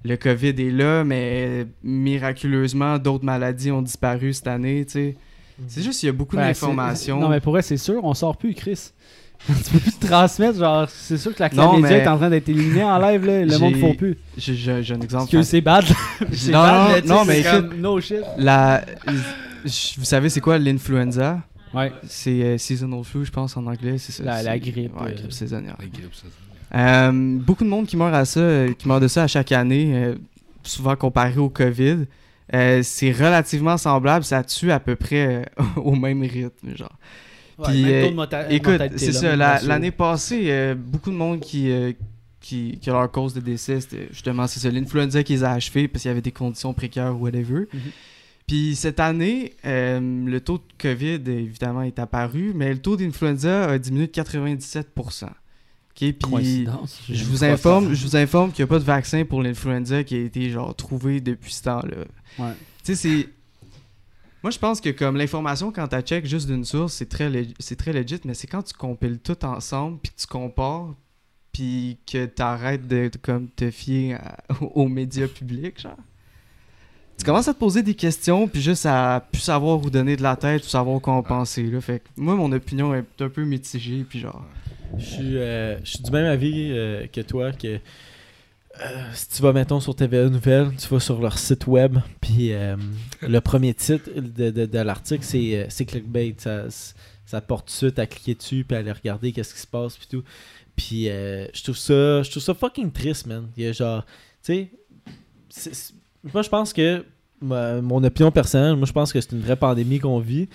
le 0.04 0.18
COVID 0.18 0.50
est 0.60 0.72
là, 0.72 1.04
mais 1.04 1.68
miraculeusement, 1.84 2.98
d'autres 2.98 3.24
maladies 3.24 3.72
ont 3.72 3.82
disparu 3.84 4.34
cette 4.34 4.48
année, 4.48 4.84
tu 4.86 4.92
sais. 4.92 5.16
C'est 5.68 5.84
juste 5.84 6.00
qu'il 6.00 6.08
y 6.08 6.10
a 6.10 6.14
beaucoup 6.14 6.36
Ben, 6.36 6.48
d'informations. 6.48 7.20
Non, 7.20 7.30
mais 7.30 7.40
pour 7.40 7.54
vrai, 7.54 7.62
c'est 7.62 7.78
sûr, 7.78 8.04
on 8.04 8.16
sort 8.16 8.36
plus, 8.36 8.56
Chris. 8.56 8.92
tu 9.48 9.72
peux 9.74 9.80
plus 9.80 9.98
te 10.00 10.06
transmettre, 10.08 10.60
genre, 10.60 10.88
c'est 10.90 11.18
sûr 11.18 11.34
que 11.34 11.42
la 11.42 11.50
Non, 11.50 11.78
mais- 11.80 11.92
est 11.94 12.08
en 12.08 12.18
train 12.18 12.30
d'être 12.30 12.48
éliminée 12.50 12.84
en 12.84 12.98
live, 13.00 13.26
là. 13.26 13.46
Le 13.46 13.58
monde 13.58 13.74
ne 13.76 13.80
faut 13.80 13.94
plus. 13.94 14.18
J'ai- 14.38 14.56
J'ai 14.56 14.84
j'ai 14.84 14.94
un 14.94 15.02
exemple. 15.02 15.24
Parce 15.24 15.32
que 15.32 15.42
c'est 15.44 15.62
bad. 15.62 15.84
c'est 16.32 16.52
Non, 16.52 16.60
bad, 16.62 17.06
non, 17.06 17.16
non, 17.16 17.26
mais 17.26 17.42
c'est 17.44 17.50
comme 17.52 17.76
no 17.80 18.00
shit. 18.00 18.22
La, 18.38 18.84
vous 19.64 20.04
savez, 20.06 20.30
c'est 20.30 20.42
quoi 20.42 20.58
l'influenza? 20.58 21.40
Ouais. 21.74 21.92
C'est 22.06 22.44
euh, 22.44 22.58
seasonal 22.58 23.04
flu, 23.04 23.26
je 23.26 23.32
pense, 23.32 23.56
en 23.56 23.66
anglais. 23.66 23.98
C'est 23.98 24.12
ça. 24.12 24.24
La- 24.24 24.38
c'est- 24.40 24.44
la 24.44 24.60
grippe, 24.60 24.96
Ouais, 25.02 25.12
euh. 25.12 25.16
grippe 25.16 25.32
saisonnière. 25.32 25.76
La 25.80 25.86
grippe, 25.88 26.14
ça. 26.14 26.24
Euh, 26.74 27.12
beaucoup 27.40 27.64
de 27.64 27.70
monde 27.70 27.86
qui 27.86 27.98
meurt 27.98 28.14
à 28.14 28.26
ça, 28.26 28.40
euh, 28.40 28.74
qui 28.74 28.88
meurt 28.88 29.02
de 29.02 29.08
ça 29.08 29.24
à 29.24 29.28
chaque 29.28 29.52
année, 29.52 29.92
euh, 29.96 30.16
souvent 30.64 30.96
comparé 30.96 31.38
au 31.38 31.50
COVID. 31.50 32.06
Euh, 32.54 32.82
c'est 32.84 33.12
relativement 33.12 33.78
semblable, 33.78 34.26
ça 34.26 34.44
tue 34.44 34.72
à 34.72 34.80
peu 34.80 34.96
près 34.98 35.44
euh, 35.60 35.64
au 35.78 35.96
même 35.96 36.22
rythme, 36.22 36.76
genre. 36.76 36.98
Puis, 37.66 37.84
euh, 37.86 38.10
Écoute, 38.50 38.82
c'est 38.98 39.12
ça. 39.12 39.36
la-. 39.36 39.62
L'année 39.64 39.92
passée, 39.92 40.46
euh, 40.48 40.76
beaucoup 40.76 41.12
de 41.12 41.16
monde 41.16 41.40
qui, 41.40 41.72
euh, 41.72 41.94
qui, 42.40 42.78
qui 42.82 42.90
a 42.90 42.94
leur 42.94 43.12
cause 43.12 43.34
de 43.34 43.40
décès, 43.40 43.82
c'était 43.82 44.08
justement 44.12 44.48
c'est 44.48 44.60
ça, 44.60 44.70
l'influenza 44.70 45.24
qui 45.24 45.34
les 45.34 45.44
a 45.44 45.52
achevés 45.52 45.88
parce 45.88 46.02
qu'il 46.02 46.10
y 46.10 46.12
avait 46.12 46.22
des 46.22 46.32
conditions 46.32 46.74
précaires 46.74 47.16
ou 47.16 47.24
whatever. 47.24 47.68
Mhm. 47.74 47.80
Puis 48.48 48.76
cette 48.76 49.00
année, 49.00 49.54
euh, 49.66 50.26
le 50.26 50.42
taux 50.42 50.58
de 50.58 50.64
COVID, 50.78 51.22
évidemment, 51.26 51.84
est 51.84 52.00
apparu, 52.00 52.52
mais 52.54 52.74
le 52.74 52.80
taux 52.80 52.98
d'influenza 52.98 53.70
a 53.70 53.78
diminué 53.78 54.08
de 54.08 54.12
97%. 54.12 55.26
OK? 55.26 55.32
Puis 55.96 56.68
je 57.10 57.24
vous 57.26 57.44
informe, 57.44 57.94
je 57.94 58.04
vous 58.04 58.16
informe 58.16 58.52
qu'il 58.52 58.64
n'y 58.64 58.70
a 58.70 58.74
pas 58.74 58.80
de 58.80 58.84
vaccin 58.84 59.24
pour 59.24 59.42
l'influenza 59.42 60.04
qui 60.04 60.16
a 60.16 60.20
été 60.20 60.50
genre 60.50 60.76
trouvé 60.76 61.22
depuis 61.22 61.54
ce 61.54 61.64
temps-là. 61.64 62.06
Ouais. 62.40 62.54
Tu 62.84 62.94
sais, 62.94 62.96
c'est. 62.96 63.30
Moi, 64.44 64.50
je 64.52 64.58
pense 64.58 64.82
que 64.82 64.90
comme 64.90 65.18
l'information, 65.18 65.72
quand 65.72 65.88
tu 65.88 66.00
check 66.02 66.26
juste 66.26 66.48
d'une 66.48 66.66
source, 66.66 66.94
c'est 66.94 67.10
très, 67.10 67.30
c'est 67.60 67.76
très 67.76 67.94
legit, 67.94 68.20
mais 68.26 68.34
c'est 68.34 68.48
quand 68.48 68.64
tu 68.64 68.74
compiles 68.74 69.20
tout 69.20 69.44
ensemble, 69.46 70.00
puis 70.02 70.12
que 70.12 70.20
tu 70.22 70.28
compares, 70.28 70.96
puis 71.52 71.98
que 72.12 72.26
tu 72.26 72.42
arrêtes 72.42 72.88
de, 72.88 73.10
de, 73.10 73.18
comme, 73.22 73.50
te 73.50 73.70
fier 73.70 74.16
à- 74.16 74.38
aux 74.62 74.88
médias 74.88 75.28
publics, 75.28 75.80
genre. 75.82 75.98
Tu 77.20 77.26
commences 77.26 77.48
à 77.48 77.54
te 77.54 77.60
poser 77.60 77.84
des 77.84 77.94
questions, 77.94 78.48
puis 78.48 78.62
juste 78.62 78.88
à 78.88 79.24
plus 79.32 79.42
savoir 79.42 79.80
où 79.80 79.92
donner 79.92 80.16
de 80.16 80.24
la 80.24 80.36
tête, 80.36 80.64
ou 80.66 80.68
savoir 80.68 81.00
quoi 81.02 81.14
en 81.14 81.22
penser. 81.22 81.62
Là. 81.64 81.80
Fait 81.80 82.00
que 82.00 82.08
moi, 82.18 82.34
mon 82.36 82.52
opinion 82.52 82.96
est 82.96 83.06
un 83.22 83.30
peu 83.30 83.44
mitigée, 83.44 84.04
puis 84.10 84.20
genre. 84.20 84.44
Je 84.98 85.06
suis, 85.06 85.38
euh, 85.38 85.78
je 85.84 85.90
suis 85.92 86.04
du 86.04 86.10
même 86.10 86.26
avis 86.26 86.72
euh, 86.72 87.06
que 87.08 87.22
toi 87.22 87.52
que 87.52 87.80
euh, 88.84 89.04
si 89.14 89.30
tu 89.30 89.42
vas 89.42 89.54
mettons 89.54 89.80
sur 89.80 89.96
TVA 89.96 90.30
Nouvelles, 90.30 90.72
tu 90.78 90.88
vas 90.88 91.00
sur 91.00 91.22
leur 91.22 91.38
site 91.38 91.68
web, 91.68 91.98
puis 92.20 92.54
euh, 92.54 92.76
le 93.22 93.40
premier 93.42 93.74
titre 93.74 94.10
de, 94.16 94.50
de- 94.52 94.66
de 94.66 94.80
l'article 94.80 95.24
c'est 95.24 95.56
euh, 95.56 95.66
c'est 95.70 95.86
clickbait, 95.86 96.36
ça, 96.38 96.64
ça 97.26 97.42
porte 97.42 97.68
tout 97.68 97.72
de 97.74 97.78
suite 97.78 98.00
à 98.00 98.06
cliquer 98.08 98.36
dessus 98.36 98.66
puis 98.68 98.76
à 98.76 98.80
aller 98.80 98.92
regarder 98.92 99.32
qu'est-ce 99.32 99.54
qui 99.54 99.60
se 99.60 99.68
passe 99.68 99.98
puis 99.98 100.08
tout. 100.10 100.24
Puis 100.76 101.10
euh, 101.10 101.46
je 101.54 101.64
trouve 101.64 101.78
ça 101.78 102.24
je 102.24 102.30
trouve 102.32 102.44
ça 102.44 102.54
fucking 102.54 102.92
triste 102.92 103.28
man. 103.28 103.48
Il 103.58 103.64
y 103.64 103.68
a 103.68 103.72
genre 103.72 104.06
tu 104.44 104.70
sais 105.50 105.72
moi 106.34 106.42
je 106.42 106.50
pense 106.50 106.72
que 106.74 107.04
ma- 107.42 107.82
mon 107.82 108.04
opinion 108.04 108.32
personnelle, 108.32 108.76
moi 108.76 108.86
je 108.86 108.92
pense 108.94 109.12
que 109.14 109.20
c'est 109.22 109.32
une 109.34 109.42
vraie 109.42 109.56
pandémie 109.56 110.00
qu'on 110.00 110.20
vit. 110.20 110.48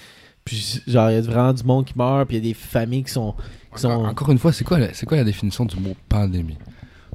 Puis 0.44 0.80
genre 0.86 1.10
il 1.10 1.14
y 1.14 1.18
a 1.18 1.20
vraiment 1.22 1.52
du 1.52 1.64
monde 1.64 1.84
qui 1.84 1.94
meurt, 1.96 2.26
puis 2.28 2.36
il 2.36 2.44
y 2.44 2.46
a 2.48 2.50
des 2.50 2.54
familles 2.54 3.04
qui 3.04 3.10
sont 3.12 3.34
qui 3.74 3.82
sont 3.82 3.88
Encore, 3.90 4.30
une 4.30 4.38
fois, 4.38 4.52
c'est 4.52 4.64
quoi, 4.64 4.78
la- 4.78 4.92
quoi 5.06 5.16
la 5.18 5.24
définition 5.24 5.64
du 5.66 5.76
mot 5.76 5.94
pandémie? 6.08 6.56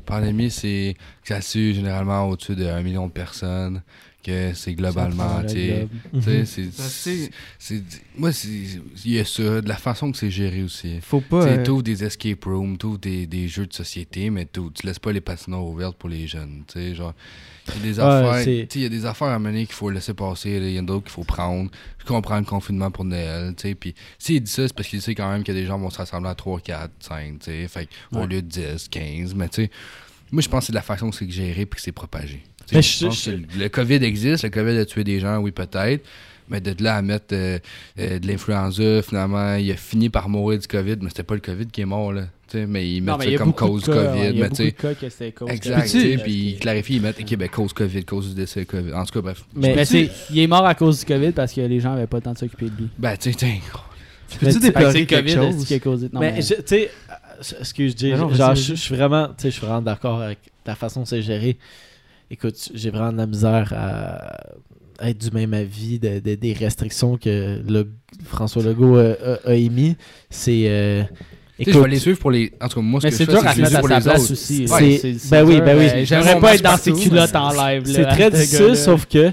Pandémie, 0.02 0.52
c'est 0.52 0.96
que 1.24 1.30
ça 1.34 1.40
tue 1.42 1.74
généralement 1.74 2.28
au-dessus 2.30 2.56
d'un 2.56 2.82
million 2.82 3.08
de 3.08 3.12
personnes, 3.12 3.82
que 4.24 4.54
c'est 4.54 4.74
globalement, 4.74 5.42
tu 5.44 5.50
sais. 5.50 5.88
Moi, 8.18 8.32
c'est- 8.32 8.80
il 9.06 9.12
y 9.14 9.20
a 9.20 9.26
ça, 9.26 9.62
de 9.62 9.68
la 9.68 9.78
façon 9.78 10.12
que 10.12 10.18
c'est 10.18 10.30
géré 10.30 10.62
aussi. 10.64 11.00
Faut 11.02 11.22
pas. 11.22 11.44
Tu 11.64 11.70
euh, 11.72 11.74
ouvres 11.74 11.84
des 11.84 12.04
escape 12.04 12.44
rooms, 12.46 12.78
tu 12.78 12.98
des, 13.00 13.26
des 13.26 13.48
jeux 13.48 13.66
de 13.66 13.74
société, 13.74 14.30
mais 14.30 14.46
t'ouvres- 14.46 14.74
tu 14.74 14.86
laisses 14.86 15.00
pas 15.00 15.12
les 15.12 15.22
patinoires 15.22 15.66
ouvertes 15.66 15.98
pour 15.98 16.10
les 16.10 16.28
jeunes. 16.28 16.64
Tu 16.68 16.74
sais, 16.74 16.96
genre, 16.96 17.14
il 17.68 17.86
y 17.86 18.86
a 18.86 18.90
des 18.90 19.06
affaires, 19.06 19.28
à 19.28 19.40
mener 19.40 19.66
qu'il 19.66 19.76
faut 19.76 19.90
laisser 19.90 20.14
passer, 20.14 20.50
il 20.50 20.72
y 20.72 20.80
en 20.80 20.84
a 20.84 20.86
d'autres 20.86 21.04
qu'il 21.04 21.12
faut 21.12 21.24
prendre. 21.24 21.70
Je 22.00 22.06
comprends 22.06 22.38
le 22.38 22.46
confinement 22.46 22.90
pour 22.90 23.06
Noël, 23.06 23.54
tu 23.56 23.70
sais, 23.70 23.76
puis 23.76 23.94
s'il 24.18 24.42
dit 24.42 24.52
ça, 24.52 24.68
c'est 24.68 24.74
parce 24.74 24.88
qu'il 24.88 25.02
sait 25.02 25.14
quand 25.14 25.32
même 25.32 25.44
que 25.44 25.52
des 25.52 25.66
gens 25.66 25.78
vont 25.78 25.90
se 25.90 25.98
rassembler 25.98 26.30
à 26.30 26.36
3, 26.36 26.60
4, 26.60 26.92
5, 27.00 27.40
tu 27.40 27.46
sais, 27.46 27.68
fait 27.68 27.88
au 28.12 28.26
lieu 28.26 28.42
de 28.42 28.48
10, 28.48 28.88
15, 28.90 29.36
mais 29.36 29.48
tu 29.50 29.64
sais, 29.64 29.72
moi 30.32 30.42
je 30.42 30.50
pense 30.50 30.62
que 30.62 30.66
c'est 30.68 30.72
de 30.72 30.78
la 30.78 30.82
façon 30.82 31.10
que 31.12 31.16
c'est 31.16 31.30
géré 31.30 31.66
puis 31.66 31.78
que 31.78 31.82
c'est 31.82 31.92
propagé. 31.92 32.44
Je 32.72 33.58
le 33.58 33.68
COVID 33.68 34.04
existe, 34.04 34.44
le 34.44 34.50
COVID 34.50 34.78
a 34.78 34.86
tué 34.86 35.04
des 35.04 35.20
gens, 35.20 35.38
oui 35.38 35.52
peut-être, 35.52 36.06
mais 36.52 36.62
de 36.62 36.84
là 36.84 36.98
à 36.98 37.02
mettre 37.02 37.34
euh, 37.34 37.58
euh, 38.00 38.20
de 38.20 38.28
l'influenza, 38.28 39.02
finalement, 39.02 39.56
il 39.56 39.72
a 39.72 39.76
fini 39.76 40.10
par 40.10 40.30
mourir 40.30 40.60
du 40.60 40.68
COVID, 40.68 40.98
mais 41.02 41.10
c'était 41.10 41.24
pas 41.24 41.34
le 41.34 41.40
COVID 41.42 41.66
qui 41.68 41.82
est 41.82 41.86
mort, 41.86 42.14
là. 42.14 42.24
tu 42.48 42.60
sais, 42.60 42.66
Mais 42.68 42.88
ils 42.88 43.04
Non, 43.04 43.18
mettent 43.18 43.28
mais 43.30 43.38
ça 43.38 43.44
comme 43.44 43.54
cause 43.54 43.86
cas, 43.86 43.92
ouais, 43.92 43.98
COVID. 44.06 44.20
Il 44.20 44.24
y 44.24 44.28
a 44.28 44.32
mais 44.34 44.42
beaucoup 44.50 44.56
tu 44.58 44.62
de 44.64 44.68
sais, 44.68 44.72
cas 44.74 44.94
que 44.94 45.10
c'était 45.10 45.32
cause 45.32 45.50
exact. 45.50 45.92
Puis 46.24 46.34
ils 46.34 46.56
que- 46.56 46.60
clarifient, 46.62 46.96
ils 46.98 47.02
mettent 47.02 47.20
OK, 47.22 47.36
ben, 47.38 47.50
cause 47.50 47.74
COVID, 47.74 48.06
cause 48.06 48.30
du 48.30 48.36
décès 48.36 48.66
COVID. 48.66 48.94
En 48.94 49.06
tout 49.06 49.14
cas, 49.14 49.22
bref. 49.22 49.44
Mais- 49.56 49.74
Mais 49.76 49.86
c'est, 49.86 50.10
il 50.30 50.40
est 50.40 50.48
mort 50.48 50.66
à 50.66 50.76
cause 50.76 51.00
du 51.00 51.06
COVID 51.06 51.32
parce 51.32 51.54
que 51.54 51.62
les 51.62 51.80
gens 51.80 51.94
avaient 51.94 52.06
pas 52.08 52.18
le 52.18 52.24
temps 52.24 52.34
de 52.34 52.38
s'occuper 52.38 52.66
de 52.66 52.76
lui. 52.78 52.90
Ben, 53.00 53.16
tu 53.18 53.32
sais, 53.34 53.62
Peux-tu 54.40 54.60
déplorer 54.60 54.92
c'est 54.94 55.00
le 55.00 55.06
quelque 55.06 55.34
COVID 55.34 55.52
chose? 55.54 55.66
qui 55.66 55.74
a 55.74 55.80
causé? 55.80 56.10
Non, 56.14 56.20
mais, 56.22 56.32
mais, 56.34 56.40
tu 56.42 56.54
sais, 56.66 56.90
euh, 57.10 57.60
excuse, 57.60 57.94
Jay, 57.98 58.16
genre, 58.16 58.56
je 58.56 58.76
suis 58.76 58.96
vraiment, 58.96 59.28
tu 59.28 59.34
sais, 59.38 59.50
je 59.52 59.56
suis 59.58 59.66
vraiment 59.66 59.82
d'accord 59.82 60.22
avec 60.22 60.40
ta 60.64 60.76
façon 60.76 61.02
de 61.02 61.08
se 61.08 61.20
gérer. 61.22 61.58
Écoute, 62.30 62.56
j'ai 62.74 62.90
vraiment 62.92 63.12
de 63.12 63.18
la 63.18 63.28
misère 63.28 63.74
à 63.76 64.36
à 64.36 64.38
être 65.10 65.18
du 65.18 65.32
même 65.32 65.54
avis 65.54 66.00
de, 66.00 66.20
de- 66.20 66.36
des 66.36 66.54
restrictions 66.54 67.18
que 67.18 67.62
le, 67.68 67.88
François 68.26 68.64
Legault 68.64 68.98
a, 68.98 69.12
a- 69.46 69.50
a 69.52 69.54
émis. 69.56 69.96
C'est. 70.30 70.64
euh, 70.68 71.04
Tu 71.58 71.66
sais, 71.66 71.72
je 71.74 71.80
vais 71.80 71.90
les 71.90 72.00
suivre 72.00 72.20
pour 72.20 72.32
les. 72.32 72.52
En 72.62 72.68
tout 72.68 72.76
cas, 72.76 72.82
moi, 72.82 73.00
ce 73.02 73.06
mais 73.08 73.12
que 73.12 73.18
c'est 73.18 73.26
je 73.26 73.32
fais, 73.32 73.38
c'est 73.38 73.62
que 73.62 73.68
je 73.70 73.74
les 73.74 73.80
pour 73.80 73.88
les 73.88 74.08
autres. 74.08 74.32
aussi. 74.32 74.66
Ouais. 74.70 74.98
C'est- 75.02 75.18
c'est 75.20 75.30
Ben 75.30 75.44
oui, 75.46 75.62
ben 75.62 75.78
oui. 75.78 75.86
euh, 75.94 76.06
J'aimerais 76.06 76.40
pas 76.40 76.56
être 76.56 76.64
dans 76.64 76.78
ses 76.78 76.92
culottes 76.94 77.36
en 77.36 77.50
live. 77.52 77.88
là, 77.88 77.94
C'est 77.94 78.06
très 78.06 78.32
difficile, 78.32 78.76
sauf 78.76 79.06
que, 79.06 79.32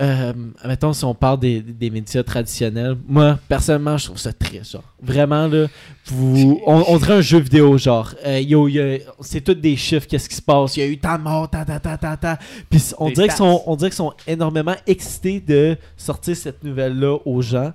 euh, 0.00 0.32
mettons, 0.64 0.92
si 0.92 1.04
on 1.04 1.14
parle 1.14 1.40
des, 1.40 1.60
des 1.60 1.90
médias 1.90 2.22
traditionnels, 2.22 2.96
moi, 3.06 3.38
personnellement, 3.48 3.96
je 3.98 4.04
trouve 4.06 4.18
ça 4.18 4.32
triste. 4.32 4.72
Genre. 4.72 4.82
Vraiment, 5.02 5.46
là, 5.48 5.66
vous, 6.06 6.60
on, 6.66 6.84
on 6.88 6.96
dirait 6.98 7.14
un 7.14 7.20
jeu 7.20 7.38
vidéo, 7.40 7.76
genre. 7.78 8.14
Euh, 8.24 8.98
c'est 9.20 9.40
tous 9.40 9.54
des 9.54 9.76
chiffres, 9.76 10.06
qu'est-ce 10.06 10.28
qui 10.28 10.36
se 10.36 10.42
passe. 10.42 10.76
Il 10.76 10.80
y 10.80 10.82
a 10.84 10.86
eu 10.86 10.98
tant 10.98 11.18
de 11.18 11.22
morts, 11.24 11.50
ta, 11.50 11.64
ta, 11.64 11.80
ta, 11.80 11.96
ta, 11.98 12.16
ta. 12.16 12.38
Puis 12.70 12.80
on 12.98 13.08
Des 13.08 13.14
dirait, 13.14 13.28
qu'ils 13.28 13.36
sont, 13.36 13.62
on 13.66 13.76
dirait 13.76 13.90
qu'ils 13.90 13.96
sont 13.96 14.12
énormément 14.26 14.76
excités 14.86 15.40
de 15.40 15.76
sortir 15.96 16.36
cette 16.36 16.62
nouvelle-là 16.62 17.18
aux 17.24 17.42
gens. 17.42 17.72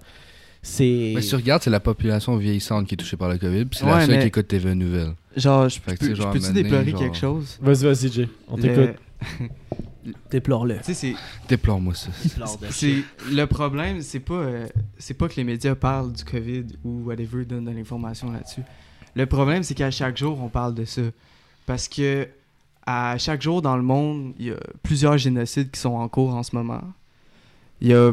C'est. 0.61 1.11
Mais 1.15 1.21
si 1.21 1.27
tu 1.29 1.35
regardes, 1.35 1.61
c'est 1.61 1.69
la 1.69 1.81
population 1.81 2.37
vieillissante 2.37 2.87
qui 2.87 2.93
est 2.93 2.97
touchée 2.97 3.17
par 3.17 3.27
le 3.27 3.37
COVID, 3.37 3.65
puis 3.65 3.79
c'est 3.79 3.85
Ouais, 3.85 3.91
la 3.91 3.99
seule 4.05 4.11
mais- 4.15 4.21
qui 4.21 4.27
écoute 4.27 4.47
TV 4.47 4.73
Nouvelles. 4.73 5.13
Genre, 5.35 5.67
je 5.67 5.79
peux- 5.81 5.93
peux-tu 5.93 6.21
amener, 6.23 6.63
déplorer 6.63 6.89
genre- 6.91 6.99
quelque 7.01 7.17
chose? 7.17 7.57
Vas-y, 7.61 7.83
vas-y, 7.83 8.11
Jay. 8.11 8.29
On 8.47 8.55
Le- 8.55 8.61
t'écoute. 8.61 8.95
Déplore-le. 10.31 10.77
Tu 10.77 10.83
sais, 10.85 10.93
c'est. 10.93 11.13
Déplore-moi 11.47 11.93
ça. 11.93 12.09
C'est 12.71 13.03
le 13.31 13.45
problème, 13.45 14.01
c'est 14.01 14.19
pas 14.19 14.33
euh, 14.33 14.67
c'est 14.97 15.13
pas 15.13 15.27
que 15.29 15.35
les 15.35 15.43
médias 15.43 15.75
parlent 15.75 16.11
du 16.11 16.23
Covid 16.23 16.65
ou 16.83 17.03
whatever 17.05 17.45
donnent 17.45 17.65
de 17.65 17.71
l'information 17.71 18.31
là-dessus. 18.31 18.61
Le 19.15 19.25
problème, 19.25 19.63
c'est 19.63 19.75
qu'à 19.75 19.91
chaque 19.91 20.17
jour, 20.17 20.39
on 20.41 20.49
parle 20.49 20.73
de 20.75 20.85
ça 20.85 21.01
parce 21.65 21.87
que 21.87 22.27
à 22.85 23.17
chaque 23.17 23.41
jour 23.41 23.61
dans 23.61 23.77
le 23.77 23.83
monde, 23.83 24.33
il 24.39 24.47
y 24.47 24.51
a 24.51 24.57
plusieurs 24.81 25.17
génocides 25.17 25.71
qui 25.71 25.79
sont 25.79 25.93
en 25.93 26.07
cours 26.09 26.33
en 26.35 26.43
ce 26.43 26.55
moment. 26.55 26.81
Il 27.79 27.87
y 27.89 27.93
a 27.93 28.11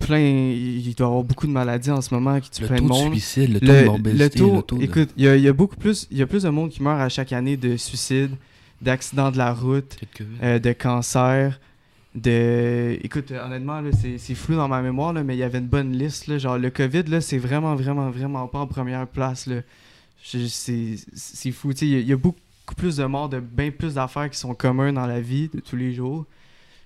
plein. 0.00 0.18
Il 0.18 0.94
doit 0.96 1.06
y 1.06 1.08
avoir 1.08 1.22
beaucoup 1.22 1.46
de 1.46 1.52
maladies 1.52 1.90
en 1.90 2.00
ce 2.00 2.12
moment 2.14 2.40
qui 2.40 2.50
tuent 2.50 2.62
Le 2.62 2.68
plein 2.68 2.76
taux 2.78 2.82
de 2.84 2.88
de 2.88 2.92
monde. 2.94 3.10
suicide, 3.12 3.52
le 3.52 3.60
taux 3.60 3.66
de 3.66 3.72
Le, 3.72 3.84
morbidité, 3.84 4.24
le 4.24 4.30
taux, 4.30 4.56
le 4.56 4.62
taux 4.62 4.78
de- 4.78 4.82
écoute, 4.82 5.10
il 5.16 5.24
y, 5.24 5.28
a- 5.28 5.36
il 5.36 5.42
y 5.42 5.48
a 5.48 5.52
beaucoup 5.52 5.76
plus, 5.76 6.08
il 6.10 6.18
y 6.18 6.22
a 6.22 6.26
plus 6.26 6.42
de 6.42 6.48
monde 6.48 6.70
qui 6.70 6.82
meurt 6.82 7.00
à 7.00 7.08
chaque 7.08 7.32
année 7.32 7.56
de 7.56 7.76
suicides, 7.76 8.32
d'accidents 8.82 9.30
de 9.30 9.38
la 9.38 9.54
route, 9.54 9.98
euh, 10.42 10.58
de 10.58 10.72
cancer, 10.72 11.58
de... 12.14 12.98
Écoute, 13.02 13.30
euh, 13.30 13.46
honnêtement, 13.46 13.80
c'est, 13.92 14.34
flou 14.34 14.56
dans 14.56 14.68
ma 14.68 14.82
mémoire, 14.82 15.12
là, 15.12 15.22
mais 15.22 15.34
il 15.34 15.38
y 15.38 15.42
avait 15.42 15.58
une 15.58 15.68
bonne 15.68 15.92
liste. 15.92 16.26
Là, 16.26 16.38
genre, 16.38 16.58
le 16.58 16.70
COVID, 16.70 17.04
là, 17.04 17.20
c'est 17.20 17.38
vraiment, 17.38 17.74
vraiment, 17.74 18.10
vraiment 18.10 18.46
pas 18.48 18.58
en 18.58 18.66
première 18.66 19.06
place. 19.06 19.48
C'est, 20.22 21.52
fou. 21.52 21.70
Il 21.80 21.88
y, 21.88 22.02
y 22.02 22.12
a 22.12 22.16
beaucoup 22.16 22.38
plus 22.76 22.96
de 22.96 23.04
morts, 23.04 23.28
de 23.28 23.40
bien 23.40 23.70
plus 23.70 23.94
d'affaires 23.94 24.28
qui 24.28 24.38
sont 24.38 24.54
communs 24.54 24.92
dans 24.92 25.06
la 25.06 25.20
vie 25.20 25.48
de 25.52 25.60
tous 25.60 25.76
les 25.76 25.94
jours 25.94 26.26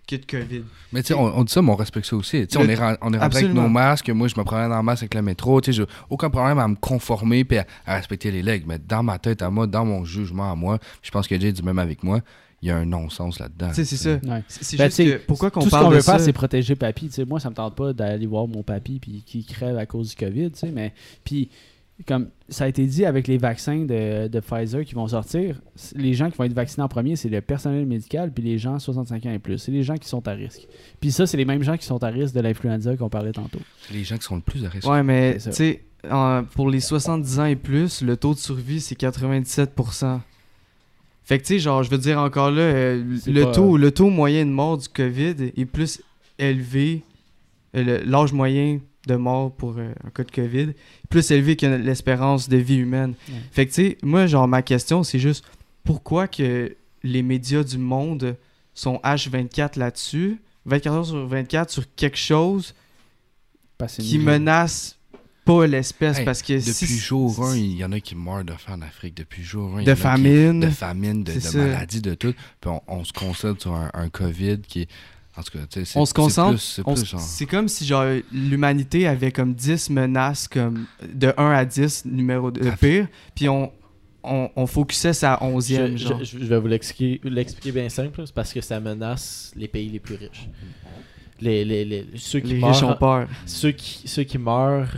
que 0.07 0.17
de 0.17 0.25
COVID. 0.27 0.63
Mais 0.93 1.03
tu 1.03 1.09
sais, 1.09 1.15
on, 1.15 1.39
on 1.39 1.45
dit 1.45 1.53
ça, 1.53 1.63
mais 1.63 1.71
on 1.71 1.77
respecte 1.77 2.07
ça 2.07 2.17
aussi. 2.17 2.47
Tu 2.47 2.53
sais, 2.53 2.59
on 2.59 2.69
est, 2.69 2.79
on 3.03 3.13
est 3.13 3.19
rentré 3.19 3.39
avec 3.45 3.53
nos 3.55 3.69
masques. 3.69 4.09
Moi, 4.11 4.29
je 4.29 4.35
me 4.39 4.45
promène 4.45 4.71
dans 4.71 4.77
le 4.77 4.83
masque 4.83 5.03
avec 5.03 5.15
le 5.15 5.23
métro. 5.23 5.61
Tu 5.61 5.73
sais, 5.73 5.77
j'ai 5.79 5.85
aucun 6.11 6.31
problème 6.31 6.59
à 6.59 6.69
me 6.69 6.77
conformer 6.77 7.45
puis 7.45 7.59
à, 7.59 7.67
à 7.87 7.97
respecter 7.97 8.31
les 8.31 8.43
règles. 8.43 8.67
Mais 8.69 8.79
dans 8.79 9.03
ma 9.03 9.19
tête 9.19 9.43
à 9.43 9.51
moi, 9.51 9.67
dans 9.67 9.85
mon 9.85 10.05
jugement 10.05 10.51
à 10.51 10.55
moi, 10.55 10.79
je 11.03 11.11
pense 11.11 11.27
que 11.27 11.39
Jay 11.41 11.53
dit 11.53 11.63
même 11.63 11.79
avec 11.79 12.03
moi, 12.05 12.21
il 12.63 12.69
y 12.69 12.71
a 12.71 12.77
un 12.77 12.87
non-sens 12.87 13.39
là-dedans. 13.39 13.69
Tu 13.69 13.75
sais, 13.75 13.85
c'est 13.85 13.97
ça. 13.97 14.13
Ouais. 14.29 14.43
C'est, 14.49 14.77
Ben, 14.79 14.87
juste 14.87 14.97
que 15.05 15.17
pourquoi 15.27 15.51
qu'on 15.51 15.61
Tout 15.61 15.67
ce 15.67 15.71
parle 15.71 15.85
qu'on 15.85 15.91
de 15.91 15.97
veut 15.97 16.01
ça... 16.01 16.13
faire, 16.13 16.21
c'est 16.25 16.33
protéger 16.33 16.75
papy. 16.75 17.09
Tu 17.09 17.13
sais, 17.15 17.25
moi, 17.25 17.39
ça 17.39 17.51
me 17.51 17.55
tente 17.55 17.75
pas 17.77 17.93
d'aller 17.93 18.27
voir 18.27 18.49
mon 18.49 18.63
papy 18.63 18.99
puis 18.99 19.23
qui 19.27 19.45
crève 19.45 19.77
à 19.77 19.85
cause 19.87 20.11
du 20.11 20.17
COVID. 20.17 20.51
tu 20.53 20.59
sais, 20.61 20.71
Mais 20.71 20.95
puis, 21.23 21.51
comme 22.07 22.29
ça 22.49 22.65
a 22.65 22.69
été 22.69 22.85
dit 22.87 23.05
avec 23.07 23.27
les 23.27 23.39
vaccins 23.39 23.85
de, 23.87 24.29
de 24.29 24.41
Pfizer 24.41 24.85
qui 24.85 24.95
vont 24.95 25.09
sortir, 25.09 25.61
les 25.95 26.13
gens 26.15 26.31
qui 26.31 26.37
vont 26.37 26.45
être 26.45 26.53
vaccinés 26.53 26.85
en 26.85 26.89
premier, 26.89 27.17
c'est 27.17 27.29
le 27.31 27.41
personnel 27.41 27.87
médical 27.87 28.31
puis 28.33 28.45
les 28.45 28.59
gens 28.59 28.79
65 28.79 29.25
ans 29.27 29.31
et 29.33 29.39
plus. 29.39 29.57
C'est 29.59 29.73
les 29.73 29.83
gens 29.83 29.97
qui 29.97 30.09
sont 30.09 30.27
à 30.29 30.33
risque. 30.33 30.67
Puis 31.01 31.11
ça, 31.11 31.27
c'est 31.27 31.37
les 31.39 31.47
mêmes 31.47 31.63
gens 31.63 31.77
qui 31.79 31.87
sont 31.87 32.03
à 32.05 32.09
risque 32.09 32.35
de 32.35 32.41
l'influenza 32.41 32.97
qu'on 32.97 33.09
parlait 33.09 33.33
tantôt. 33.33 33.61
C'est 33.89 33.95
les 33.95 34.05
gens 34.05 34.17
qui 34.19 34.25
sont 34.25 34.37
le 34.37 34.43
plus 34.43 34.65
à 34.65 34.69
risque. 34.69 34.87
Ouais, 34.89 35.03
mais 35.03 35.39
tu 35.39 35.53
sais, 35.53 35.83
pour 36.55 36.69
les 36.71 36.81
70 36.81 37.41
ans 37.41 37.47
et 37.47 37.57
plus, 37.57 38.03
le 38.03 38.17
taux 38.17 38.35
de 38.35 38.39
survie, 38.39 38.81
c'est 38.81 38.99
97%. 39.01 40.21
Fait 41.25 41.39
que 41.39 41.43
tu 41.45 41.55
sais, 41.55 41.59
genre, 41.59 41.83
je 41.83 41.91
veux 41.91 41.99
dire 41.99 42.21
encore 42.21 42.51
là, 42.53 42.61
euh, 42.63 43.03
le, 43.27 43.43
pas- 43.45 43.51
taux, 43.53 43.77
le 43.77 43.91
taux 43.91 44.11
moyen 44.11 44.45
de 44.47 44.51
mort 44.51 44.79
du 44.79 44.87
COVID 44.89 45.35
est 45.57 45.65
plus 45.65 46.01
élevé, 46.39 47.03
euh, 47.75 47.83
le- 47.83 48.05
l'âge 48.09 48.33
moyen 48.33 48.79
de 49.07 49.15
mort 49.17 49.53
pour 49.53 49.77
euh, 49.79 49.93
un 50.05 50.11
cas 50.11 50.25
de 50.25 50.31
COVID 50.31 50.73
plus 51.09 51.31
élevé 51.31 51.57
que 51.57 51.67
l'espérance 51.67 52.49
de 52.49 52.57
vie 52.57 52.77
humaine. 52.77 53.15
Ouais. 53.29 53.35
Fait 53.53 53.67
que 53.67 53.71
tu 53.73 53.83
sais, 53.83 53.99
moi, 54.03 54.27
genre, 54.27 54.49
ma 54.49 54.63
question, 54.63 55.03
c'est 55.05 55.19
juste 55.21 55.45
pourquoi 55.85 56.27
que 56.29 56.77
les 57.03 57.23
médias 57.23 57.63
du 57.63 57.79
monde 57.79 58.37
sont 58.75 59.01
H24 59.05 59.79
là-dessus, 59.79 60.41
24 60.67 60.93
heures 60.95 61.07
sur 61.07 61.27
24 61.27 61.71
sur 61.71 61.85
quelque 61.95 62.19
chose 62.19 62.75
qui 63.99 64.19
menace 64.19 64.99
pas 65.45 65.67
l'espèce 65.67 66.19
Hey, 66.19 66.25
parce 66.25 66.43
que 66.43 66.55
Depuis 66.55 66.73
si- 66.73 66.99
jour 66.99 67.41
1, 67.45 67.53
si- 67.55 67.71
il 67.73 67.77
y 67.77 67.85
en 67.85 67.93
a 67.93 68.01
qui 68.01 68.17
meurent 68.17 68.45
de 68.45 68.53
faim 68.55 68.75
en 68.79 68.83
Afrique. 68.83 69.17
Depuis 69.17 69.43
jour 69.45 69.77
1. 69.79 69.85
de 69.85 69.95
famine 69.95 70.61
de 70.61 70.71
famine, 70.71 71.23
de, 71.23 71.35
de 71.35 71.41
ça. 71.41 71.57
maladies, 71.59 72.01
de 72.03 72.15
tout. 72.15 72.35
Puis 72.61 72.71
on, 72.71 72.83
on 72.89 73.05
se 73.05 73.13
concentre 73.13 73.61
sur 73.63 73.75
un, 73.75 73.91
un 73.95 74.09
COVID 74.09 74.59
qui 74.63 74.83
est. 74.83 74.89
En 75.39 75.43
tout 75.43 75.59
cas, 75.59 75.81
on 75.97 76.07
se 76.07 76.15
concentre 76.15 76.59
C'est 77.19 77.47
comme 77.47 77.69
si 77.69 77.85
genre 77.87 78.05
l'humanité 78.33 79.07
avait 79.07 79.33
comme 79.33 79.53
10 79.55 79.91
menaces 79.91 80.49
comme 80.49 80.87
de 81.07 81.33
1 81.37 81.51
à 81.51 81.65
10 81.65 82.05
numéro 82.07 82.51
de 82.51 82.69
Ah. 82.69 82.77
pire 82.77 83.07
puis 83.35 83.49
on 83.49 83.71
on, 84.29 84.51
on 84.57 84.67
focusait 84.67 85.13
sa 85.13 85.39
11e 85.41 85.93
Je, 85.97 85.97
genre 86.09 86.19
je- 86.25 86.39
je 86.39 86.45
vais 86.45 86.59
vous 86.59 86.67
l'expliquer 86.67 87.21
l'expliquer 87.29 87.71
bien 87.71 87.89
simple, 87.89 88.23
c'est 88.27 88.35
parce 88.35 88.53
que 88.53 88.61
ça 88.61 88.81
menace 88.81 89.53
les 89.55 89.69
pays 89.69 89.89
les 89.89 90.01
plus 90.01 90.17
riches. 90.17 90.49
Les, 91.41 91.65
les, 91.65 91.85
les- 91.85 92.07
ceux 92.17 92.41
qui 92.41 92.55
les 92.55 92.59
meurent, 92.59 92.71
riches 92.73 92.83
ont 92.83 92.97
peur 92.97 93.29
ceux 93.45 93.71
qui, 93.71 94.09
ceux 94.09 94.25
qui 94.25 94.39
meurent 94.39 94.89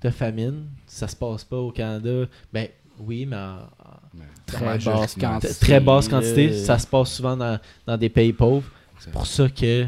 de 0.00 0.08
famine, 0.10 0.66
ça 0.86 1.06
se 1.08 1.16
passe 1.16 1.44
pas 1.44 1.56
au 1.58 1.70
Canada. 1.72 2.24
Ben 2.52 2.68
oui, 3.00 3.26
mais 3.26 3.36
en, 3.36 3.58
en 3.58 4.24
Très 4.46 4.78
basse 4.78 5.14
quantité. 5.16 5.54
très 5.60 5.80
basse 5.80 6.08
quantité. 6.08 6.48
euh, 6.50 6.64
Ça 6.64 6.78
se 6.78 6.86
passe 6.86 7.12
souvent 7.12 7.36
dans, 7.36 7.58
dans 7.86 7.96
des 7.98 8.08
pays 8.08 8.32
pauvres. 8.32 8.70
C'est 9.00 9.12
pour 9.12 9.26
ça 9.26 9.48
que 9.48 9.86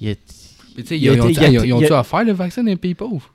il 0.00 0.16
tu 0.16 0.94
ils 1.66 1.72
ont-tu 1.72 1.92
offert 1.92 2.24
le 2.24 2.32
vaccin 2.32 2.62
dans 2.62 2.68
les 2.70 2.76
pays 2.76 2.94
pauvres? 2.94 3.34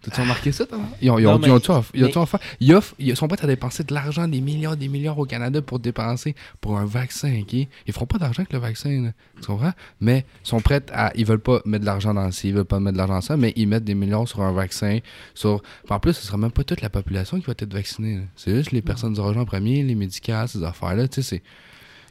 T'as-tu 0.00 0.20
remarqué 0.20 0.52
ça, 0.52 0.64
toi? 0.64 0.78
Ils 1.02 1.10
ont, 1.10 1.18
ils 1.18 1.26
ont, 1.26 1.38
mais- 1.40 1.48
ils 1.48 1.50
ils 1.92 2.04
ont-tu 2.04 2.18
mais- 2.18 2.22
offert- 2.22 2.40
ils 2.60 2.72
offrent- 2.72 2.94
ils 3.00 3.16
sont 3.16 3.26
prêts 3.26 3.42
à 3.42 3.48
dépenser 3.48 3.82
de 3.82 3.92
l'argent, 3.92 4.28
des 4.28 4.40
milliards, 4.40 4.76
des 4.76 4.86
milliards 4.86 5.18
au 5.18 5.24
Canada 5.24 5.60
pour 5.60 5.80
dépenser 5.80 6.36
pour 6.60 6.78
un 6.78 6.84
vaccin, 6.84 7.40
ok? 7.40 7.52
Ils 7.52 7.92
feront 7.92 8.06
pas 8.06 8.18
d'argent 8.18 8.42
avec 8.42 8.52
le 8.52 8.60
vaccin, 8.60 8.90
là. 9.02 9.12
Tu 9.40 9.46
comprends? 9.48 9.72
Mais 10.00 10.24
ils 10.44 10.48
sont 10.48 10.60
prêts 10.60 10.82
à. 10.92 11.10
Ils 11.16 11.26
veulent 11.26 11.40
pas 11.40 11.60
mettre 11.64 11.80
de 11.80 11.86
l'argent 11.86 12.14
dans 12.14 12.30
ci, 12.30 12.48
ils 12.50 12.54
veulent 12.54 12.64
pas 12.64 12.78
mettre 12.78 12.92
de 12.92 12.98
l'argent 12.98 13.14
dans 13.14 13.20
ça, 13.22 13.36
mais 13.36 13.52
ils 13.56 13.66
mettent 13.66 13.82
des 13.84 13.96
milliards 13.96 14.28
sur 14.28 14.40
un 14.42 14.52
vaccin. 14.52 15.00
Sur... 15.34 15.62
En 15.88 15.98
plus, 15.98 16.12
ce 16.12 16.24
sera 16.24 16.36
même 16.36 16.52
pas 16.52 16.62
toute 16.62 16.80
la 16.80 16.90
population 16.90 17.40
qui 17.40 17.46
va 17.46 17.54
être 17.58 17.72
vaccinée. 17.72 18.20
C'est 18.36 18.54
juste 18.54 18.70
les 18.70 18.82
personnes 18.82 19.14
du 19.14 19.20
en 19.20 19.44
premier, 19.44 19.82
les 19.82 19.96
médicaments, 19.96 20.46
ces 20.46 20.62
affaires-là, 20.62 21.08
tu 21.08 21.22
sais, 21.22 21.28
c'est. 21.28 21.42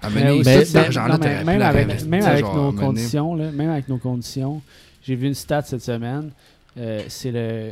Mais 0.04 0.10
mais- 0.44 0.64
non, 1.10 1.18
mais 1.20 1.44
même 1.44 1.62
avec, 1.62 1.76
réinvestir, 1.88 2.10
même 2.10 2.24
avec 2.24 2.46
genre, 2.46 2.56
nos 2.56 2.72
conditions, 2.74 3.36
là, 3.36 3.52
même 3.52 3.70
avec 3.70 3.90
nos 3.90 3.98
conditions, 3.98 4.62
j'ai 5.04 5.16
vu 5.16 5.28
une 5.28 5.34
stat 5.34 5.64
cette 5.64 5.82
semaine, 5.82 6.32
euh, 6.78 7.02
c'est 7.08 7.32
le 7.32 7.72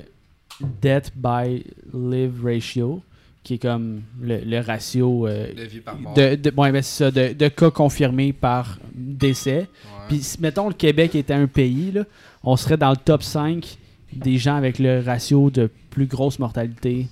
death 0.82 1.11
by 1.15 1.63
live 1.93 2.34
ratio, 2.43 3.01
qui 3.43 3.55
est 3.55 3.57
comme 3.59 4.01
le, 4.21 4.39
le 4.39 4.59
ratio 4.59 5.28
euh, 5.28 5.53
De 5.53 5.63
vie 5.63 5.80
par 5.82 5.97
mort. 5.99 6.13
de, 6.15 6.36
de, 6.36 6.51
ouais, 6.57 6.71
ben, 6.71 6.82
c'est 6.82 7.03
ça, 7.05 7.11
de, 7.11 7.34
de 7.34 7.47
cas 7.47 7.69
confirmés 7.69 8.34
par 8.34 8.80
décès. 8.93 9.57
Ouais. 9.59 9.67
Puis, 10.07 10.23
si, 10.23 10.41
mettons, 10.41 10.67
le 10.67 10.73
Québec 10.73 11.13
était 11.15 11.34
un 11.34 11.45
pays, 11.47 11.91
là, 11.91 12.03
on 12.43 12.55
serait 12.57 12.78
dans 12.78 12.89
le 12.91 12.97
top 12.97 13.21
5 13.21 13.78
des 14.13 14.38
gens 14.38 14.55
avec 14.55 14.80
le 14.80 15.01
ratio 15.05 15.51
de 15.51 15.69
plus 15.91 16.05
grosse 16.07 16.39
mortalité 16.39 17.07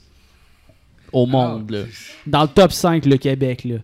au 1.11 1.25
monde. 1.27 1.65
Ah, 1.69 1.73
là. 1.75 1.83
Dans 2.25 2.41
le 2.43 2.47
top 2.47 2.71
5, 2.71 3.05
le 3.05 3.17
Québec. 3.17 3.65
Là. 3.65 3.75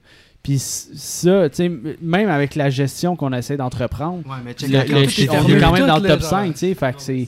Puis 0.41 0.57
ça, 0.59 1.49
tu 1.49 1.55
sais, 1.57 1.71
même 2.01 2.29
avec 2.29 2.55
la 2.55 2.69
gestion 2.69 3.15
qu'on 3.15 3.33
essaie 3.33 3.57
d'entreprendre, 3.57 4.19
ouais 4.25 4.37
mais 4.43 4.53
check 4.53 4.69
le- 4.71 4.77
on 5.29 5.47
est 5.49 5.59
quand 5.59 5.71
même 5.73 5.87
dans 5.87 5.97
le 5.97 6.07
top 6.07 6.21
là, 6.21 6.25
5, 6.25 6.43
genre. 6.45 6.53
tu 6.53 6.59
sais. 6.59 6.73
Fait 6.73 6.95
que 6.95 7.01
c'est. 7.01 7.27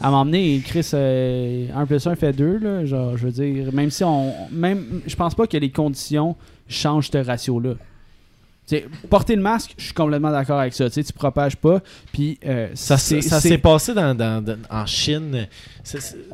À 0.00 0.10
m'emmener, 0.10 0.60
Chris, 0.64 0.90
euh, 0.92 1.68
1 1.74 1.86
plus 1.86 2.06
1 2.06 2.16
fait 2.16 2.32
2, 2.32 2.58
là. 2.58 2.84
Genre, 2.84 3.16
je 3.16 3.26
veux 3.26 3.32
dire, 3.32 3.72
même 3.72 3.90
si 3.90 4.04
on. 4.04 4.32
Même, 4.52 5.00
je 5.06 5.16
pense 5.16 5.34
pas 5.34 5.46
que 5.46 5.56
les 5.56 5.70
conditions 5.70 6.36
changent 6.68 7.10
ce 7.10 7.18
ratio-là. 7.18 7.74
Porter 9.08 9.36
le 9.36 9.42
masque, 9.42 9.74
je 9.78 9.84
suis 9.84 9.94
complètement 9.94 10.32
d'accord 10.32 10.58
avec 10.58 10.74
ça. 10.74 10.86
Tu 10.88 10.94
sais, 10.94 11.04
tu 11.04 11.12
propages 11.12 11.56
pas. 11.56 11.80
Puis, 12.12 12.38
euh, 12.44 12.68
Ça, 12.74 12.96
s'est 12.98 13.58
passé 13.58 13.94
dans, 13.94 14.14
dans- 14.14 14.42
dans- 14.44 14.58
en 14.70 14.84
Chine. 14.86 15.46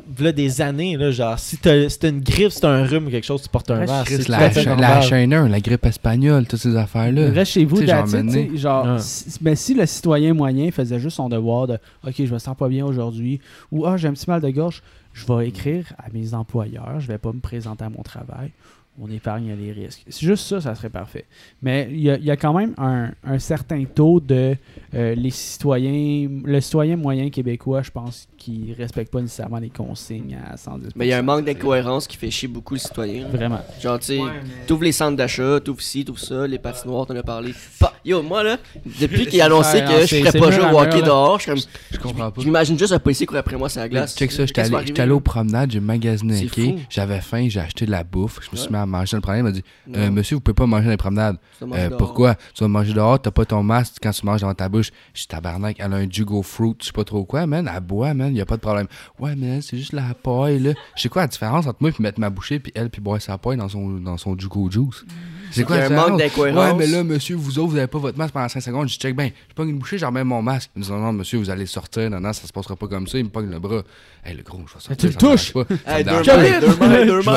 Des 0.07 0.61
années, 0.61 0.97
là, 0.97 1.11
genre, 1.11 1.37
si 1.37 1.57
t'as 1.57 1.87
si 1.89 1.97
une 2.07 2.21
grippe, 2.21 2.51
si 2.51 2.59
t'as 2.59 2.69
un 2.69 2.85
rhume 2.85 3.07
ou 3.07 3.09
quelque 3.11 3.23
chose, 3.25 3.41
tu 3.43 3.49
portes 3.49 3.69
un 3.71 3.79
Reste- 3.79 3.91
masque. 3.91 4.27
La, 4.27 4.37
tout 4.37 4.43
à 4.43 4.49
fait 4.49 4.63
la 4.63 4.69
normal. 4.71 5.03
H1N1, 5.03 5.47
la 5.47 5.59
grippe 5.59 5.85
espagnole, 5.85 6.47
toutes 6.47 6.59
ces 6.59 6.75
affaires-là. 6.75 7.29
Reste 7.29 7.51
chez 7.51 7.65
vous, 7.65 7.85
genre, 7.85 8.07
genre, 8.55 8.85
Ouais. 8.85 8.99
si, 8.99 9.25
mais 9.41 9.55
si 9.55 9.73
le 9.75 9.85
citoyen 9.85 10.33
moyen 10.33 10.71
faisait 10.71 10.99
juste 10.99 11.17
son 11.17 11.29
devoir 11.29 11.67
de 11.67 11.77
OK, 12.07 12.13
je 12.17 12.33
me 12.33 12.39
sens 12.39 12.57
pas 12.57 12.67
bien 12.67 12.85
aujourd'hui 12.85 13.39
ou 13.71 13.85
Ah, 13.85 13.95
j'ai 13.97 14.07
un 14.07 14.13
petit 14.13 14.29
mal 14.29 14.41
de 14.41 14.49
gorge, 14.49 14.81
je 15.13 15.25
vais 15.27 15.47
écrire 15.47 15.85
à 15.99 16.05
mes 16.11 16.33
employeurs, 16.33 16.99
je 16.99 17.07
vais 17.07 17.19
pas 17.19 17.31
me 17.31 17.39
présenter 17.39 17.83
à 17.85 17.89
mon 17.89 18.01
travail, 18.01 18.51
on 18.99 19.09
épargne 19.09 19.55
les 19.55 19.71
risques. 19.71 20.03
C'est 20.07 20.25
juste 20.25 20.45
ça, 20.45 20.61
ça 20.61 20.75
serait 20.75 20.89
parfait. 20.89 21.25
Mais 21.61 21.87
il 21.91 21.99
y 21.99 22.31
a, 22.31 22.37
quand 22.37 22.53
même 22.53 22.73
un, 22.77 23.11
un 23.23 23.39
certain 23.39 23.83
taux 23.85 24.19
de 24.19 24.55
euh, 24.93 25.15
les 25.15 25.31
citoyens, 25.31 26.29
le 26.45 26.61
citoyen 26.61 26.95
moyen 26.97 27.29
québécois, 27.29 27.81
je 27.81 27.91
pense, 27.91 28.27
qui 28.43 28.73
respecte 28.77 29.11
pas 29.11 29.21
nécessairement 29.21 29.57
les 29.59 29.69
consignes 29.69 30.37
à 30.51 30.55
110%. 30.55 30.89
Mais 30.95 31.05
il 31.05 31.09
y 31.09 31.13
a 31.13 31.19
un 31.19 31.21
manque 31.21 31.45
d'incohérence 31.45 32.07
qui 32.07 32.17
fait 32.17 32.29
chier 32.29 32.47
beaucoup 32.49 32.73
le 32.73 32.79
citoyen. 32.79 33.27
Vraiment. 33.29 33.61
Genre, 33.81 33.99
tu 33.99 34.05
sais, 34.07 34.19
Ouais, 34.19 34.29
mais- 34.43 34.65
t'ouvres 34.67 34.83
les 34.83 34.91
centres 34.91 35.15
d'achat, 35.15 35.59
t'ouvres 35.61 35.81
ci, 35.81 36.03
t'ouvres 36.03 36.19
ça, 36.19 36.45
les 36.45 36.59
patinoires, 36.59 37.05
t'en 37.05 37.15
as 37.15 37.23
parlé. 37.23 37.53
Pa- 37.79 37.93
Yo, 38.03 38.21
moi 38.21 38.43
là, 38.43 38.57
depuis 38.99 39.25
qu'il 39.27 39.39
a 39.41 39.45
annoncé 39.45 39.79
que 39.81 40.01
je 40.01 40.05
c'est- 40.07 40.19
ferais 40.23 40.39
pas 40.39 40.51
jouer 40.51 40.65
à 40.65 40.73
au 40.73 40.79
hockey 40.79 41.01
dehors, 41.01 41.39
je. 41.39 41.51
Je 41.91 41.97
comprends 41.97 42.31
pas. 42.31 42.41
J'imagine 42.41 42.77
juste 42.77 42.91
un 42.91 42.99
policier 42.99 43.25
courir 43.25 43.39
après 43.41 43.55
moi 43.55 43.69
sur 43.69 43.79
la 43.79 43.87
glace. 43.87 44.15
Check 44.15 44.31
ça, 44.31 44.45
j'étais 44.45 44.61
allé, 45.01 45.11
aux 45.11 45.19
promenades, 45.21 45.71
j'ai 45.71 45.79
magasiné, 45.79 46.45
ok? 46.45 46.75
J'avais 46.89 47.21
faim, 47.21 47.45
j'ai 47.49 47.59
acheté 47.61 47.85
de 47.85 47.91
la 47.91 48.03
bouffe, 48.03 48.39
je 48.43 48.49
me 48.51 48.57
suis 48.57 48.69
mis 48.69 48.75
à 48.77 48.85
manger. 48.85 49.15
Le 49.17 49.21
problème, 49.21 49.45
il 49.45 49.49
m'a 49.49 49.51
dit 49.51 49.63
euh, 49.95 50.11
Monsieur, 50.11 50.35
vous 50.35 50.41
pouvez 50.41 50.55
pas 50.55 50.65
manger 50.65 50.85
dans 50.85 50.91
les 50.91 50.97
promenades. 50.97 51.37
tu 51.57 51.61
vas 51.61 51.67
manger 51.67 51.81
Euh, 51.83 51.87
dehors. 51.89 51.97
pourquoi? 51.97 52.35
Tu 52.53 52.63
vas 52.63 52.67
manger 52.67 52.93
dehors, 52.93 53.21
t'as 53.21 53.31
pas 53.31 53.45
ton 53.45 53.63
masque 53.63 53.95
quand 54.01 54.11
tu 54.11 54.25
manges 54.25 54.41
dans 54.41 54.53
ta 54.53 54.67
bouche. 54.67 54.91
Je 55.13 55.19
suis 55.19 55.27
tabarnak, 55.27 55.77
elle 55.79 55.93
a 55.93 55.97
un 55.97 56.09
Jugo 56.09 56.41
Fruit, 56.43 56.75
je 56.81 56.87
sais 56.87 56.91
pas 56.91 57.03
trop 57.03 57.23
quoi, 57.23 57.45
man. 57.47 57.69
Elle 57.73 57.79
boit, 57.81 58.13
man, 58.13 58.32
y 58.37 58.41
a 58.41 58.45
pas 58.45 58.55
de 58.55 58.61
problème. 58.61 58.87
Ouais, 59.19 59.35
mais 59.37 59.61
c'est 59.61 59.77
juste 59.77 59.93
la 59.93 60.13
paille, 60.13 60.59
là. 60.59 60.71
Je 60.95 61.01
sais 61.01 61.09
quoi 61.09 61.23
la 61.23 61.27
différence 61.27 61.65
entre 61.67 61.77
moi 61.81 61.89
et 61.91 62.01
mettre 62.01 62.19
ma 62.19 62.29
bouchée 62.29 62.59
puis 62.59 62.71
elle 62.75 62.89
puis 62.89 63.01
boire 63.01 63.21
sa 63.21 63.37
paille 63.37 63.57
dans 63.57 63.69
son, 63.69 63.89
dans 63.99 64.17
son 64.17 64.37
Jugo 64.37 64.69
Juice? 64.71 65.03
C'est 65.51 65.63
quoi 65.65 65.75
Il 65.77 65.85
y 65.85 65.89
la 65.89 66.01
a 66.01 66.03
un 66.05 66.09
manque 66.09 66.19
différence? 66.21 66.35
d'incohérence. 66.51 66.71
Ouais, 66.71 66.77
mais 66.79 66.87
là, 66.87 67.03
monsieur, 67.03 67.35
vous 67.35 67.59
autres, 67.59 67.69
vous 67.69 67.77
avez 67.77 67.85
pas 67.85 67.99
votre 67.99 68.17
masque 68.17 68.33
pendant 68.33 68.49
5 68.49 68.59
secondes. 68.59 68.89
Je 68.89 68.97
check 68.97 69.15
bien. 69.15 69.29
Je 69.49 69.53
pogne 69.53 69.69
une 69.69 69.77
bouchée, 69.77 69.99
j'en 69.99 70.07
remets 70.07 70.23
mon 70.23 70.41
masque. 70.41 70.71
Il 70.75 70.79
me 70.79 70.83
dit 70.85 70.91
non, 70.91 70.97
non, 70.97 71.13
monsieur, 71.13 71.37
vous 71.37 71.49
allez 71.51 71.67
sortir. 71.67 72.09
Non, 72.09 72.19
non, 72.19 72.33
ça 72.33 72.47
se 72.47 72.51
passera 72.51 72.75
pas 72.75 72.87
comme 72.87 73.05
ça. 73.07 73.19
Il 73.19 73.25
me 73.25 73.29
pogne 73.29 73.51
le 73.51 73.59
bras. 73.59 73.83
Hey, 74.25 74.35
le 74.35 74.41
gros, 74.41 74.57
je 74.67 74.73
vais 74.73 74.79
sortir. 74.79 74.97
tu 74.97 75.07
me 75.07 75.13
touches. 75.13 75.53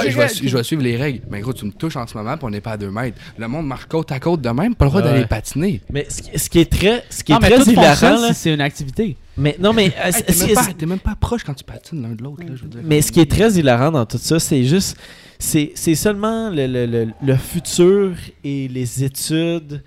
Je 0.09 0.57
vais, 0.57 0.63
suivre 0.63 0.83
les 0.83 0.97
règles. 0.97 1.21
Mais 1.31 1.41
gros, 1.41 1.53
tu 1.53 1.67
me 1.67 1.73
touches 1.73 1.97
en 1.97 2.07
ce 2.07 2.17
moment, 2.17 2.37
puis 2.37 2.47
on 2.47 2.51
n'est 2.51 2.61
pas 2.61 2.73
à 2.73 2.77
2 2.77 2.91
mètres. 2.91 3.19
Le 3.39 3.49
monde 3.49 3.67
marche 3.67 3.87
côte 3.87 4.11
à 4.13 4.21
côte 4.21 4.41
de 4.41 4.49
même, 4.51 4.75
pas 4.75 4.87
le 4.87 4.91
droit 4.91 5.03
Ouais. 5.03 5.09
d'aller 5.09 5.27
patiner. 5.27 5.83
Mais 5.93 6.07
ce 6.09 6.49
qui, 6.49 6.59
est 6.61 6.73
très, 6.73 7.05
ce 7.11 7.23
qui 7.23 7.33
est 7.33 7.39
très 7.39 7.63
hilarant, 7.71 8.33
c'est 8.33 8.55
une 8.55 8.61
activité. 8.63 9.17
Mais 9.39 9.57
non, 9.59 9.73
mais. 9.73 9.89
euh, 9.99 10.11
Hey, 10.13 10.23
t'es, 10.23 10.35
même 10.47 10.55
pas, 10.55 10.63
c'est- 10.63 10.75
t'es 10.75 10.87
même 10.87 10.99
pas 10.99 11.15
proche 11.15 11.45
quand 11.45 11.55
tu 11.55 11.65
patines 11.65 12.03
l'un 12.03 12.15
de 12.15 12.23
l'autre, 12.23 12.43
là, 12.43 12.55
je 12.57 12.63
veux 12.63 12.69
dire. 12.69 12.81
Mais 12.85 13.03
ce 13.03 13.13
qui 13.13 13.21
est 13.21 13.31
très 13.31 13.53
hilarant 13.55 13.91
dans 13.93 14.07
tout 14.07 14.19
ça, 14.19 14.39
c'est 14.39 14.65
juste. 14.65 14.97
C'est 15.39 15.73
c'est 15.75 15.95
seulement 15.95 16.49
le, 16.49 16.67
le- 16.67 16.87
le- 16.87 17.09
le 17.23 17.37
futur 17.37 18.15
et 18.43 18.69
les 18.69 19.05
études 19.05 19.83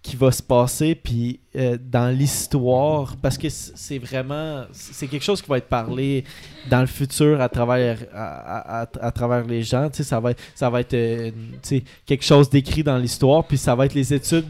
qui 0.00 0.16
va 0.16 0.30
se 0.32 0.42
passer, 0.42 0.94
puis 0.96 1.38
euh, 1.56 1.76
dans 1.80 2.08
l'histoire, 2.16 3.16
parce 3.22 3.38
que 3.38 3.48
c'est 3.48 3.98
vraiment. 3.98 4.64
C'est 4.72 5.06
quelque 5.08 5.22
chose 5.24 5.42
qui 5.42 5.48
va 5.48 5.58
être 5.58 5.68
parlé 5.68 6.24
dans 6.70 6.80
le 6.80 6.86
futur 6.86 7.40
à 7.40 7.48
travers, 7.48 7.98
à, 8.14 8.80
à- 8.80 8.82
à- 8.82 9.06
à 9.06 9.10
travers 9.12 9.44
les 9.44 9.62
gens. 9.62 9.88
Tu 9.90 9.98
sais, 9.98 10.02
ça 10.04 10.20
va 10.20 10.32
être, 10.32 10.40
ça 10.54 10.70
va 10.70 10.80
être 10.80 10.94
euh, 10.94 11.30
tu 11.62 11.68
sais, 11.78 11.84
quelque 12.06 12.24
chose 12.24 12.48
d'écrit 12.50 12.82
dans 12.84 12.98
l'histoire, 12.98 13.44
puis 13.44 13.58
ça 13.58 13.74
va 13.74 13.86
être 13.86 13.94
les 13.94 14.12
études 14.14 14.46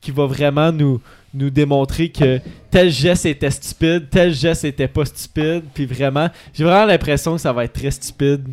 qui 0.00 0.10
va 0.10 0.26
vraiment 0.26 0.72
nous, 0.72 1.00
nous 1.34 1.50
démontrer 1.50 2.08
que 2.10 2.40
tel 2.70 2.90
geste 2.90 3.26
était 3.26 3.50
stupide, 3.50 4.08
tel 4.10 4.34
geste 4.34 4.64
était 4.64 4.88
pas 4.88 5.04
stupide, 5.04 5.64
puis 5.74 5.86
vraiment, 5.86 6.28
j'ai 6.54 6.64
vraiment 6.64 6.86
l'impression 6.86 7.34
que 7.34 7.40
ça 7.40 7.52
va 7.52 7.64
être 7.64 7.72
très 7.72 7.90
stupide 7.90 8.44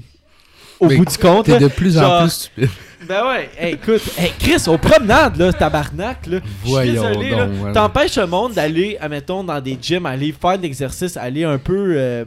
au 0.79 0.87
Mais 0.87 0.97
bout 0.97 1.05
du 1.05 1.17
compte. 1.17 1.45
T'es 1.45 1.59
de 1.59 1.67
plus 1.67 1.97
en 1.97 2.21
plus 2.21 2.29
stupide. 2.31 2.69
Ben 3.08 3.24
ouais, 3.28 3.49
hey, 3.60 3.74
écoute, 3.74 4.01
hey, 4.18 4.32
Chris, 4.39 4.64
aux 4.68 4.78
promenades, 4.78 5.38
là, 5.38 5.53
tabarnak, 5.53 6.26
là. 6.28 6.39
Je 6.66 6.70
suis 6.72 6.91
désolé, 6.91 7.30
là. 7.32 7.47
T'empêches 7.74 8.18
le 8.18 8.26
monde 8.28 8.53
d'aller, 8.53 8.97
admettons, 8.99 9.43
dans 9.43 9.60
des 9.62 9.78
gyms, 9.82 10.06
aller 10.06 10.34
faire 10.39 10.58
de 10.58 10.64
l'exercice, 10.64 11.16
aller 11.18 11.43
un 11.43 11.58
peu 11.58 11.93
euh, 11.95 12.24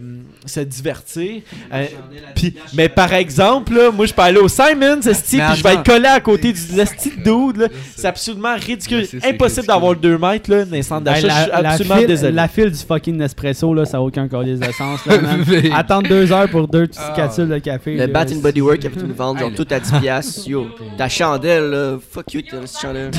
se 0.47 0.61
divertir. 0.61 1.43
Euh, 1.73 1.87
puis, 2.35 2.55
mais 2.75 2.89
par 2.89 3.13
exemple, 3.13 3.75
là, 3.75 3.91
moi, 3.91 4.07
je 4.07 4.15
peux 4.15 4.23
aller 4.23 4.39
au 4.39 4.49
Simons, 4.49 5.01
esti, 5.07 5.39
puis 5.39 5.57
je 5.57 5.63
vais 5.63 5.75
être 5.75 5.85
collé 5.85 6.07
à 6.07 6.21
côté 6.21 6.53
du 6.53 6.81
esti 6.81 7.11
de 7.11 7.23
dude, 7.23 7.57
là. 7.63 7.69
C'est 7.97 8.07
absolument 8.07 8.55
ridicule. 8.55 9.07
Impossible 9.25 9.67
d'avoir 9.67 9.97
2 9.97 10.17
mètres, 10.19 10.51
là, 10.51 10.65
dans 10.65 10.71
les 10.73 10.83
centres 10.83 11.11
Hey, 11.11 11.23
d'achat. 11.23 11.29
Je 11.39 11.43
suis 11.43 11.51
la, 11.51 11.61
la 11.63 11.71
absolument 11.71 11.97
file, 11.97 12.07
désolé. 12.07 12.33
la 12.33 12.49
file 12.49 12.71
du 12.71 12.79
fucking 12.79 13.17
Nespresso, 13.17 13.75
là, 13.75 13.85
ça 13.85 13.97
n'a 13.99 14.03
aucun 14.03 14.29
calice 14.29 14.61
de 14.61 14.73
sens. 14.73 15.05
Là, 15.07 15.19
man. 15.21 15.45
Mais- 15.49 15.71
Attendre 15.75 16.09
deux 16.09 16.31
heures 16.33 16.49
pour 16.49 16.69
deux 16.69 16.87
petites 16.87 17.03
Ah. 17.05 17.15
capsules 17.17 17.49
de 17.49 17.59
café. 17.59 17.97
Le 17.97 18.07
Bat 18.07 18.27
in 18.33 18.37
Bodywork, 18.39 18.79
il 18.83 18.87
a 18.87 18.91
pu 18.91 18.99
nous 19.07 19.15
vendre 19.15 19.41
genre 19.41 19.51
tout 19.55 19.67
à 19.71 19.79
10$. 19.81 20.01
piastres, 20.01 20.49
Yo, 20.49 20.68
ta 20.97 21.09
chandelle, 21.09 21.99
fuck 22.01 22.33
you, 22.35 22.43
ta 22.43 22.67
chandelle 22.67 23.13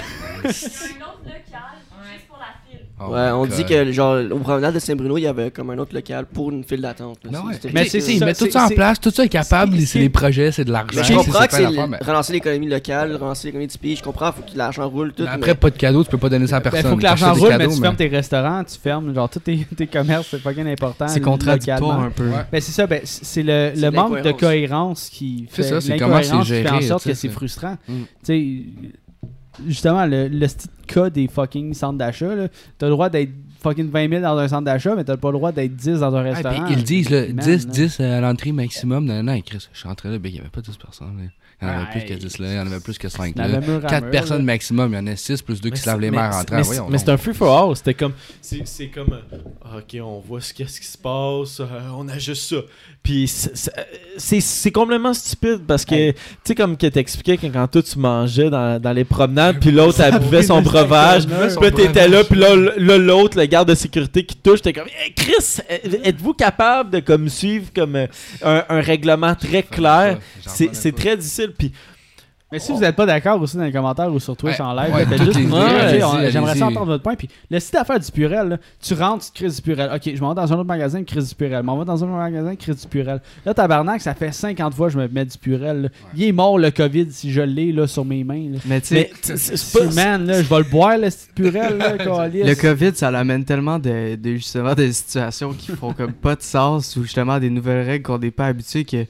juste 0.44 2.28
pour 2.28 2.38
la 2.38 2.54
file. 2.66 2.89
Oh 3.02 3.14
Ouais, 3.14 3.30
on 3.32 3.46
dit 3.46 3.64
que 3.64 3.92
genre 3.94 4.18
au 4.32 4.40
promenade 4.40 4.74
de 4.74 4.80
Saint-Bruno, 4.80 5.18
il 5.18 5.22
y 5.22 5.28
avait 5.28 5.52
comme 5.52 5.70
un 5.70 5.78
autre 5.78 5.96
local 5.96 6.26
pour 6.26 6.52
une 6.52 6.64
file 6.66 6.82
d'attente. 6.82 7.18
là. 7.24 7.30
Ben 7.32 7.40
ouais. 7.48 7.72
Mais 7.74 7.86
c'est 7.88 8.00
Ils 8.00 8.20
ça, 8.20 8.26
mettent 8.26 8.38
tout 8.40 8.52
ça 8.52 8.66
en 8.66 8.70
place, 8.70 9.00
tout 9.00 9.10
ça 9.12 9.24
est 9.24 9.30
capable, 9.30 9.80
c'est- 9.82 10.00
des 10.00 10.10
projets, 10.10 10.52
c'est 10.52 10.66
de 10.66 10.72
l'argent. 10.72 10.98
Mais 11.00 11.04
je 11.06 11.14
comprends 11.14 11.46
que 11.46 11.54
c'est 11.54 11.70
mais- 11.88 11.98
relancer 12.06 12.34
l'économie 12.34 12.68
locale, 12.68 13.16
relancer 13.16 13.48
l'économie 13.48 13.68
du 13.68 13.78
pays. 13.78 13.96
Je 13.96 14.04
comprends, 14.04 14.32
faut 14.34 14.42
que 14.42 14.58
l'argent 14.58 14.88
roule 14.90 15.14
tout. 15.14 15.24
mais 15.24 15.30
mais- 15.30 15.36
après, 15.36 15.56
pas 15.56 15.70
de 15.70 15.78
cadeau, 15.78 16.04
tu 16.04 16.10
peux 16.10 16.18
pas 16.18 16.30
donner 16.30 16.48
ça 16.48 16.58
à 16.58 16.60
Ben, 16.60 16.72
personne. 16.72 16.92
faut 16.92 16.98
que 16.98 17.04
l'argent 17.04 17.34
roule, 17.34 17.50
mais 17.50 17.58
cadeaux, 17.60 17.76
tu 17.76 17.82
fermes 17.82 17.96
tes 17.96 18.08
restaurants, 18.08 18.64
tu 18.66 18.78
fermes 18.78 19.14
genre 19.16 19.30
tous 19.30 19.40
tes, 19.40 19.66
tes 19.78 19.88
commerces, 19.88 20.28
c'est 20.32 20.40
fucking 20.42 20.68
important. 20.68 21.08
C'est 21.08 21.22
contradictoire 21.22 22.02
un 22.02 22.10
peu. 22.12 22.26
Ouais. 22.28 22.46
Ben 22.52 22.60
c'est 22.60 22.72
ça, 22.74 22.86
ben 22.86 23.00
c'est 23.06 23.44
le, 23.44 23.90
manque 23.92 24.22
de 24.22 24.32
cohérence 24.34 25.10
qui 25.10 25.48
fait 25.50 25.64
ça, 25.64 25.76
l'incohérence 25.88 26.48
qui 26.48 26.54
fait 26.64 26.70
en 26.70 26.82
sorte 26.82 27.06
que 27.06 27.14
c'est- 27.14 27.30
frustrant. 27.30 27.78
Mm. 27.88 27.94
Tu 27.94 28.06
sais, 28.24 28.64
justement, 29.68 30.06
le, 30.06 30.28
le 30.28 30.48
style 30.48 30.70
cas 30.88 31.10
des 31.10 31.28
fucking 31.28 31.74
centres 31.74 31.98
d'achat, 31.98 32.36
là, 32.36 32.48
t'as 32.78 32.88
le 32.88 32.92
droit 32.92 33.10
d'être 33.10 33.32
fucking 33.62 33.90
20 33.90 34.10
000 34.10 34.22
dans 34.22 34.38
un 34.38 34.48
centre 34.48 34.64
d'achat, 34.64 34.96
mais 34.96 35.04
t'as 35.04 35.18
pas 35.18 35.30
le 35.30 35.34
droit 35.38 35.52
d'être 35.52 35.76
10 35.76 36.00
dans 36.00 36.16
un 36.16 36.20
Ah, 36.26 36.34
restaurant. 36.34 36.66
puis 36.66 36.76
ils 36.78 36.84
disent, 36.84 37.10
là, 37.10 37.28
Man, 37.28 37.36
10, 37.38 37.68
là. 37.68 37.72
10 37.74 38.00
à 38.00 38.22
l'entrée 38.22 38.52
maximum. 38.52 39.06
Non, 39.06 39.22
non, 39.24 39.40
Chris, 39.42 39.68
je 39.74 39.78
suis 39.80 39.88
rentré 39.88 40.10
là, 40.10 40.18
ben, 40.18 40.30
il 40.30 40.34
n'y 40.36 40.40
avait 40.40 40.50
pas 40.50 40.62
10 40.62 40.78
personnes. 40.78 41.18
là. 41.18 41.24
Il 41.62 41.68
y 41.68 41.72
en 41.72 41.74
avait 41.74 41.92
plus 41.92 42.06
que 42.06 42.14
10 42.14 42.38
là, 42.40 42.48
il 42.48 42.56
y 42.56 42.60
en 42.60 42.68
avait 42.68 42.80
plus 42.80 42.98
que 42.98 43.10
5 43.10 43.36
Dans 43.36 43.44
là. 43.44 43.60
le 43.60 43.68
mur 43.68 43.86
à 43.86 43.90
4 43.90 44.04
mur, 44.04 44.12
personnes 44.12 44.44
maximum, 44.46 44.94
il 44.94 44.96
y 44.96 45.00
en 45.00 45.08
a 45.08 45.16
6 45.18 45.42
plus 45.42 45.60
2 45.60 45.70
qui 45.72 45.82
se 45.82 45.88
lavent 45.88 46.00
les 46.00 46.10
mains 46.10 46.30
en 46.30 46.38
rentrant. 46.38 46.56
Mais, 46.56 46.64
c'est- 46.64 46.82
mais 46.84 46.88
donc. 46.92 47.00
c'est 47.00 47.10
un 47.10 47.18
free 47.18 47.34
for 47.34 47.70
all. 47.70 47.76
C'était 47.76 47.94
comme. 47.94 48.14
C'est 48.42 48.88
comme. 48.88 49.12
euh, 49.12 49.80
ok, 49.80 49.98
on 50.02 50.20
voit 50.20 50.40
ce 50.40 50.54
qu'est-ce 50.54 50.80
qui 50.80 50.88
se 50.88 50.98
passe. 50.98 51.60
euh, 51.60 51.66
on 51.98 52.08
a 52.08 52.18
juste 52.18 52.50
ça. 52.50 52.62
Puis 53.04 53.28
c'est- 53.28 54.40
c'est 54.40 54.72
complètement 54.72 55.14
stupide 55.14 55.62
parce 55.68 55.84
que. 55.84 56.12
Tu 56.12 56.18
sais, 56.46 56.56
comme 56.56 56.78
que 56.78 56.88
t'expliquais 56.88 57.38
quand 57.38 57.68
toi 57.68 57.84
tu 57.84 58.00
mangeais 58.00 58.50
dans, 58.50 58.82
dans 58.82 58.94
les 58.94 59.04
promenades, 59.06 59.58
puis 59.62 59.72
l'autre 59.72 60.00
elle 60.00 60.18
buvait 60.20 60.44
son 60.44 60.62
breuvage. 60.62 61.24
Puis 61.28 61.72
t'étais 61.74 62.08
là, 62.08 62.24
puis 62.24 62.40
là 62.40 62.56
là, 62.56 62.98
l'autre, 62.98 63.38
le 63.38 63.46
garde 63.48 63.68
de 63.68 63.76
sécurité 63.76 64.26
qui 64.26 64.38
touche, 64.38 64.62
t'es 64.62 64.72
comme. 64.72 64.88
Hey, 64.98 65.14
Chris, 65.14 65.58
êtes-vous 66.06 66.34
capable 66.36 66.90
de 66.92 67.00
comme 67.02 67.28
suivre 67.28 67.68
comme 67.76 67.98
euh, 67.98 68.08
un, 68.42 68.80
règlement 68.80 69.36
très 69.36 69.64
clair? 69.64 70.20
C'est 70.46 70.96
très 70.96 71.18
difficile. 71.18 71.49
Puis 71.58 71.72
Mais 72.52 72.58
si 72.58 72.72
vous 72.72 72.80
n'êtes 72.80 72.96
pas 72.96 73.06
d'accord 73.06 73.40
aussi 73.40 73.58
dans 73.58 73.64
les 73.64 73.72
commentaires 73.72 74.12
ou 74.12 74.20
sur 74.20 74.36
Twitch 74.36 74.56
Ouais, 74.58 74.66
en 74.66 74.74
live, 74.74 74.92
ouais, 74.92 75.02
là, 75.02 75.06
faites 75.06 75.22
juste 75.24 75.38
on- 75.52 75.56
allez-y. 75.56 76.32
j'aimerais 76.32 76.56
ça 76.56 76.66
entendre 76.66 76.88
votre 76.88 77.04
point. 77.04 77.14
Puis 77.14 77.30
le 77.52 77.60
site 77.60 77.74
d'affaires 77.74 78.00
du 78.00 78.12
Purel, 78.12 78.48
là, 78.50 78.58
tu 78.82 78.96
rentres, 78.96 79.26
tu 79.26 79.32
crises 79.44 79.58
du 79.58 79.62
Purel. 79.62 79.92
Ok, 79.96 80.12
je 80.16 80.20
m'en 80.20 80.30
vais 80.30 80.36
dans 80.42 80.52
un 80.52 80.56
autre 80.56 80.64
magasin, 80.68 81.04
crise 81.04 81.30
du 81.30 81.36
Purel. 81.36 81.62
M'en 81.62 81.78
vais 81.78 81.86
dans 81.86 82.04
un 82.04 82.08
autre 82.08 82.18
magasin, 82.18 82.56
crise 82.56 82.82
du 82.82 82.88
Purel. 82.88 83.22
Là, 83.46 83.54
tabarnak, 83.54 84.02
ça 84.02 84.16
fait 84.16 84.32
50 84.32 84.74
fois 84.74 84.88
que 84.88 84.94
je 84.94 84.98
me 84.98 85.08
mets 85.08 85.26
du 85.26 85.38
Purel. 85.38 85.82
là. 85.84 85.90
Il 86.16 86.24
est 86.24 86.32
mort 86.32 86.58
le 86.58 86.72
COVID 86.72 87.12
si 87.12 87.32
je 87.32 87.42
l'ai 87.42 87.72
là, 87.72 87.86
sur 87.86 88.04
mes 88.04 88.24
mains. 88.24 88.50
Là. 88.54 88.58
Mais 88.66 88.82
tu 88.82 88.96
mais 88.96 89.12
sais, 89.22 89.38
c'est- 89.38 89.56
c'est 89.58 89.80
pas- 89.86 89.94
Man, 89.94 90.26
là, 90.26 90.42
je 90.42 90.50
vais 90.50 90.58
le 90.58 90.64
boire, 90.64 90.98
le 90.98 91.08
petit 91.08 91.28
Purel. 91.36 91.78
Là, 91.78 91.98
câlisse. 92.00 92.48
le 92.48 92.56
COVID, 92.56 92.96
ça 92.96 93.12
l'amène 93.12 93.46
tellement 93.46 93.78
de, 93.78 94.16
de, 94.16 94.32
justement 94.38 94.74
des 94.74 94.92
situations 94.92 95.54
qui 95.54 95.74
font 95.74 95.94
comme 95.94 96.14
pas 96.14 96.36
de 96.36 96.42
sens 96.42 96.96
ou 96.96 97.04
justement 97.04 97.38
des 97.40 97.52
nouvelles 97.52 97.86
règles 97.86 98.06
qu'on 98.06 98.18
n'est 98.18 98.32
pas 98.32 98.48
habitué 98.48 98.86
que 98.86 99.06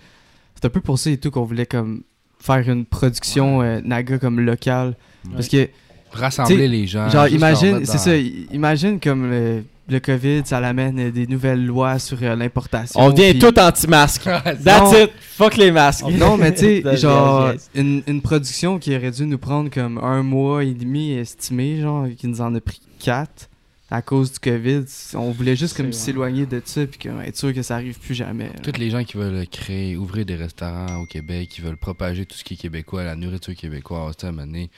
c'est 0.56 0.66
un 0.66 0.70
peu 0.70 0.82
pour 0.82 1.00
ça 1.00 1.10
et 1.10 1.16
tout 1.16 1.32
qu'on 1.32 1.46
voulait 1.46 1.66
comme 1.66 2.02
faire 2.42 2.68
une 2.70 2.86
production 2.86 3.62
euh, 3.62 3.82
naga 3.84 4.18
comme 4.18 4.40
locale 4.40 4.96
parce 5.34 5.48
que 5.48 5.68
Rassembler 6.12 6.68
les 6.68 6.88
gens. 6.88 7.08
genre 7.10 7.28
imagine 7.28 7.86
c'est 7.86 7.94
dans- 7.94 7.98
ça 8.00 8.16
imagine 8.52 9.00
comme 9.00 9.30
le, 9.30 9.64
le 9.90 10.00
COVID 10.00 10.42
ça 10.46 10.60
l'amène 10.60 10.98
euh, 11.00 11.12
des 11.12 11.28
nouvelles 11.28 11.64
lois 11.64 12.00
sur 12.00 12.18
euh, 12.24 12.36
l'importation 12.36 13.00
On 13.00 13.12
devient 13.12 13.38
tout 13.38 13.60
anti-masque. 13.60 14.24
That's 14.64 14.92
Non. 14.92 15.04
it. 15.04 15.12
Fuck 15.20 15.58
les 15.58 15.72
masques. 15.72 16.06
non 16.18 16.36
mais 16.38 16.52
tu 16.54 16.82
sais 16.82 16.98
genre 16.98 17.52
yes. 17.52 17.70
une, 17.76 18.02
une 18.08 18.22
production 18.22 18.80
qui 18.80 18.96
aurait 18.96 19.12
dû 19.12 19.26
nous 19.28 19.38
prendre 19.38 19.70
comme 19.70 20.00
un 20.00 20.24
mois 20.24 20.64
et 20.64 20.74
demi 20.74 21.12
estimé 21.12 21.80
genre 21.82 22.08
qui 22.18 22.26
nous 22.28 22.42
en 22.42 22.56
a 22.56 22.60
pris 22.62 22.82
quatre 23.00 23.49
à 23.92 24.02
cause 24.02 24.32
du 24.34 24.40
COVID 24.40 24.84
on 25.16 25.32
voulait 25.32 25.56
juste 25.56 25.76
comme 25.76 25.92
s'éloigner 25.94 26.46
de 26.46 26.62
ça 26.64 26.86
puis 26.86 27.00
comme 27.00 27.22
être 27.22 27.36
sûr 27.38 27.54
que 27.54 27.62
ça 27.64 27.76
arrive 27.76 27.98
plus 28.00 28.14
jamais 28.16 28.46
là. 28.48 28.60
Toutes 28.62 28.78
les 28.78 28.90
gens 28.92 29.04
qui 29.04 29.18
veulent 29.18 29.48
créer, 29.48 29.98
ouvrir 29.98 30.26
des 30.26 30.36
restaurants 30.36 30.98
au 31.02 31.06
Québec, 31.06 31.50
qui 31.50 31.62
veulent 31.62 31.78
propager 31.78 32.26
tout 32.26 32.38
ce 32.38 32.44
qui 32.44 32.54
est 32.54 32.58
québécois, 32.58 33.04
la 33.04 33.16
nourriture 33.16 33.56
québécoise, 33.56 34.16
tu 34.16 34.22
sais, 34.22 34.28
à 34.28 34.30
un 34.30 34.34
moment 34.34 34.46
donné, 34.48 34.70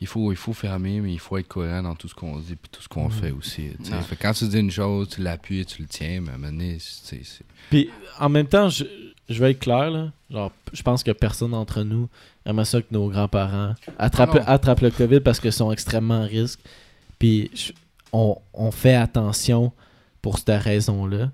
il 0.00 0.06
faut, 0.08 0.32
il 0.32 0.36
faut 0.36 0.52
fermer, 0.52 1.00
mais 1.00 1.12
il 1.12 1.20
faut 1.20 1.38
être 1.38 1.46
cohérent 1.46 1.82
dans 1.84 1.94
tout 1.94 2.08
ce 2.08 2.14
qu'on 2.14 2.36
dit 2.38 2.54
et 2.54 2.68
tout 2.72 2.82
ce 2.82 2.88
qu'on 2.88 3.08
fait 3.08 3.30
aussi. 3.30 3.68
Ouais. 3.90 4.00
Fait 4.02 4.16
quand 4.16 4.32
tu 4.32 4.46
dis 4.48 4.58
une 4.58 4.70
chose, 4.70 5.08
tu 5.10 5.22
l'appuies, 5.22 5.64
tu 5.64 5.80
le 5.80 5.86
tiens, 5.88 6.20
mais 6.20 6.30
à 6.30 6.34
un 6.34 6.38
moment 6.38 6.52
donné, 6.52 6.78
c'est- 6.80 7.22
Puis 7.70 7.88
en 8.18 8.28
même 8.28 8.46
temps, 8.48 8.68
je, 8.68 8.82
je 9.28 9.38
vais 9.40 9.52
être 9.52 9.60
clair 9.60 9.90
là. 9.90 10.10
Genre, 10.28 10.50
je 10.72 10.82
pense 10.82 11.04
que 11.04 11.12
personne 11.12 11.52
d'entre 11.52 11.82
nous 11.84 12.08
aimerait 12.44 12.64
ça 12.64 12.82
que 12.82 12.88
nos 12.90 13.08
grands-parents 13.08 13.74
attrapent, 13.98 14.38
Ah 14.44 14.52
attrapent 14.54 14.80
le 14.80 14.90
COVID 14.90 15.20
parce 15.20 15.38
qu'ils 15.38 15.52
sont 15.52 15.70
extrêmement 15.70 16.22
à 16.22 16.24
risque. 16.24 16.58
Puis 17.20 17.50
je- 17.54 17.72
on, 18.12 18.36
on 18.54 18.70
fait 18.70 18.94
attention 18.94 19.72
pour 20.20 20.38
cette 20.38 20.62
raison-là. 20.62 21.30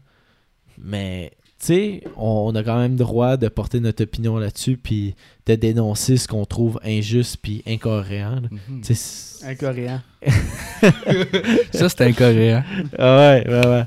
Mais 0.81 1.33
tu 1.61 1.67
sais, 1.67 2.05
on, 2.17 2.53
on 2.53 2.55
a 2.55 2.63
quand 2.63 2.79
même 2.79 2.95
droit 2.97 3.37
de 3.37 3.49
porter 3.49 3.81
notre 3.81 4.05
opinion 4.05 4.37
là-dessus 4.39 4.77
puis 4.77 5.17
de 5.47 5.55
dénoncer 5.57 6.17
ce 6.17 6.29
qu'on 6.29 6.45
trouve 6.45 6.79
injuste 6.85 7.39
puis 7.43 7.63
incohérent. 7.67 8.43
coréen. 9.59 10.03
Ça, 11.73 11.89
c'est 11.89 12.01
incohérent. 12.03 12.63
Ah 12.99 13.19
ouais, 13.19 13.45
ouais, 13.49 13.67
ouais. 13.67 13.85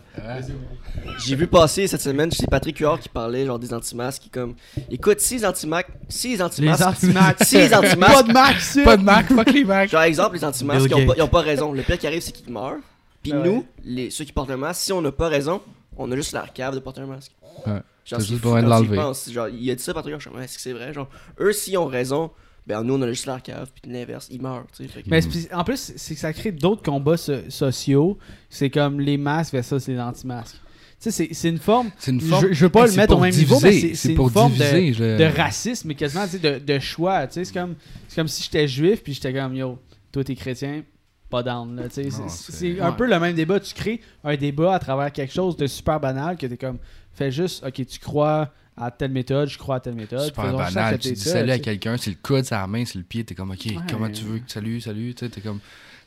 J'ai 1.25 1.35
vu 1.35 1.47
passer 1.47 1.87
cette 1.87 2.01
semaine, 2.01 2.31
c'est 2.31 2.49
Patrick 2.49 2.77
Huard 2.79 2.99
qui 2.99 3.09
parlait 3.09 3.45
genre 3.45 3.59
des 3.59 3.73
anti-masques 3.73 4.23
qui 4.23 4.29
comme 4.29 4.55
écoute 4.89 5.19
si 5.19 5.35
les 5.35 5.45
anti-masques 5.45 5.89
si 6.09 6.29
les 6.29 6.35
Les 6.37 6.41
anti-masques 6.43 7.43
si 7.43 7.57
les 7.57 7.69
Pas 7.69 7.79
anti-masques 7.79 8.27
de 8.27 8.33
max, 8.33 8.77
Pas 8.83 8.97
de 8.97 9.03
Mac, 9.03 9.25
fuck 9.33 9.51
les 9.51 9.63
Mac. 9.63 9.89
genre 9.89 10.01
exemple 10.03 10.35
les 10.35 10.43
anti-masques 10.45 10.91
ils 10.97 11.05
pas, 11.07 11.13
ils 11.17 11.21
ont 11.21 11.27
pas 11.27 11.41
raison 11.41 11.71
le 11.73 11.81
pire 11.83 11.97
qui 11.97 12.07
arrive 12.07 12.21
c'est 12.21 12.31
qu'ils 12.31 12.51
meurent 12.51 12.77
puis 13.23 13.31
Ah 13.33 13.39
ouais. 13.39 13.47
nous 13.47 13.65
les 13.83 14.09
ceux 14.09 14.25
qui 14.25 14.31
portent 14.33 14.49
le 14.49 14.57
masque 14.57 14.81
si 14.81 14.93
on 14.93 15.01
n'a 15.01 15.11
pas 15.11 15.27
raison 15.29 15.61
on 15.97 16.11
a 16.11 16.15
juste 16.15 16.31
la 16.33 16.47
cave 16.47 16.73
de 16.75 16.79
porter 16.79 17.01
un 17.01 17.05
masque 17.07 17.31
Ouais. 17.67 17.73
genre 18.05 18.21
c'est 18.21 18.27
juste 18.27 18.43
y 18.43 18.61
l'enlever. 18.61 18.97
genre 19.31 19.47
il 19.49 19.69
a 19.71 19.75
dit 19.75 19.83
ça 19.83 19.93
Patrick 19.93 20.19
Huard 20.21 20.41
est-ce 20.41 20.55
que 20.55 20.61
c'est 20.61 20.73
vrai? 20.73 20.93
Genre 20.93 21.07
eux 21.39 21.53
s'ils 21.53 21.77
ont 21.77 21.85
raison 21.85 22.31
ben 22.67 22.83
nous 22.83 22.93
on 22.95 23.01
a 23.01 23.07
juste 23.07 23.25
la 23.25 23.39
cave 23.39 23.69
puis 23.81 23.91
l'inverse 23.91 24.27
ils 24.31 24.41
meurent 24.41 24.65
tu 24.75 24.83
sais 24.83 24.89
fait 24.89 25.01
que- 25.03 25.09
Mais 25.09 25.21
en 25.53 25.63
plus, 25.63 25.93
c'est 25.95 26.13
que 26.13 26.19
ça 26.19 26.31
crée 26.31 26.51
d'autres 26.51 26.83
combats 26.83 27.17
so- 27.17 27.49
sociaux. 27.49 28.17
C'est 28.49 28.69
comme 28.69 28.99
les 28.99 29.17
masques 29.17 29.53
versus 29.53 29.87
les 29.87 29.99
anti-masques. 29.99 30.60
Tu 31.01 31.09
sais, 31.09 31.11
c'est- 31.11 31.33
c'est 31.33 31.49
une 31.49 31.57
forme 31.57 31.89
C'est 31.97 32.11
une 32.11 32.21
Je- 32.21 32.25
forme. 32.27 32.47
je 32.53 32.63
veux 32.65 32.69
pas 32.69 32.85
le 32.85 32.91
mettre 32.93 33.15
au 33.15 33.19
même 33.19 33.33
niveau, 33.33 33.59
mais 33.59 33.95
c'est- 33.95 34.09
une 34.09 34.15
pour 34.15 34.31
forme 34.31 34.51
de- 34.53 34.57
diviser, 34.57 34.93
je- 34.93 35.17
de 35.17 35.23
racisme, 35.35 35.87
mais 35.87 35.95
quasiment 35.95 36.25
tu 36.25 36.37
sais, 36.37 36.39
de, 36.39 36.59
de 36.59 36.79
choix. 36.79 37.25
Tu 37.27 37.33
sais, 37.33 37.45
C'est 37.45 37.53
comme, 37.53 37.75
c'est 38.07 38.15
comme 38.15 38.27
si 38.27 38.43
j'étais 38.43 38.67
juif, 38.67 39.01
puis 39.03 39.13
j'étais 39.15 39.33
comme, 39.33 39.55
yo, 39.55 39.79
toi 40.11 40.23
t'es 40.23 40.35
chrétien, 40.35 40.83
pas 41.29 41.41
down. 41.41 41.75
là, 41.75 41.83
tu 41.89 42.03
sais. 42.03 42.09
C'est- 42.27 42.79
un 42.79 42.89
ouais. 42.91 42.95
peu 42.95 43.07
le 43.07 43.19
même 43.19 43.33
débat. 43.35 43.59
Tu 43.59 43.73
crées 43.73 43.99
un 44.23 44.35
débat 44.35 44.75
à 44.75 44.79
travers 44.79 45.11
quelque 45.11 45.33
chose 45.33 45.57
de 45.57 45.65
super 45.65 45.99
banal 45.99 46.37
que 46.37 46.45
t'es 46.45 46.57
comme, 46.57 46.77
fais 47.13 47.31
juste, 47.31 47.63
ok, 47.65 47.85
tu 47.87 47.97
crois 47.99 48.51
à 48.77 48.91
telle 48.91 49.11
méthode, 49.11 49.49
je 49.49 49.57
crois 49.57 49.77
à 49.77 49.79
telle 49.79 49.95
méthode. 49.95 50.25
Super 50.25 50.53
banal. 50.53 50.99
Tu 50.99 51.13
dis 51.13 51.19
ça, 51.19 51.31
salut 51.31 51.51
à 51.51 51.57
quelqu'un, 51.59 51.97
c'est 51.97 52.11
le 52.11 52.17
coude, 52.21 52.43
c'est 52.43 52.53
la 52.55 52.67
main, 52.67 52.85
c'est 52.85 52.97
le 52.99 53.03
pied. 53.05 53.23
T'es 53.23 53.33
comme, 53.33 53.49
ok, 53.51 53.67
comment 53.89 54.09
tu 54.09 54.23
veux, 54.23 54.41
salut, 54.45 54.79
salut. 54.81 55.13
Tu 55.15 55.25
sais, 55.25 55.31
t'es 55.31 55.41
comme. 55.41 55.59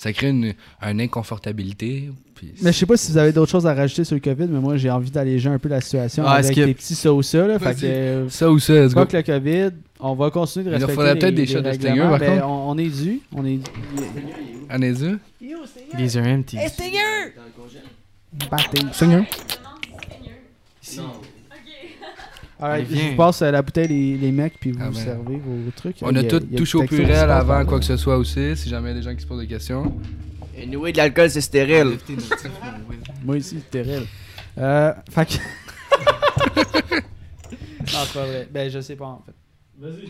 Ça 0.04 0.12
crée 0.12 0.28
une, 0.28 0.52
une 0.82 1.00
inconfortabilité. 1.00 2.10
Puis 2.34 2.52
Mais 2.60 2.72
je 2.72 2.78
sais 2.78 2.84
pas 2.84 2.96
si 2.98 3.10
vous 3.10 3.16
avez 3.16 3.32
d'autres 3.32 3.50
choses 3.50 3.66
à 3.66 3.72
rajouter 3.72 4.04
sur 4.04 4.14
le 4.16 4.20
COVID, 4.20 4.48
mais 4.50 4.60
moi 4.60 4.76
j'ai 4.76 4.90
envie 4.90 5.10
d'alléger 5.10 5.48
un 5.48 5.58
peu 5.58 5.70
la 5.70 5.80
situation 5.80 6.24
Ah, 6.26 6.32
avec 6.34 6.44
est-ce 6.50 6.52
que- 6.60 6.60
les 6.66 6.74
petits 6.74 6.94
ça 6.94 7.10
ou 7.12 7.22
ça. 7.22 7.46
Là, 7.46 7.58
fait 7.58 7.64
Vas-y. 7.72 7.80
que, 7.80 8.26
ça 8.28 8.50
ou 8.50 8.58
ça, 8.58 8.74
let's 8.74 8.92
go. 8.94 9.00
fuck 9.00 9.12
le 9.14 9.22
COVID, 9.22 9.70
on 10.00 10.14
va 10.14 10.30
continuer 10.30 10.64
de 10.66 10.70
Il 10.70 10.72
respecter 10.74 10.94
faudrait 10.94 11.14
les, 11.14 11.20
peut-être 11.20 11.34
des 11.34 11.46
shots 11.46 11.60
de 11.62 11.72
Stinger, 11.72 12.00
par 12.02 12.18
Ben, 12.18 12.32
contre. 12.40 12.46
on, 12.46 12.70
on 12.72 12.78
est 12.78 12.88
dû. 12.88 13.20
On 13.34 13.46
est 13.46 13.58
En 14.70 14.82
est 14.82 14.92
deux? 14.92 15.18
These 15.96 16.16
are 16.18 16.26
empty. 16.26 16.58
batté. 18.50 18.80
Stinger? 18.92 19.22
Ici. 20.82 21.00
Alright, 22.60 22.86
Allez, 22.88 22.96
je 23.00 23.08
vous 23.10 23.16
passe 23.16 23.42
euh, 23.42 23.50
la 23.50 23.62
bouteille 23.62 23.88
les, 23.88 24.16
les 24.16 24.30
mecs 24.32 24.58
puis 24.60 24.70
vous 24.70 24.78
Ah 24.80 24.90
ben. 24.90 24.94
servez 24.94 25.36
vos 25.36 25.70
trucs. 25.74 25.96
On 26.02 26.14
a 26.14 26.20
y 26.22 26.28
tout 26.28 26.36
a 26.36 26.56
touché 26.56 26.78
au 26.78 26.84
purel 26.84 27.30
avant 27.30 27.64
quoi 27.64 27.78
que 27.80 27.84
ce 27.84 27.96
soit 27.96 28.16
aussi, 28.16 28.56
si 28.56 28.68
jamais 28.68 28.90
il 28.90 28.92
y 28.92 28.96
a 28.96 29.00
des 29.00 29.02
gens 29.02 29.14
qui 29.14 29.22
se 29.22 29.26
posent 29.26 29.40
des 29.40 29.46
questions. 29.46 29.92
Et 30.56 30.66
noué 30.66 30.92
de 30.92 30.98
l'alcool, 30.98 31.30
c'est 31.30 31.40
stérile. 31.40 31.98
Moi 33.24 33.38
ici, 33.38 33.56
c'est 33.60 33.70
terrible. 33.70 34.06
Euh, 34.58 34.92
fait 35.10 35.26
que... 35.26 35.34
non, 37.00 37.00
c'est 37.80 38.12
pas 38.14 38.26
vrai. 38.26 38.48
Ben, 38.52 38.70
je 38.70 38.80
sais 38.80 38.94
pas 38.96 39.06
en 39.06 39.22
fait. 39.26 39.32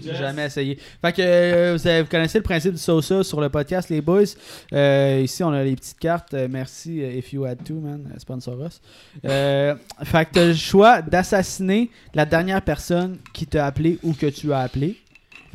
J'ai 0.02 0.14
jamais 0.14 0.46
essayé. 0.46 0.78
Fait 1.00 1.12
que 1.12 1.22
euh, 1.22 1.76
vous, 1.76 1.86
avez- 1.86 2.02
vous 2.02 2.08
connaissez 2.08 2.38
le 2.38 2.44
principe 2.44 2.72
du 2.72 2.78
Sosa 2.78 3.22
sur 3.24 3.40
le 3.40 3.48
podcast, 3.48 3.88
les 3.88 4.00
boys? 4.00 4.24
Euh, 4.72 5.22
ici, 5.24 5.42
on 5.42 5.50
a 5.52 5.64
les 5.64 5.74
petites 5.74 5.98
cartes. 5.98 6.34
Euh, 6.34 6.48
merci, 6.50 6.98
if 7.00 7.32
you 7.32 7.44
had 7.44 7.62
to, 7.64 7.74
man. 7.74 8.12
Sponsor 8.18 8.54
us. 8.60 8.80
Fait 9.22 10.24
que 10.26 10.30
t'as 10.32 10.46
le 10.46 10.54
choix 10.54 11.00
d'assassiner 11.02 11.90
la 12.14 12.26
dernière 12.26 12.60
personne 12.62 13.18
qui 13.32 13.46
t'a 13.46 13.66
appelé 13.66 13.98
ou 14.02 14.12
que 14.12 14.26
tu 14.26 14.52
as 14.52 14.60
appelé. 14.60 14.96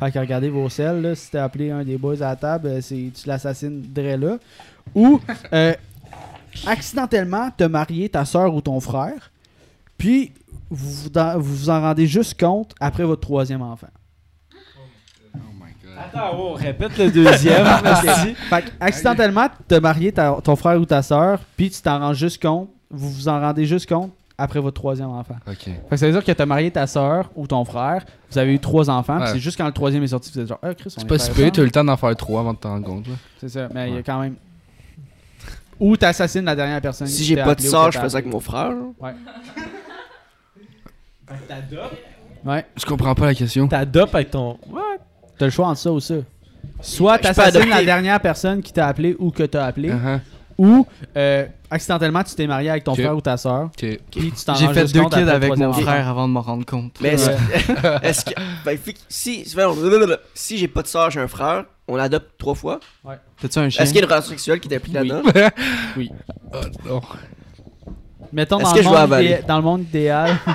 Fait 0.00 0.10
que 0.10 0.18
regardez 0.18 0.48
vos 0.48 0.68
selles, 0.68 1.02
là. 1.02 1.14
Si 1.14 1.30
t'as 1.30 1.44
appelé 1.44 1.70
un 1.70 1.84
des 1.84 1.96
boys 1.98 2.16
à 2.22 2.30
la 2.30 2.36
table, 2.36 2.82
c'est, 2.82 3.10
tu 3.14 3.28
l'assassines 3.28 3.84
là. 3.94 4.38
Ou 4.94 5.20
accidentellement 6.66 7.50
te 7.56 7.64
marier 7.64 8.08
ta 8.08 8.24
soeur 8.24 8.52
ou 8.54 8.60
ton 8.60 8.80
frère, 8.80 9.30
puis 9.96 10.32
vous 10.68 11.10
vous 11.36 11.70
en 11.70 11.80
rendez 11.80 12.06
juste 12.06 12.38
compte 12.38 12.74
après 12.80 13.04
votre 13.04 13.20
troisième 13.20 13.62
enfant. 13.62 13.88
Attends, 16.02 16.36
oh, 16.38 16.52
répète 16.54 16.96
le 16.98 17.10
deuxième. 17.10 17.66
Fait 18.48 18.62
que, 18.62 18.70
accidentellement 18.80 19.48
te 19.68 19.74
marier 19.76 20.12
ta- 20.12 20.36
ton 20.42 20.56
frère 20.56 20.80
ou 20.80 20.84
ta 20.86 21.02
soeur, 21.02 21.40
puis 21.56 21.68
tu 21.70 21.80
t'en 21.82 21.98
rends 21.98 22.14
juste 22.14 22.40
compte, 22.40 22.68
vous 22.90 23.10
vous 23.10 23.28
en 23.28 23.38
rendez 23.40 23.66
juste 23.66 23.88
compte 23.88 24.10
après 24.38 24.58
votre 24.60 24.80
troisième 24.80 25.10
enfant. 25.10 25.36
Ok. 25.46 25.56
Fait 25.64 25.80
que 25.90 25.96
ça 25.96 26.06
veut 26.06 26.12
dire 26.12 26.24
que 26.24 26.32
t'as 26.32 26.46
marié 26.46 26.70
ta 26.70 26.86
soeur 26.86 27.30
ou 27.36 27.46
ton 27.46 27.64
frère, 27.66 28.04
vous 28.30 28.38
avez 28.38 28.54
eu 28.54 28.58
trois 28.58 28.88
enfants, 28.88 29.16
puis 29.16 29.24
Ouais. 29.26 29.32
c'est 29.34 29.38
juste 29.40 29.58
quand 29.58 29.66
le 29.66 29.72
troisième 29.72 30.02
est 30.02 30.06
sorti, 30.08 30.30
vous 30.32 30.40
êtes 30.40 30.48
genre, 30.48 30.58
ah, 30.62 30.72
Chris, 30.74 30.86
on 30.96 31.00
C'est 31.00 31.04
est 31.04 31.08
pas 31.08 31.18
si 31.18 31.30
peu, 31.30 31.50
t'as 31.50 31.60
eu 31.60 31.66
le 31.66 31.70
temps 31.70 31.84
d'en 31.84 31.96
faire 31.98 32.16
trois 32.16 32.40
avant 32.40 32.54
de 32.54 32.58
t'en 32.58 32.70
rendre 32.70 32.86
compte. 32.86 33.06
là. 33.06 33.14
C'est 33.38 33.50
ça, 33.50 33.68
mais 33.74 33.88
il 33.88 33.90
y 33.90 33.92
a 33.92 33.96
Ouais. 33.96 34.02
quand 34.02 34.20
même. 34.20 34.36
Ou 35.78 35.96
t'assassines 35.96 36.44
la 36.44 36.56
dernière 36.56 36.80
personne. 36.80 37.06
Si 37.06 37.24
j'ai 37.24 37.36
pas 37.36 37.54
de 37.54 37.60
que 37.60 37.66
je 37.66 37.70
t'as 37.70 37.90
fais 37.90 38.08
ça 38.08 38.18
avec 38.18 38.26
mon 38.26 38.40
frère. 38.40 38.70
là. 38.70 39.12
Ouais. 42.44 42.64
Je 42.76 42.84
comprends 42.86 43.14
pas 43.14 43.26
la 43.26 43.34
question. 43.34 43.68
T'adoptes 43.68 44.14
avec 44.14 44.30
ton. 44.30 44.58
T'as 45.40 45.46
le 45.46 45.50
choix 45.52 45.68
entre 45.68 45.80
ça 45.80 45.90
ou 45.90 46.00
ça. 46.00 46.16
Soit 46.82 47.16
t'assassines 47.18 47.70
la 47.70 47.82
dernière 47.82 48.20
personne 48.20 48.60
qui 48.60 48.74
t'a 48.74 48.86
appelé 48.86 49.16
ou 49.18 49.30
que 49.30 49.42
t'as 49.44 49.64
appelé, 49.64 49.88
Uh-huh. 49.90 50.20
ou 50.58 50.86
euh, 51.16 51.46
accidentellement 51.70 52.22
tu 52.22 52.34
t'es 52.34 52.46
marié 52.46 52.68
avec 52.68 52.84
ton 52.84 52.94
frère 52.94 53.16
ou 53.16 53.22
ta 53.22 53.38
soeur, 53.38 53.70
puis 53.74 53.98
tu 54.12 54.44
t'en 54.44 54.54
J'ai 54.54 54.68
fait 54.74 54.92
deux 54.92 55.02
kids 55.06 55.20
avec 55.30 55.56
mon 55.56 55.72
frère 55.72 56.06
avant 56.10 56.28
de 56.28 56.34
m'en 56.34 56.42
rendre 56.42 56.66
compte. 56.66 56.92
Mais 57.00 57.14
est-ce 57.14 57.30
Ouais. 57.30 57.36
que. 57.38 58.06
est-ce 58.06 58.24
que. 58.26 58.32
Ben, 58.66 58.76
que 58.78 58.90
si. 59.08 59.46
Si 60.34 60.58
j'ai 60.58 60.68
pas 60.68 60.82
de 60.82 60.86
sœur, 60.88 61.10
j'ai 61.10 61.20
un 61.20 61.28
frère, 61.28 61.64
on 61.88 61.96
l'adopte 61.96 62.32
trois 62.36 62.54
fois. 62.54 62.80
T'as-tu 63.40 63.58
un 63.58 63.70
chien? 63.70 63.82
Est-ce 63.82 63.92
qu'il 63.94 64.00
y 64.02 64.04
a 64.04 64.06
une 64.06 64.10
relation 64.12 64.30
sexuelle 64.32 64.60
qui 64.60 64.68
est 64.68 64.76
impliquée 64.76 65.00
Oui. 65.00 65.08
là-dedans? 65.08 65.50
Oh 66.52 66.58
non. 66.86 67.00
Mettons 68.32 68.58
dans 68.58 68.72
que 68.72 68.78
le, 68.78 68.82
je 68.84 69.46
dans 69.46 69.56
le 69.56 69.62
monde 69.62 69.82
idéal. 69.82 70.36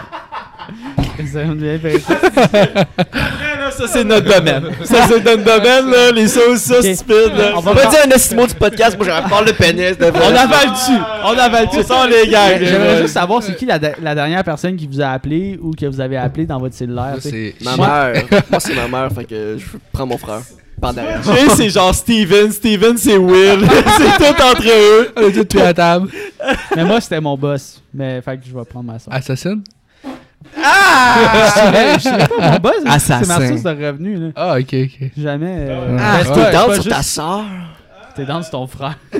Ça 1.31 1.45
me 1.45 1.55
ça 3.77 3.87
c'est 3.87 4.03
notre 4.03 4.25
domaine. 4.33 4.63
Ça 4.83 5.07
c'est 5.07 5.23
notre 5.23 5.43
domaine, 5.43 5.89
là, 5.91 6.11
les 6.11 6.27
sauces, 6.27 6.59
ça, 6.61 6.79
Ok. 6.79 6.85
stupides. 6.95 7.37
Là. 7.37 7.51
On 7.55 7.59
va 7.61 7.75
faire- 7.75 7.89
dire 7.89 7.99
un 8.05 8.09
estimo 8.11 8.47
du 8.47 8.53
podcast, 8.55 8.97
moi 8.97 9.05
j'aurais 9.07 9.29
parlé 9.29 9.51
de 9.51 9.57
pénis. 9.57 9.97
De 9.97 10.05
On 10.05 10.35
avale 10.35 10.71
dessus! 10.71 11.01
On 11.23 11.37
avale 11.37 11.67
dessus! 11.67 11.83
Ça, 11.83 11.95
on 12.03 12.07
les 12.07 12.27
gagne. 12.27 12.63
J'aimerais 12.65 13.01
juste 13.01 13.13
savoir 13.13 13.43
c'est 13.43 13.55
qui 13.55 13.65
la, 13.65 13.77
de- 13.79 13.91
la 14.01 14.15
dernière 14.15 14.43
personne 14.43 14.75
qui 14.75 14.87
vous 14.87 15.01
a 15.01 15.07
appelé 15.09 15.59
ou 15.61 15.71
que 15.71 15.85
vous 15.85 15.99
avez 16.01 16.17
appelé 16.17 16.45
dans 16.45 16.59
votre 16.59 16.75
cellulaire. 16.75 17.15
C'est. 17.19 17.55
Ma 17.61 17.75
mère. 17.77 18.23
Moi 18.49 18.59
c'est 18.59 18.75
ma 18.75 18.87
mère, 18.87 19.11
fait 19.11 19.25
que 19.25 19.57
je 19.57 19.65
prends 19.91 20.05
mon 20.05 20.17
frère. 20.17 20.41
Par 20.81 20.93
derrière. 20.93 21.23
Jay, 21.23 21.47
c'est 21.55 21.69
genre 21.69 21.95
Steven, 21.95 22.51
Steven, 22.51 22.97
c'est 22.97 23.15
Will. 23.15 23.59
c'est 23.97 24.17
tout 24.17 24.41
entre 24.43 24.67
eux. 24.67 25.09
On 25.17 25.21
est 25.29 25.45
tous 25.49 25.59
à 25.61 25.73
table. 25.73 26.09
Mais 26.75 26.83
moi 26.83 26.99
c'était 26.99 27.21
mon 27.21 27.37
boss. 27.37 27.81
Mais 27.93 28.21
fait 28.21 28.35
que 28.37 28.43
je 28.45 28.53
vais 28.57 28.65
prendre 28.65 28.91
ma 28.91 28.99
soeur. 28.99 29.13
Assassin? 29.13 29.59
Je 30.53 31.99
serais 32.01 32.27
pas 32.27 32.51
mon 32.51 32.57
boss, 32.59 32.73
c'est 32.77 32.83
ma 32.85 32.93
Assassin. 32.93 33.47
source 33.47 33.63
de 33.63 33.69
revenus. 33.69 34.19
Là. 34.19 34.27
Ah, 34.35 34.57
ok, 34.59 34.73
ok. 34.73 35.09
Jamais. 35.17 35.55
euh, 35.69 35.97
Ah, 35.99 36.17
ben, 36.17 36.19
T'es 36.19 36.23
c'est 36.23 36.33
pas- 36.41 36.51
down 36.51 36.65
c'est 36.69 36.75
sur 36.81 36.83
pas 36.83 36.89
ta 36.89 36.97
juste- 36.97 37.09
sœur. 37.09 37.43
T'es 38.15 38.25
dans 38.25 38.41
sur 38.41 38.51
ton 38.51 38.67
frère. 38.67 38.97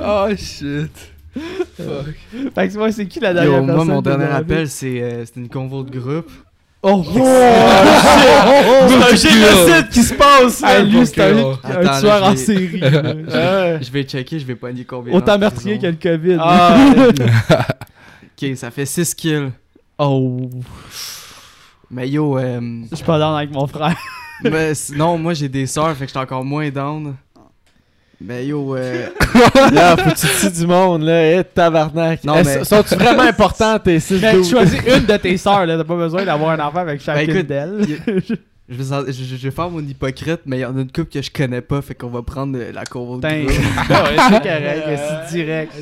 Oh 0.00 0.26
shit. 0.36 0.90
Fait 2.54 2.68
que 2.68 2.78
moi, 2.78 2.92
c'est 2.92 3.06
qui 3.06 3.20
la 3.20 3.34
dernière 3.34 3.60
Yo, 3.60 3.66
personne 3.66 3.86
moi, 3.86 3.94
mon 3.96 4.02
que 4.02 4.08
dernier 4.08 4.32
appel, 4.32 4.68
c'est 4.68 5.02
euh, 5.02 5.24
c'était 5.24 5.40
une 5.40 5.48
convo 5.48 5.82
de 5.82 5.98
groupe. 5.98 6.30
Oh, 6.82 7.02
C'est 7.12 8.94
un 8.94 9.16
génocide 9.16 9.88
qui 9.90 10.02
se 10.02 10.14
passe. 10.14 10.62
Ah, 10.62 10.80
lui, 10.80 11.06
c'est 11.06 11.20
un, 11.22 11.38
Attends, 11.38 11.58
un 11.64 11.82
là, 11.82 12.00
tueur 12.00 12.18
je 12.18 12.24
en 12.24 12.30
vais- 12.30 12.36
série. 12.36 12.80
là. 12.80 13.80
Je 13.82 13.90
vais 13.90 14.02
checker, 14.02 14.38
je 14.38 14.44
vais 14.46 14.54
pogner 14.54 14.84
combien. 14.84 15.14
Autant 15.14 15.38
meurtrier 15.38 15.78
que 15.78 15.86
le 15.86 15.94
COVID. 15.94 16.36
Ah, 16.40 16.76
Ok, 18.36 18.56
ça 18.56 18.70
fait 18.70 18.86
6 18.86 19.14
kills. 19.14 19.52
Oh, 19.98 20.40
Mais 21.90 22.08
yo, 22.08 22.36
euh, 22.36 22.82
je 22.90 22.96
suis 22.96 23.04
pas 23.04 23.18
down 23.18 23.36
avec 23.36 23.52
mon 23.52 23.66
frère. 23.66 23.96
mais 24.42 24.74
sinon, 24.74 25.16
moi 25.18 25.34
j'ai 25.34 25.48
des 25.48 25.66
sœurs, 25.66 25.94
fait 25.96 26.06
que 26.06 26.08
j'étais 26.08 26.18
encore 26.18 26.44
moins 26.44 26.68
down. 26.70 27.14
Mais 28.20 28.46
yo, 28.46 28.74
euh, 28.76 29.08
Là, 29.72 29.96
faut 29.96 30.10
que 30.10 30.16
tu 30.18 30.26
tues 30.48 30.60
du 30.60 30.66
monde, 30.66 31.02
là. 31.02 31.38
Eh, 31.40 31.44
tabarnak. 31.44 32.24
Non, 32.24 32.42
mais- 32.44 32.64
Sont-tu 32.64 32.94
vraiment 32.94 33.22
importants, 33.24 33.78
tes 33.78 34.00
6 34.00 34.20
Mais 34.20 34.42
choisis 34.42 34.80
une 34.86 35.04
de 35.04 35.16
tes 35.16 35.36
sœurs, 35.36 35.66
là. 35.66 35.76
T'as 35.76 35.84
pas 35.84 35.96
besoin 35.96 36.24
d'avoir 36.24 36.50
un 36.50 36.66
enfant 36.66 36.78
avec 36.78 37.00
chacune 37.00 37.30
écoute, 37.30 37.46
d'elles. 37.46 37.86
je 38.68 38.74
vais, 38.82 38.92
en- 38.94 39.04
je, 39.06 39.12
je- 39.12 39.36
je 39.36 39.48
vais 39.48 39.50
faire 39.50 39.68
mon 39.70 39.80
hypocrite, 39.80 40.40
mais 40.46 40.58
il 40.58 40.60
y 40.60 40.64
en 40.64 40.76
a 40.76 40.80
une 40.80 40.90
couple 40.90 41.10
que 41.12 41.20
je 41.22 41.30
connais 41.30 41.60
pas, 41.60 41.82
fait 41.82 41.94
qu'on 41.94 42.08
va 42.08 42.22
prendre 42.22 42.56
euh, 42.58 42.72
la 42.72 42.84
convo 42.84 43.18
de 43.18 43.26
Putain, 43.26 43.44
groupe. 43.44 43.50
ouais, 43.90 44.16
c'est 44.16 44.42
correct, 44.42 45.00
c'est 45.28 45.34
direct. 45.36 45.72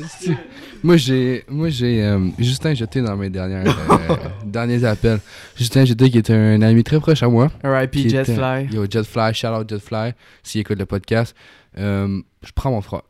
Moi, 0.83 0.97
j'ai. 0.97 1.43
Moi, 1.47 1.69
j'ai. 1.69 2.03
euh, 2.03 2.19
Justin 2.39 2.73
Jeté 2.73 3.01
dans 3.01 3.15
mes 3.15 3.29
dernières, 3.29 3.65
euh, 3.67 4.15
derniers 4.45 4.83
appels. 4.83 5.19
Justin 5.55 5.85
Jeté, 5.85 6.09
qui 6.09 6.17
est 6.17 6.29
un 6.29 6.61
ami 6.61 6.83
très 6.83 6.99
proche 6.99 7.23
à 7.23 7.29
moi. 7.29 7.49
R.I.P. 7.63 8.09
Jetfly. 8.09 8.67
Yo, 8.73 8.85
Jetfly, 8.89 9.33
shout 9.33 9.47
out 9.47 9.69
Jetfly, 9.69 10.11
s'il 10.43 10.61
écoute 10.61 10.77
le 10.79 10.85
podcast. 10.85 11.35
Euh, 11.77 12.19
je 12.45 12.51
prends 12.53 12.71
mon 12.71 12.81
frère. 12.81 13.03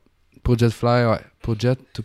Pour 0.43 0.57
Jetfly, 0.57 1.05
ouais. 1.05 1.19
Pour 1.41 1.59
Jet, 1.59 1.79
tout 1.93 2.03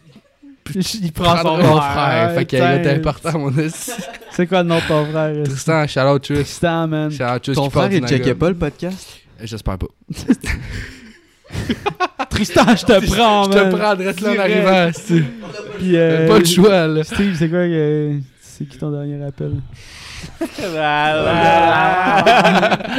Il 1.03 1.13
prend 1.13 1.37
son 1.39 1.57
frère. 1.59 1.93
frère. 1.93 2.33
fait 2.35 2.45
qu'il 2.47 2.59
est 2.59 2.95
important, 2.95 3.39
mon. 3.39 3.53
C'est 4.33 4.47
quoi 4.47 4.63
le 4.63 4.69
nom 4.69 4.77
de 4.77 4.89
ton 4.89 5.07
frère? 5.07 5.43
Tristan, 5.45 5.87
shout 5.87 6.01
out 6.01 6.23
Tris. 6.23 6.35
Tristan, 6.35 6.89
man. 6.89 7.11
Shout 7.11 7.53
Ton 7.55 7.71
frère, 7.71 7.93
il 7.93 8.07
checkait 8.07 8.35
pas 8.35 8.49
le 8.51 8.57
podcast? 8.57 9.09
Euh, 9.41 9.45
J'espère 9.45 9.79
pas. 9.79 9.87
Tristan, 12.31 12.77
je 12.77 12.85
te 12.85 13.07
prends, 13.13 13.45
Je 13.51 13.57
man. 13.59 13.71
te 13.71 13.77
prendrais 13.77 14.05
là 14.05 14.13
en 14.31 14.39
arrivant. 14.39 14.91
Puis, 15.79 15.97
euh, 15.97 16.29
Pas 16.29 16.39
le 16.39 16.45
choix, 16.45 16.87
là. 16.87 17.05
Steve, 17.05 17.35
c'est 17.39 17.49
quoi 17.49 17.67
que. 17.67 18.19
C'est 18.41 18.65
qui 18.67 18.79
ton 18.79 18.91
dernier 18.91 19.23
appel? 19.25 19.53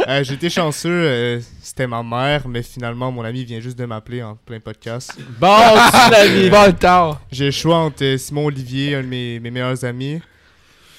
Euh, 0.07 0.23
été 0.23 0.49
chanceux, 0.49 0.89
euh, 0.89 1.39
c'était 1.61 1.85
ma 1.87 2.01
mère, 2.03 2.47
mais 2.47 2.63
finalement, 2.63 3.11
mon 3.11 3.23
ami 3.23 3.43
vient 3.45 3.59
juste 3.59 3.77
de 3.77 3.85
m'appeler 3.85 4.23
en 4.23 4.35
plein 4.35 4.59
podcast. 4.59 5.13
Bon, 5.39 5.47
mis. 6.33 6.49
Bon 6.49 6.71
temps. 6.73 7.19
J'ai 7.31 7.45
le 7.45 7.51
choix 7.51 7.77
entre 7.77 8.03
euh, 8.03 8.17
Simon 8.17 8.45
Olivier, 8.45 8.95
un 8.95 9.01
de 9.01 9.07
mes, 9.07 9.39
mes 9.39 9.51
meilleurs 9.51 9.83
amis, 9.85 10.21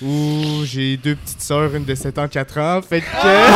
ou 0.01 0.63
j'ai 0.65 0.97
deux 0.97 1.17
petites 1.17 1.43
sœurs, 1.43 1.75
une 1.75 1.85
de 1.85 1.95
7 1.95 2.19
ans, 2.19 2.29
4 2.29 2.59
ans. 2.59 2.81
Fait 2.83 3.01
que. 3.01 3.07
Euh, 3.25 3.49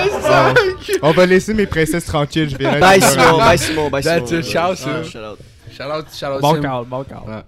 ouais. 0.00 0.98
On 1.02 1.10
va 1.12 1.26
laisser 1.26 1.52
mes 1.54 1.66
princesses 1.66 2.06
tranquilles, 2.06 2.50
je 2.50 2.56
vais 2.56 2.80
Bye 2.80 3.00
Simon, 3.02 3.38
bye 3.38 3.58
Simon, 3.58 3.90
bye 3.90 4.02
Simon. 4.02 4.20
That's 4.20 4.32
it, 4.32 4.44
ciao, 4.44 4.72
Ah, 4.72 4.76
Simon. 4.76 5.04
shout 5.04 5.18
out. 5.18 5.38
Shout 5.76 5.90
out, 5.90 6.06
shout 6.14 6.32
out. 6.36 6.40
Bon 6.40 6.60
call, 6.60 6.84
bon 6.86 7.04
call. 7.04 7.44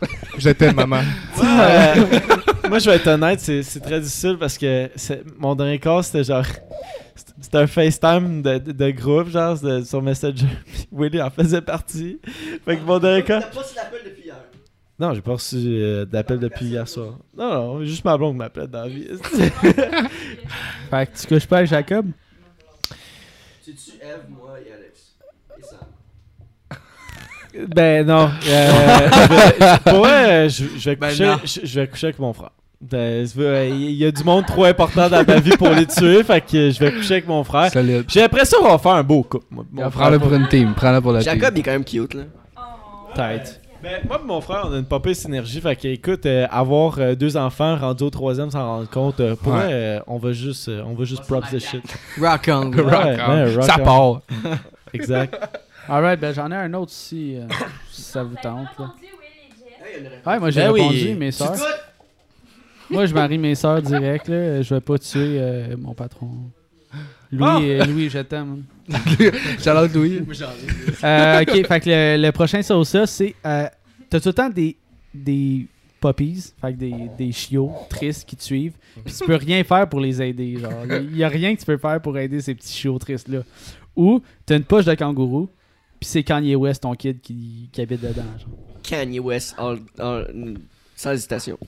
Je 0.38 0.50
t'aime, 0.50 0.76
maman. 0.76 1.00
Euh, 1.38 1.94
moi, 2.68 2.78
je 2.80 2.90
vais 2.90 2.96
être 2.96 3.06
honnête, 3.06 3.38
c'est 3.40 3.62
c'est 3.62 3.80
très 3.80 4.00
difficile 4.00 4.36
parce 4.38 4.58
que 4.58 4.90
c'est- 4.96 5.22
mon 5.38 5.54
dernier 5.54 5.78
cas, 5.78 6.02
c'était 6.02 6.24
genre. 6.24 6.44
c'était- 7.40 7.58
un 7.58 7.66
FaceTime 7.66 8.42
de, 8.42 8.58
de, 8.58 8.72
de 8.72 8.90
groupe, 8.90 9.28
genre, 9.28 9.58
de- 9.60 9.82
sur 9.84 10.02
Messenger. 10.02 10.46
Puis 10.66 10.88
Willy 10.92 11.22
en 11.22 11.30
faisait 11.30 11.60
partie. 11.62 12.18
Fait 12.64 12.76
que 12.76 12.82
mon 12.82 12.98
dernier 12.98 13.22
cas. 13.22 13.40
pas 13.42 13.60
reçu 13.60 13.74
l'appel 13.76 14.00
depuis 14.04 14.24
hier. 14.24 14.36
Non, 14.98 15.14
j'ai 15.14 15.20
pas 15.20 15.32
reçu 15.32 15.56
euh, 15.56 16.04
d'appel 16.04 16.38
depuis 16.40 16.66
hier 16.66 16.88
soir. 16.88 17.18
Non, 17.36 17.52
non, 17.54 17.84
juste 17.84 18.04
ma 18.04 18.16
blonde 18.16 18.36
m'appelait 18.36 18.66
dans 18.66 18.82
la 18.82 18.88
vie. 18.88 19.06
Fait 20.90 21.06
que 21.06 21.18
tu 21.20 21.26
couches 21.28 21.46
pas 21.46 21.58
avec 21.58 21.68
Jacob? 21.70 22.06
C'est-tu 23.62 23.90
Eve, 24.02 24.24
moi 24.30 24.56
et 24.66 24.72
Alex 24.72 25.16
Et 25.58 25.62
Sam. 25.62 25.78
Ben 27.68 28.06
non. 28.06 28.30
Euh, 28.48 29.08
je 29.12 29.34
vais- 29.34 29.78
pour 29.90 29.98
vrai, 30.00 30.48
je, 30.48 30.64
je 30.78 30.90
vais 30.90 30.96
Ben 30.96 31.08
coucher, 31.08 31.26
non. 31.26 31.36
je, 31.44 31.60
je 31.64 31.80
vais 31.80 31.86
coucher 31.88 32.06
avec 32.08 32.18
mon 32.18 32.32
frère. 32.32 32.50
Ben, 32.80 33.26
euh, 33.38 33.68
Il 33.72 33.92
y 33.92 34.04
a 34.04 34.10
du 34.12 34.22
monde 34.22 34.44
trop 34.46 34.64
important 34.64 35.08
dans 35.08 35.24
ma 35.26 35.38
vie 35.40 35.56
pour 35.56 35.70
les 35.70 35.86
tuer, 35.86 36.22
fait 36.22 36.40
que 36.42 36.70
je 36.70 36.78
vais 36.78 36.92
coucher 36.92 37.14
avec 37.14 37.26
mon 37.28 37.42
frère. 37.42 37.72
Solide. 37.72 38.04
J'ai 38.08 38.20
l'impression 38.20 38.58
qu'on 38.60 38.68
va 38.70 38.78
faire 38.78 38.92
un 38.92 39.02
beau 39.02 39.22
couple. 39.22 39.46
moi, 39.50 39.64
mon 39.72 39.80
frère. 39.90 39.92
Prends-le 39.92 40.18
pour 40.18 40.32
une 40.34 40.46
team. 40.48 40.74
Prends-le 40.76 41.00
pour 41.00 41.12
la 41.12 41.22
team. 41.22 41.32
Jacob, 41.32 41.56
est 41.56 41.62
quand 41.62 41.70
même 41.72 41.84
cute, 41.84 42.14
là. 42.14 42.22
Oh. 42.56 42.60
Peut-être. 43.14 43.60
Ben, 43.82 43.92
moi 44.08 44.20
et 44.22 44.26
mon 44.26 44.40
frère, 44.40 44.66
on 44.68 44.74
a 44.74 44.78
une 44.78 44.84
pas 44.84 45.00
pire 45.00 45.14
synergie. 45.16 45.60
Fait 45.60 45.76
que, 45.76 45.86
écoute, 45.88 46.26
euh, 46.26 46.46
avoir 46.50 46.96
euh, 46.98 47.14
deux 47.14 47.36
enfants 47.36 47.76
rendus 47.76 48.04
au 48.04 48.10
troisième 48.10 48.50
sans 48.50 48.64
rendre 48.66 48.90
compte, 48.90 49.20
euh, 49.20 49.36
pour 49.36 49.52
Ouais. 49.54 49.60
euh, 49.70 50.00
on 50.06 50.18
va 50.18 50.32
juste, 50.32 50.68
euh, 50.68 50.82
on 50.86 50.94
va 50.94 51.04
juste 51.04 51.22
props 51.26 51.50
the 51.50 51.58
shit. 51.58 51.82
Rock 52.20 52.48
on. 52.48 52.72
Ouais, 52.72 52.82
ouais, 52.84 53.54
rock 53.54 53.64
Ça 53.64 53.76
on. 53.80 53.84
part. 53.84 54.20
Exact. 54.92 55.34
Alright, 55.88 56.20
ben 56.20 56.32
j'en 56.34 56.50
ai 56.50 56.56
un 56.56 56.72
autre 56.74 56.92
si, 56.92 57.36
euh, 57.36 57.46
si 57.90 58.02
ça 58.02 58.22
vous 58.22 58.36
tente. 58.42 58.68
Là. 58.78 58.94
Ouais, 60.26 60.38
moi 60.38 60.50
j'ai 60.50 60.60
Ben 60.60 60.72
oui. 60.72 60.80
répondu, 60.82 61.14
mes 61.14 61.30
sœurs. 61.30 61.56
Moi 62.90 63.06
je 63.06 63.14
marie 63.14 63.38
mes 63.38 63.54
sœurs 63.54 63.82
direct, 63.82 64.28
là. 64.28 64.62
Je 64.62 64.74
vais 64.74 64.80
pas 64.80 64.98
tuer 64.98 65.38
euh, 65.40 65.76
mon 65.78 65.94
patron. 65.94 66.30
Louis, 67.32 67.44
Ah! 67.48 67.58
euh, 67.60 67.84
Louis, 67.86 68.08
je 68.08 68.18
t'aime. 68.20 68.62
Louis. 69.94 70.22
Euh, 71.02 71.40
ok, 71.42 71.66
fait 71.66 71.80
que 71.80 71.88
le, 71.90 72.22
le 72.22 72.30
prochain 72.32 72.62
ça, 72.62 73.06
c'est. 73.06 73.34
Euh, 73.44 73.66
T'as 74.08 74.20
tout 74.20 74.28
le 74.28 74.34
temps 74.34 74.48
des, 74.48 74.76
des 75.12 75.66
puppies, 76.00 76.52
fait 76.60 76.72
que 76.72 76.78
des, 76.78 76.94
des 77.18 77.32
chiots 77.32 77.72
tristes 77.90 78.28
qui 78.28 78.36
te 78.36 78.42
suivent, 78.44 78.74
puis 79.04 79.12
tu 79.12 79.24
peux 79.24 79.34
rien 79.34 79.64
faire 79.64 79.88
pour 79.88 79.98
les 79.98 80.22
aider. 80.22 80.58
Genre, 80.60 80.70
il 81.02 81.16
y 81.16 81.24
a 81.24 81.28
rien 81.28 81.52
que 81.56 81.58
tu 81.60 81.66
peux 81.66 81.76
faire 81.76 82.00
pour 82.00 82.16
aider 82.16 82.40
ces 82.40 82.54
petits 82.54 82.72
chiots 82.72 82.98
tristes-là. 83.00 83.40
Ou 83.96 84.22
t'as 84.46 84.56
une 84.58 84.62
poche 84.62 84.84
de 84.84 84.94
kangourou, 84.94 85.48
puis 86.00 86.08
c'est 86.08 86.22
Kanye 86.22 86.54
West, 86.56 86.82
ton 86.82 86.94
kid, 86.94 87.20
qui, 87.20 87.68
qui 87.72 87.80
habite 87.80 88.00
dedans. 88.00 88.22
Genre. 88.38 88.48
Kanye 88.82 89.20
West, 89.20 89.54
all- 89.58 89.80
all- 89.98 90.56
sans 90.94 91.12
hésitation. 91.12 91.58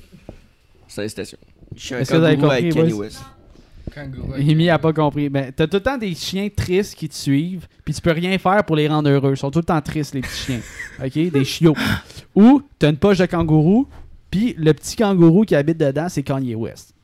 Sans 0.87 1.03
hésitation. 1.03 1.39
Je 1.77 1.81
suis 1.85 1.95
un 1.95 2.05
kangourou 2.05 2.51
avec 2.51 2.73
compris, 2.73 2.83
Kanye? 2.83 2.93
West. 2.93 3.21
Amy 4.37 4.69
a 4.71 4.79
pas 4.79 4.93
compris. 4.93 5.29
Ben, 5.29 5.51
t'as 5.55 5.67
tout 5.67 5.79
le 5.79 5.83
temps 5.83 5.99
des 5.99 6.15
chiens 6.15 6.49
tristes 6.55 6.95
qui 6.95 7.09
te 7.09 7.15
suivent, 7.15 7.67
puis 7.85 7.95
tu 7.95 8.01
peux 8.01 8.13
rien 8.13 8.37
faire 8.39 8.63
pour 8.65 8.77
les 8.77 8.87
rendre 8.87 9.09
heureux. 9.11 9.33
Ils 9.33 9.37
sont 9.37 9.51
tout 9.51 9.59
le 9.61 9.65
temps 9.65 9.81
tristes, 9.81 10.15
les 10.15 10.21
petits 10.21 10.37
chiens. 10.37 10.61
OK? 11.05 11.31
Des 11.33 11.45
chiots. 11.45 11.75
Ou 12.35 12.63
t'as 12.79 12.91
une 12.91 12.97
poche 12.97 13.19
de 13.19 13.27
kangourou, 13.27 13.89
puis 14.31 14.55
le 14.59 14.73
petit 14.75 14.95
kangourou 14.95 15.45
qui 15.45 15.55
habite 15.55 15.79
dedans, 15.79 16.09
c'est 16.09 16.23
Kanye 16.23 16.55
West. 16.55 16.95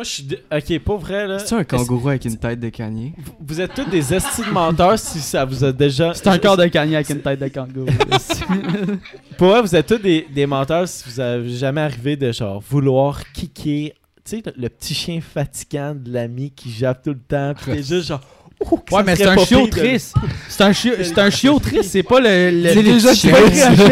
Moi, 0.00 0.04
je 0.04 0.10
suis. 0.10 0.28
Ok, 0.50 0.78
pas 0.82 0.96
vrai, 0.96 1.26
là. 1.26 1.38
C'est 1.40 1.54
un 1.54 1.62
kangourou 1.62 2.08
avec 2.08 2.24
une 2.24 2.38
tête 2.38 2.58
de 2.58 2.70
Kanye. 2.70 3.12
Vous- 3.18 3.32
Vous 3.40 3.60
êtes 3.60 3.74
tous 3.74 3.84
des 3.84 4.14
estis 4.14 4.40
de 4.40 4.50
menteurs 4.50 4.98
si 4.98 5.20
ça 5.20 5.44
vous 5.44 5.62
a 5.62 5.72
déjà. 5.72 6.14
C'est 6.14 6.26
un 6.28 6.38
corps 6.38 6.56
de 6.56 6.64
Kanye 6.68 6.94
avec 6.94 7.10
une 7.10 7.20
tête 7.20 7.38
de 7.38 7.48
kangourou. 7.48 7.84
Pour 9.36 9.48
vrai, 9.48 9.60
vous 9.60 9.76
êtes 9.76 9.86
tous 9.86 9.98
des, 9.98 10.26
des 10.32 10.46
menteurs 10.46 10.88
si 10.88 11.04
vous 11.06 11.20
avez 11.20 11.50
jamais 11.50 11.82
arrivé 11.82 12.16
de 12.16 12.32
genre 12.32 12.60
vouloir 12.66 13.30
kicker. 13.32 13.92
Tu 14.24 14.36
sais, 14.36 14.42
le, 14.46 14.52
le 14.56 14.68
petit 14.70 14.94
chien 14.94 15.20
fatigant 15.20 15.94
de 15.94 16.10
l'ami 16.12 16.50
qui 16.50 16.70
jappe 16.70 17.02
tout 17.02 17.10
le 17.10 17.18
temps. 17.20 17.52
Puis 17.54 17.72
t'es 17.72 17.82
juste 17.82 18.08
genre. 18.08 18.20
Oh, 18.70 18.78
ouais, 18.92 19.02
mais 19.04 19.16
c'est 19.16 19.26
un 19.26 19.36
chiot 19.38 19.66
triste. 19.68 20.14
C'est 20.48 20.62
un 20.62 20.72
chiot, 20.72 20.92
c'est 21.02 21.18
un 21.18 21.30
chiot 21.30 21.58
triste, 21.58 21.90
c'est 21.92 22.02
pas 22.02 22.20
le. 22.20 22.50
le 22.62 22.68
C'est 22.74 22.82
déjà 22.82 23.14
c'est 23.14 23.30
triste. 23.32 23.54
c'est 23.54 23.76
chiot 23.76 23.90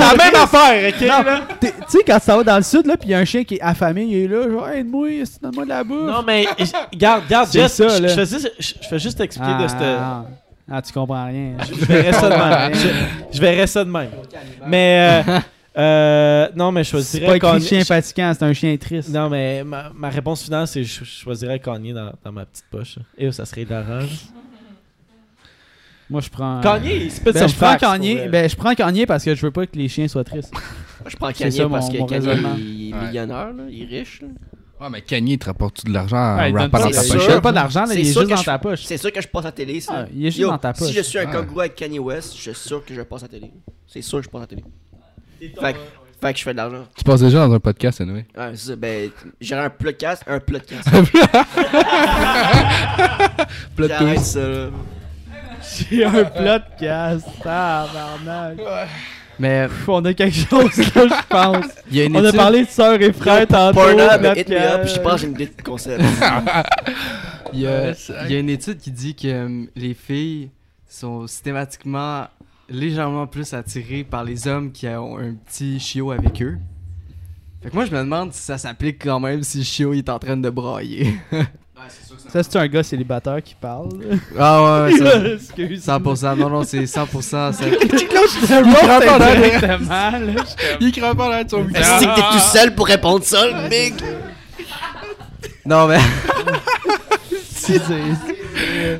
la 0.00 0.14
même 0.16 0.34
affaire, 0.34 0.88
ok? 0.88 1.48
Tu 1.60 1.68
sais, 1.88 1.98
quand 2.06 2.18
ça 2.20 2.36
va 2.36 2.42
dans 2.42 2.56
le 2.56 2.62
sud, 2.62 2.86
là, 2.86 2.96
pis 2.96 3.08
y 3.08 3.14
a 3.14 3.18
un 3.18 3.24
chien 3.24 3.44
qui 3.44 3.54
est 3.54 3.60
affamé, 3.62 4.02
il 4.02 4.16
est 4.24 4.28
là, 4.28 4.48
genre, 4.50 4.68
aide-moi, 4.68 5.08
donne-moi 5.40 5.64
de 5.64 5.68
la 5.68 5.84
bouffe. 5.84 6.10
Non, 6.10 6.22
mais 6.26 6.46
regarde, 6.92 7.22
C'est 7.52 7.60
Jess, 7.60 7.72
ça, 7.74 7.88
je- 7.88 8.02
là. 8.02 8.08
je 8.08 8.14
fais 8.14 8.26
juste- 8.26 8.52
je 8.58 8.72
je 8.82 8.88
fais 8.88 8.98
juste 8.98 9.18
t'expliquer 9.18 9.62
de 9.62 9.68
cette. 9.68 9.78
ah, 9.80 10.24
ah, 10.70 10.82
tu 10.82 10.92
comprends 10.92 11.26
rien. 11.26 11.52
Je 11.68 11.84
verrais 11.84 12.12
ça 12.12 12.28
de 12.28 12.34
même. 12.34 12.74
Je, 13.32 13.36
je 13.36 13.40
verrais 13.40 13.66
ça 13.66 13.84
de 13.84 13.90
même. 13.90 14.10
Mais. 14.66 15.24
Euh, 15.76 16.46
euh, 16.46 16.48
non, 16.54 16.70
mais 16.70 16.82
je 16.84 16.88
C'est 16.88 16.90
choisirais 16.92 17.26
pas 17.26 17.36
écrit 17.36 17.48
Kanye- 17.48 17.66
chien 17.68 17.84
fatigant, 17.84 18.32
c'est 18.34 18.44
un 18.44 18.52
chien 18.52 18.76
triste. 18.76 19.08
Non, 19.08 19.30
mais 19.30 19.64
ma, 19.64 19.90
ma 19.94 20.10
réponse 20.10 20.42
finale, 20.44 20.66
c'est 20.66 20.84
je, 20.84 21.04
je 21.04 21.10
choisirais 21.10 21.58
Kanye 21.60 21.92
dans, 21.94 22.12
dans 22.22 22.32
ma 22.32 22.44
petite 22.44 22.66
poche. 22.70 22.98
Et 23.16 23.32
ça 23.32 23.44
serait 23.46 23.62
hilarant. 23.62 24.00
Moi, 26.10 26.20
je 26.20 26.28
prends. 26.28 26.60
Kanye, 26.60 27.04
il 27.04 27.10
spit 27.10 27.32
Ben, 27.32 27.48
je 27.48 27.54
prends 27.56 27.76
Kanye. 27.76 28.28
Ben, 28.28 28.48
je 28.50 28.56
prends 28.56 28.74
Kanye 28.74 29.06
parce 29.06 29.24
que 29.24 29.34
je 29.34 29.40
veux 29.46 29.50
pas 29.50 29.66
que 29.66 29.76
les 29.78 29.88
chiens 29.88 30.08
soient 30.08 30.24
tristes. 30.24 30.52
Moi, 30.52 31.08
je 31.08 31.16
prends 31.16 31.28
C'est 31.28 31.34
Kanye 31.44 31.56
ça, 31.56 31.68
parce 31.68 31.86
mon- 31.86 31.92
que 31.92 31.98
mon 31.98 32.06
Kanye, 32.06 32.26
il 32.58 32.90
est 32.90 32.94
Ouais. 32.94 33.06
millionnaire, 33.06 33.52
là. 33.54 33.62
Il 33.70 33.82
est 33.82 33.86
riche, 34.00 34.20
là. 34.20 34.28
Ouais, 34.80 34.90
mais 34.90 35.00
Kanye, 35.00 35.34
il 35.34 35.38
te 35.38 35.46
rapporte 35.46 35.86
de 35.86 35.92
l'argent 35.92 36.16
en 36.18 36.36
Ouais, 36.38 36.50
il 36.50 36.56
rappant 36.58 36.68
pas, 36.70 36.78
dans 36.82 36.88
il 36.88 36.94
ta 36.94 37.00
c'est 37.02 37.12
pochette. 37.14 37.30
sûr. 37.30 37.40
pas 37.40 37.52
d'argent, 37.52 37.86
C'est 37.86 37.94
il 37.94 38.00
est 38.00 38.04
juste 38.12 38.28
dans 38.28 38.42
ta 38.42 38.58
poche. 38.58 38.82
C'est 38.84 38.96
sûr 38.98 39.12
que 39.12 39.22
je 39.22 39.28
passe 39.28 39.44
à 39.44 39.48
la 39.48 39.52
télé, 39.52 39.80
ça. 39.80 39.92
Ah, 39.96 40.06
il 40.14 40.22
est 40.26 40.30
juste 40.30 40.38
Yo, 40.40 40.48
dans 40.50 40.58
ta 40.58 40.72
poche. 40.74 40.88
Si 40.88 40.92
je 40.94 41.00
suis 41.02 41.18
un 41.18 41.26
kangourou 41.26 41.60
avec 41.60 41.76
Kanye 41.76 41.98
West, 42.00 42.34
je 42.36 42.50
suis 42.50 42.68
sûr 42.68 42.84
que 42.84 42.92
je 42.92 43.00
passe 43.02 43.22
à 43.22 43.26
la 43.26 43.28
télé. 43.30 43.52
C'est 43.86 44.02
sûr 44.02 44.18
que 44.18 44.24
je 44.24 44.28
passe 44.28 44.40
à 44.40 44.42
la 44.42 44.46
télé. 44.48 44.64
Fait, 45.60 45.72
que- 45.72 45.78
fait 46.20 46.32
que 46.32 46.38
je 46.38 46.44
fais 46.44 46.52
de 46.52 46.56
l'argent. 46.58 46.84
Tu 46.96 47.02
passes 47.04 47.20
déjà 47.20 47.46
dans 47.46 47.52
un 47.54 47.58
podcast, 47.60 48.00
anyway. 48.00 48.24
Ouais, 48.36 48.50
c'est 48.54 48.68
ça. 48.70 48.76
Ben, 48.76 49.10
j'aurais 49.40 49.64
un 49.64 49.70
podcast, 49.70 50.22
un 50.26 50.38
podcast. 50.40 50.88
Plot 53.76 53.88
J'arrête 53.88 54.14
twist. 54.16 54.24
ça, 54.32 54.48
là. 54.48 54.68
J'ai 55.90 56.04
un 56.04 56.24
plat 56.24 56.58
de 56.58 56.64
casse. 56.80 57.22
Tabarnak. 57.42 58.58
Mais 59.38 59.66
Pff, 59.66 59.88
On 59.88 60.04
a 60.04 60.12
quelque 60.14 60.34
chose 60.36 60.76
là, 60.76 60.84
je 61.08 61.26
pense. 61.28 61.64
il 61.90 61.96
y 61.96 62.00
a 62.02 62.04
une 62.04 62.16
On 62.16 62.24
a 62.24 62.28
étude- 62.28 62.36
parlé 62.38 62.64
de 62.64 62.68
sœurs 62.68 63.00
et 63.00 63.12
frères 63.12 63.46
tantôt. 63.46 63.80
Pornhub, 63.80 64.36
hit 64.36 64.48
me 64.48 64.56
up, 64.56 64.86
je 64.86 65.00
pense 65.00 65.12
que 65.14 65.18
j'ai 65.20 65.26
une 65.26 65.32
idée 65.34 65.46
de 65.56 65.62
concept. 65.62 66.02
Il 67.54 67.60
y, 67.60 67.66
a, 67.66 67.90
il 68.24 68.32
y 68.32 68.36
a 68.36 68.38
une 68.38 68.48
étude 68.48 68.78
qui 68.78 68.90
dit 68.90 69.14
que 69.14 69.28
euh, 69.28 69.64
les 69.76 69.92
filles 69.92 70.48
sont 70.88 71.26
systématiquement 71.26 72.26
légèrement 72.68 73.26
plus 73.26 73.52
attirées 73.52 74.04
par 74.04 74.24
les 74.24 74.46
hommes 74.48 74.72
qui 74.72 74.86
ont 74.88 75.18
un 75.18 75.34
petit 75.34 75.78
chiot 75.80 76.10
avec 76.12 76.42
eux. 76.42 76.58
Fait 77.62 77.70
que 77.70 77.74
moi, 77.74 77.84
je 77.84 77.92
me 77.92 77.98
demande 77.98 78.32
si 78.32 78.42
ça 78.42 78.58
s'applique 78.58 79.02
quand 79.04 79.20
même 79.20 79.42
si 79.42 79.58
le 79.58 79.64
chiot 79.64 79.92
est 79.94 80.08
en 80.08 80.18
train 80.18 80.36
de 80.36 80.50
brailler. 80.50 81.14
Ça, 82.28 82.42
c'est 82.44 82.56
un 82.56 82.68
gars 82.68 82.82
célibataire 82.84 83.42
qui 83.42 83.56
parle. 83.56 83.88
ah 84.38 84.86
ouais, 84.86 84.92
ouais, 84.92 84.98
ça, 84.98 85.26
Excuse. 85.34 85.84
100%. 85.84 86.38
Non, 86.38 86.48
non, 86.48 86.62
c'est 86.62 86.84
100%. 86.84 87.20
ça- 87.20 87.52
Il 87.68 88.72
prend 88.72 89.00
pas 89.00 89.18
là. 89.18 89.34
Il 90.80 90.92
craint 90.92 91.14
pas 91.14 91.28
là 91.28 91.42
de 91.44 91.50
son 91.50 91.68
Est-ce 91.68 92.04
que 92.04 92.14
t'es 92.14 92.20
tout 92.32 92.38
seul 92.38 92.74
pour 92.76 92.86
répondre 92.86 93.24
ça, 93.24 93.44
le 93.46 93.68
big? 93.68 93.94
Non, 95.66 95.88
mais... 95.88 95.98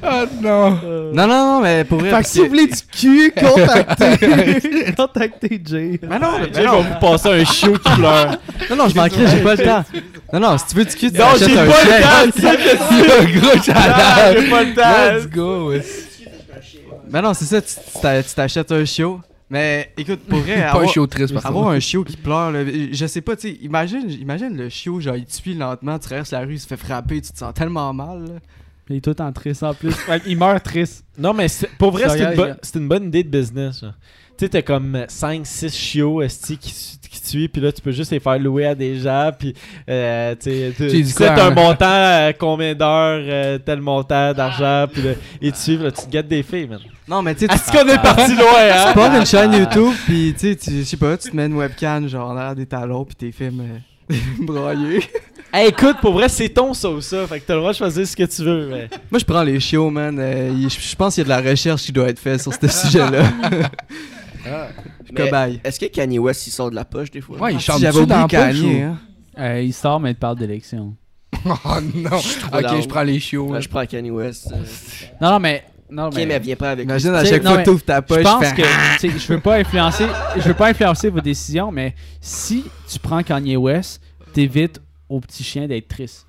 Ah 0.02 0.24
non. 0.40 0.78
euh, 0.84 1.12
Non, 1.14 1.26
non, 1.26 1.54
non, 1.54 1.60
mais 1.60 1.84
pour 1.84 1.98
vrai... 1.98 2.10
Fait 2.10 2.22
que 2.22 2.28
si 2.28 2.38
vous 2.40 2.46
voulez 2.48 2.66
du 2.66 2.76
cul, 2.90 3.32
contactez. 3.38 4.92
contactez 4.96 5.60
Jay. 5.64 6.00
Mais 6.02 6.18
non, 6.18 6.38
mais 6.40 6.52
Jay 6.52 6.64
va 6.64 6.76
vous 6.76 7.00
passer 7.00 7.28
un 7.28 7.44
chiot 7.44 7.72
qui 7.74 7.90
pleure. 7.92 8.38
non, 8.70 8.76
non, 8.76 8.88
je 8.88 8.94
m'en 8.96 9.08
crie, 9.08 9.26
j'ai 9.26 9.42
pas 9.42 9.54
le 9.54 9.64
temps. 9.64 9.84
Non, 10.32 10.40
non, 10.40 10.58
si 10.58 10.66
tu 10.68 10.76
veux 10.76 10.84
du 10.84 10.94
cul, 10.96 11.12
tu 11.12 11.18
Non, 11.18 11.26
j'ai 11.38 11.56
un 11.58 11.66
pas 11.66 11.84
le 11.84 12.30
temps, 12.32 12.32
c'est 12.36 12.46
Un 12.48 13.24
gros 13.40 13.62
chalage. 13.62 14.36
j'ai 14.40 14.50
pas 14.50 14.62
le 14.64 14.74
temps. 14.74 15.14
Let's 15.16 15.28
go. 15.28 15.72
Mais 17.10 17.20
non, 17.22 17.34
c'est 17.34 17.44
ça, 17.44 17.60
tu 17.60 17.74
tu 17.74 18.00
t'a- 18.00 18.22
tu 18.22 18.34
t'achètes 18.34 18.72
un 18.72 18.84
chiot. 18.84 19.20
Mais 19.50 19.92
écoute, 19.98 20.20
pour 20.26 20.38
vrai, 20.38 20.54
Pas 20.62 20.62
un 20.62 20.70
avoir, 20.70 20.88
chiot 20.88 21.06
triste, 21.06 21.34
par 21.34 21.44
avoir 21.44 21.68
un 21.68 21.78
chiot 21.80 22.04
qui 22.04 22.16
pleure, 22.16 22.50
là, 22.52 22.60
je 22.90 23.06
sais 23.06 23.20
pas, 23.20 23.36
tu 23.36 23.48
sais, 23.50 23.58
imagine, 23.60 24.10
imagine 24.10 24.56
le 24.56 24.70
chiot, 24.70 24.98
genre, 25.00 25.16
il 25.16 25.26
te 25.26 25.34
suit 25.34 25.52
lentement, 25.52 25.98
tu 25.98 26.06
traverses 26.06 26.30
la 26.30 26.40
rue, 26.40 26.54
il 26.54 26.58
se 26.58 26.66
fait 26.66 26.78
frapper, 26.78 27.20
tu 27.20 27.32
te 27.32 27.36
sens 27.38 27.52
tellement 27.52 27.92
mal. 27.92 28.20
là. 28.24 28.34
Il 28.90 28.96
est 28.96 29.00
tout 29.00 29.20
en 29.22 29.32
triste 29.32 29.62
en 29.62 29.74
plus. 29.74 29.92
Fait 29.92 30.20
qu'il 30.20 30.36
meurt 30.36 30.62
triste. 30.62 31.04
Non, 31.16 31.32
mais 31.32 31.46
pour 31.78 31.92
vrai, 31.92 32.08
c'est 32.08 32.78
une, 32.78 32.88
bonne- 32.88 33.02
une 33.04 33.08
idée 33.08 33.22
de 33.24 33.28
business. 33.30 33.84
Tu 34.38 34.46
sais, 34.46 34.48
t'as 34.48 34.62
comme 34.62 34.96
5-6 35.08 35.72
chiots 35.72 36.22
esti, 36.22 36.56
qui, 36.56 36.72
qui 37.10 37.20
te 37.20 37.26
suivent, 37.28 37.48
puis 37.50 37.60
là, 37.60 37.70
tu 37.70 37.80
peux 37.82 37.92
juste 37.92 38.10
les 38.10 38.18
faire 38.18 38.38
louer 38.38 38.64
à 38.66 38.74
des 38.74 38.98
gens, 38.98 39.30
puis 39.38 39.54
euh, 39.88 40.34
tu 40.34 40.50
sais, 40.50 40.72
tu 40.76 41.04
tu 41.04 41.24
un 41.24 41.36
hein? 41.36 41.50
montant, 41.50 41.84
euh, 41.86 42.32
combien 42.36 42.74
d'heures, 42.74 43.20
euh, 43.22 43.58
tel 43.58 43.80
montant 43.82 44.32
d'argent, 44.32 44.86
puis 44.90 45.02
là, 45.02 45.10
ils 45.40 45.52
te 45.52 45.58
suivent, 45.58 45.82
là, 45.84 45.92
tu 45.92 46.02
te 46.06 46.10
gâtes 46.10 46.28
des 46.28 46.42
filles, 46.42 46.66
man. 46.66 46.80
Non, 47.06 47.20
mais 47.22 47.34
tu 47.34 47.40
sais, 47.40 47.48
tu 47.48 47.54
Est-ce 47.54 47.70
qu'on 47.70 47.86
est 47.86 48.02
parti 48.02 48.34
loin, 48.34 48.68
tu 48.68 48.72
hein? 48.72 48.92
pars 48.94 49.14
une 49.14 49.26
chaîne 49.26 49.52
YouTube, 49.52 49.92
pis 50.06 50.34
tu 50.36 50.48
sais, 50.48 50.56
tu- 50.56 50.78
je 50.78 50.82
sais 50.82 50.96
pas, 50.96 51.16
tu 51.18 51.30
te 51.30 51.36
mets 51.36 51.46
une 51.46 51.54
webcam, 51.54 52.08
genre, 52.08 52.30
en 52.30 52.36
arrière 52.36 52.54
des 52.56 52.66
talons, 52.66 53.04
pis 53.04 53.14
tes 53.14 53.32
films 53.32 53.60
euh, 54.10 54.16
broyés. 54.40 55.02
Hey, 55.54 55.68
écoute, 55.68 55.96
pour 56.00 56.12
vrai, 56.14 56.28
c'est 56.30 56.48
ton 56.48 56.72
ça 56.72 56.88
ou 56.88 57.00
ça, 57.02 57.26
fait 57.26 57.40
que 57.40 57.46
t'as 57.46 57.52
le 57.54 57.60
droit 57.60 57.72
de 57.72 57.76
choisir 57.76 58.06
ce 58.06 58.16
que 58.16 58.22
tu 58.22 58.42
veux, 58.42 58.68
mais... 58.68 58.88
Moi, 59.10 59.18
je 59.18 59.24
prends 59.24 59.42
les 59.42 59.60
chiots, 59.60 59.90
man. 59.90 60.18
euh, 60.18 60.50
je 60.68 60.96
pense 60.96 61.14
qu'il 61.14 61.20
y 61.28 61.30
a 61.30 61.36
de 61.36 61.42
la 61.44 61.50
recherche 61.50 61.82
qui 61.82 61.92
doit 61.92 62.08
être 62.08 62.18
faite 62.18 62.40
sur 62.40 62.52
ce 62.54 62.66
sujet-là. 62.86 63.24
Mais 65.12 65.14
Cobaye. 65.24 65.60
Est-ce 65.62 65.78
que 65.78 65.86
Kanye 65.86 66.18
West, 66.18 66.46
il 66.46 66.50
sort 66.50 66.70
de 66.70 66.74
la 66.74 66.84
poche 66.86 67.10
des 67.10 67.20
fois? 67.20 67.38
Ouais, 67.38 67.52
il 67.52 67.60
Si 67.60 67.66
chante 67.66 67.82
dessus 67.82 67.92
dans 67.92 68.00
oublié 68.02 68.16
la 68.16 68.22
poche, 68.22 68.30
Kanye, 68.60 68.82
ou- 68.84 68.86
hein. 68.86 68.98
Euh, 69.38 69.60
il 69.62 69.72
sort, 69.74 70.00
mais 70.00 70.10
il 70.12 70.16
parle 70.16 70.38
d'élection. 70.38 70.94
Oh 71.44 71.50
non. 71.94 72.10
Ok, 72.16 72.82
je 72.82 72.86
prends 72.88 73.02
les 73.02 73.18
chiots. 73.20 73.46
Ouais, 73.48 73.54
là. 73.54 73.60
je 73.60 73.68
prends 73.68 73.84
Kanye 73.84 74.10
West. 74.10 74.48
euh. 74.52 74.56
Non, 75.20 75.30
non, 75.32 75.38
mais. 75.40 75.64
Non, 75.90 76.08
mais. 76.14 76.24
mais 76.24 76.34
elle 76.34 76.42
vient 76.42 76.56
pas 76.56 76.70
avec 76.70 76.84
Imagine 76.84 77.14
à 77.14 77.24
chaque 77.24 77.42
non, 77.42 77.50
fois 77.52 77.60
que 77.60 77.64
t'ouvres 77.66 77.84
ta 77.84 78.00
poche, 78.00 78.18
je 78.18 78.22
pense 78.22 78.44
fais- 78.46 78.54
que 78.62 78.62
sais, 78.98 79.10
je 79.10 79.32
veux 79.34 79.40
pas 79.40 79.56
influencer 79.56 80.06
je 80.36 80.40
veux 80.40 80.54
pas 80.54 80.68
influencer 80.68 81.10
vos 81.10 81.20
décisions 81.20 81.70
mais 81.70 81.94
si 82.18 82.64
tu 82.90 82.98
prends 82.98 83.22
Kanye 83.22 83.56
West 83.56 84.00
t'évites 84.32 84.80
au 85.12 85.20
petit 85.20 85.44
chien 85.44 85.66
d'être 85.66 85.88
triste 85.88 86.26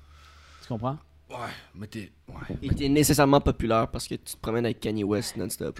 tu 0.64 0.68
comprends? 0.68 0.96
Ouais, 1.30 1.36
mais 1.74 1.86
t'es. 1.86 2.10
Ouais. 2.28 2.56
Il 2.62 2.72
était 2.72 2.88
nécessairement 2.88 3.40
populaire 3.40 3.88
parce 3.88 4.08
que 4.08 4.14
tu 4.14 4.34
te 4.34 4.36
promènes 4.40 4.64
avec 4.64 4.80
Kanye 4.80 5.04
West 5.04 5.36
non-stop. 5.36 5.78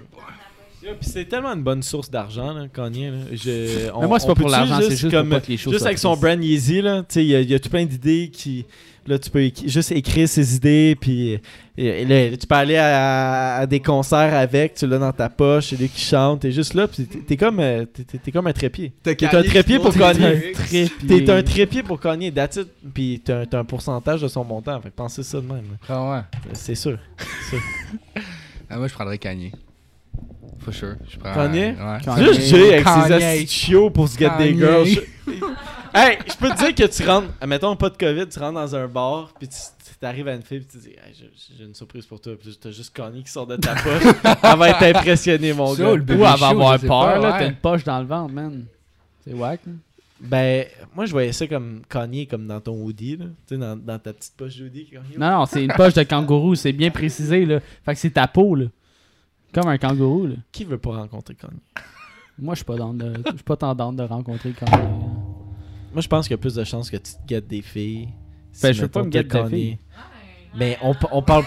Yeah, 0.83 0.95
Puis 0.95 1.09
c'est 1.09 1.25
tellement 1.25 1.55
une 1.55 1.63
bonne 1.63 1.83
source 1.83 2.11
d'argent, 2.11 2.53
là, 2.53 2.69
Kanye. 2.69 3.11
Là. 3.11 3.19
Je, 3.33 3.91
on- 3.95 4.03
Mais 4.03 4.07
moi, 4.09 4.21
c'est 4.21 4.27
pas 4.27 4.35
pour 4.35 4.51
l'argent, 4.51 4.79
c'est 4.83 4.91
juste 4.91 5.11
comme, 5.11 5.31
pour 5.31 5.39
pas 5.39 5.47
que 5.47 5.51
les 5.53 5.57
choses 5.57 5.73
Juste 5.73 5.87
avec 5.87 5.99
son 5.99 6.15
brand 6.17 6.43
Yeezy, 6.43 6.83
là, 6.83 7.01
tu 7.01 7.15
sais, 7.15 7.25
il 7.25 7.29
y, 7.31 7.45
y 7.53 7.55
a 7.55 7.59
tout 7.59 7.71
plein 7.71 7.87
d'idées 7.87 8.31
qui. 8.31 8.67
Là, 9.07 9.19
tu 9.19 9.29
peux 9.31 9.41
éc- 9.41 9.69
juste 9.69 9.93
écrire 9.93 10.27
ses 10.29 10.57
idées, 10.57 10.97
puis 10.99 11.39
et- 11.77 12.03
et 12.03 12.05
là, 12.07 12.37
tu 12.37 12.47
peux 12.47 12.55
aller 12.55 12.77
à, 12.77 13.57
à 13.57 13.67
des 13.67 13.81
concerts 13.81 14.33
avec, 14.35 14.75
tu 14.75 14.87
l'as 14.87 14.99
dans 14.99 15.13
ta 15.13 15.29
poche, 15.29 15.67
c'est 15.71 15.77
lui 15.77 15.89
qui 15.89 16.01
chante, 16.01 16.41
t'es 16.41 16.53
juste 16.53 16.73
là, 16.75 16.89
puis 16.89 17.05
t'es- 17.05 17.37
comme, 17.37 17.61
euh, 17.61 17.85
t'es- 17.85 18.05
t'es 18.05 18.19
t'es 18.19 18.33
comme 18.33 18.47
un 18.47 18.53
trépied. 18.53 18.93
T'es 19.03 19.27
un 19.27 19.43
trépied 19.43 19.79
pour 19.79 19.93
Kanye. 19.95 20.53
T'es 21.07 21.31
un 21.31 21.43
trépied 21.43 21.83
pour 21.83 22.01
that's 22.01 22.57
it. 22.57 22.69
Puis 22.95 23.21
t'as 23.25 23.41
un- 23.43 23.47
t'as 23.47 23.59
un 23.59 23.65
pourcentage 23.65 24.23
de 24.23 24.29
son 24.29 24.43
montant, 24.45 24.81
fait 24.81 24.89
que 24.91 24.95
pensez 24.97 25.23
ça 25.23 25.39
de 25.41 25.47
même. 25.47 25.77
Ah 25.89 26.11
ouais. 26.11 26.21
C'est 26.55 26.75
sûr. 26.75 26.99
Ah, 28.71 28.79
moi, 28.79 28.89
je 28.89 28.95
prendrais 28.95 29.19
Kanye. 29.19 29.53
For 30.59 30.73
sure. 30.73 30.97
Je 31.09 31.19
prends. 31.19 31.35
Kanye? 31.35 31.75
Ouais. 31.79 31.99
Kanye. 32.05 32.25
Juste 32.27 32.41
Jay 32.49 32.73
avec 32.75 32.85
Kanye. 32.85 33.07
ses 33.07 33.13
astuces 33.13 33.51
chiots 33.51 33.91
pour 33.91 34.09
se 34.09 34.19
get 34.19 34.31
des 34.39 34.55
girls. 34.55 34.87
Je- 34.87 35.01
hey, 35.95 36.19
je 36.27 36.35
peux 36.37 36.49
te 36.51 36.59
dire 36.59 36.75
que 36.75 36.93
tu 36.93 37.03
rentres, 37.09 37.29
admettons 37.41 37.77
pas 37.77 37.89
de 37.91 37.97
COVID, 37.97 38.27
tu 38.29 38.39
rentres 38.39 38.55
dans 38.55 38.75
un 38.77 38.87
bar, 38.89 39.33
puis 39.39 39.49
tu 39.49 39.57
t'arrives 40.01 40.27
à 40.29 40.35
une 40.35 40.43
fille, 40.43 40.61
puis 40.61 40.69
tu 40.73 40.79
dis, 40.89 40.95
hey, 40.95 41.15
j'ai- 41.59 41.65
une 41.65 41.75
surprise 41.75 42.05
pour 42.07 42.21
toi, 42.21 42.33
puis 42.41 42.59
t'as 42.61 42.71
juste 42.71 42.95
Kanye 42.95 43.23
qui 43.23 43.31
sort 43.31 43.47
de 43.47 43.57
ta 43.57 43.75
poche. 43.75 44.03
Elle 44.43 44.59
va 44.59 44.69
être 44.71 44.83
impressionnée, 44.97 45.53
mon 45.53 45.73
gars. 45.75 45.93
Ou 45.93 45.95
elle 45.97 46.17
va 46.17 46.49
avoir 46.49 46.79
peur, 46.81 46.89
pas, 46.89 47.19
là. 47.19 47.33
ouais. 47.33 47.39
T'as 47.39 47.47
une 47.49 47.55
poche 47.57 47.85
dans 47.85 48.01
le 48.01 48.07
ventre, 48.07 48.33
man. 48.33 48.65
C'est 49.27 49.35
whack, 49.35 49.61
là. 49.67 49.73
Ben, 50.21 50.65
moi 50.95 51.05
je 51.07 51.13
voyais 51.13 51.33
ça 51.33 51.47
comme 51.47 51.83
Kanye, 51.89 52.27
comme 52.27 52.47
dans 52.47 52.61
ton 52.61 52.73
hoodie, 52.83 53.17
là. 53.19 53.27
Tu 53.47 53.55
sais, 53.55 53.57
dans, 53.59 53.77
dans 53.77 53.99
ta 53.99 54.13
petite 54.13 54.33
poche 54.37 54.55
hoodie. 54.61 54.87
Kanye. 54.91 55.17
Non, 55.19 55.31
non, 55.41 55.47
c'est 55.47 55.63
une 55.65 55.73
poche 55.73 55.95
de 55.95 56.03
kangourou, 56.03 56.55
c'est 56.55 56.73
bien 56.73 56.91
précisé, 56.91 57.45
là. 57.45 57.61
Fait 57.85 57.93
que 57.95 58.01
c'est 58.01 58.11
ta 58.11 58.27
peau, 58.27 58.55
là. 58.55 58.67
Comme 59.55 59.69
un 59.69 59.79
kangourou, 59.79 60.27
là. 60.27 60.35
Qui 60.53 60.65
veut 60.65 60.79
pas 60.79 60.91
rencontrer 60.97 61.35
Kanye? 61.37 61.61
Moi, 62.39 62.55
je 62.55 62.59
suis 62.59 62.65
pas 62.65 62.77
dans 62.77 62.93
de... 62.93 63.15
Je 63.27 63.35
suis 63.37 63.45
pas 63.45 63.57
tendance 63.57 63.95
de 63.95 64.03
rencontrer 64.03 64.51
Kanye. 64.53 64.83
Moi 65.93 66.01
je 66.03 66.09
pense 66.09 66.27
qu'il 66.27 66.33
y 66.33 66.35
a 66.35 66.39
plus 66.39 66.55
de 66.57 66.65
chances 66.65 66.91
que 66.91 66.97
tu 66.97 67.13
te 67.13 67.25
guettes 67.25 67.47
des 67.47 67.63
filles. 67.63 68.09
Ben, 68.61 68.73
si, 68.73 68.79
je 68.79 68.83
veux 68.83 68.89
pas 68.89 69.05
me 69.05 69.09
guetter 69.11 69.29
des 69.29 69.29
Kanye. 69.29 69.49
filles. 69.51 69.79
Mais 70.57 70.77
on, 70.83 70.93
on 71.13 71.23
parle. 71.23 71.45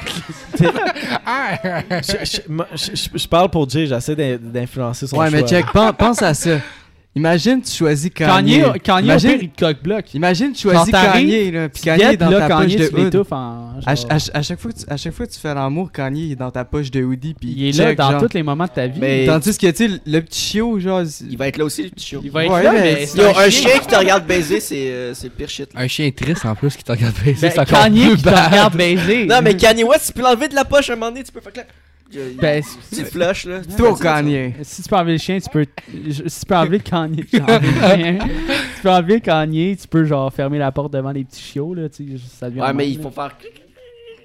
je, 0.58 2.26
je- 2.26 2.50
moi, 2.52 2.68
je- 2.74 2.96
je- 2.96 3.18
je 3.18 3.28
parle 3.28 3.50
pour 3.50 3.70
Jay, 3.70 3.86
j'essaie 3.88 4.16
d'in- 4.16 4.38
d'influencer 4.38 5.08
son 5.08 5.18
Ouais, 5.18 5.30
mais 5.30 5.44
check, 5.46 5.66
pen- 5.74 5.94
pense 5.98 6.22
à 6.22 6.34
ça. 6.34 6.60
Imagine, 7.18 7.62
tu 7.62 7.72
choisis 7.72 8.12
Kanye. 8.14 8.62
Kanye, 8.62 8.80
Kanye 8.80 9.02
au 9.02 9.06
Imagine- 9.06 9.32
pire, 9.32 9.40
il 9.44 9.50
te 9.50 9.66
coque-bloc. 9.66 10.14
Imagine, 10.14 10.52
tu 10.54 10.62
choisis 10.70 10.92
Kanye, 10.92 11.52
là, 11.52 11.70
puis 11.70 11.82
Kanye 11.82 12.04
est 12.04 12.18
dans 12.18 12.30
là, 12.30 12.40
ta 12.42 12.48
Kanye, 12.48 12.76
poche 12.78 12.86
tu 12.86 12.92
de 12.92 12.96
hood. 12.98 13.04
l'étouffes 13.06 13.32
en... 13.32 13.74
À, 13.86 13.92
à- 13.92 14.38
à 14.38 14.42
chaque 14.44 14.60
fois 14.60 14.72
que 14.72 14.78
tu, 14.78 14.86
à 14.88 14.98
chaque 14.98 15.14
fois 15.14 15.26
que 15.26 15.32
tu 15.32 15.40
fais 15.40 15.54
l'amour, 15.54 15.92
Kanye 15.92 16.32
est 16.32 16.36
dans 16.36 16.52
ta 16.52 16.64
poche 16.64 16.92
de 16.92 17.04
hoodie 17.04 17.34
puis 17.34 17.54
Il 17.58 17.68
est 17.70 17.78
là 17.84 17.96
dans 17.96 18.12
genre. 18.12 18.22
tous 18.28 18.34
les 18.36 18.44
moments 18.44 18.66
de 18.66 18.70
ta 18.70 18.88
vie. 18.88 19.00
Mais- 19.00 19.26
Tandis 19.26 19.58
que 19.58 19.68
tu 19.72 19.90
sais 19.90 20.00
le 20.06 20.20
petit 20.22 20.40
chiot 20.40 20.80
genre 20.80 21.02
Il 21.30 21.38
va 21.38 21.48
être 21.48 21.58
là 21.58 21.66
aussi, 21.66 21.84
le 21.84 21.90
petit 21.90 22.06
chiot. 22.06 22.22
Il 22.24 22.30
va 22.32 22.46
être 22.46 22.54
Ouais, 22.54 22.64
là, 22.64 22.72
mais 22.74 23.08
mais... 23.16 23.22
Yo, 23.24 23.30
un 23.38 23.50
chien 23.50 23.80
qui 23.80 23.88
te 23.88 23.96
regarde 23.96 24.26
baiser, 24.28 24.60
c'est 24.60 24.88
euh, 24.92 25.14
le 25.24 25.30
pire 25.30 25.50
shit. 25.50 25.74
là. 25.74 25.82
Un 25.82 25.88
chien 25.88 26.10
triste 26.12 26.46
en 26.46 26.56
plus 26.56 26.76
qui 26.76 26.84
te 26.84 26.92
regarde 26.92 27.16
baiser. 27.26 27.42
Ben, 27.42 27.52
c'est 27.52 27.60
encore 27.60 27.80
Kanye 27.84 28.06
plus 28.08 28.16
qui 28.18 28.24
te 28.24 28.30
regarde 28.30 28.76
baiser. 28.76 29.26
Non, 29.26 29.40
mais 29.44 29.56
Kanye 29.56 29.84
West, 29.84 30.08
tu 30.08 30.14
peux 30.14 30.22
l'enlever 30.22 30.48
de 30.48 30.56
la 30.56 30.66
poche 30.66 30.90
un 30.90 30.96
moment 30.96 31.10
donné, 31.12 31.24
tu 31.24 31.32
peux 31.32 31.42
faire 31.42 31.54
clap. 31.54 31.68
Ben, 32.40 32.64
Petite 32.90 33.08
flush, 33.08 33.46
là. 33.46 33.62
toi 33.78 33.98
Kanye. 34.02 34.54
si 34.62 34.82
tu 34.82 34.90
peux 34.90 34.96
enlever 34.96 35.12
le 35.14 35.18
chien, 35.18 35.40
tu 35.40 35.50
peux... 35.50 35.66
Si 36.10 36.40
tu 36.40 36.46
peux 36.46 36.56
enlever 36.56 36.78
le 36.78 36.84
Kanye... 36.84 37.24
Si 37.32 37.38
tu 37.40 38.82
peux 38.84 38.90
enlever 38.90 39.14
le 39.16 39.20
Kanye, 39.20 39.76
tu 39.76 39.88
peux 39.88 40.06
genre 40.06 40.32
fermer 40.32 40.58
la 40.60 40.72
porte 40.72 40.94
devant 40.94 41.12
les 41.12 41.24
petits 41.24 41.42
chiots, 41.42 41.74
là, 41.74 41.90
tu 41.90 42.18
sais, 42.18 42.24
ça 42.40 42.50
devient 42.50 42.62
Ouais, 42.62 42.74
mais 42.74 42.90
il 42.90 43.02
faut 43.02 43.10
faire. 43.10 43.36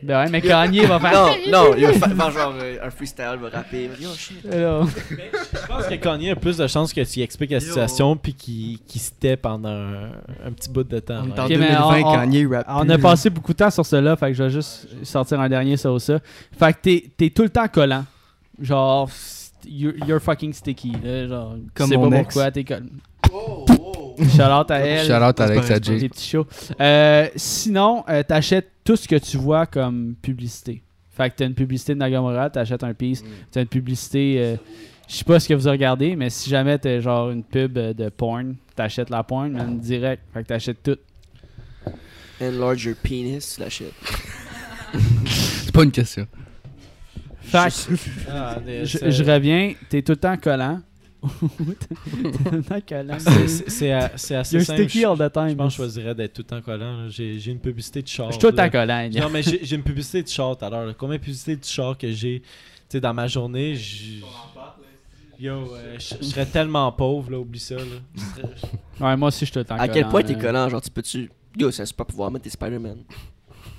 Ben 0.02 0.24
ouais, 0.24 0.30
mais 0.30 0.40
Kanye 0.40 0.80
va 0.86 0.98
faire... 0.98 1.12
Non, 1.12 1.28
non, 1.70 1.74
il 1.76 1.86
va 1.86 1.92
fa- 1.92 2.08
faire 2.08 2.30
genre 2.32 2.54
euh, 2.60 2.76
un 2.82 2.90
freestyle, 2.90 3.30
il 3.34 3.40
va 3.40 3.48
rapper. 3.50 3.88
Yo, 4.00 4.08
shit. 4.16 4.36
Je 4.44 5.66
pense 5.68 5.86
que 5.86 5.94
Kanye 5.94 6.30
a 6.30 6.36
plus 6.36 6.56
de 6.56 6.66
chances 6.66 6.92
que 6.92 7.00
tu 7.02 7.20
expliques 7.20 7.52
la 7.52 7.60
situation 7.60 8.16
puis 8.16 8.34
qu'il 8.34 8.78
qu'il 8.80 9.00
se 9.00 9.12
tait 9.12 9.36
pendant 9.36 9.68
un, 9.68 10.10
un 10.44 10.52
petit 10.52 10.68
bout 10.70 10.82
de 10.82 10.98
temps. 10.98 11.22
On 11.24 11.28
est 11.28 11.32
ouais. 11.32 11.40
en 11.40 11.44
Ok, 11.44 11.50
mais 11.50 11.56
2020 11.56 12.00
on- 12.00 12.08
on- 12.08 12.12
Kanye 12.14 12.46
rap. 12.46 12.66
On 12.68 12.80
plus, 12.84 12.92
a 12.92 12.98
passé 12.98 13.30
beaucoup 13.30 13.52
de 13.52 13.58
temps 13.58 13.70
sur 13.70 13.86
cela, 13.86 14.16
fait 14.16 14.28
que 14.28 14.34
je 14.34 14.42
vais 14.42 14.50
juste 14.50 14.88
sortir 15.04 15.40
un 15.40 15.48
dernier 15.48 15.76
sur 15.76 16.00
ça. 16.00 16.18
Fait 16.58 16.72
que 16.72 16.78
t'es, 16.82 17.10
t'es 17.16 17.30
tout 17.30 17.42
le 17.42 17.50
temps 17.50 17.68
collant. 17.68 18.04
Genre, 18.60 19.08
you're, 19.66 19.94
you're 20.06 20.20
fucking 20.20 20.52
sticky. 20.52 20.92
Là, 21.02 21.26
genre, 21.28 21.54
tu 21.54 21.70
Comme 21.74 21.90
mon 21.94 22.10
pas 22.10 22.16
ex. 22.18 22.24
pourquoi 22.34 22.50
t'es 22.50 22.64
collant. 22.64 22.86
Shout 23.28 23.91
out 24.24 24.70
à 24.70 24.78
elle. 24.80 25.06
Shout 25.06 25.12
out 25.12 25.34
C'est 25.36 25.42
Alex 25.42 25.60
pas 25.60 25.66
vrai, 25.66 25.74
Adjay. 25.74 25.98
Les 25.98 26.08
petits 26.08 26.28
shows. 26.28 26.46
Euh, 26.80 27.28
sinon, 27.36 28.04
euh, 28.08 28.22
t'achètes 28.22 28.70
tout 28.84 28.96
ce 28.96 29.06
que 29.08 29.16
tu 29.16 29.36
vois 29.36 29.66
comme 29.66 30.14
publicité. 30.20 30.82
Fait 31.10 31.28
que 31.30 31.36
t'as 31.36 31.46
une 31.46 31.54
publicité 31.54 31.94
de 31.94 31.98
Nagamura, 31.98 32.48
t'achètes 32.50 32.84
un 32.84 32.94
piece. 32.94 33.22
T'as 33.50 33.60
une 33.62 33.66
publicité. 33.68 34.36
euh, 34.38 34.56
je 35.08 35.16
sais 35.16 35.24
pas 35.24 35.38
ce 35.40 35.46
que 35.48 35.54
vous 35.54 35.68
regardez, 35.68 36.16
mais 36.16 36.30
si 36.30 36.48
jamais 36.48 36.78
t'as 36.78 37.00
genre 37.00 37.30
une 37.30 37.44
pub 37.44 37.74
de 37.74 38.08
porn, 38.08 38.54
t'achètes 38.74 39.10
la 39.10 39.22
porn, 39.22 39.50
man, 39.52 39.78
direct. 39.78 40.22
Fait 40.32 40.42
que 40.42 40.48
t'achètes 40.48 40.82
tout. 40.82 40.96
Enlarge 42.40 42.84
your 42.86 42.96
penis, 42.96 43.56
la 43.58 43.68
shit. 43.68 43.92
C'est 45.26 45.72
pas 45.72 45.84
une 45.84 45.90
question. 45.92 46.26
Fait 47.42 47.68
que- 47.68 47.94
Ah, 48.30 48.56
des- 48.64 48.84
Je, 48.86 49.10
je 49.10 49.24
reviens, 49.24 49.74
t'es 49.88 50.02
tout 50.02 50.12
le 50.12 50.16
temps 50.16 50.36
collant. 50.36 50.80
T'es 51.22 51.94
tout 52.32 52.50
le 52.50 52.62
temps 52.62 52.80
collant. 52.86 53.18
c'est- 53.18 53.90
assez 53.92 54.34
You're 54.34 54.44
simple. 54.64 54.82
sticky 54.82 55.00
Je 55.00 55.06
all 55.06 55.16
the 55.18 55.32
time. 55.32 55.48
je 55.50 55.54
pense 55.54 55.66
que 55.66 55.70
je 55.70 55.76
choisirais 55.76 56.14
d'être 56.14 56.32
tout 56.34 56.42
le 56.42 56.46
temps 56.46 56.60
collant. 56.62 57.08
J'ai 57.08 57.38
j'ai 57.38 57.52
une 57.52 57.60
publicité 57.60 58.02
de 58.02 58.08
char. 58.08 58.26
Je 58.28 58.32
suis 58.32 58.40
tout 58.40 58.48
le 58.48 58.56
là. 58.56 58.64
temps 58.64 58.70
collant. 58.78 59.08
Non, 59.14 59.30
mais 59.30 59.42
j'ai 59.42 59.64
j'ai 59.64 59.76
une 59.76 59.82
publicité 59.82 60.22
de 60.22 60.28
char 60.28 60.56
tout 60.56 60.64
à 60.64 60.70
l'heure. 60.70 60.86
là. 60.86 60.94
Combien 60.98 61.16
de 61.16 61.22
publicités 61.22 61.56
de 61.56 61.64
char 61.64 61.96
que 61.96 62.10
j'ai 62.10 62.40
Tu 62.40 62.48
sais, 62.98 63.00
dans 63.00 63.14
ma 63.14 63.26
journée 63.26 63.74
je- 63.76 64.20
Yo, 65.40 65.52
euh, 65.74 65.96
je 65.98 66.14
je 66.20 66.24
serais 66.28 66.46
tellement 66.46 66.90
pauvre, 66.92 67.30
là, 67.32 67.38
oublie 67.40 67.58
ça. 67.58 67.74
Là. 67.76 67.82
Je 68.14 68.20
serais- 68.20 68.52
Ouais, 69.00 69.16
moi 69.16 69.28
aussi, 69.28 69.40
je 69.40 69.44
suis 69.46 69.52
tout 69.52 69.58
le 69.58 69.64
temps 69.64 69.74
À 69.74 69.88
collant. 69.88 69.92
quel 69.94 70.08
point 70.08 70.22
t'es 70.22 70.34
là. 70.34 70.38
collant, 70.40 70.68
genre 70.68 70.80
tu 70.82 70.90
peux-tu. 70.90 71.30
Yo, 71.58 71.70
ça 71.72 71.84
se 71.84 71.92
pas 71.94 72.04
pouvoir 72.04 72.30
mettre 72.30 72.44
tes 72.44 72.50
Spider-Man. 72.50 72.98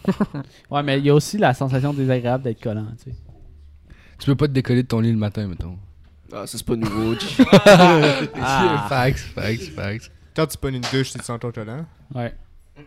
Ouais, 0.69 0.83
mais 0.83 0.99
il 0.99 1.05
y 1.05 1.09
a 1.09 1.13
aussi 1.15 1.37
la 1.37 1.53
sensation 1.53 1.93
désagréable 1.93 2.43
d'être 2.43 2.61
collant, 2.61 2.87
tu 3.01 3.11
sais. 3.11 3.17
Tu 4.19 4.25
peux 4.25 4.35
pas 4.35 4.47
te 4.47 4.51
décoller 4.53 4.83
de 4.83 4.87
ton 4.87 4.99
lit 4.99 5.11
le 5.11 5.17
matin, 5.17 5.47
mettons. 5.47 5.77
Ah, 6.35 6.47
ça 6.47 6.57
c'est 6.57 6.65
pas 6.65 6.75
nouveau. 6.75 7.15
Ah. 7.65 8.85
Facts, 8.89 9.19
facts, 9.19 9.69
facts. 9.75 10.11
Quand 10.35 10.47
tu 10.47 10.57
pognes 10.57 10.75
une 10.75 10.81
douche, 10.91 11.11
tu 11.11 11.19
te 11.19 11.23
sens 11.23 11.39
ton 11.39 11.51
collant? 11.51 11.85
Ouais. 12.13 12.33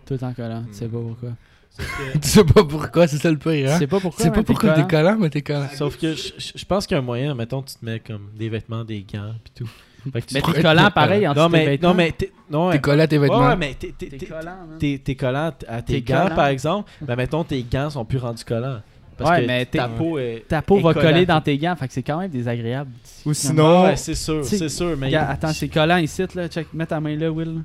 Tout 0.04 0.16
temps 0.16 0.32
collant, 0.34 0.64
tu 0.68 0.74
sais 0.74 0.88
pas 0.88 0.98
pourquoi. 0.98 1.30
tu 2.22 2.28
sais 2.28 2.44
pas 2.44 2.64
pourquoi, 2.64 3.06
c'est 3.06 3.18
ça 3.18 3.30
le 3.30 3.36
pire, 3.36 3.66
Tu 3.66 3.68
hein? 3.68 3.78
sais 3.78 3.86
pas 3.86 3.98
Tu 3.98 4.02
pourquoi. 4.02 4.24
sais 4.24 4.30
mais 4.30 4.36
pas 4.36 4.42
pourquoi 4.42 4.70
collant. 4.72 4.86
t'es 4.86 4.96
collant, 4.96 5.16
mais 5.18 5.30
t'es 5.30 5.42
collant. 5.42 5.68
Sauf 5.74 5.96
que 5.98 6.14
je, 6.14 6.64
pense 6.64 6.86
qu'il 6.86 6.94
y 6.94 6.98
a 6.98 7.02
un 7.02 7.04
moyen, 7.04 7.34
mettons, 7.34 7.62
tu 7.62 7.74
te 7.76 7.84
mets 7.84 8.00
comme 8.00 8.30
des 8.34 8.48
vêtements, 8.48 8.82
des 8.84 9.02
gants, 9.02 9.34
pis 9.44 9.52
tout. 9.64 9.70
Fait 10.12 10.22
que 10.22 10.26
tu 10.26 10.34
Mais 10.34 10.40
te- 10.40 10.50
t'es 10.52 10.62
collant 10.62 10.90
pareil 10.90 11.26
en 11.28 11.34
non, 11.34 11.48
mais, 11.48 11.66
vêtements. 11.66 11.88
non, 11.90 11.94
mais 11.94 12.12
t'es. 12.12 12.32
Non, 12.48 12.70
T'es 12.70 12.80
collant 12.80 13.02
à 13.02 13.06
tes 13.08 13.18
vêtements. 13.18 13.48
Ouais, 13.48 13.56
mais 13.56 13.74
t'es- 13.74 13.92
t'es- 13.96 14.06
T'es 14.06 14.18
t'es- 14.18 15.14
collant, 15.16 15.52
à 15.68 15.82
tes 15.82 16.00
gants, 16.02 16.28
par 16.34 16.46
exemple. 16.46 16.90
Ben, 17.02 17.16
mettons, 17.16 17.44
tes 17.44 17.62
gants 17.62 17.90
sont 17.90 18.04
plus 18.04 18.18
rendus 18.18 18.44
collants. 18.44 18.80
Parce 19.16 19.30
Ouais, 19.30 19.42
que 19.42 19.46
mais 19.46 19.64
ta 19.66 19.88
peau 19.88 20.18
est. 20.18 20.44
Ta 20.46 20.60
peau 20.62 20.78
est 20.78 20.82
va 20.82 20.92
collante. 20.92 21.10
coller 21.12 21.26
dans 21.26 21.40
tes 21.40 21.56
gants, 21.56 21.74
fait 21.76 21.88
que 21.88 21.94
c'est 21.94 22.02
quand 22.02 22.18
même 22.18 22.30
désagréable. 22.30 22.90
Ou 23.24 23.28
Non, 23.30 23.34
sinon, 23.34 23.84
ouais, 23.84 23.96
c'est 23.96 24.14
sûr, 24.14 24.44
c'est 24.44 24.68
sûr. 24.68 24.94
Mais 24.96 25.06
Regarde, 25.06 25.30
attends, 25.30 25.52
c'est 25.52 25.68
collant 25.68 25.96
ici, 25.96 26.22
là. 26.34 26.48
Check, 26.48 26.66
mets 26.74 26.86
ta 26.86 27.00
main 27.00 27.16
là, 27.16 27.30
Will. 27.30 27.62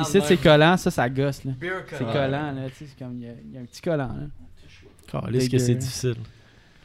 Ici, 0.00 0.18
c'est 0.24 0.36
collant, 0.38 0.76
ça, 0.76 0.90
ça 0.90 1.08
gosse, 1.08 1.44
là. 1.44 1.52
C'est 1.90 1.98
collant, 2.04 2.52
là. 2.52 2.54
Tu 2.68 2.84
sais, 2.84 2.90
c'est 2.96 3.04
comme, 3.04 3.16
il 3.18 3.26
y, 3.26 3.28
a- 3.28 3.32
il 3.44 3.54
y 3.54 3.58
a 3.58 3.60
un 3.60 3.64
petit 3.64 3.80
collant, 3.82 4.08
là. 4.08 5.20
Calisse 5.22 5.48
que 5.48 5.58
c'est 5.58 5.74
difficile. 5.74 6.16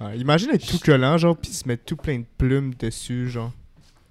Ouais, 0.02 0.18
imagine 0.18 0.50
être 0.52 0.66
tout 0.68 0.80
collant, 0.80 1.18
genre, 1.18 1.38
pis 1.38 1.52
se 1.54 1.68
mettre 1.68 1.84
tout 1.86 1.96
plein 1.96 2.20
de 2.20 2.26
plumes 2.38 2.74
dessus, 2.78 3.30
genre. 3.30 3.52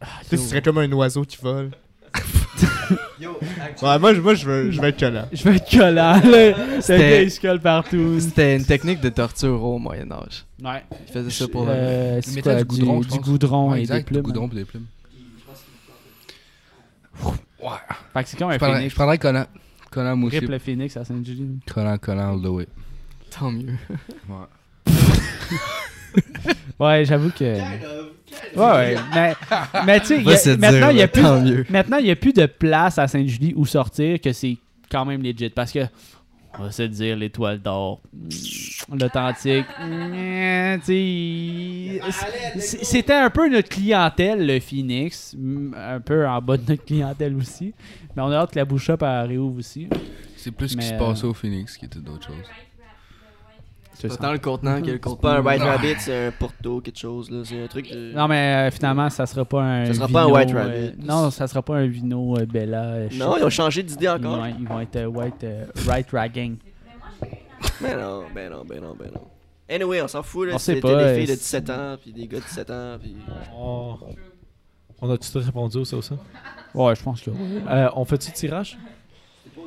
tu 0.01 0.07
sais, 0.29 0.37
ce 0.39 0.49
serait 0.49 0.63
comme 0.63 0.79
un 0.79 0.91
oiseau 0.93 1.23
qui 1.25 1.37
vole. 1.41 1.71
ouais, 3.83 3.99
moi, 3.99 4.15
je- 4.15 4.21
moi 4.21 4.35
je, 4.35 4.45
veux, 4.47 4.71
je 4.71 4.81
veux 4.81 4.89
être 4.89 4.99
collant. 5.01 5.27
Je 5.33 5.43
veux 5.45 5.55
être 5.55 5.71
collant. 5.71 6.21
Le 6.25 6.81
C'était- 6.81 6.99
gars, 7.11 7.23
il 7.23 7.31
se 7.31 7.41
colle 7.41 7.61
partout. 7.61 8.21
C'était 8.21 8.57
une 8.57 8.65
technique 8.65 9.01
de 9.01 9.09
torture 9.09 9.63
au 9.63 9.79
Moyen 9.79 10.11
Âge. 10.13 10.45
Ouais. 10.63 10.83
Il 11.09 11.13
faisait 11.13 11.31
ça 11.31 11.49
pour 11.49 11.67
Euh, 11.69 12.21
Ils 12.27 12.35
mettaient 12.35 12.43
quoi, 12.43 12.55
du 12.57 12.65
goudron, 12.65 13.01
du, 13.01 13.09
du 13.09 13.19
goudron 13.21 13.71
Ouais, 13.71 13.79
et 13.79 13.81
exact, 13.83 13.99
des 13.99 14.05
plumes. 14.05 14.17
Du 14.19 14.23
goudron 14.23 14.49
pis 14.49 14.57
des 14.57 14.65
plumes. 14.65 14.87
Ouais. 17.25 17.71
Fait 18.13 18.23
que 18.25 18.29
c'est 18.29 18.37
comme 18.37 18.51
un 18.51 18.55
Je 18.55 18.59
prendrais, 18.59 18.77
phoenix. 18.77 18.91
je 18.91 18.97
prendrais 18.97 19.19
collant. 19.19 19.47
Collant, 19.91 20.17
moi 20.17 20.29
aussi. 20.29 20.39
Rip 20.41 20.49
le 20.51 20.59
phoenix 20.59 20.97
à 20.97 21.05
Saint-Julie. 21.05 21.61
Collant, 21.73 21.97
collant, 21.99 22.35
all 22.35 22.43
the 22.43 22.47
way. 22.47 22.67
Tant 23.31 23.51
mieux. 23.53 23.75
Ouais. 24.29 24.47
Ouais, 26.83 27.05
j'avoue 27.05 27.31
que. 27.31 27.45
Ouais, 27.45 27.61
ouais. 28.57 28.97
Mais, 29.15 29.35
mais 29.87 30.01
tu 30.01 30.23
sais, 30.37 30.57
maintenant, 30.57 30.89
il 30.91 30.97
y 30.97 31.03
a 31.03 31.05
là, 31.05 31.09
plus. 31.09 31.23
tant 31.23 31.41
mieux. 31.41 31.65
Maintenant, 31.71 31.99
il 31.99 32.05
n'y 32.05 32.11
a 32.11 32.17
plus 32.17 32.33
de 32.33 32.47
place 32.47 32.99
à 32.99 33.07
Sainte-Julie 33.07 33.53
où 33.57 33.65
sortir 33.67 34.21
que 34.21 34.33
c'est 34.33 34.57
quand 34.91 35.05
même 35.05 35.23
legit. 35.23 35.51
Parce 35.51 35.71
que, 35.73 35.81
on 36.59 36.65
va 36.65 36.71
se 36.71 36.83
dire, 36.83 37.17
l'étoile 37.17 37.61
d'or, 37.61 38.01
mm, 38.13 38.29
l'authentique, 38.99 39.67
mm, 39.81 40.79
c'était 42.59 43.15
un 43.15 43.31
peu 43.31 43.49
notre 43.49 43.69
clientèle, 43.69 44.47
le 44.47 44.61
Phoenix. 44.61 45.35
mm, 45.39 45.75
Un 45.77 46.01
peu 46.01 46.27
en 46.27 46.41
bas 46.43 46.57
de 46.57 46.69
notre 46.69 46.85
clientèle 46.85 47.37
aussi. 47.37 47.73
Mais 48.17 48.23
on 48.23 48.31
a 48.31 48.37
hâte 48.37 48.53
que 48.53 48.59
la 48.59 48.65
bouche 48.65 48.91
up 48.91 49.03
elle 49.03 49.29
réouvre 49.29 49.59
aussi. 49.59 49.89
C'est 50.37 50.51
plus 50.51 50.71
ce 50.71 50.77
qui 50.77 50.85
se 50.85 50.95
euh, 50.95 50.99
passait 50.99 51.25
au 51.27 51.35
Phoenix 51.35 51.77
qui 51.77 51.85
était 51.85 52.01
d'autres 52.01 52.27
choses. 52.27 52.47
C'est 53.95 54.09
Pas 54.09 54.17
tant 54.17 54.33
le 54.33 54.39
contenant 54.39 54.81
que 54.81 54.87
le 54.87 54.93
C'est 54.95 54.99
contenu. 55.01 55.21
pas 55.21 55.39
un 55.39 55.43
White 55.45 55.63
Rabbit, 55.63 55.95
c'est 55.99 56.27
un 56.27 56.31
Porto, 56.33 56.81
quelque 56.81 56.99
chose. 56.99 57.31
là. 57.31 57.43
C'est 57.45 57.63
un 57.63 57.67
truc. 57.69 57.91
de- 57.91 58.13
Non, 58.15 58.27
mais 58.27 58.69
euh, 58.69 58.71
finalement, 58.73 59.09
ça 59.11 59.27
sera 59.27 59.45
pas 59.45 59.63
un. 59.63 59.87
Ça 59.87 59.95
sera 59.95 60.07
vino, 60.07 60.19
pas 60.19 60.25
un 60.25 60.33
White 60.33 60.51
euh, 60.55 60.59
Rabbit. 60.59 61.07
non, 61.07 61.31
ça 61.31 61.47
sera 61.47 61.63
pas 61.63 61.77
un 61.77 61.87
vino 61.87 62.37
euh, 62.39 62.47
Bella. 62.47 62.83
euh, 62.85 63.09
Non, 63.13 63.37
ils 63.37 63.45
ont 63.45 63.51
changé 63.51 63.83
d'idée 63.83 64.09
encore. 64.09 64.45
Ils 64.59 64.67
vont 64.67 64.81
être 64.81 64.97
euh, 64.97 65.07
White 65.07 65.45
euh, 65.45 65.67
Right 65.87 66.11
Ragging. 66.11 66.57
Ben 67.81 67.97
non, 67.99 68.25
ben 68.35 68.51
non, 68.51 68.65
ben 68.69 68.81
non, 68.81 68.97
ben 68.99 69.11
non. 69.15 69.21
Anyway, 69.69 70.03
on 70.03 70.09
s'en 70.09 70.23
fout 70.23 70.49
là. 70.49 70.55
Pas, 70.55 70.59
des 70.59 71.15
filles 71.15 71.27
de 71.27 71.33
c'est- 71.35 71.61
17 71.61 71.71
ans, 71.71 71.97
puis 72.01 72.13
des 72.13 72.27
gars 72.27 72.39
de 72.39 72.45
17 72.45 72.71
ans, 72.71 72.97
puis. 73.01 73.15
On, 73.57 73.97
on 75.01 75.11
a 75.11 75.17
tout 75.17 75.39
répondu 75.39 75.79
au 75.79 75.85
ça 75.85 75.97
ou 75.97 76.03
ça? 76.03 76.15
Ouais, 76.75 76.95
je 76.97 77.03
pense 77.03 77.21
que. 77.21 77.31
Euh, 77.31 77.89
on 77.95 78.05
fait-tu 78.05 78.31
le 78.31 78.35
tirage? 78.37 78.79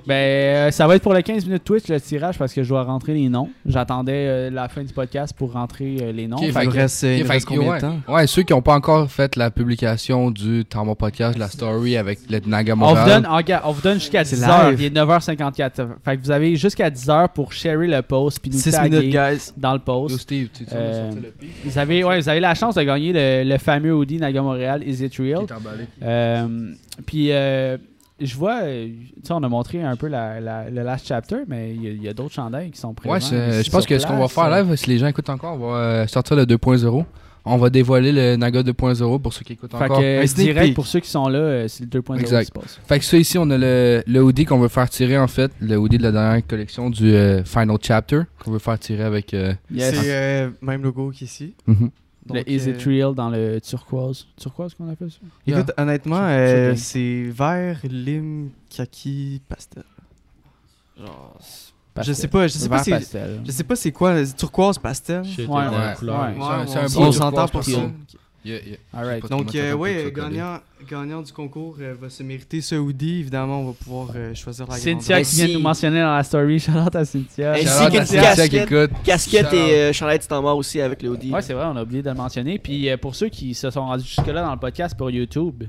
Ben, 0.08 0.14
euh, 0.14 0.72
ça 0.72 0.86
va 0.88 0.96
être 0.96 1.02
pour 1.02 1.14
le 1.14 1.22
15 1.22 1.46
minutes 1.46 1.64
Twitch 1.64 1.88
le 1.88 2.00
tirage 2.00 2.38
parce 2.38 2.54
que 2.54 2.62
je 2.64 2.70
dois 2.70 2.84
rentrer 2.84 3.14
les 3.14 3.28
noms. 3.28 3.50
J'attendais 3.66 4.28
euh, 4.28 4.50
la 4.52 4.70
fin 4.70 4.84
du 4.84 4.94
podcast 4.94 5.34
pour 5.36 5.54
rentrer 5.54 5.98
euh, 6.02 6.12
les 6.12 6.28
noms. 6.28 6.38
Fait 6.38 6.64
Il 6.64 6.70
reste, 6.70 7.04
il 7.04 7.24
fait 7.26 7.34
reste 7.34 7.48
combien 7.48 7.70
ouais. 7.72 7.76
de 7.78 7.82
temps? 7.82 7.98
Ouais, 8.08 8.28
ceux 8.28 8.44
qui 8.44 8.54
n'ont 8.54 8.62
pas 8.62 8.76
encore 8.76 9.10
fait 9.10 9.36
la 9.36 9.50
publication 9.52 10.30
du 10.32 10.64
Temps 10.66 10.94
Podcast, 10.96 11.38
la 11.38 11.48
story 11.50 11.98
avec 11.98 12.20
le 12.30 12.40
Naga 12.46 12.74
on 12.74 12.76
vous 12.78 12.86
Montréal. 12.96 13.24
donne, 13.24 13.60
on 13.64 13.72
vous 13.72 13.82
donne 13.82 13.96
jusqu'à 14.00 14.24
C'est 14.24 14.36
10h. 14.36 14.70
live. 14.72 14.82
Il 14.82 14.86
est 14.86 15.02
9h54. 15.04 15.88
Fait 16.04 16.18
que 16.18 16.22
vous 16.22 16.32
avez 16.32 16.56
jusqu'à 16.56 16.90
10h 16.90 17.30
pour 17.34 17.52
sharer 17.54 17.88
le 17.88 18.02
post 18.02 18.40
puis 18.40 18.52
nous 18.52 18.60
6 18.60 18.72
taguer 18.72 18.90
minutes, 19.00 19.12
guys. 19.12 19.52
dans 19.58 19.74
le 19.74 19.80
Yo, 19.80 19.84
post. 19.86 20.18
Steve, 20.20 20.50
tu, 20.54 20.66
tu 20.66 20.72
veux 20.72 20.80
Euh, 20.80 21.04
sortir 21.12 21.22
le 21.24 21.32
pic? 21.32 21.50
Vous 21.66 21.78
avez, 21.80 22.04
ouais, 22.04 22.20
vous 22.22 22.30
avez 22.30 22.40
la 22.40 22.54
chance 22.54 22.76
de 22.76 22.84
gagner 22.84 23.12
le, 23.12 23.44
le 23.50 23.58
fameux 23.58 23.94
Audi 23.96 24.18
Naga 24.18 24.42
Montréal 24.42 24.84
Is 24.86 25.04
It 25.04 25.12
qui 25.14 25.22
Real? 25.34 25.44
est 25.44 25.52
emballé. 25.52 25.86
Euh, 26.04 26.48
puis, 27.06 27.30
euh, 27.32 27.78
je 28.20 28.36
vois, 28.36 28.62
euh, 28.64 28.88
tu 28.88 29.22
sais, 29.24 29.34
on 29.34 29.44
a 29.44 29.50
montré 29.50 29.82
un 29.82 29.96
peu 29.96 30.08
la, 30.08 30.40
la- 30.40 30.70
le 30.70 30.84
last 30.84 31.08
chapter, 31.08 31.38
mais 31.48 31.74
il 31.74 31.84
y 31.84 31.88
a- 31.88 31.92
il 31.92 32.04
y 32.04 32.08
a, 32.08 32.14
d'autres 32.14 32.34
chandails 32.34 32.72
qui 32.72 32.80
sont 32.80 32.94
présents. 32.94 33.14
Ouais, 33.14 33.64
je 33.64 33.70
pense 33.70 33.86
que 33.86 33.98
ce 34.00 34.06
qu'on 34.08 34.18
va 34.18 34.28
faire 34.28 34.50
live, 34.50 34.76
si 34.76 34.90
les 34.90 34.98
gens 34.98 35.08
écoutent 35.08 35.30
encore, 35.30 35.56
on 35.56 35.72
va 35.72 35.78
euh, 35.78 36.08
sortir 36.08 36.36
le 36.36 36.46
2.0. 36.46 37.06
On 37.48 37.58
va 37.58 37.70
dévoiler 37.70 38.12
le 38.12 38.38
Naga 38.38 38.64
2.0 38.64 39.20
pour 39.22 39.32
ceux 39.32 39.44
qui 39.44 39.54
écoutent 39.54 39.70
Fait 39.78 39.84
encore. 39.84 40.00
que, 40.00 40.22
Un 40.24 40.26
direct 40.44 40.74
pour 40.74 40.88
ceux 40.88 41.00
qui 41.00 41.10
sont 41.12 41.28
là, 41.28 41.38
euh, 41.38 41.68
c'est 41.68 41.84
le 41.84 41.90
2.0 41.92 42.16
qui 42.18 42.22
Exact. 42.22 42.46
se 42.48 42.52
passe. 42.52 42.80
Fait 42.88 42.98
que 42.98 43.06
ça 43.06 43.18
ici, 43.18 43.38
on 43.38 43.48
a 43.52 43.58
le, 43.60 44.02
le 44.08 44.20
hoodie 44.24 44.46
qu'on 44.46 44.58
veut 44.58 44.68
faire 44.68 44.90
tirer 44.90 45.20
en 45.20 45.28
fait, 45.28 45.52
le 45.60 45.78
hoodie 45.78 46.00
de 46.00 46.04
la 46.04 46.12
dernière 46.12 46.48
collection 46.48 46.90
du 46.90 47.14
euh, 47.14 47.44
Final 47.44 47.78
Chapter 47.80 48.22
qu'on 48.44 48.50
veut 48.50 48.58
faire 48.58 48.80
tirer 48.80 49.04
avec. 49.04 49.36
euh, 49.36 49.54
Yes. 49.72 49.94
C'est 49.94 50.12
euh, 50.12 50.50
même 50.64 50.82
logo 50.82 51.12
qu'ici. 51.12 51.54
le 51.68 51.76
Donc, 52.26 52.44
Is 52.48 52.68
euh, 52.68 52.72
It 52.74 52.82
Real 52.84 53.14
dans 53.14 53.30
le 53.30 53.60
turquoise. 53.62 54.26
Turquoise 54.36 54.74
qu'on 54.74 54.90
appelle 54.90 55.12
ça? 55.12 55.18
Écoute, 55.46 55.72
honnêtement, 55.78 56.16
C'est- 56.16 56.56
euh, 56.56 56.76
c'est 56.76 57.24
vert, 57.30 57.80
lime, 57.84 58.50
kaki, 58.70 59.42
pastel. 59.48 59.84
Genre, 60.98 61.38
je 62.04 62.14
sais 62.14 62.28
pas, 62.28 62.48
je 62.48 62.54
sais 62.54 62.70
pas 62.70 62.84
c'est 62.84 62.92
pastel. 62.92 63.42
je 63.46 63.52
sais 63.52 63.64
pas 63.64 63.76
c'est 63.76 63.92
quoi, 63.92 64.26
c'est 64.26 64.36
turquoise 64.36 64.78
pastel. 64.80 65.24
Ouais, 65.24 65.26
ouais, 65.48 65.94
ouais. 66.18 66.66
C'est 66.68 66.80
un- 66.80 66.84
un 66.84 66.88
on 67.08 67.12
s'entend 67.12 67.48
pour 67.48 67.60
pastel. 67.62 67.76
ça. 67.76 68.18
Yeah, 68.46 68.60
yeah. 68.64 69.20
Donc 69.28 69.56
euh, 69.56 69.72
chocolat. 69.72 70.12
gagnant, 70.12 70.60
gagnant 70.88 71.22
du 71.24 71.34
concours 71.34 71.78
euh, 71.82 71.96
va 72.00 72.10
se 72.12 72.22
mériter 72.22 72.62
ce 72.62 72.76
hoodie. 72.76 73.22
Évidemment, 73.22 73.62
on 73.62 73.66
va 73.68 73.74
pouvoir 73.74 74.10
euh, 74.16 74.36
choisir 74.36 74.68
la 74.68 74.76
Cynthia 74.78 75.24
qui 75.24 75.36
vient 75.38 75.48
de 75.48 75.54
nous 75.54 75.60
mentionner 75.60 76.00
dans 76.00 76.16
la 76.16 76.24
story. 76.24 76.60
Shout-out 76.66 76.96
à 76.96 77.06
Cynthia. 77.06 77.54
Ainsi 77.54 77.66
Cynthia 77.66 78.22
casquette. 78.22 78.50
qui 78.52 78.58
écoute. 78.58 78.92
Casquette 79.04 79.54
et 79.54 79.74
euh, 79.74 79.94
chandail 79.94 80.20
du 80.20 80.28
temps 80.28 80.44
mort 80.44 80.58
aussi 80.58 80.80
avec 80.80 81.02
le 81.02 81.10
hoodie. 81.10 81.32
Ouais, 81.32 81.42
c'est 81.42 81.54
vrai, 81.54 81.66
on 81.66 81.76
a 81.76 81.82
oublié 81.82 82.04
de 82.04 82.10
le 82.10 82.16
mentionner. 82.16 82.60
Puis 82.60 82.88
euh, 82.88 82.98
pour 82.98 83.16
ceux 83.16 83.30
qui 83.30 83.56
se 83.56 83.72
sont 83.72 83.82
rendus 83.82 84.06
jusque-là 84.06 84.44
dans 84.44 84.54
le 84.54 84.60
podcast 84.60 84.96
pour 84.96 85.10
YouTube, 85.10 85.64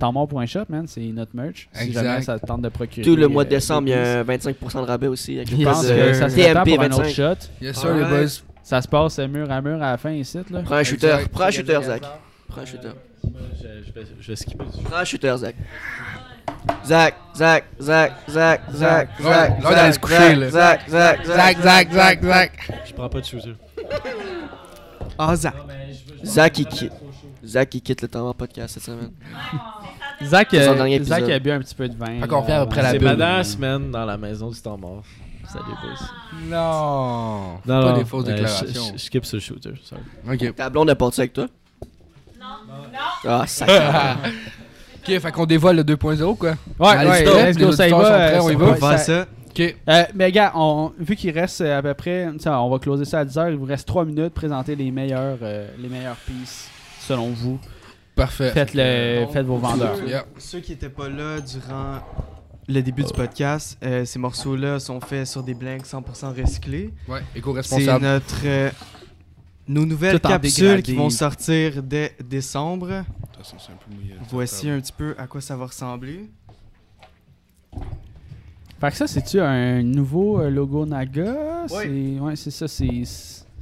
Tempmort.shop, 0.00 0.64
man, 0.68 0.86
c'est 0.88 1.00
notre 1.02 1.34
merch. 1.34 1.68
Si 1.72 1.84
Exact. 1.84 2.02
jamais 2.04 2.22
ça 2.22 2.38
te 2.40 2.44
tente 2.44 2.60
de 2.60 2.68
procurer. 2.68 3.02
Tout 3.06 3.16
le 3.16 3.28
mois 3.28 3.44
de 3.44 3.50
décembre, 3.50 3.86
il 3.86 3.92
y 3.92 3.94
a 3.94 4.18
un 4.20 4.24
25% 4.24 4.82
de 4.82 4.86
rabais 4.86 5.06
aussi. 5.06 5.36
Avec 5.36 5.50
Je 5.50 5.56
le 5.56 5.64
pense 5.64 5.86
que 5.86 6.12
ça 6.12 6.28
serait 6.28 6.52
TMP 6.52 6.74
pour 6.74 6.82
un 6.82 6.86
autre 6.88 7.02
25. 7.04 7.14
shot. 7.14 7.48
Yes 7.62 7.76
sir, 7.78 7.94
les 7.94 8.04
boys. 8.04 8.26
Ça 8.66 8.82
se 8.82 8.88
passe 8.88 9.20
euh, 9.20 9.28
mur 9.28 9.48
à 9.48 9.60
mur 9.62 9.76
à 9.80 9.92
la 9.92 9.96
fin 9.96 10.10
ici, 10.10 10.38
là. 10.50 10.60
Prends 10.64 10.74
un 10.74 10.82
shooter, 10.82 11.06
Exact. 11.06 11.28
prends 11.28 11.44
un 11.44 11.50
shooter, 11.52 11.78
Zach. 11.84 12.02
Prends 12.48 12.60
un 12.62 12.64
shooter. 12.64 12.88
Je, 13.22 13.28
je 13.86 13.92
vais, 13.92 14.06
je 14.20 14.26
vais 14.26 14.34
skipper. 14.34 14.64
Prends 14.82 14.96
un 14.96 15.04
shooter, 15.04 15.36
Zach. 15.36 15.54
Zach, 16.84 17.14
Zach, 17.36 17.64
Zach, 17.80 18.12
Zach, 18.28 18.60
Zach, 18.74 19.08
Zach, 19.22 19.62
là, 19.62 19.70
d'aller 19.70 19.92
se 19.92 19.98
coucher, 20.00 20.34
là. 20.34 20.50
Zach, 20.50 20.80
Zach, 20.88 21.24
Zac, 21.24 21.58
Zac, 21.62 21.92
Zac, 21.92 22.24
Zac. 22.24 22.70
Je 22.86 22.92
prends 22.92 23.08
pas 23.08 23.20
de 23.20 23.24
shooter. 23.26 23.54
Ah, 25.16 25.36
Zach. 25.36 25.54
Zach, 26.24 26.58
il 26.58 26.66
quitte. 26.66 26.92
Zach, 27.44 27.72
il 27.72 27.80
quitte 27.82 28.02
le 28.02 28.08
temps 28.08 28.22
mort 28.24 28.34
podcast 28.34 28.74
cette 28.74 28.82
semaine. 28.82 29.12
Zach, 30.24 30.48
C'est 30.50 30.66
euh, 30.66 31.04
Zach 31.04 31.28
a 31.30 31.38
bu 31.38 31.52
un 31.52 31.60
petit 31.60 31.74
peu 31.76 31.88
de 31.88 31.96
vin. 31.96 32.18
Fait 32.20 32.26
qu'on 32.26 32.34
là, 32.34 32.40
revient 32.42 32.52
après 32.54 32.82
la. 32.82 32.90
C'est 32.90 32.98
bulle. 32.98 33.08
ma 33.10 33.14
dernière 33.14 33.46
semaine 33.46 33.90
dans 33.92 34.04
la 34.04 34.16
maison 34.16 34.50
du 34.50 34.60
temps 34.60 34.76
mort. 34.76 35.04
Salut, 35.52 35.74
boys. 35.82 36.06
Non. 36.48 37.58
Non, 37.66 37.82
pas 37.82 37.92
des 37.98 38.04
fausses 38.04 38.24
euh, 38.28 38.32
déclarations. 38.34 38.66
Je, 38.68 38.92
je, 38.92 38.92
je 38.98 38.98
skip 39.04 39.24
sur 39.24 39.36
le 39.36 39.40
shooter. 39.40 39.72
Sorry. 39.84 40.02
Ok. 40.32 40.54
Ta 40.56 40.70
blonde 40.70 40.90
est 40.90 40.94
partie 40.94 41.20
avec 41.20 41.32
toi? 41.32 41.46
Non. 42.38 42.46
Non. 42.68 42.98
Ah, 43.28 43.46
sac. 43.46 43.68
Ok, 45.08 45.20
fait 45.20 45.30
qu'on 45.30 45.46
dévoile 45.46 45.76
le 45.76 45.84
2.0 45.84 46.36
quoi. 46.36 46.50
Ouais, 46.80 46.88
Allez, 46.88 47.08
ouais, 47.10 47.24
let's 47.52 47.56
les 47.58 47.64
go, 47.64 47.70
ça 47.70 47.86
y 47.88 47.92
auditeurs 47.92 48.06
sont 48.06 48.18
va. 48.18 48.26
prêts, 48.26 48.34
euh, 48.38 48.42
on 48.42 48.50
y 48.50 48.52
ça 48.54 48.58
va. 48.58 48.64
On 48.64 48.68
va, 48.68 48.74
va 48.74 48.90
faire 48.90 48.98
ça- 48.98 49.04
ça. 49.22 49.26
Ok. 49.50 49.76
Euh, 49.88 50.02
mais 50.16 50.32
gars, 50.32 50.52
on, 50.56 50.92
vu 50.98 51.14
qu'il 51.14 51.30
reste 51.30 51.60
euh, 51.60 51.78
à 51.78 51.82
peu 51.82 51.94
près, 51.94 52.28
tu 52.32 52.40
sais, 52.40 52.48
on 52.50 52.68
va 52.68 52.78
closer 52.80 53.04
ça 53.04 53.20
à 53.20 53.24
10h, 53.24 53.50
il 53.52 53.56
vous 53.56 53.66
reste 53.66 53.86
3 53.86 54.04
minutes, 54.04 54.34
présenter 54.34 54.74
les 54.74 54.90
meilleurs, 54.90 55.38
euh, 55.42 55.68
les 55.78 55.88
meilleurs 55.88 56.16
pieces 56.16 56.68
selon 56.98 57.28
vous. 57.30 57.60
Parfait. 58.16 58.50
Faites, 58.50 58.72
le, 58.74 59.26
faites 59.32 59.46
vos 59.46 59.58
vendeurs. 59.58 59.94
Yeah. 60.04 60.24
Ceux 60.38 60.58
qui 60.58 60.72
n'étaient 60.72 60.88
pas 60.88 61.08
là 61.08 61.38
durant 61.40 62.00
le 62.68 62.80
début 62.82 63.04
du 63.04 63.12
podcast, 63.12 63.78
euh, 63.84 64.04
ces 64.04 64.18
morceaux-là 64.18 64.78
sont 64.80 65.00
faits 65.00 65.26
sur 65.26 65.42
des 65.42 65.54
blanks 65.54 65.84
100% 65.86 66.32
recyclés. 66.40 66.92
Ouais, 67.08 67.20
C'est 67.32 67.38
éco-responsable. 67.38 68.04
notre 68.04 68.40
euh, 68.44 68.70
nos 69.68 69.84
nouvelles 69.86 70.20
Tout 70.20 70.28
capsules 70.28 70.82
qui 70.82 70.94
vont 70.94 71.10
sortir 71.10 71.82
dès 71.82 72.16
décembre. 72.28 72.88
De 72.88 73.02
toute 73.32 73.36
façon, 73.38 73.56
c'est 73.58 73.72
un 73.72 73.76
peu 73.76 73.94
mouillé. 73.94 74.14
Voici 74.30 74.68
un 74.68 74.80
petit 74.80 74.92
peu 74.92 75.14
à 75.18 75.26
quoi 75.26 75.40
ça 75.40 75.56
va 75.56 75.66
ressembler. 75.66 76.28
Fait 78.80 78.90
que 78.90 78.96
ça, 78.96 79.06
c'est-tu 79.06 79.40
un 79.40 79.82
nouveau 79.82 80.40
euh, 80.40 80.50
logo 80.50 80.84
Naga? 80.84 81.64
Ouais. 81.70 81.84
C'est 82.14 82.20
ouais, 82.20 82.36
c'est 82.36 82.50
ça, 82.50 82.68
c'est 82.68 83.02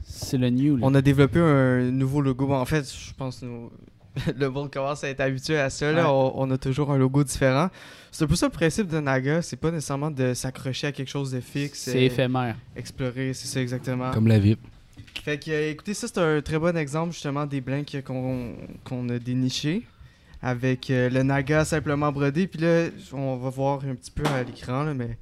c'est 0.03 0.39
le 0.39 0.51
new. 0.51 0.77
là. 0.77 0.87
On 0.87 0.95
a 0.95 1.03
développé 1.03 1.39
un 1.41 1.91
nouveau 1.91 2.21
logo. 2.21 2.53
En 2.53 2.65
fait, 2.65 2.85
je 2.91 3.13
pense 3.15 3.39
que 3.41 3.47
nous- 3.47 3.71
le 4.37 4.49
monde 4.49 4.73
commence 4.73 5.03
à 5.05 5.09
être 5.09 5.21
habitué 5.21 5.59
à 5.59 5.71
ça. 5.71 5.93
Là. 5.93 6.03
Ouais. 6.05 6.09
On, 6.09 6.43
on 6.43 6.51
a 6.51 6.59
toujours 6.59 6.91
un 6.93 6.99
logo 6.99 7.25
différent. 7.25 7.69
C'est 8.13 8.25
un 8.25 8.27
peu 8.29 8.37
ça 8.37 8.47
le 8.47 8.53
principe 8.53 8.89
de 8.89 9.01
Naga. 9.01 9.43
C'est 9.43 9.57
pas 9.57 9.71
nécessairement 9.71 10.11
de 10.11 10.35
s'accrocher 10.35 10.89
à 10.89 10.93
quelque 10.93 11.09
chose 11.11 11.33
de 11.33 11.41
fixe. 11.41 11.81
C'est 11.81 12.05
éphémère. 12.05 12.57
Explorer, 12.77 13.35
c'est 13.35 13.49
ça 13.49 13.61
exactement. 13.61 14.11
Comme 14.13 14.29
la 14.29 14.39
vie. 14.39 14.57
Fait 15.25 15.39
que, 15.39 15.51
euh, 15.51 15.71
écoutez, 15.71 15.95
ça, 15.95 16.07
c'est 16.07 16.19
un 16.19 16.41
très 16.43 16.59
bon 16.59 16.77
exemple 16.77 17.13
justement 17.13 17.47
des 17.47 17.61
blanks 17.61 17.97
qu'on 18.05 18.55
qu'on 18.85 19.09
a 19.09 19.19
dénichés. 19.19 19.83
Avec 20.43 20.91
euh, 20.91 21.09
le 21.09 21.23
Naga 21.23 21.65
simplement 21.65 22.13
brodé. 22.13 22.47
Puis 22.47 22.61
là, 22.61 22.89
on 23.13 23.37
va 23.37 23.49
voir 23.49 23.81
un 23.85 23.95
petit 23.95 24.11
peu 24.11 24.25
à 24.27 24.43
l'écran, 24.43 24.83
là, 24.85 24.93
mais 24.93 25.17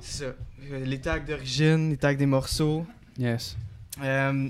c'est 0.00 0.24
ça. 0.24 0.30
Euh, 0.72 0.84
Les 0.86 0.98
tags 1.00 1.18
d'origine, 1.20 1.90
les 1.90 1.96
tags 1.98 2.14
des 2.14 2.26
morceaux. 2.26 2.86
Yes. 3.18 3.56
Euh, 4.02 4.48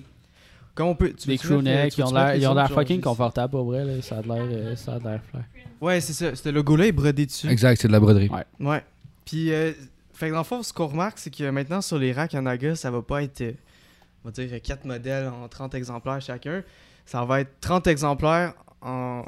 comment 0.75 0.91
on 0.91 0.95
peut. 0.95 1.13
tu 1.13 1.29
Des 1.29 1.35
euh, 1.35 1.39
crewnecks, 1.39 1.95
tu 1.95 2.01
ils 2.01 2.47
ont 2.47 2.55
l'air 2.55 2.71
fucking 2.71 3.01
confortables 3.01 3.51
pour 3.51 3.65
vrai. 3.65 3.85
Là. 3.85 4.03
Ça 4.03 4.19
a 4.19 4.23
l'air 4.23 4.37
euh, 4.51 4.77
ça 4.77 4.95
a 4.95 4.99
l'air 4.99 5.21
flair. 5.31 5.45
Ouais, 5.81 6.01
c'est 6.01 6.13
ça. 6.13 6.35
Ce 6.35 6.49
logo-là 6.49 6.87
est 6.87 6.93
brodé 6.93 7.27
dessus. 7.27 7.49
Exact, 7.49 7.81
c'est 7.81 7.89
de 7.89 7.93
la 7.93 8.01
broderie. 8.01 8.29
Ouais. 8.29 8.45
Ouais. 8.61 8.85
Puis, 9.25 9.53
euh, 9.53 9.73
fait 10.13 10.29
que 10.29 10.33
dans 10.33 10.39
le 10.39 10.45
fond, 10.45 10.63
ce 10.63 10.73
qu'on 10.73 10.87
remarque, 10.87 11.19
c'est 11.19 11.35
que 11.35 11.49
maintenant 11.51 11.81
sur 11.81 11.99
les 11.99 12.13
racks 12.13 12.35
en 12.35 12.43
Naga, 12.43 12.75
ça 12.77 12.91
va 12.91 13.03
pas 13.03 13.23
être, 13.23 13.41
euh, 13.41 13.53
on 14.25 14.29
va 14.29 14.33
dire, 14.33 14.63
4 14.63 14.85
modèles 14.85 15.27
en 15.29 15.49
30 15.49 15.75
exemplaires 15.75 16.21
chacun. 16.21 16.63
Ça 17.07 17.25
va 17.25 17.41
être 17.41 17.51
30 17.61 17.87
exemplaires 17.89 18.55
en. 18.81 19.25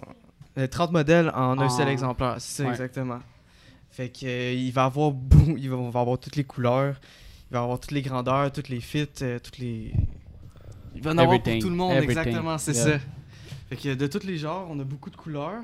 euh, 0.58 0.66
30 0.68 0.92
modèles 0.92 1.30
en 1.34 1.58
un 1.58 1.66
En- 1.66 1.68
seul 1.68 1.88
exemplaire. 1.88 2.36
C'est 2.38 2.58
ça, 2.62 2.64
Ouais. 2.64 2.70
exactement. 2.70 3.18
Fait 3.90 4.08
que 4.08 4.24
euh, 4.26 4.52
il 4.52 4.70
va 4.72 4.84
avoir 4.84 5.12
il 5.56 5.68
va, 5.70 5.76
on 5.76 5.90
va 5.90 6.00
avoir 6.00 6.18
toutes 6.18 6.36
les 6.36 6.44
couleurs, 6.44 6.94
il 7.50 7.54
va 7.54 7.62
avoir 7.62 7.80
toutes 7.80 7.90
les 7.92 8.02
grandeurs, 8.02 8.52
toutes 8.52 8.68
les 8.68 8.80
fits, 8.80 9.06
euh, 9.22 9.38
toutes 9.40 9.58
les. 9.58 9.92
Il 10.94 11.02
va 11.02 11.10
en 11.12 11.18
avoir 11.18 11.42
pour 11.42 11.58
tout 11.58 11.68
le 11.70 11.76
monde, 11.76 11.92
Everything. 11.92 12.18
exactement, 12.18 12.58
c'est 12.58 12.72
Yeah. 12.74 12.84
ça. 12.84 13.04
Fait 13.70 13.76
que 13.76 13.94
de 13.94 14.06
tous 14.06 14.26
les 14.26 14.36
genres, 14.38 14.66
on 14.70 14.78
a 14.80 14.84
beaucoup 14.84 15.10
de 15.10 15.16
couleurs. 15.16 15.62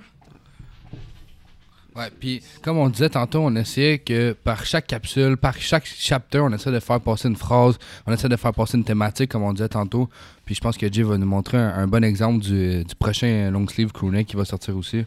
Ouais, 1.96 2.08
puis 2.20 2.40
comme 2.62 2.78
on 2.78 2.88
disait 2.88 3.08
tantôt, 3.10 3.40
on 3.40 3.54
essayait 3.56 3.98
que 3.98 4.32
par 4.32 4.64
chaque 4.64 4.86
capsule, 4.86 5.36
par 5.36 5.56
chaque 5.58 5.84
chapter, 5.86 6.38
on 6.38 6.52
essaie 6.52 6.70
de 6.70 6.78
faire 6.78 7.00
passer 7.00 7.26
une 7.28 7.34
phrase, 7.36 7.78
on 8.06 8.12
essaie 8.12 8.28
de 8.28 8.36
faire 8.36 8.54
passer 8.54 8.78
une 8.78 8.84
thématique, 8.84 9.30
comme 9.30 9.42
on 9.42 9.52
disait 9.52 9.68
tantôt. 9.68 10.08
Puis 10.44 10.54
je 10.54 10.60
pense 10.60 10.76
que 10.76 10.90
Jay 10.90 11.02
va 11.02 11.18
nous 11.18 11.26
montrer 11.26 11.58
un, 11.58 11.68
un 11.70 11.88
bon 11.88 12.04
exemple 12.04 12.38
du, 12.44 12.84
du 12.84 12.94
prochain 12.94 13.50
long 13.50 13.66
sleeve 13.66 13.90
crewneck 13.90 14.28
qui 14.28 14.36
va 14.36 14.44
sortir 14.44 14.76
aussi. 14.76 15.04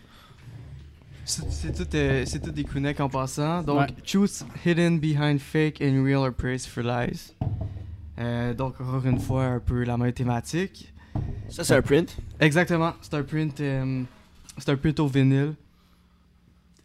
C'est 1.25 1.73
tout, 1.73 1.87
euh, 1.95 2.23
c'est 2.27 2.41
tout 2.41 2.51
des 2.51 2.65
crewnecks 2.65 2.99
en 2.99 3.07
passant. 3.07 3.63
Donc, 3.63 3.79
Ouais. 3.79 3.87
truth 4.05 4.43
hidden 4.65 4.99
behind 4.99 5.39
fake 5.39 5.81
and 5.81 6.03
real 6.03 6.17
are 6.25 6.33
praised 6.33 6.67
for 6.67 6.83
lies. 6.83 7.33
Euh, 8.19 8.53
donc, 8.53 8.80
encore 8.80 9.06
une 9.06 9.19
fois, 9.19 9.45
un 9.45 9.60
peu 9.60 9.84
la 9.84 9.98
même 9.98 10.14
thématique. 10.14 10.94
Ça, 11.49 11.64
c'est 11.64 11.76
un 11.76 11.81
print. 11.81 12.15
Exactement, 12.40 12.94
c'est 13.02 13.14
un 13.14 13.23
print, 13.23 13.60
euh, 13.61 14.03
c'est 14.57 14.69
un 14.69 14.77
print 14.77 14.99
au 14.99 15.07
vinyle. 15.07 15.53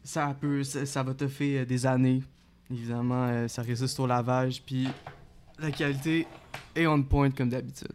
Ça 0.04 0.34
peut, 0.38 0.64
ça, 0.64 0.86
ça 0.86 1.02
va 1.02 1.14
te 1.14 1.28
faire 1.28 1.66
des 1.66 1.86
années. 1.86 2.22
Évidemment, 2.70 3.26
euh, 3.28 3.48
ça 3.48 3.62
résiste 3.62 3.98
au 4.00 4.06
lavage. 4.06 4.62
Puis, 4.64 4.88
La 5.60 5.70
qualité 5.70 6.26
est 6.74 6.86
on 6.86 7.02
point 7.02 7.30
comme 7.30 7.48
d'habitude. 7.48 7.88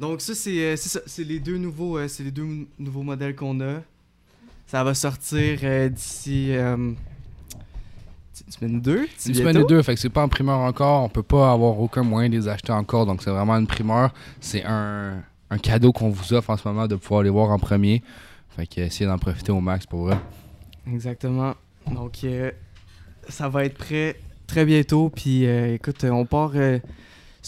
Donc 0.00 0.20
ça 0.20 0.34
c'est 0.34 0.60
euh, 0.60 0.76
c'est 0.76 1.24
les 1.24 1.40
deux 1.40 1.58
nouveaux 1.58 1.98
euh, 1.98 2.06
c'est 2.08 2.22
les 2.22 2.30
deux 2.30 2.66
nouveaux 2.78 3.02
modèles 3.02 3.34
qu'on 3.34 3.60
a. 3.60 3.82
Ça 4.66 4.84
va 4.84 4.94
sortir 4.94 5.58
euh, 5.62 5.88
d'ici 5.88 6.52
euh, 6.52 6.92
semaine 8.48 8.80
deux, 8.80 9.06
C'est 9.16 9.30
une 9.30 9.34
semaine 9.36 9.56
et 9.56 9.64
deux, 9.64 9.82
fait 9.82 9.94
que 9.94 10.00
c'est 10.00 10.08
pas 10.08 10.22
en 10.22 10.28
primeur 10.28 10.58
encore. 10.58 11.04
On 11.04 11.08
peut 11.08 11.22
pas 11.22 11.52
avoir 11.52 11.78
aucun 11.80 12.02
moyen 12.02 12.28
de 12.28 12.36
les 12.36 12.48
acheter 12.48 12.72
encore. 12.72 13.06
Donc 13.06 13.22
c'est 13.22 13.30
vraiment 13.30 13.56
une 13.56 13.66
primeur. 13.66 14.12
C'est 14.40 14.64
un, 14.64 15.22
un 15.50 15.58
cadeau 15.58 15.92
qu'on 15.92 16.10
vous 16.10 16.32
offre 16.34 16.50
en 16.50 16.56
ce 16.56 16.66
moment 16.66 16.86
de 16.86 16.96
pouvoir 16.96 17.22
les 17.22 17.30
voir 17.30 17.50
en 17.50 17.58
premier. 17.58 18.02
Fait 18.56 18.66
que 18.66 18.80
essayez 18.80 19.06
d'en 19.06 19.18
profiter 19.18 19.52
au 19.52 19.60
max 19.60 19.86
pour 19.86 20.06
vrai. 20.06 20.18
Exactement. 20.92 21.54
Donc, 21.90 22.18
euh, 22.24 22.50
ça 23.28 23.48
va 23.48 23.64
être 23.64 23.76
prêt 23.76 24.16
très 24.46 24.64
bientôt. 24.64 25.10
Puis, 25.10 25.46
euh, 25.46 25.74
écoute, 25.74 26.04
on 26.04 26.24
part 26.26 26.52
euh, 26.54 26.78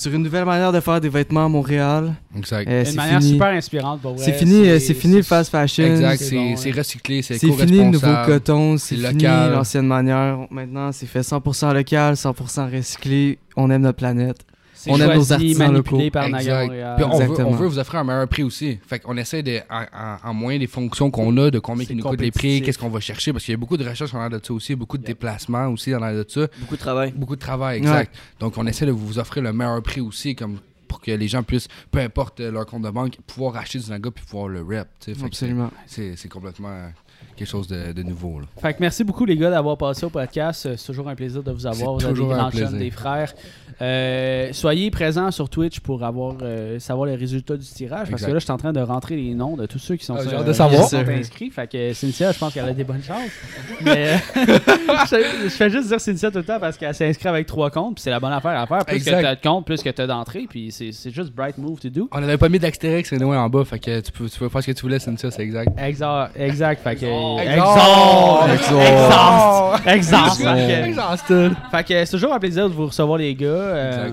sur 0.01 0.15
une 0.15 0.23
nouvelle 0.23 0.47
manière 0.47 0.73
de 0.73 0.81
faire 0.81 0.99
des 0.99 1.11
vêtements 1.11 1.45
à 1.45 1.49
Montréal. 1.49 2.15
Exact. 2.35 2.67
Euh, 2.71 2.85
Une 2.87 2.95
manière 2.95 3.19
fini. 3.19 3.33
super 3.33 3.49
inspirante 3.49 4.01
pour 4.01 4.15
vrai. 4.15 4.25
C'est 4.25 4.33
fini, 4.33 4.67
euh, 4.67 4.79
c'est 4.79 4.95
fini 4.95 5.17
le 5.17 5.23
fast 5.23 5.51
fashion. 5.51 5.85
Exact, 5.85 6.17
c'est 6.19 6.25
c'est 6.25 6.37
bon, 6.37 6.57
c'est 6.57 6.73
ouais. 6.73 6.79
recyclé, 6.79 7.21
c'est 7.23 7.37
C'est 7.39 7.53
fini 7.53 7.79
le 7.79 7.85
nouveau 7.85 8.15
coton, 8.25 8.79
c'est 8.79 8.97
c'est 8.97 9.09
fini 9.09 9.25
local. 9.25 9.53
l'ancienne 9.53 9.87
manière. 9.87 10.39
Maintenant, 10.51 10.91
c'est 10.93 11.05
fait 11.05 11.21
100% 11.21 11.75
local, 11.75 12.15
100% 12.15 12.75
recyclé. 12.75 13.39
On 13.57 13.71
aime 13.71 13.83
notre 13.83 13.99
planète. 13.99 14.39
On 14.89 15.01
aime 15.01 15.15
nos 15.15 15.33
artisans 15.33 15.73
locaux. 15.73 16.01
par 16.13 16.29
Naga 16.29 16.65
Exact. 16.65 16.97
Puis 16.97 17.05
on 17.05 17.09
veut, 17.17 17.23
Exactement. 17.23 17.49
on 17.49 17.53
veut 17.55 17.67
vous 17.67 17.79
offrir 17.79 18.01
un 18.01 18.05
meilleur 18.05 18.29
prix 18.29 18.43
aussi. 18.43 18.79
Fait 18.87 18.99
qu'on 18.99 19.17
essaie 19.17 19.43
de, 19.43 19.61
en, 19.71 19.83
en- 19.83 20.31
en 20.31 20.35
moyen 20.35 20.59
des 20.59 20.67
fonctions 20.67 21.11
qu'on 21.11 21.37
a, 21.39 21.51
de 21.51 21.59
combien 21.59 21.85
qui 21.85 21.95
nous 21.95 22.03
coûtent 22.03 22.21
les 22.21 22.31
prix, 22.31 22.63
qu'est-ce 22.63 22.79
qu'on 22.79 22.89
va 22.89 23.01
chercher, 23.01 23.33
parce 23.33 23.45
qu'il 23.45 23.53
y 23.53 23.55
a 23.55 23.59
beaucoup 23.59 23.77
de 23.77 23.89
recherches 23.89 24.15
en 24.15 24.21
l'air 24.21 24.31
de 24.31 24.41
ça 24.45 24.53
aussi, 24.53 24.75
beaucoup 24.75 24.99
de 24.99 25.05
déplacements 25.05 25.67
aussi 25.69 25.95
en 25.95 25.99
l'air 26.01 26.15
de 26.15 26.25
ça, 26.29 26.47
Beaucoup 26.61 26.77
de 26.77 26.81
travail. 26.81 27.13
beaucoup 27.17 27.37
de 27.37 27.41
travail, 27.41 27.79
exact. 27.79 28.15
Donc 28.39 28.57
on 28.57 28.67
essaie 28.67 28.87
de 28.87 28.93
vous 28.93 29.19
offrir 29.19 29.43
le 29.43 29.53
meilleur 29.53 29.83
prix 29.83 30.01
aussi, 30.01 30.35
comme 30.35 30.59
pour 30.89 31.01
que 31.01 31.13
les 31.13 31.29
gens 31.29 31.45
puissent, 31.45 31.69
peu 31.93 32.01
importe 32.01 32.41
leur 32.41 32.67
compte 32.67 32.83
de 32.83 32.91
banque, 32.91 33.17
pouvoir 33.27 33.57
acheter 33.57 33.79
du 33.79 33.89
naga 33.91 34.11
puis 34.11 34.25
pouvoir 34.25 34.49
le 34.49 34.61
rep. 34.63 34.89
Absolument. 35.25 35.71
C'est 35.87 36.17
c'est 36.17 36.29
complètement 36.29 36.69
euh, 36.71 36.89
quelque 37.41 37.49
chose 37.51 37.67
de, 37.69 37.93
de 37.93 38.03
nouveau. 38.03 38.41
Là. 38.41 38.47
Fait 38.61 38.73
que 38.75 38.79
merci 38.81 39.03
beaucoup 39.05 39.25
les 39.25 39.37
gars 39.37 39.51
d'avoir 39.51 39.77
passé 39.77 40.05
au 40.07 40.11
podcast. 40.11 40.67
Euh, 40.67 40.75
C'est 40.77 40.87
toujours 40.87 41.09
un 41.09 41.15
plaisir 41.15 41.43
de 41.43 41.51
vous 41.51 41.67
avoir. 41.67 41.95
Vous 41.95 42.01
C'est 42.01 42.09
êtes 42.09 42.15
des 42.15 42.21
grands 42.27 42.51
chums, 42.51 42.79
des 42.79 42.91
frères. 42.91 43.33
Euh, 43.83 44.51
soyez 44.53 44.91
présents 44.91 45.31
sur 45.31 45.49
Twitch 45.49 45.81
pour 45.81 46.05
avoir 46.05 46.35
euh, 46.43 46.79
savoir 46.79 47.07
les 47.07 47.15
résultats 47.17 47.57
du 47.57 47.65
tirage. 47.65 48.11
Parce 48.11 48.23
Exact. 48.23 48.27
que 48.29 48.33
là, 48.35 48.39
je 48.39 48.45
suis 48.45 48.53
en 48.53 48.59
train 48.59 48.73
de 48.75 48.81
rentrer 48.81 49.17
les 49.17 49.33
noms 49.35 49.57
de 49.57 49.65
tous 49.65 49.79
ceux 49.79 49.97
qui 49.97 50.05
sont, 50.05 50.17
Ah, 50.19 50.21
euh, 50.21 50.37
hâte 50.41 50.47
de 50.47 50.53
savoir. 50.53 50.83
qui 50.83 50.89
sont 50.91 51.09
inscrits. 51.09 51.51
Fait 51.51 51.67
que 51.71 51.93
Cynthia, 51.95 52.33
je 52.33 52.39
pense 52.39 52.53
qu'elle 52.53 52.69
a 52.69 52.75
des 52.75 52.85
bonnes 52.85 53.03
chances. 53.03 53.31
Mais 53.83 54.19
je, 54.37 55.45
je 55.45 55.49
fais 55.49 55.71
juste 55.71 55.89
dire 55.89 55.99
Cynthia 56.01 56.31
tout 56.31 56.39
le 56.39 56.45
temps 56.45 56.61
parce 56.61 56.77
qu'elle 56.77 56.95
s'est 56.95 57.09
inscrite 57.09 57.27
avec 57.27 57.47
trois 57.47 57.71
comptes. 57.71 57.95
Puis 57.95 58.03
c'est 58.03 58.11
la 58.11 58.21
bonne 58.21 58.33
affaire 58.33 58.59
à 58.61 58.67
faire. 58.67 58.85
Plus 58.85 58.97
Exact. 58.97 59.17
que 59.17 59.21
tu 59.21 59.27
as 59.27 59.35
de 59.37 59.41
comptes, 59.41 59.65
plus 59.67 59.83
que 59.83 59.89
tu 59.89 60.03
as 60.03 60.07
d'entrées. 60.07 60.47
Puis 60.49 60.71
c'est 60.73 60.93
c'est 60.93 61.11
juste 61.11 61.33
bright 61.33 61.57
move 61.57 61.81
to 61.81 61.89
do. 61.89 62.09
On 62.13 62.21
n'avait 62.21 62.37
pas 62.37 62.51
mis 62.51 62.59
d'Axtérix 62.59 63.11
anyway 63.15 63.37
en 63.39 63.49
bas, 63.49 63.65
fait 63.65 63.79
que 63.79 64.01
tu 64.01 64.13
peux, 64.13 64.29
tu 64.29 64.39
peux 64.39 64.49
faire 64.51 64.63
ce 64.63 64.67
que 64.67 64.73
tu 64.73 64.83
voulais, 64.83 64.99
Cynthia, 64.99 65.31
c'est 65.31 65.43
exact. 65.43 65.73
Exact. 65.81 66.33
Exact. 66.39 66.83
Fait 66.83 66.97
que. 66.97 67.07
Exhaust! 67.39 68.67
Exhaust! 69.87 70.41
Exhausted. 70.41 71.53
Fait 71.71 71.85
que 71.85 72.05
c'est 72.05 72.11
toujours 72.11 72.33
un 72.33 72.39
plaisir 72.39 72.69
de 72.69 72.75
vous 72.75 72.87
recevoir, 72.87 73.19
les 73.19 73.35
gars. 73.35 73.47
Euh. 73.47 74.11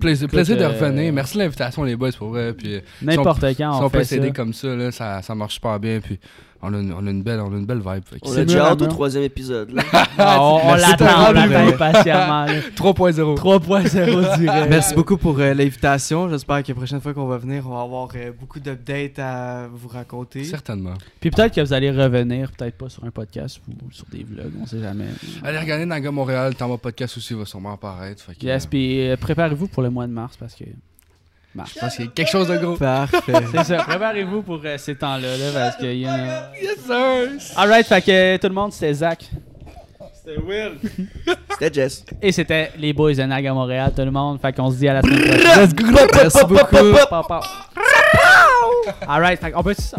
Plaisir, 0.00 0.28
plaisir 0.28 0.56
de 0.56 0.62
euh, 0.62 0.68
revenir. 0.68 1.12
Merci 1.12 1.38
de 1.38 1.42
l'invitation, 1.42 1.82
les 1.84 1.96
boys, 1.96 2.10
pour 2.16 2.28
vrai. 2.28 2.52
Puis, 2.52 2.80
N'importe 3.02 3.40
quand, 3.40 3.54
si 3.54 3.64
on, 3.64 3.86
on 3.86 3.90
peut 3.90 3.98
fait 3.98 4.04
ça. 4.04 4.14
s'aider 4.16 4.32
comme 4.32 4.52
ça, 4.52 4.68
là, 4.68 4.90
ça, 4.90 5.22
ça 5.22 5.34
marche 5.34 5.54
super 5.54 5.78
bien. 5.80 6.00
Puis, 6.00 6.18
on 6.62 6.74
a 6.74 6.78
une, 6.78 6.92
on 6.92 7.06
a 7.06 7.10
une, 7.10 7.22
belle, 7.22 7.40
on 7.40 7.52
a 7.52 7.56
une 7.56 7.66
belle 7.66 7.78
vibe. 7.78 8.02
On 8.22 8.28
c'est 8.32 8.40
a 8.40 8.44
déjà 8.44 8.66
hâte 8.70 8.82
au 8.82 8.86
troisième 8.86 9.22
épisode. 9.24 9.70
là. 9.72 9.82
Ah, 10.20 10.38
on 10.42 10.74
l'attend, 10.74 11.04
on 11.04 11.32
t'as 11.32 11.32
l'attend 11.46 11.64
rendu, 11.64 11.76
patiemment. 11.76 12.44
là. 12.46 12.60
3.0. 12.76 13.36
3.0 13.36 14.38
direct. 14.40 14.66
Merci 14.68 14.94
beaucoup 14.94 15.16
pour 15.16 15.38
euh, 15.38 15.54
l'invitation. 15.54 16.28
J'espère 16.28 16.62
que 16.64 16.68
la 16.68 16.74
prochaine 16.74 17.00
fois 17.00 17.14
qu'on 17.14 17.26
va 17.26 17.38
venir, 17.38 17.64
on 17.66 17.74
va 17.74 17.82
avoir 17.82 18.08
euh, 18.16 18.32
beaucoup 18.38 18.58
d'updates 18.58 19.18
à 19.20 19.68
vous 19.72 19.86
raconter. 19.88 20.42
Certainement. 20.42 20.94
Puis 21.20 21.30
peut-être 21.30 21.54
que 21.54 21.60
vous 21.60 21.72
allez 21.72 21.90
revenir, 21.92 22.50
peut-être 22.50 22.76
pas 22.76 22.88
sur 22.88 23.04
un 23.04 23.10
podcast 23.12 23.60
ou 23.68 23.92
sur 23.92 24.06
des 24.10 24.24
vlogs, 24.24 24.52
on 24.60 24.66
sait 24.66 24.80
jamais. 24.80 25.06
Allez 25.44 25.58
regarder 25.58 25.86
Naga 25.86 26.10
Montréal, 26.10 26.54
T'en 26.56 26.76
podcast 26.78 27.16
aussi 27.16 27.34
va 27.34 27.44
sûrement 27.44 27.74
apparaître. 27.74 28.22
Fait 28.22 28.34
que, 28.34 28.44
Yes, 28.44 28.66
puis 28.66 29.08
euh, 29.08 29.16
préparez-vous 29.16 29.68
pour 29.68 29.82
le 29.82 29.90
mois 29.90 30.06
de 30.06 30.12
mars 30.12 30.36
parce 30.36 30.54
que. 30.54 30.64
Mars. 31.58 31.72
je 31.74 31.80
pense 31.80 31.96
qu'il 31.96 32.04
y 32.04 32.08
a 32.08 32.10
quelque 32.12 32.30
chose 32.30 32.48
de 32.48 32.56
gros. 32.56 32.76
Parfait. 32.76 33.32
C'est 33.52 33.64
ça, 33.64 33.76
préparez-vous 33.78 34.42
pour 34.42 34.60
euh, 34.64 34.78
ces 34.78 34.94
temps-là, 34.94 35.36
là, 35.36 35.50
parce 35.52 35.76
qu'il 35.76 35.98
y 35.98 36.06
a. 36.06 36.52
Yes, 36.60 36.78
sir! 36.86 37.56
Alright, 37.56 37.86
fait 37.86 38.00
que 38.00 38.10
euh, 38.10 38.38
tout 38.38 38.48
le 38.48 38.54
monde, 38.54 38.72
c'était 38.72 38.94
Zach. 38.94 39.24
C'était 41.50 41.72
Jess. 41.72 42.04
Et 42.20 42.32
c'était 42.32 42.70
les 42.76 42.92
boys 42.92 43.14
de 43.14 43.22
Naga 43.22 43.54
Montréal, 43.54 43.92
tout 43.96 44.02
le 44.02 44.10
monde. 44.10 44.38
Fait 44.40 44.52
qu'on 44.52 44.70
se 44.70 44.76
dit 44.76 44.86
à 44.86 44.94
la 44.94 45.02
semaine 45.02 45.20
prochaine. 45.20 45.72
Merci 46.14 46.44
beaucoup. 46.44 46.76
Alright, 49.08 49.40
fait 49.40 49.50
qu'on 49.50 49.62
peut 49.62 49.74
ça? 49.74 49.96